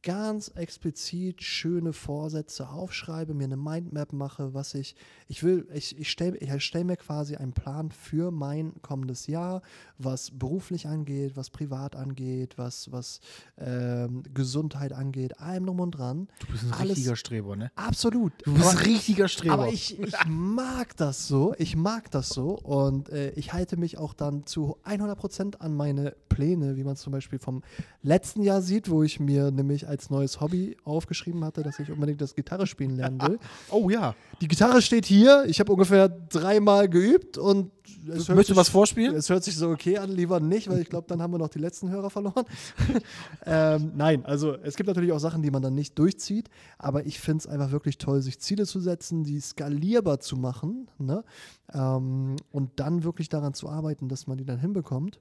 ganz 0.03 0.48
explizit 0.48 1.42
schöne 1.42 1.92
Vorsätze 1.92 2.70
aufschreibe, 2.70 3.34
mir 3.34 3.44
eine 3.44 3.57
Mindmap 3.59 4.12
mache, 4.14 4.55
was 4.55 4.72
ich, 4.74 4.94
ich 5.28 5.42
will, 5.42 5.68
ich, 5.74 5.98
ich 5.98 6.11
stelle 6.11 6.38
ich 6.38 6.64
stell 6.64 6.84
mir 6.84 6.96
quasi 6.96 7.36
einen 7.36 7.53
Plan 7.53 7.90
für 7.90 8.30
mein 8.30 8.72
kommendes 8.80 9.26
Jahr, 9.26 9.61
was 9.98 10.30
beruflich 10.30 10.86
angeht, 10.86 11.36
was 11.36 11.51
privat 11.51 11.96
angeht, 11.96 12.57
was, 12.57 12.90
was 12.92 13.20
ähm, 13.59 14.22
Gesundheit 14.32 14.92
angeht, 14.92 15.38
allem 15.38 15.66
drum 15.66 15.80
und 15.80 15.90
dran. 15.92 16.28
Du 16.40 16.46
bist 16.46 16.64
ein 16.64 16.72
Alles- 16.72 16.96
richtiger 16.96 17.16
Streber, 17.16 17.57
ne? 17.57 17.70
Absolut. 17.76 18.32
Du 18.44 18.55
bist 18.55 18.66
Aber- 18.66 18.78
ein 18.78 18.84
richtiger 18.86 19.28
Streber. 19.28 19.53
aber 19.55 19.68
ich, 19.68 19.98
ich 20.01 20.14
mag 20.26 20.96
das 20.96 21.28
so, 21.28 21.55
ich 21.59 21.76
mag 21.76 22.11
das 22.11 22.30
so 22.30 22.59
und 22.59 23.11
äh, 23.11 23.32
ich 23.32 23.53
halte 23.53 23.76
mich 23.76 23.98
auch 23.98 24.14
dann 24.14 24.46
zu 24.46 24.78
100% 24.86 25.57
an 25.59 25.74
meine 25.76 26.16
Pläne, 26.30 26.76
wie 26.76 26.84
man 26.84 26.94
es 26.94 27.01
zum 27.03 27.12
Beispiel 27.12 27.38
vom 27.38 27.62
letzten 28.03 28.42
Jahr 28.42 28.62
sieht, 28.62 28.88
wo 28.88 29.03
ich 29.03 29.20
mir 29.20 29.51
nämlich 29.51 29.89
als 29.91 30.09
neues 30.09 30.41
Hobby 30.41 30.76
aufgeschrieben 30.84 31.45
hatte, 31.45 31.64
dass 31.64 31.80
ich 31.80 31.91
unbedingt 31.91 32.20
das 32.20 32.36
Gitarre 32.36 32.66
spielen 32.68 32.97
lernen 32.97 33.20
will. 33.20 33.38
oh 33.70 33.91
ja. 33.91 34.14
Die 34.41 34.47
Gitarre 34.47 34.80
steht 34.80 35.05
hier, 35.05 35.45
ich 35.47 35.59
habe 35.59 35.72
ungefähr 35.72 36.09
dreimal 36.09 36.88
geübt 36.88 37.36
und 37.36 37.72
es 38.09 38.28
hört, 38.28 38.36
Möchtest 38.36 38.51
du 38.51 38.57
was 38.57 38.68
vorspielen? 38.68 39.16
es 39.16 39.28
hört 39.28 39.43
sich 39.43 39.57
so 39.57 39.68
okay 39.68 39.99
an, 39.99 40.11
lieber 40.11 40.38
nicht, 40.38 40.70
weil 40.70 40.78
ich 40.78 40.88
glaube, 40.88 41.09
dann 41.09 41.20
haben 41.20 41.32
wir 41.32 41.38
noch 41.38 41.49
die 41.49 41.59
letzten 41.59 41.91
Hörer 41.91 42.09
verloren. 42.09 42.45
ähm, 43.47 43.93
nein, 43.97 44.24
also 44.24 44.55
es 44.62 44.76
gibt 44.76 44.86
natürlich 44.86 45.11
auch 45.11 45.18
Sachen, 45.18 45.43
die 45.43 45.51
man 45.51 45.61
dann 45.61 45.74
nicht 45.74 45.99
durchzieht, 45.99 46.49
aber 46.78 47.05
ich 47.05 47.18
finde 47.18 47.38
es 47.38 47.47
einfach 47.49 47.72
wirklich 47.72 47.99
toll, 47.99 48.22
sich 48.22 48.38
Ziele 48.38 48.66
zu 48.66 48.78
setzen, 48.78 49.24
die 49.24 49.41
skalierbar 49.41 50.20
zu 50.20 50.36
machen 50.36 50.88
ne? 50.99 51.24
ähm, 51.74 52.36
und 52.53 52.78
dann 52.78 53.03
wirklich 53.03 53.28
daran 53.28 53.55
zu 53.55 53.68
arbeiten, 53.68 54.09
dass 54.09 54.28
man 54.28 54.38
die 54.38 54.45
dann 54.45 54.61
hinbekommt. 54.61 55.20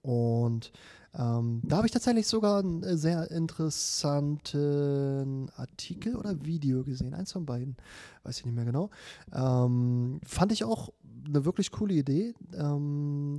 Und 0.00 0.72
ähm, 1.16 1.62
da 1.64 1.76
habe 1.76 1.86
ich 1.86 1.92
tatsächlich 1.92 2.26
sogar 2.26 2.58
einen 2.58 2.82
äh, 2.82 2.96
sehr 2.96 3.30
interessanten 3.30 5.48
Artikel 5.56 6.16
oder 6.16 6.44
Video 6.44 6.82
gesehen, 6.82 7.14
eins 7.14 7.30
von 7.32 7.46
beiden, 7.46 7.76
weiß 8.24 8.38
ich 8.38 8.46
nicht 8.46 8.56
mehr 8.56 8.64
genau. 8.64 8.90
Ähm, 9.32 10.20
fand 10.26 10.50
ich 10.50 10.64
auch 10.64 10.92
eine 11.26 11.44
wirklich 11.44 11.70
coole 11.70 11.94
Idee, 11.94 12.34
ähm, 12.54 13.38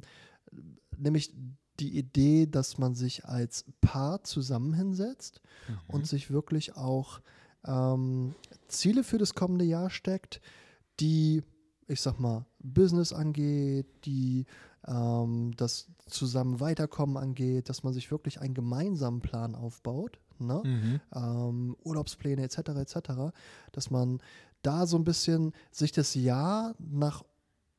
nämlich 0.98 1.34
die 1.80 1.98
Idee, 1.98 2.46
dass 2.46 2.78
man 2.78 2.96
sich 2.96 3.26
als 3.26 3.66
Paar 3.82 4.24
zusammen 4.24 4.74
hinsetzt 4.74 5.42
und 5.88 6.08
sich 6.08 6.32
wirklich 6.32 6.78
auch 6.78 7.20
ähm, 7.66 8.34
Ziele 8.70 9.04
für 9.04 9.18
das 9.18 9.34
kommende 9.34 9.66
Jahr 9.66 9.90
steckt, 9.90 10.40
die, 11.02 11.44
ich 11.88 12.00
sag 12.00 12.18
mal, 12.20 12.46
Business 12.60 13.12
angeht, 13.12 13.88
die 14.06 14.46
ähm, 14.88 15.52
das 15.58 15.88
zusammen 16.08 16.60
weiterkommen 16.60 17.18
angeht, 17.18 17.70
dass 17.70 17.84
man 17.84 17.94
sich 17.94 18.12
wirklich 18.12 18.42
einen 18.42 18.54
gemeinsamen 18.54 19.22
Plan 19.22 19.56
aufbaut, 19.56 20.20
ne? 20.40 20.62
Mhm. 20.64 21.02
ähm, 21.14 21.78
Urlaubspläne 21.84 22.44
etc. 22.44 22.58
etc., 22.70 22.98
dass 23.72 23.90
man 23.90 24.20
da 24.62 24.88
so 24.88 24.98
ein 24.98 25.04
bisschen 25.04 25.54
sich 25.72 25.92
das 25.92 26.16
Jahr 26.16 26.76
nach 26.80 27.24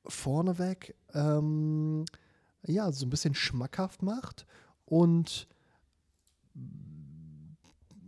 vorne 0.06 0.58
weg 0.58 0.94
ähm, 1.14 2.04
ja, 2.62 2.90
so 2.92 3.06
ein 3.06 3.10
bisschen 3.10 3.34
schmackhaft 3.34 4.02
macht 4.02 4.46
und 4.84 5.48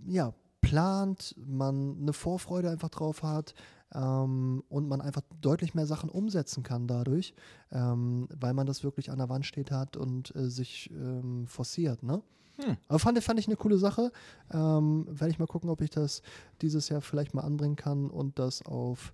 ja, 0.07 0.33
plant, 0.61 1.35
man 1.47 1.97
eine 2.01 2.13
Vorfreude 2.13 2.71
einfach 2.71 2.89
drauf 2.89 3.23
hat 3.23 3.55
ähm, 3.95 4.63
und 4.69 4.89
man 4.89 5.01
einfach 5.01 5.23
deutlich 5.41 5.75
mehr 5.75 5.87
Sachen 5.87 6.11
umsetzen 6.11 6.63
kann 6.63 6.87
dadurch, 6.87 7.35
ähm, 7.73 8.29
weil 8.39 8.55
man 8.55 8.67
das 8.67 8.85
wirklich 8.85 9.11
an 9.11 9.19
der 9.19 9.29
Wand 9.29 9.47
steht 9.47 9.71
hat 9.71 9.97
und 9.97 10.35
äh, 10.37 10.51
sich 10.51 10.91
ähm, 10.93 11.47
forciert. 11.47 12.03
Ne? 12.03 12.23
Hm. 12.63 12.77
Aber 12.89 12.99
fand, 12.99 13.23
fand 13.23 13.39
ich 13.39 13.47
eine 13.47 13.57
coole 13.57 13.79
Sache. 13.79 14.11
Ähm, 14.53 15.07
werde 15.09 15.31
ich 15.31 15.39
mal 15.39 15.47
gucken, 15.47 15.71
ob 15.71 15.81
ich 15.81 15.91
das 15.91 16.23
dieses 16.61 16.89
Jahr 16.89 17.01
vielleicht 17.01 17.35
mal 17.35 17.43
anbringen 17.43 17.77
kann 17.77 18.11
und 18.11 18.39
das 18.39 18.65
auf 18.67 19.13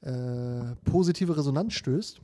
äh, 0.00 0.74
positive 0.84 1.36
Resonanz 1.36 1.74
stößt. 1.74 2.20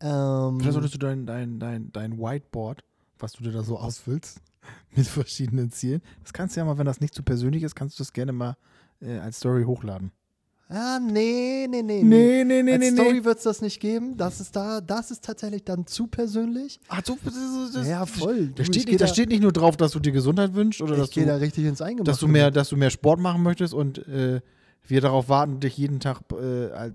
Ähm, 0.00 0.60
Vielleicht 0.60 0.72
solltest 0.72 0.94
du 0.94 0.98
dein, 0.98 1.26
dein, 1.26 1.60
dein, 1.60 1.92
dein 1.92 2.18
Whiteboard, 2.18 2.82
was 3.18 3.32
du 3.32 3.44
dir 3.44 3.52
da 3.52 3.62
so 3.62 3.78
ausfüllst, 3.78 4.40
mit 4.96 5.06
verschiedenen 5.06 5.70
Zielen. 5.70 6.02
Das 6.22 6.32
kannst 6.32 6.56
du 6.56 6.60
ja 6.60 6.64
mal, 6.64 6.78
wenn 6.78 6.86
das 6.86 7.00
nicht 7.00 7.14
zu 7.14 7.22
persönlich 7.22 7.62
ist, 7.62 7.74
kannst 7.74 7.98
du 7.98 8.02
das 8.02 8.12
gerne 8.12 8.32
mal 8.32 8.56
äh, 9.00 9.18
als 9.18 9.38
Story 9.38 9.64
hochladen. 9.64 10.10
Ah, 10.72 11.00
nee, 11.00 11.66
nee, 11.68 11.82
nee. 11.82 12.02
Nee, 12.04 12.44
nee, 12.44 12.62
nee, 12.62 12.72
Als 12.72 12.80
nee, 12.80 12.90
Story 12.92 13.12
nee. 13.14 13.24
wird 13.24 13.38
es 13.38 13.42
das 13.42 13.60
nicht 13.60 13.80
geben. 13.80 14.16
Das 14.16 14.40
ist 14.40 14.54
da, 14.54 14.80
das 14.80 15.10
ist 15.10 15.24
tatsächlich 15.24 15.64
dann 15.64 15.84
zu 15.84 16.06
persönlich. 16.06 16.78
Ach 16.88 17.02
so, 17.04 17.18
das, 17.24 17.34
das, 17.74 17.88
ja, 17.88 18.06
voll. 18.06 18.52
Da 18.54 18.64
steht, 18.64 18.86
nicht, 18.86 19.00
da 19.00 19.06
da, 19.06 19.12
steht 19.12 19.30
nicht 19.30 19.42
nur 19.42 19.52
drauf, 19.52 19.76
dass 19.76 19.90
du 19.90 19.98
dir 19.98 20.12
Gesundheit 20.12 20.54
wünschst 20.54 20.80
oder 20.80 20.96
dass 20.96 21.10
du, 21.10 21.26
da 21.26 21.36
richtig 21.36 21.64
ins 21.64 21.82
Eingemachte. 21.82 22.08
dass, 22.10 22.20
du 22.20 22.28
mehr, 22.28 22.52
dass 22.52 22.68
du 22.68 22.76
mehr 22.76 22.90
Sport 22.90 23.18
machen 23.18 23.42
möchtest 23.42 23.74
und 23.74 24.06
äh, 24.06 24.40
wir 24.86 25.00
darauf 25.00 25.28
warten, 25.28 25.58
dich 25.58 25.76
jeden 25.76 25.98
Tag 25.98 26.20
äh, 26.32 26.70
ein 26.72 26.94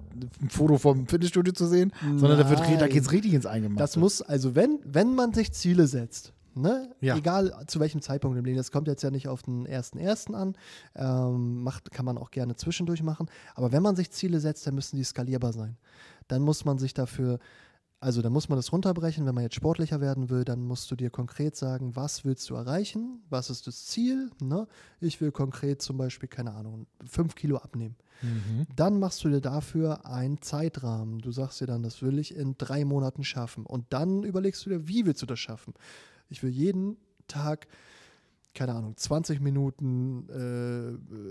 Foto 0.49 0.77
vom 0.77 1.07
Fitnessstudio 1.07 1.53
zu 1.53 1.67
sehen, 1.67 1.91
sondern 2.15 2.39
da, 2.39 2.49
wird, 2.49 2.61
da 2.61 2.69
Nein. 2.69 2.89
geht 2.89 3.03
es 3.03 3.11
richtig 3.11 3.33
ins 3.33 3.45
Eingemachte. 3.45 3.83
Das 3.83 3.97
muss, 3.97 4.21
also 4.21 4.55
wenn, 4.55 4.79
wenn 4.85 5.15
man 5.15 5.33
sich 5.33 5.51
Ziele 5.51 5.87
setzt, 5.87 6.31
ne, 6.55 6.95
Ja. 7.01 7.15
egal 7.17 7.53
zu 7.67 7.79
welchem 7.79 8.01
Zeitpunkt 8.01 8.37
im 8.37 8.45
Leben, 8.45 8.57
das 8.57 8.71
kommt 8.71 8.87
jetzt 8.87 9.03
ja 9.03 9.11
nicht 9.11 9.27
auf 9.27 9.43
den 9.43 9.65
ersten 9.65 9.97
ersten 9.97 10.35
an, 10.35 10.55
ähm, 10.95 11.61
macht, 11.63 11.91
kann 11.91 12.05
man 12.05 12.17
auch 12.17 12.31
gerne 12.31 12.55
zwischendurch 12.55 13.03
machen, 13.03 13.27
aber 13.55 13.71
wenn 13.71 13.83
man 13.83 13.95
sich 13.95 14.11
Ziele 14.11 14.39
setzt, 14.39 14.65
dann 14.65 14.75
müssen 14.75 14.95
die 14.97 15.03
skalierbar 15.03 15.53
sein. 15.53 15.77
Dann 16.27 16.41
muss 16.41 16.65
man 16.65 16.77
sich 16.77 16.93
dafür, 16.93 17.39
also 17.99 18.21
dann 18.21 18.33
muss 18.33 18.49
man 18.49 18.57
das 18.57 18.71
runterbrechen, 18.71 19.25
wenn 19.25 19.35
man 19.35 19.43
jetzt 19.43 19.55
sportlicher 19.55 20.01
werden 20.01 20.29
will, 20.29 20.43
dann 20.43 20.63
musst 20.63 20.91
du 20.91 20.95
dir 20.95 21.09
konkret 21.09 21.55
sagen, 21.55 21.95
was 21.95 22.25
willst 22.25 22.49
du 22.49 22.55
erreichen, 22.55 23.23
was 23.29 23.49
ist 23.49 23.67
das 23.67 23.85
Ziel, 23.85 24.29
ne? 24.41 24.67
Ich 24.99 25.21
will 25.21 25.31
konkret 25.31 25.81
zum 25.81 25.97
Beispiel, 25.97 26.29
keine 26.29 26.53
Ahnung, 26.53 26.87
fünf 27.05 27.35
Kilo 27.35 27.57
abnehmen. 27.57 27.95
Mhm. 28.21 28.67
Dann 28.75 28.99
machst 28.99 29.23
du 29.23 29.29
dir 29.29 29.41
dafür 29.41 30.05
einen 30.05 30.41
Zeitrahmen. 30.41 31.19
Du 31.19 31.31
sagst 31.31 31.59
dir 31.61 31.65
dann, 31.67 31.83
das 31.83 32.01
will 32.01 32.19
ich 32.19 32.35
in 32.35 32.55
drei 32.57 32.85
Monaten 32.85 33.23
schaffen. 33.23 33.65
Und 33.65 33.85
dann 33.89 34.23
überlegst 34.23 34.65
du 34.65 34.69
dir, 34.69 34.87
wie 34.87 35.05
willst 35.05 35.21
du 35.21 35.25
das 35.25 35.39
schaffen? 35.39 35.73
Ich 36.29 36.43
will 36.43 36.49
jeden 36.49 36.97
Tag, 37.27 37.67
keine 38.55 38.73
Ahnung, 38.73 38.95
20 38.95 39.41
Minuten 39.41 40.27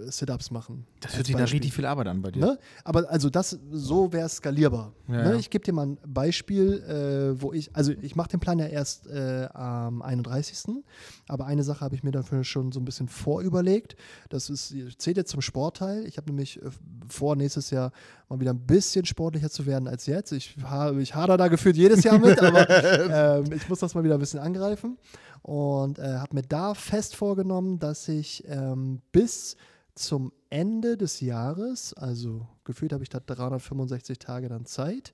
äh, 0.06 0.10
Sit-Ups 0.10 0.50
machen. 0.50 0.86
Das 1.00 1.16
hört 1.16 1.26
sich 1.26 1.34
Beispiel. 1.34 1.56
richtig 1.56 1.72
viel 1.72 1.86
Arbeit 1.86 2.06
an 2.06 2.22
bei 2.22 2.30
dir. 2.30 2.40
Ne? 2.40 2.58
Aber 2.84 3.10
also 3.10 3.30
das, 3.30 3.58
so 3.72 4.12
wäre 4.12 4.26
es 4.26 4.36
skalierbar. 4.36 4.92
Ja, 5.08 5.14
ne? 5.14 5.30
ja. 5.30 5.36
Ich 5.36 5.50
gebe 5.50 5.64
dir 5.64 5.72
mal 5.72 5.86
ein 5.86 5.98
Beispiel, 6.06 6.82
äh, 6.82 7.40
wo 7.40 7.52
ich, 7.52 7.74
also 7.74 7.92
ich 8.02 8.14
mache 8.14 8.28
den 8.28 8.40
Plan 8.40 8.58
ja 8.58 8.66
erst 8.66 9.06
äh, 9.06 9.48
am 9.54 10.02
31. 10.02 10.82
Aber 11.26 11.46
eine 11.46 11.64
Sache 11.64 11.80
habe 11.80 11.94
ich 11.94 12.02
mir 12.02 12.12
dafür 12.12 12.44
schon 12.44 12.70
so 12.70 12.78
ein 12.78 12.84
bisschen 12.84 13.08
vorüberlegt. 13.08 13.96
Das 14.28 14.50
ist, 14.50 14.74
zählt 14.98 15.16
jetzt 15.16 15.30
zum 15.30 15.40
Sportteil. 15.40 16.06
Ich 16.06 16.18
habe 16.18 16.28
nämlich 16.28 16.62
äh, 16.62 16.70
vor, 17.08 17.36
nächstes 17.36 17.70
Jahr 17.70 17.90
mal 18.28 18.40
wieder 18.40 18.52
ein 18.52 18.66
bisschen 18.66 19.06
sportlicher 19.06 19.50
zu 19.50 19.66
werden 19.66 19.88
als 19.88 20.06
jetzt. 20.06 20.32
Ich, 20.32 20.56
habe, 20.62 21.00
ich 21.00 21.14
hader 21.14 21.36
da 21.36 21.48
gefühlt 21.48 21.76
jedes 21.76 22.04
Jahr 22.04 22.18
mit, 22.18 22.40
aber 22.40 22.68
ähm, 23.38 23.52
ich 23.52 23.68
muss 23.68 23.78
das 23.78 23.94
mal 23.94 24.04
wieder 24.04 24.14
ein 24.14 24.20
bisschen 24.20 24.40
angreifen. 24.40 24.98
Und 25.44 25.98
äh, 25.98 26.16
habe 26.16 26.36
mir 26.36 26.42
da 26.42 26.72
fest 26.72 27.16
vorgenommen, 27.16 27.78
dass 27.78 28.08
ich 28.08 28.44
ähm, 28.48 29.02
bis 29.12 29.58
zum 29.94 30.32
Ende 30.48 30.96
des 30.96 31.20
Jahres, 31.20 31.92
also 31.92 32.46
gefühlt 32.64 32.94
habe 32.94 33.02
ich 33.02 33.10
da 33.10 33.20
365 33.20 34.18
Tage 34.18 34.48
dann 34.48 34.64
Zeit, 34.64 35.12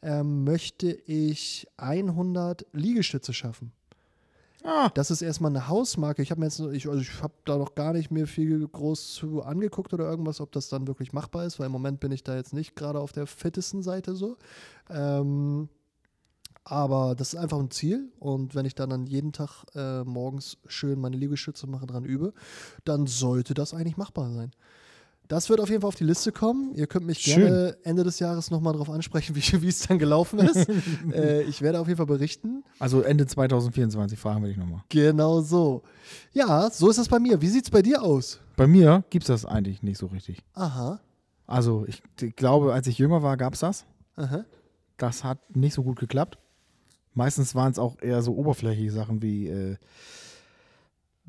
ähm, 0.00 0.44
möchte 0.44 0.90
ich 0.92 1.68
100 1.76 2.64
Liegestütze 2.72 3.34
schaffen. 3.34 3.70
Ah, 4.64 4.88
Das 4.94 5.10
ist 5.10 5.20
erstmal 5.20 5.50
eine 5.50 5.68
Hausmarke. 5.68 6.22
Ich 6.22 6.30
habe 6.30 6.40
mir 6.40 6.46
jetzt, 6.46 6.58
ich, 6.58 6.88
also 6.88 7.02
ich 7.02 7.22
habe 7.22 7.34
da 7.44 7.58
noch 7.58 7.74
gar 7.74 7.92
nicht 7.92 8.10
mir 8.10 8.26
viel 8.26 8.66
groß 8.66 9.12
zu 9.12 9.42
angeguckt 9.42 9.92
oder 9.92 10.08
irgendwas, 10.08 10.40
ob 10.40 10.52
das 10.52 10.70
dann 10.70 10.86
wirklich 10.86 11.12
machbar 11.12 11.44
ist, 11.44 11.58
weil 11.58 11.66
im 11.66 11.72
Moment 11.72 12.00
bin 12.00 12.12
ich 12.12 12.24
da 12.24 12.34
jetzt 12.34 12.54
nicht 12.54 12.76
gerade 12.76 12.98
auf 12.98 13.12
der 13.12 13.26
fittesten 13.26 13.82
Seite 13.82 14.16
so. 14.16 14.38
Ähm, 14.88 15.68
aber 16.68 17.14
das 17.14 17.32
ist 17.34 17.38
einfach 17.40 17.58
ein 17.60 17.70
Ziel 17.70 18.10
und 18.18 18.54
wenn 18.56 18.66
ich 18.66 18.74
dann, 18.74 18.90
dann 18.90 19.06
jeden 19.06 19.32
Tag 19.32 19.64
äh, 19.76 20.02
morgens 20.02 20.58
schön 20.66 21.00
meine 21.00 21.16
Liegestütze 21.16 21.66
mache, 21.68 21.86
dran 21.86 22.04
übe, 22.04 22.32
dann 22.84 23.06
sollte 23.06 23.54
das 23.54 23.72
eigentlich 23.72 23.96
machbar 23.96 24.30
sein. 24.32 24.50
Das 25.28 25.48
wird 25.48 25.58
auf 25.60 25.68
jeden 25.68 25.80
Fall 25.80 25.88
auf 25.88 25.94
die 25.96 26.04
Liste 26.04 26.30
kommen. 26.30 26.72
Ihr 26.74 26.86
könnt 26.86 27.04
mich 27.06 27.18
Schön. 27.18 27.46
gerne 27.46 27.76
Ende 27.82 28.04
des 28.04 28.20
Jahres 28.20 28.50
nochmal 28.52 28.72
darauf 28.74 28.90
ansprechen, 28.90 29.34
wie 29.62 29.68
es 29.68 29.80
dann 29.86 29.98
gelaufen 29.98 30.38
ist. 30.40 30.68
äh, 31.12 31.42
ich 31.42 31.62
werde 31.62 31.80
auf 31.80 31.86
jeden 31.88 31.96
Fall 31.98 32.06
berichten. 32.06 32.62
also 32.80 33.00
Ende 33.00 33.26
2024 33.26 34.18
fragen 34.18 34.42
wir 34.42 34.48
dich 34.48 34.56
nochmal. 34.56 34.82
Genau 34.88 35.40
so. 35.42 35.82
Ja, 36.32 36.68
so 36.70 36.88
ist 36.90 36.98
es 36.98 37.08
bei 37.08 37.18
mir. 37.20 37.40
Wie 37.42 37.48
sieht 37.48 37.64
es 37.64 37.70
bei 37.70 37.82
dir 37.82 38.02
aus? 38.02 38.38
Bei 38.56 38.66
mir 38.66 39.02
gibt 39.10 39.24
es 39.24 39.28
das 39.28 39.44
eigentlich 39.46 39.82
nicht 39.82 39.98
so 39.98 40.06
richtig. 40.06 40.42
Aha. 40.54 41.00
Also 41.46 41.84
ich 41.88 42.02
g- 42.16 42.30
glaube, 42.30 42.72
als 42.72 42.86
ich 42.88 42.98
jünger 42.98 43.22
war, 43.22 43.36
gab 43.36 43.54
es 43.54 43.60
das. 43.60 43.84
Aha. 44.16 44.44
Das 44.96 45.24
hat 45.24 45.38
nicht 45.56 45.74
so 45.74 45.82
gut 45.82 45.98
geklappt. 45.98 46.38
Meistens 47.16 47.54
waren 47.54 47.72
es 47.72 47.78
auch 47.78 47.98
eher 48.02 48.20
so 48.20 48.34
oberflächliche 48.34 48.92
Sachen 48.92 49.22
wie 49.22 49.48
äh, 49.48 49.76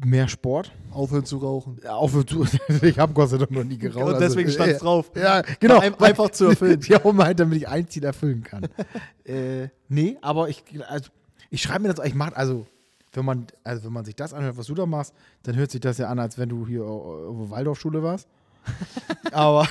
mehr 0.04 0.28
Sport. 0.28 0.74
Aufhören 0.92 1.24
zu 1.24 1.38
rauchen. 1.38 1.80
Ja, 1.82 1.96
Auf, 1.96 2.14
ich 2.82 3.00
habe 3.00 3.14
Gott 3.14 3.30
sei 3.30 3.38
Dank 3.38 3.52
noch 3.52 3.64
nie 3.64 3.78
geraucht. 3.78 4.16
Und 4.16 4.20
deswegen 4.20 4.48
also, 4.48 4.58
stand 4.58 4.72
äh, 4.72 4.74
es 4.74 4.80
drauf. 4.80 5.12
Ja, 5.16 5.42
genau. 5.62 5.80
Ein- 5.80 5.98
einfach 5.98 6.30
zu 6.32 6.48
erfüllen. 6.48 6.82
ja, 6.88 7.00
um 7.00 7.24
halt, 7.24 7.40
damit 7.40 7.60
ich 7.60 7.68
ein 7.70 7.88
Ziel 7.88 8.04
erfüllen 8.04 8.44
kann. 8.44 8.68
äh, 9.24 9.70
nee, 9.88 10.18
aber 10.22 10.50
ich, 10.50 10.62
also, 10.90 11.10
ich 11.50 11.62
schreibe 11.62 11.84
mir 11.88 11.94
das, 11.94 12.06
ich 12.06 12.14
mache, 12.14 12.36
also, 12.36 12.68
wenn 13.14 13.24
man, 13.24 13.48
also, 13.64 13.86
wenn 13.86 13.94
man 13.94 14.04
sich 14.04 14.16
das 14.18 14.34
anhört, 14.34 14.58
was 14.58 14.68
du 14.68 14.76
da 14.76 14.86
machst, 14.86 15.14
dann 15.44 15.56
hört 15.56 15.72
sich 15.72 15.80
das 15.80 15.98
ja 16.00 16.10
an, 16.10 16.20
als 16.20 16.38
wenn 16.38 16.50
du 16.50 16.68
hier 16.68 16.84
auf 16.84 17.38
der 17.38 17.50
Waldorfschule 17.50 18.04
warst. 18.04 18.28
aber, 19.32 19.70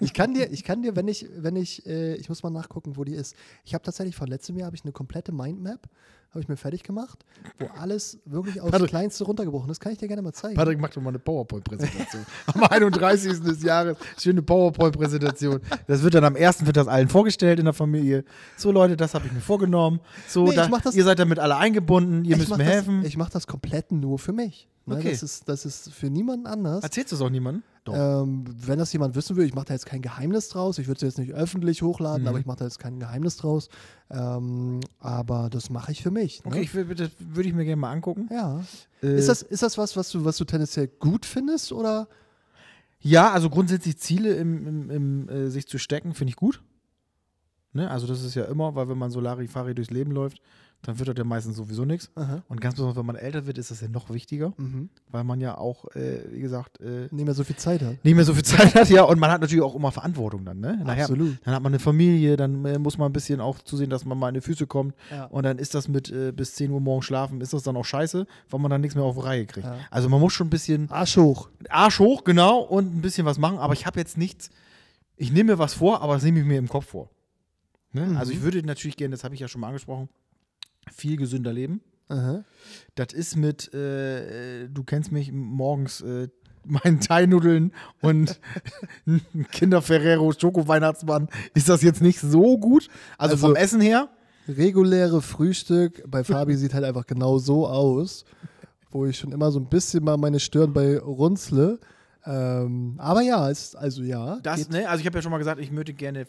Ich 0.00 0.12
kann 0.14 0.34
dir, 0.34 0.50
ich 0.50 0.64
kann 0.64 0.82
dir, 0.82 0.96
wenn 0.96 1.08
ich, 1.08 1.26
wenn 1.36 1.56
ich, 1.56 1.86
äh, 1.86 2.14
ich 2.16 2.28
muss 2.28 2.42
mal 2.42 2.50
nachgucken, 2.50 2.96
wo 2.96 3.04
die 3.04 3.14
ist. 3.14 3.34
Ich 3.64 3.74
habe 3.74 3.84
tatsächlich 3.84 4.16
von 4.16 4.26
letztem 4.28 4.56
Jahr 4.56 4.66
habe 4.66 4.76
ich 4.76 4.84
eine 4.84 4.92
komplette 4.92 5.32
Mindmap, 5.32 5.88
habe 6.30 6.40
ich 6.40 6.48
mir 6.48 6.56
fertig 6.58 6.82
gemacht, 6.82 7.24
wo 7.58 7.66
alles 7.80 8.18
wirklich 8.26 8.60
aufs 8.60 8.70
Patrick. 8.70 8.90
Kleinste 8.90 9.24
runtergebrochen 9.24 9.70
ist. 9.70 9.80
Kann 9.80 9.92
ich 9.92 9.98
dir 9.98 10.08
gerne 10.08 10.20
mal 10.20 10.32
zeigen. 10.34 10.56
Patrick 10.56 10.78
macht 10.78 10.94
doch 10.96 11.00
mal 11.00 11.08
eine 11.08 11.18
PowerPoint-Präsentation. 11.18 12.26
am 12.54 12.64
31. 12.64 13.40
des 13.40 13.62
Jahres, 13.62 13.96
schöne 14.18 14.42
PowerPoint-Präsentation. 14.42 15.60
Das 15.86 16.02
wird 16.02 16.14
dann 16.14 16.24
am 16.24 16.36
1. 16.36 16.66
wird 16.66 16.76
das 16.76 16.86
allen 16.88 17.08
vorgestellt 17.08 17.58
in 17.58 17.64
der 17.64 17.74
Familie. 17.74 18.24
So, 18.56 18.70
Leute, 18.72 18.96
das 18.96 19.14
habe 19.14 19.26
ich 19.26 19.32
mir 19.32 19.40
vorgenommen. 19.40 20.00
So, 20.26 20.44
Nee, 20.44 20.50
ich 20.50 20.56
da, 20.56 20.68
mach 20.68 20.82
das- 20.82 20.94
ihr 20.94 21.04
seid 21.04 21.18
damit 21.18 21.38
alle 21.38 21.56
eingebunden, 21.56 22.24
ihr 22.24 22.36
müsst 22.36 22.50
mir 22.50 22.58
das, 22.58 22.66
helfen. 22.66 23.04
Ich 23.04 23.16
mache 23.16 23.32
das 23.32 23.46
komplett 23.46 23.90
nur 23.92 24.18
für 24.18 24.32
mich. 24.32 24.68
Ne? 24.84 24.96
Okay. 24.96 25.10
Das, 25.10 25.22
ist, 25.22 25.48
das 25.48 25.64
ist 25.66 25.92
für 25.92 26.08
niemanden 26.10 26.46
anders. 26.46 26.82
Erzählst 26.82 27.12
du 27.12 27.16
es 27.16 27.22
auch 27.22 27.30
niemandem? 27.30 27.62
Ähm, 27.94 28.44
wenn 28.66 28.78
das 28.78 28.92
jemand 28.92 29.14
wissen 29.14 29.36
will, 29.36 29.44
ich 29.46 29.54
mache 29.54 29.66
da 29.66 29.74
jetzt 29.74 29.86
kein 29.86 30.02
Geheimnis 30.02 30.48
draus. 30.48 30.78
Ich 30.78 30.86
würde 30.86 30.96
es 30.96 31.02
jetzt 31.02 31.18
nicht 31.18 31.32
öffentlich 31.34 31.82
hochladen, 31.82 32.22
Mhm. 32.22 32.28
aber 32.28 32.38
ich 32.40 32.46
mache 32.46 32.58
da 32.58 32.64
jetzt 32.64 32.78
kein 32.78 32.98
Geheimnis 33.00 33.36
draus. 33.36 33.68
Ähm, 34.10 34.80
aber 34.98 35.50
das 35.50 35.70
mache 35.70 35.92
ich 35.92 36.02
für 36.02 36.10
mich. 36.10 36.44
Ne? 36.44 36.50
Okay, 36.50 36.60
ich 36.62 36.72
bitte, 36.72 37.10
würde 37.18 37.48
ich 37.48 37.54
mir 37.54 37.64
gerne 37.64 37.80
mal 37.80 37.92
angucken. 37.92 38.28
Ja. 38.32 38.60
Äh, 39.02 39.16
Ist, 39.18 39.28
das, 39.28 39.42
ist 39.42 39.62
das 39.62 39.78
was, 39.78 39.96
was 39.96 40.10
du, 40.10 40.24
was 40.24 40.36
du 40.36 40.44
tendenziell 40.44 40.88
gut 40.88 41.24
findest? 41.26 41.72
Oder? 41.72 42.08
Ja, 43.00 43.30
also 43.30 43.48
grundsätzlich 43.50 43.98
Ziele 43.98 44.34
im, 44.34 44.66
im, 44.66 44.90
im 44.90 45.28
äh, 45.28 45.50
sich 45.50 45.68
zu 45.68 45.78
stecken, 45.78 46.14
finde 46.14 46.30
ich 46.30 46.36
gut. 46.36 46.62
Ne? 47.72 47.90
Also 47.90 48.06
das 48.06 48.24
ist 48.24 48.34
ja 48.34 48.44
immer, 48.44 48.74
weil 48.74 48.88
wenn 48.88 48.98
man 48.98 49.10
so 49.10 49.20
Larifari 49.20 49.74
durchs 49.74 49.90
Leben 49.90 50.10
läuft, 50.10 50.40
dann 50.82 50.98
wird 50.98 51.08
das 51.08 51.16
ja 51.18 51.24
meistens 51.24 51.56
sowieso 51.56 51.84
nichts. 51.84 52.08
Aha. 52.14 52.42
Und 52.48 52.60
ganz 52.60 52.76
besonders, 52.76 52.96
wenn 52.96 53.04
man 53.04 53.16
älter 53.16 53.46
wird, 53.46 53.58
ist 53.58 53.70
das 53.72 53.80
ja 53.80 53.88
noch 53.88 54.10
wichtiger, 54.10 54.52
Mhm. 54.58 54.88
weil 55.10 55.24
man 55.24 55.40
ja 55.40 55.58
auch, 55.58 55.84
äh, 55.96 56.20
wie 56.30 56.40
gesagt, 56.40 56.80
äh, 56.80 57.08
Nicht 57.10 57.24
mehr 57.24 57.34
so 57.34 57.42
viel 57.42 57.56
Zeit 57.56 57.82
hat. 57.82 58.02
nicht 58.04 58.14
mehr 58.14 58.24
so 58.24 58.32
viel 58.32 58.44
Zeit 58.44 58.74
hat, 58.76 58.88
ja, 58.88 59.02
und 59.02 59.18
man 59.18 59.30
hat 59.30 59.40
natürlich 59.40 59.62
auch 59.64 59.74
immer 59.74 59.90
Verantwortung 59.90 60.44
dann, 60.44 60.60
ne? 60.60 60.80
Nachher, 60.84 61.02
Absolut. 61.04 61.36
Dann 61.44 61.54
hat 61.54 61.62
man 61.62 61.72
eine 61.72 61.80
Familie, 61.80 62.36
dann 62.36 62.64
äh, 62.64 62.78
muss 62.78 62.96
man 62.96 63.10
ein 63.10 63.12
bisschen 63.12 63.40
auch 63.40 63.58
zusehen, 63.58 63.90
dass 63.90 64.04
man 64.04 64.16
mal 64.18 64.28
an 64.28 64.34
die 64.34 64.40
Füße 64.40 64.66
kommt. 64.68 64.94
Ja. 65.10 65.24
Und 65.24 65.42
dann 65.42 65.58
ist 65.58 65.74
das 65.74 65.88
mit 65.88 66.10
äh, 66.10 66.30
bis 66.32 66.54
10 66.54 66.70
Uhr 66.70 66.80
morgens 66.80 67.06
schlafen, 67.06 67.40
ist 67.40 67.52
das 67.52 67.64
dann 67.64 67.76
auch 67.76 67.84
scheiße, 67.84 68.26
weil 68.48 68.60
man 68.60 68.70
dann 68.70 68.80
nichts 68.80 68.94
mehr 68.94 69.04
auf 69.04 69.16
die 69.16 69.22
Reihe 69.22 69.46
kriegt. 69.46 69.66
Ja. 69.66 69.76
Also 69.90 70.08
man 70.08 70.20
muss 70.20 70.32
schon 70.32 70.46
ein 70.46 70.50
bisschen 70.50 70.88
Arsch 70.90 71.16
hoch. 71.16 71.48
Arsch 71.68 71.98
hoch, 71.98 72.22
genau, 72.22 72.60
und 72.60 72.94
ein 72.96 73.00
bisschen 73.02 73.26
was 73.26 73.38
machen, 73.38 73.58
aber 73.58 73.72
ich 73.72 73.84
habe 73.84 73.98
jetzt 73.98 74.16
nichts, 74.16 74.50
ich 75.16 75.32
nehme 75.32 75.52
mir 75.54 75.58
was 75.58 75.74
vor, 75.74 76.02
aber 76.02 76.14
das 76.14 76.22
nehme 76.22 76.38
ich 76.38 76.46
mir 76.46 76.58
im 76.58 76.68
Kopf 76.68 76.86
vor. 76.86 77.10
Ne? 77.92 78.06
Mhm. 78.06 78.16
Also 78.16 78.30
ich 78.32 78.42
würde 78.42 78.62
natürlich 78.64 78.96
gerne, 78.96 79.12
das 79.16 79.24
habe 79.24 79.34
ich 79.34 79.40
ja 79.40 79.48
schon 79.48 79.60
mal 79.60 79.66
angesprochen, 79.68 80.08
viel 80.92 81.16
gesünder 81.16 81.52
leben. 81.52 81.80
Aha. 82.08 82.44
Das 82.94 83.12
ist 83.12 83.36
mit, 83.36 83.72
äh, 83.74 84.62
äh, 84.64 84.68
du 84.68 84.82
kennst 84.82 85.12
mich, 85.12 85.30
morgens 85.32 86.00
äh, 86.00 86.28
meinen 86.64 87.00
Thai-Nudeln 87.00 87.72
und 88.00 88.40
ein 89.06 89.46
Kinder 89.50 89.82
Ferrero 89.82 90.32
Schoko-Weihnachtsmann, 90.32 91.28
ist 91.54 91.68
das 91.68 91.82
jetzt 91.82 92.00
nicht 92.02 92.20
so 92.20 92.58
gut. 92.58 92.88
Also, 93.18 93.34
Also- 93.34 93.46
vom 93.48 93.56
Essen 93.56 93.80
her. 93.80 94.08
Reguläre 94.50 95.20
Frühstück 95.20 96.02
bei 96.10 96.24
Fabi 96.24 96.56
sieht 96.56 96.72
halt 96.72 96.84
einfach 96.84 97.06
genau 97.06 97.36
so 97.36 97.66
aus, 97.66 98.24
wo 98.90 99.04
ich 99.04 99.18
schon 99.18 99.30
immer 99.32 99.50
so 99.52 99.60
ein 99.60 99.68
bisschen 99.68 100.02
mal 100.02 100.16
meine 100.16 100.40
Stirn 100.40 100.72
bei 100.72 100.98
runzle. 100.98 101.78
Ähm, 102.24 102.94
aber 102.96 103.20
ja, 103.20 103.50
ist, 103.50 103.76
also 103.76 104.02
ja. 104.02 104.38
Das, 104.42 104.70
ne, 104.70 104.88
also 104.88 105.00
ich 105.02 105.06
habe 105.06 105.18
ja 105.18 105.22
schon 105.22 105.32
mal 105.32 105.36
gesagt, 105.38 105.60
ich 105.60 105.70
möchte 105.70 105.92
gerne 105.92 106.26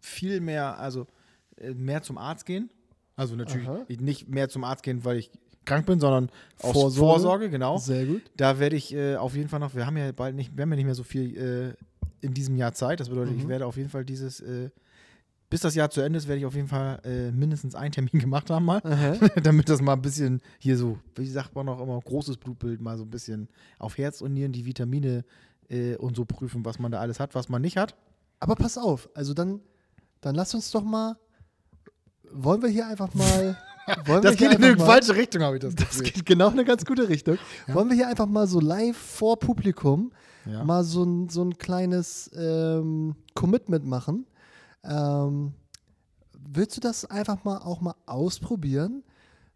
viel 0.00 0.40
mehr, 0.40 0.80
also 0.80 1.06
äh, 1.58 1.70
mehr 1.72 2.02
zum 2.02 2.18
Arzt 2.18 2.44
gehen. 2.44 2.70
Also 3.20 3.36
natürlich 3.36 3.68
Aha. 3.68 3.84
nicht 3.98 4.30
mehr 4.30 4.48
zum 4.48 4.64
Arzt 4.64 4.82
gehen, 4.82 5.04
weil 5.04 5.18
ich 5.18 5.30
krank 5.66 5.84
bin, 5.84 6.00
sondern 6.00 6.30
aus 6.62 6.72
Vorsorge. 6.72 6.94
Vorsorge, 7.12 7.50
genau. 7.50 7.76
Sehr 7.76 8.06
gut. 8.06 8.22
Da 8.34 8.58
werde 8.58 8.76
ich 8.76 8.94
äh, 8.94 9.16
auf 9.16 9.36
jeden 9.36 9.50
Fall 9.50 9.60
noch, 9.60 9.74
wir 9.74 9.84
haben 9.84 9.98
ja 9.98 10.10
bald 10.12 10.34
nicht, 10.34 10.56
wir 10.56 10.62
haben 10.62 10.70
ja 10.70 10.76
nicht 10.76 10.86
mehr 10.86 10.94
so 10.94 11.02
viel 11.02 11.36
äh, 11.36 12.24
in 12.24 12.32
diesem 12.32 12.56
Jahr 12.56 12.72
Zeit. 12.72 12.98
Das 12.98 13.10
bedeutet, 13.10 13.36
ich 13.36 13.44
Mhm. 13.44 13.48
werde 13.48 13.66
auf 13.66 13.76
jeden 13.76 13.90
Fall 13.90 14.06
dieses, 14.06 14.40
äh, 14.40 14.70
bis 15.50 15.60
das 15.60 15.74
Jahr 15.74 15.90
zu 15.90 16.00
Ende 16.00 16.16
ist, 16.16 16.28
werde 16.28 16.38
ich 16.38 16.46
auf 16.46 16.54
jeden 16.54 16.68
Fall 16.68 16.98
äh, 17.04 17.30
mindestens 17.30 17.74
einen 17.74 17.92
Termin 17.92 18.12
gemacht 18.20 18.48
haben 18.48 18.64
mal. 18.64 18.80
damit 19.42 19.68
das 19.68 19.82
mal 19.82 19.92
ein 19.92 20.00
bisschen 20.02 20.40
hier 20.58 20.78
so, 20.78 20.98
wie 21.14 21.26
sagt 21.26 21.54
man 21.54 21.68
auch 21.68 21.82
immer, 21.82 22.00
großes 22.00 22.38
Blutbild 22.38 22.80
mal 22.80 22.96
so 22.96 23.04
ein 23.04 23.10
bisschen 23.10 23.48
auf 23.78 23.98
Herz 23.98 24.22
und 24.22 24.32
Nieren 24.32 24.52
die 24.52 24.64
Vitamine 24.64 25.26
äh, 25.68 25.94
und 25.96 26.16
so 26.16 26.24
prüfen, 26.24 26.64
was 26.64 26.78
man 26.78 26.90
da 26.90 27.00
alles 27.00 27.20
hat, 27.20 27.34
was 27.34 27.50
man 27.50 27.60
nicht 27.60 27.76
hat. 27.76 27.96
Aber 28.38 28.54
pass 28.54 28.78
auf, 28.78 29.10
also 29.12 29.34
dann, 29.34 29.60
dann 30.22 30.34
lass 30.34 30.54
uns 30.54 30.70
doch 30.70 30.84
mal. 30.84 31.18
Wollen 32.32 32.62
wir 32.62 32.68
hier 32.68 32.86
einfach 32.86 33.12
mal. 33.14 33.56
Das 34.22 34.36
geht 34.36 34.52
in 34.52 34.62
eine 34.62 34.76
falsche 34.76 35.16
Richtung, 35.16 35.42
habe 35.42 35.56
ich 35.56 35.62
das 35.62 35.74
Das 35.74 35.88
Gefühl. 35.98 36.04
geht 36.12 36.26
genau 36.26 36.46
in 36.48 36.52
eine 36.52 36.64
ganz 36.64 36.84
gute 36.84 37.08
Richtung. 37.08 37.38
Wollen 37.66 37.88
wir 37.88 37.96
hier 37.96 38.06
einfach 38.06 38.26
mal 38.26 38.46
so 38.46 38.60
live 38.60 38.96
vor 38.96 39.36
Publikum 39.36 40.12
Ja. 40.46 40.62
mal 40.62 40.84
so 40.84 41.02
ein, 41.02 41.28
so 41.28 41.42
ein 41.42 41.58
kleines 41.58 42.30
ähm, 42.36 43.16
Commitment 43.34 43.84
machen? 43.86 44.26
Ähm, 44.84 45.54
willst 46.38 46.76
du 46.76 46.80
das 46.80 47.04
einfach 47.04 47.42
mal 47.42 47.58
auch 47.58 47.80
mal 47.80 47.94
ausprobieren? 48.06 49.02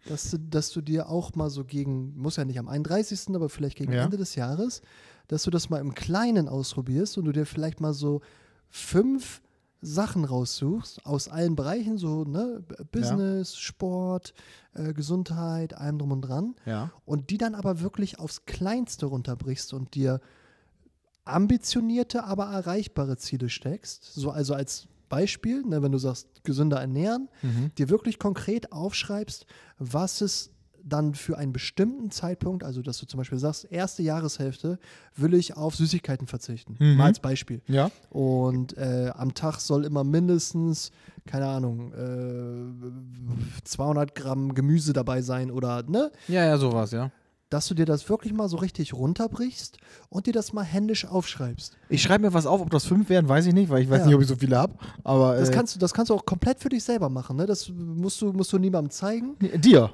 Dass 0.09 0.30
du, 0.32 0.38
dass 0.38 0.70
du 0.70 0.80
dir 0.80 1.09
auch 1.09 1.34
mal 1.36 1.48
so 1.48 1.64
gegen, 1.64 2.14
muss 2.16 2.34
ja 2.36 2.44
nicht 2.44 2.59
am 2.59 2.68
31., 2.68 3.34
aber 3.36 3.48
vielleicht 3.48 3.76
gegen 3.78 3.92
Ja. 3.92 4.02
Ende 4.05 4.16
des 4.16 4.34
Jahres, 4.34 4.82
dass 5.28 5.44
du 5.44 5.51
das 5.51 5.70
mal 5.70 5.78
im 5.80 5.94
Kleinen 5.94 6.48
ausprobierst 6.48 7.18
und 7.18 7.26
du 7.26 7.32
dir 7.32 7.46
vielleicht 7.46 7.80
mal 7.80 7.94
so 7.94 8.20
fünf 8.68 9.40
Sachen 9.85 10.24
raussuchst 10.24 11.05
aus 11.05 11.28
allen 11.28 11.56
Bereichen, 11.56 11.98
so 11.98 12.24
ne, 12.24 12.65
Business, 12.90 13.56
Sport, 13.56 14.32
äh, 14.74 14.93
Gesundheit, 14.94 15.74
allem 15.77 15.98
drum 15.98 16.12
und 16.12 16.23
dran 16.23 16.55
Ja. 16.65 16.90
und 17.05 17.31
die 17.31 17.39
dann 17.39 17.55
aber 17.55 17.81
wirklich 17.81 18.19
aufs 18.19 18.47
Kleinste 18.47 19.06
runterbrichst 19.06 19.73
und 19.74 19.94
dir 19.94 20.20
ambitionierte, 21.24 22.24
aber 22.24 22.44
erreichbare 22.47 23.16
Ziele 23.16 23.48
steckst. 23.48 24.05
So 24.15 24.31
also 24.31 24.55
als 24.55 24.86
Beispiel, 25.09 25.62
ne, 25.62 25.82
wenn 25.82 25.93
du 25.93 25.98
sagst, 25.98 26.44
gesünder 26.44 26.81
ernähren, 26.81 27.28
Mhm. 27.43 27.70
dir 27.78 27.89
wirklich 27.89 28.19
konkret 28.19 28.73
aufschreibst, 28.73 29.47
was 29.78 30.20
es 30.20 30.51
dann 30.86 31.15
für 31.15 31.39
einen 31.39 31.52
bestimmten 31.52 32.11
Zeitpunkt, 32.11 32.62
also 32.62 32.82
dass 32.82 32.98
du 32.98 33.06
zum 33.06 33.19
Beispiel 33.19 33.39
sagst, 33.39 33.65
erste 33.70 34.02
Jahreshälfte 34.02 34.78
will 35.16 35.35
ich 35.35 35.56
auf 35.56 35.74
Süßigkeiten 35.77 36.27
verzichten. 36.27 36.77
Mhm. 36.78 36.97
Mal 36.97 37.06
als 37.06 37.20
Beispiel. 37.20 37.62
Ja. 37.66 37.90
Und 38.11 38.77
äh, 38.77 39.11
am 39.16 39.32
Tag 39.35 39.61
soll 39.61 39.85
immer 39.85 40.05
mindestens, 40.05 40.90
keine 41.27 41.47
Ahnung, 41.47 41.93
äh, 41.94 43.65
200 43.65 44.15
Gramm 44.15 44.55
Gemüse 44.55 44.93
dabei 44.93 45.23
sein 45.23 45.51
oder, 45.51 45.82
ne? 45.85 46.11
Ja, 46.28 46.44
ja, 46.44 46.59
sowas, 46.59 46.90
ja. 46.93 47.11
Dass 47.51 47.69
du 47.69 47.74
dir 47.74 47.86
das 47.86 48.09
wirklich 48.09 48.32
mal 48.32 48.48
so 48.48 48.56
richtig 48.56 48.94
runterbrichst 48.94 49.78
und 50.09 50.27
dir 50.27 50.32
das 50.32 50.52
mal 50.52 50.65
händisch 50.65 51.05
aufschreibst. 51.06 51.77
Ich 51.89 52.02
schreibe 52.02 52.24
mir 52.27 52.35
was 52.35 52.47
auf, 52.47 52.61
ob 52.61 52.70
das 52.70 52.85
fünf 52.85 53.09
werden, 53.09 53.28
weiß 53.28 53.47
ich 53.47 53.55
nicht, 53.55 53.70
weil 53.70 53.82
ich 53.82 53.89
weiß 53.90 54.01
Ja. 54.01 54.06
nicht, 54.06 54.15
ob 54.16 54.23
ich 54.23 54.28
so 54.28 54.35
viele 54.36 54.56
habe. 54.59 54.74
Aber 55.05 55.36
Das 55.36 55.51
äh, 55.51 55.52
kannst, 55.52 55.74
du, 55.74 55.78
das 55.78 55.94
kannst 55.94 56.11
du 56.11 56.15
auch 56.15 56.24
komplett 56.24 56.59
für 56.59 56.69
dich 56.69 56.82
selber 56.82 57.09
machen. 57.09 57.36
Ne? 57.36 57.47
Das 57.47 57.69
musst 57.69 58.20
du, 58.20 58.32
musst 58.32 58.52
du 58.52 58.59
niemandem 58.59 58.90
zeigen. 58.90 59.36
dir. 59.39 59.93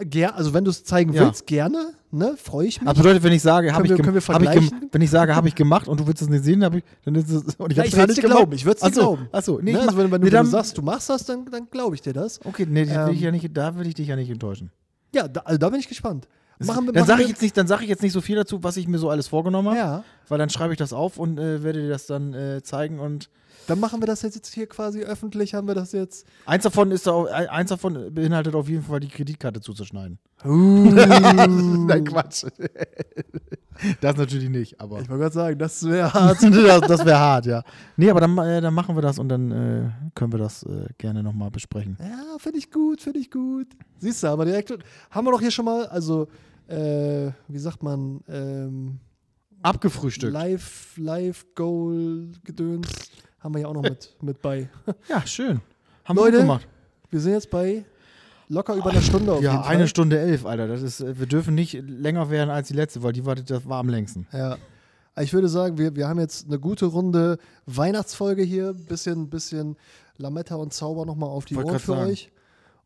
Ger 0.00 0.34
also 0.36 0.52
wenn 0.54 0.64
du 0.64 0.70
es 0.70 0.84
zeigen 0.84 1.12
Ja. 1.12 1.24
willst, 1.26 1.46
gerne. 1.46 1.92
Ne? 2.10 2.36
Freue 2.42 2.66
ich 2.66 2.80
mich. 2.80 2.88
Das 2.88 2.96
bedeutet, 2.96 3.22
wenn 3.22 3.32
ich 3.32 3.42
sage, 3.42 3.72
habe 3.74 3.84
ich, 3.86 3.90
wir- 3.90 3.98
wir 3.98 4.20
hab 4.22 4.42
ich 4.42 4.70
wenn 4.92 5.02
ich 5.02 5.10
sage, 5.10 5.34
habe 5.34 5.48
ich 5.48 5.54
gemacht 5.54 5.88
und 5.88 6.00
du 6.00 6.06
willst 6.06 6.22
es 6.22 6.28
nicht 6.28 6.44
sehen, 6.44 6.64
hab 6.64 6.74
ich, 6.74 6.84
dann 7.04 7.14
ist 7.14 7.28
es 7.30 7.54
und 7.56 7.70
ich 7.72 7.76
Ja, 7.76 7.84
ich 7.84 7.90
dir 7.90 8.06
gemacht. 8.06 8.20
glauben, 8.22 8.52
ich 8.52 8.64
würd's 8.64 8.80
dir 8.80 8.88
Ach 8.88 8.92
so, 8.94 9.00
glauben. 9.00 9.28
Ach 9.32 9.42
so, 9.42 9.58
nee, 9.60 9.72
ne? 9.72 9.80
also 9.80 9.96
wenn, 9.98 10.10
wenn 10.10 10.20
nee, 10.20 10.26
du, 10.26 10.30
dann, 10.30 10.46
wenn 10.46 10.50
du 10.52 10.56
sagst, 10.56 10.78
du 10.78 10.82
machst 10.82 11.10
das, 11.10 11.24
dann, 11.24 11.44
dann 11.50 11.68
glaube 11.70 11.94
ich 11.94 12.02
dir 12.02 12.12
das. 12.12 12.40
Okay, 12.44 12.66
nee, 12.68 12.84
das 12.86 13.06
will 13.08 13.14
ich 13.14 13.18
Ähm, 13.20 13.24
ja 13.24 13.30
nicht, 13.32 13.56
da 13.56 13.76
will 13.76 13.86
ich 13.86 13.94
dich 13.94 14.08
ja 14.08 14.16
nicht 14.16 14.30
enttäuschen. 14.30 14.70
Ja, 15.14 15.28
da, 15.28 15.40
also 15.44 15.58
da 15.58 15.68
bin 15.70 15.80
ich 15.80 15.88
gespannt. 15.88 16.28
Machen 16.58 16.86
wir, 16.86 16.92
dann 16.94 17.04
sage 17.04 17.22
ich 17.22 17.28
jetzt 17.28 17.42
nicht, 17.42 17.54
dann 17.56 17.66
sage 17.66 17.82
ich 17.82 17.90
jetzt 17.90 18.02
nicht 18.02 18.12
so 18.14 18.22
viel 18.22 18.36
dazu, 18.36 18.62
was 18.62 18.78
ich 18.78 18.88
mir 18.88 18.98
so 18.98 19.10
alles 19.10 19.28
vorgenommen 19.28 19.68
habe, 19.68 19.78
Ja, 19.78 20.04
weil 20.28 20.38
dann 20.38 20.48
schreibe 20.48 20.72
ich 20.72 20.78
das 20.78 20.94
auf 20.94 21.18
und 21.18 21.38
äh, 21.38 21.62
werde 21.62 21.82
dir 21.82 21.90
das 21.90 22.06
dann 22.06 22.32
äh, 22.32 22.62
zeigen 22.62 22.98
und 22.98 23.28
dann 23.66 23.80
machen 23.80 24.00
wir 24.00 24.06
das 24.06 24.22
jetzt 24.22 24.52
hier 24.54 24.66
quasi 24.68 25.00
öffentlich, 25.02 25.54
haben 25.54 25.66
wir 25.68 25.74
das 25.74 25.92
jetzt. 25.92 26.26
eins 26.44 26.62
davon 26.64 26.90
ist 26.90 27.08
auch, 27.08 27.26
ein- 27.26 27.48
eins 27.48 27.70
davon 27.70 28.14
beinhaltet 28.14 28.54
auf 28.54 28.68
jeden 28.68 28.82
Fall 28.82 29.00
die 29.00 29.08
Kreditkarte 29.08 29.60
zuzuschneiden. 29.60 30.18
Uh, 30.44 30.90
Nein, 30.90 32.04
Quatsch. 32.04 32.44
das 34.00 34.16
natürlich 34.16 34.48
nicht, 34.48 34.80
aber 34.80 35.00
ich 35.00 35.08
wollte 35.08 35.20
gerade 35.22 35.34
sagen, 35.34 35.58
das 35.58 35.84
wäre 35.86 36.12
hart. 36.14 36.42
das, 36.42 36.80
das 36.82 37.04
wäre 37.04 37.18
hart, 37.18 37.46
ja. 37.46 37.62
Nee, 37.96 38.10
aber 38.10 38.20
dann, 38.20 38.36
äh, 38.38 38.60
dann 38.60 38.72
machen 38.74 38.94
wir 38.96 39.02
das 39.02 39.18
und 39.18 39.28
dann 39.28 39.50
äh, 39.50 39.90
können 40.14 40.32
wir 40.32 40.38
das 40.38 40.62
äh, 40.62 40.86
gerne 40.98 41.22
nochmal 41.22 41.50
besprechen. 41.50 41.96
Ja, 42.00 42.38
finde 42.38 42.58
ich 42.58 42.70
gut, 42.70 43.00
finde 43.00 43.18
ich 43.20 43.30
gut. 43.30 43.66
Siehst 43.98 44.22
du, 44.22 44.28
aber 44.28 44.44
direkt 44.44 44.72
haben 45.10 45.26
wir 45.26 45.32
doch 45.32 45.40
hier 45.40 45.50
schon 45.50 45.64
mal, 45.64 45.86
also, 45.86 46.28
äh, 46.68 47.30
wie 47.48 47.58
sagt 47.58 47.82
man, 47.82 48.20
ähm, 48.28 48.98
Abgefrühstückt. 49.62 50.32
Live, 50.32 50.96
Live 50.96 51.46
Goal 51.54 52.28
Gedöns 52.44 52.88
haben 53.46 53.54
wir 53.54 53.62
ja 53.62 53.68
auch 53.68 53.74
noch 53.74 53.82
mit, 53.82 54.12
mit 54.20 54.42
bei. 54.42 54.68
Ja, 55.08 55.24
schön. 55.24 55.60
Haben 56.04 56.16
Leute, 56.16 56.32
wir 56.32 56.40
gemacht. 56.40 56.66
Wir 57.10 57.20
sind 57.20 57.32
jetzt 57.32 57.48
bei 57.48 57.84
locker 58.48 58.74
über 58.74 58.90
einer 58.90 59.00
Stunde 59.00 59.32
auf 59.32 59.40
jeden 59.40 59.54
Ja, 59.54 59.62
eine 59.62 59.86
Stunde 59.86 60.18
elf, 60.18 60.44
Alter. 60.44 60.66
Das 60.66 60.82
ist, 60.82 61.00
äh, 61.00 61.16
wir 61.16 61.26
dürfen 61.26 61.54
nicht 61.54 61.74
länger 61.74 62.28
werden 62.28 62.50
als 62.50 62.68
die 62.68 62.74
letzte, 62.74 63.04
weil 63.04 63.12
die 63.12 63.24
war, 63.24 63.36
das 63.36 63.68
war 63.68 63.78
am 63.78 63.88
längsten. 63.88 64.26
Ja. 64.32 64.56
Ich 65.20 65.32
würde 65.32 65.48
sagen, 65.48 65.78
wir, 65.78 65.94
wir 65.94 66.08
haben 66.08 66.18
jetzt 66.18 66.48
eine 66.48 66.58
gute 66.58 66.86
Runde 66.86 67.38
Weihnachtsfolge 67.66 68.42
hier. 68.42 68.74
Bisschen, 68.74 69.30
bisschen 69.30 69.76
Lametta 70.18 70.56
und 70.56 70.74
Zauber 70.74 71.06
nochmal 71.06 71.30
auf 71.30 71.44
die 71.44 71.56
Ohren 71.56 71.78
für 71.78 71.92
sagen. 71.92 72.10
euch. 72.10 72.30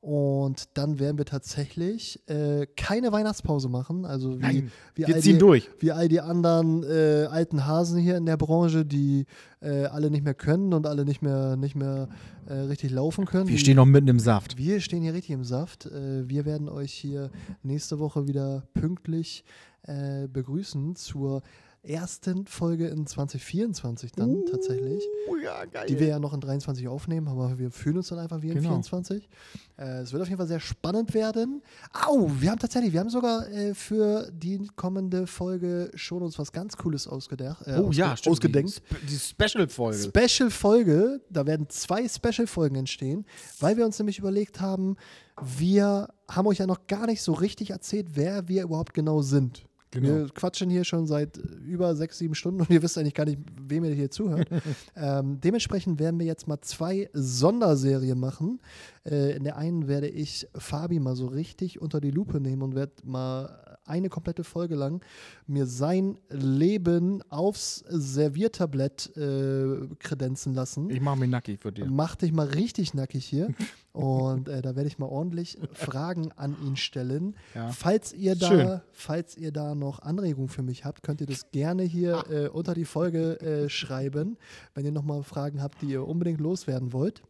Und 0.01 0.79
dann 0.79 0.99
werden 0.99 1.19
wir 1.19 1.27
tatsächlich 1.27 2.27
äh, 2.27 2.67
keine 2.75 3.13
Weihnachtspause 3.13 3.69
machen. 3.69 4.07
Also 4.07 4.39
wie, 4.39 4.43
Nein, 4.43 4.73
wie, 4.95 5.07
wir 5.07 5.15
all 5.15 5.21
ziehen 5.21 5.35
die, 5.35 5.39
durch. 5.39 5.69
wie 5.79 5.93
all 5.93 6.09
die 6.09 6.23
anderen 6.23 6.83
äh, 6.85 7.27
alten 7.31 7.67
Hasen 7.67 7.99
hier 7.99 8.17
in 8.17 8.25
der 8.25 8.39
Branche, 8.39 8.87
die 8.87 9.27
äh, 9.61 9.85
alle 9.85 10.11
nicht 10.11 10.25
mehr 10.25 10.33
können 10.33 10.73
und 10.73 10.87
alle 10.87 11.05
nicht 11.05 11.21
mehr, 11.21 11.57
nicht 11.57 11.77
mehr 11.77 12.09
äh, 12.47 12.55
richtig 12.55 12.93
laufen 12.93 13.27
können. 13.27 13.49
Wir 13.49 13.59
stehen 13.59 13.77
noch 13.77 13.85
mitten 13.85 14.09
im 14.09 14.21
Saft. 14.21 14.57
wir 14.57 14.81
stehen 14.81 15.03
hier 15.03 15.13
richtig 15.13 15.33
im 15.35 15.45
Saft. 15.45 15.85
Äh, 15.85 16.27
wir 16.27 16.47
werden 16.47 16.71
euch 16.71 16.95
hier 16.95 17.31
nächste 17.63 17.99
Woche 17.99 18.27
wieder 18.27 18.63
pünktlich 18.73 19.45
äh, 19.83 20.29
begrüßen 20.29 20.97
zur 20.97 21.43
ersten 21.83 22.47
Folge 22.47 22.89
in 22.89 23.07
2024 23.07 24.13
dann 24.13 24.45
tatsächlich. 24.51 25.03
Oh 25.31 25.37
ja, 25.37 25.65
geil. 25.65 25.87
Die 25.89 25.99
wir 25.99 26.09
ja 26.09 26.19
noch 26.19 26.35
in 26.35 26.41
23 26.41 26.87
aufnehmen, 26.89 27.27
aber 27.29 27.59
wir 27.59 27.71
fühlen 27.71 27.97
uns 27.97 28.09
dann 28.09 28.19
einfach 28.19 28.43
wie 28.43 28.49
in 28.49 28.55
Genau. 28.57 28.69
24. 28.71 29.29
Äh, 29.79 30.01
es 30.03 30.13
wird 30.13 30.23
auf 30.23 30.29
jeden 30.29 30.39
Fall 30.39 30.47
sehr 30.47 30.61
spannend 30.61 31.15
werden. 31.15 31.63
Au, 31.93 32.31
wir 32.39 32.51
haben 32.51 32.59
tatsächlich, 32.59 32.93
wir 32.93 33.01
haben 33.01 33.09
sogar 33.09 33.49
äh, 33.51 33.75
für 33.75 34.31
die 34.33 34.67
kommende 34.77 35.27
Folge 35.27 35.91
schon 35.95 36.23
uns 36.23 36.39
was 36.39 36.53
ganz 36.53 36.77
Cooles 36.77 37.07
ausgedacht. 37.09 37.67
Äh, 37.67 37.79
oh 37.81 37.91
ja, 37.93 38.13
ausge- 38.13 38.17
stimmt. 38.19 38.33
Ausgedenkt. 38.35 38.83
Die, 39.09 39.17
Spe- 39.17 39.41
die 39.47 39.49
Special-Folge. 39.49 39.99
Special-Folge, 40.15 41.21
da 41.31 41.47
werden 41.47 41.69
zwei 41.71 42.07
Special-Folgen 42.07 42.77
entstehen, 42.77 43.25
weil 43.59 43.77
wir 43.77 43.87
uns 43.87 43.99
nämlich 43.99 44.19
überlegt 44.19 44.61
haben, 44.61 44.97
wir 45.43 46.09
haben 46.29 46.47
euch 46.47 46.59
ja 46.59 46.67
noch 46.67 46.87
gar 46.87 47.07
nicht 47.07 47.23
so 47.23 47.33
richtig 47.33 47.71
erzählt, 47.71 48.09
wer 48.15 48.49
wir 48.49 48.65
überhaupt 48.65 48.93
genau 48.93 49.23
sind. 49.23 49.65
Genau. 49.91 50.09
Wir 50.09 50.29
quatschen 50.29 50.71
hier 50.71 50.85
schon 50.85 51.07
seit 51.07 51.39
äh, 51.39 51.43
über 51.65 51.95
sechs, 51.97 52.19
sieben 52.19 52.35
Stunden 52.35 52.61
und 52.61 52.71
ihr 52.71 52.83
wisst 52.83 52.97
eigentlich 52.97 53.15
gar 53.15 53.25
nicht, 53.25 53.39
wem 53.61 53.85
ihr 53.85 53.95
hier 53.95 54.11
zuhört. 54.11 54.49
ähm, 54.97 55.41
dementsprechend 55.41 55.99
werden 55.99 56.19
wir 56.19 56.27
jetzt 56.27 56.47
mal 56.47 56.61
zwei 56.61 57.11
Sonderserien 57.13 58.19
machen. 58.19 58.61
Äh, 59.05 59.37
in 59.37 59.45
der 59.45 59.57
einen 59.57 59.89
werde 59.89 60.09
ich 60.09 60.47
Fabi 60.55 61.01
mal 61.01 61.17
so 61.17 61.27
richtig 61.27 61.81
unter 61.81 62.01
die 62.01 62.11
Lupe 62.11 62.41
nehmen 62.41 62.63
und 62.63 62.75
werde 62.75 62.93
mal 63.05 63.79
eine 63.85 64.09
komplette 64.09 64.45
Folge 64.45 64.77
lang 64.77 65.05
mir 65.47 65.67
sein 65.67 66.19
Leben 66.29 67.23
aufs 67.29 67.85
Serviertablett 67.89 69.17
äh, 69.17 69.89
kredenzen 69.99 70.55
lassen. 70.55 70.91
ich 70.91 71.01
mache 71.01 71.19
mich 71.19 71.31
nackig 71.31 71.61
für 71.61 71.73
dir. 71.73 71.87
Mach 71.87 72.15
dich 72.15 72.33
mal 72.33 72.47
richtig 72.47 72.95
nackig 72.95 73.25
hier. 73.25 73.49
Und 73.93 74.49
äh, 74.49 74.63
da 74.63 74.77
werde 74.77 74.87
ich 74.87 74.99
mal 74.99 75.07
ordentlich 75.09 75.59
Fragen 75.73 76.31
an 76.37 76.57
ihn 76.65 76.77
stellen. 76.77 77.35
Ja. 77.55 77.71
Falls 77.71 78.13
ihr 78.13 78.37
da, 78.37 78.49
Schön. 78.49 78.81
falls 78.93 79.37
ihr 79.37 79.51
da 79.51 79.75
noch 79.75 80.01
Anregungen 80.01 80.49
für 80.49 80.63
mich 80.63 80.85
habt, 80.85 81.03
könnt 81.03 81.21
ihr 81.21 81.27
das 81.27 81.51
gerne 81.51 81.83
hier 81.83 82.25
äh, 82.31 82.49
unter 82.49 82.75
die 82.75 82.85
Folge 82.85 83.41
äh, 83.41 83.69
schreiben, 83.69 84.37
wenn 84.75 84.85
ihr 84.85 84.93
nochmal 84.93 85.25
Fragen 85.25 85.61
habt, 85.61 85.83
die 85.83 85.87
ihr 85.87 86.07
unbedingt 86.07 86.41
loswerden 86.41 86.93
wollt. 86.93 87.23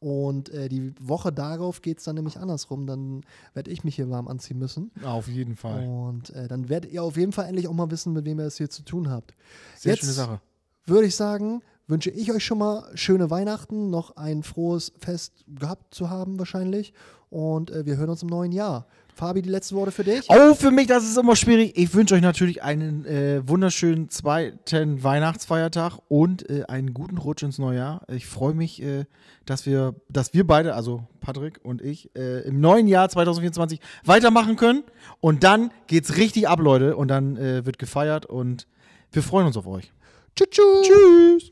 Und 0.00 0.48
äh, 0.50 0.68
die 0.68 0.94
Woche 1.00 1.32
darauf 1.32 1.80
geht 1.80 1.98
es 1.98 2.04
dann 2.04 2.16
nämlich 2.16 2.38
andersrum. 2.38 2.86
Dann 2.86 3.22
werde 3.54 3.70
ich 3.70 3.84
mich 3.84 3.94
hier 3.96 4.10
warm 4.10 4.26
anziehen 4.28 4.58
müssen. 4.58 4.90
Auf 5.04 5.28
jeden 5.28 5.54
Fall. 5.56 5.86
Und 5.86 6.30
äh, 6.30 6.48
dann 6.48 6.68
werdet 6.68 6.92
ihr 6.92 7.02
auf 7.02 7.16
jeden 7.16 7.32
Fall 7.32 7.46
endlich 7.46 7.68
auch 7.68 7.72
mal 7.74 7.90
wissen, 7.90 8.12
mit 8.12 8.24
wem 8.24 8.40
ihr 8.40 8.46
es 8.46 8.56
hier 8.56 8.68
zu 8.70 8.82
tun 8.82 9.10
habt. 9.10 9.34
Sehr 9.76 9.92
Jetzt 9.92 10.00
schöne 10.00 10.12
Sache. 10.12 10.40
würde 10.86 11.06
ich 11.06 11.14
sagen, 11.14 11.62
wünsche 11.86 12.10
ich 12.10 12.32
euch 12.32 12.44
schon 12.44 12.58
mal 12.58 12.90
schöne 12.94 13.30
Weihnachten, 13.30 13.90
noch 13.90 14.16
ein 14.16 14.42
frohes 14.42 14.92
Fest 14.98 15.44
gehabt 15.46 15.94
zu 15.94 16.10
haben 16.10 16.38
wahrscheinlich. 16.38 16.92
Und 17.30 17.70
äh, 17.70 17.86
wir 17.86 17.96
hören 17.96 18.10
uns 18.10 18.22
im 18.22 18.28
neuen 18.28 18.52
Jahr. 18.52 18.86
Fabi, 19.14 19.42
die 19.42 19.50
letzten 19.50 19.76
Worte 19.76 19.92
für 19.92 20.04
dich? 20.04 20.26
Oh, 20.28 20.54
für 20.54 20.70
mich, 20.70 20.86
das 20.86 21.04
ist 21.04 21.18
immer 21.18 21.36
schwierig. 21.36 21.72
Ich 21.76 21.92
wünsche 21.94 22.14
euch 22.14 22.22
natürlich 22.22 22.62
einen 22.62 23.04
äh, 23.04 23.46
wunderschönen 23.46 24.08
zweiten 24.08 25.02
Weihnachtsfeiertag 25.02 25.98
und 26.08 26.48
äh, 26.48 26.64
einen 26.64 26.94
guten 26.94 27.18
Rutsch 27.18 27.42
ins 27.42 27.58
neue 27.58 27.76
Jahr. 27.76 28.02
Ich 28.08 28.26
freue 28.26 28.54
mich, 28.54 28.82
äh, 28.82 29.04
dass 29.44 29.66
wir, 29.66 29.94
dass 30.08 30.32
wir 30.32 30.46
beide, 30.46 30.74
also 30.74 31.04
Patrick 31.20 31.60
und 31.62 31.82
ich, 31.82 32.10
äh, 32.16 32.40
im 32.42 32.60
neuen 32.60 32.86
Jahr 32.86 33.08
2024 33.08 33.80
weitermachen 34.04 34.56
können. 34.56 34.82
Und 35.20 35.44
dann 35.44 35.72
geht's 35.88 36.16
richtig 36.16 36.48
ab, 36.48 36.60
Leute. 36.60 36.96
Und 36.96 37.08
dann 37.08 37.36
äh, 37.36 37.66
wird 37.66 37.78
gefeiert 37.78 38.24
und 38.24 38.66
wir 39.12 39.22
freuen 39.22 39.46
uns 39.46 39.58
auf 39.58 39.66
euch. 39.66 39.92
Tschüss. 40.34 40.48
Tschüss. 40.82 41.51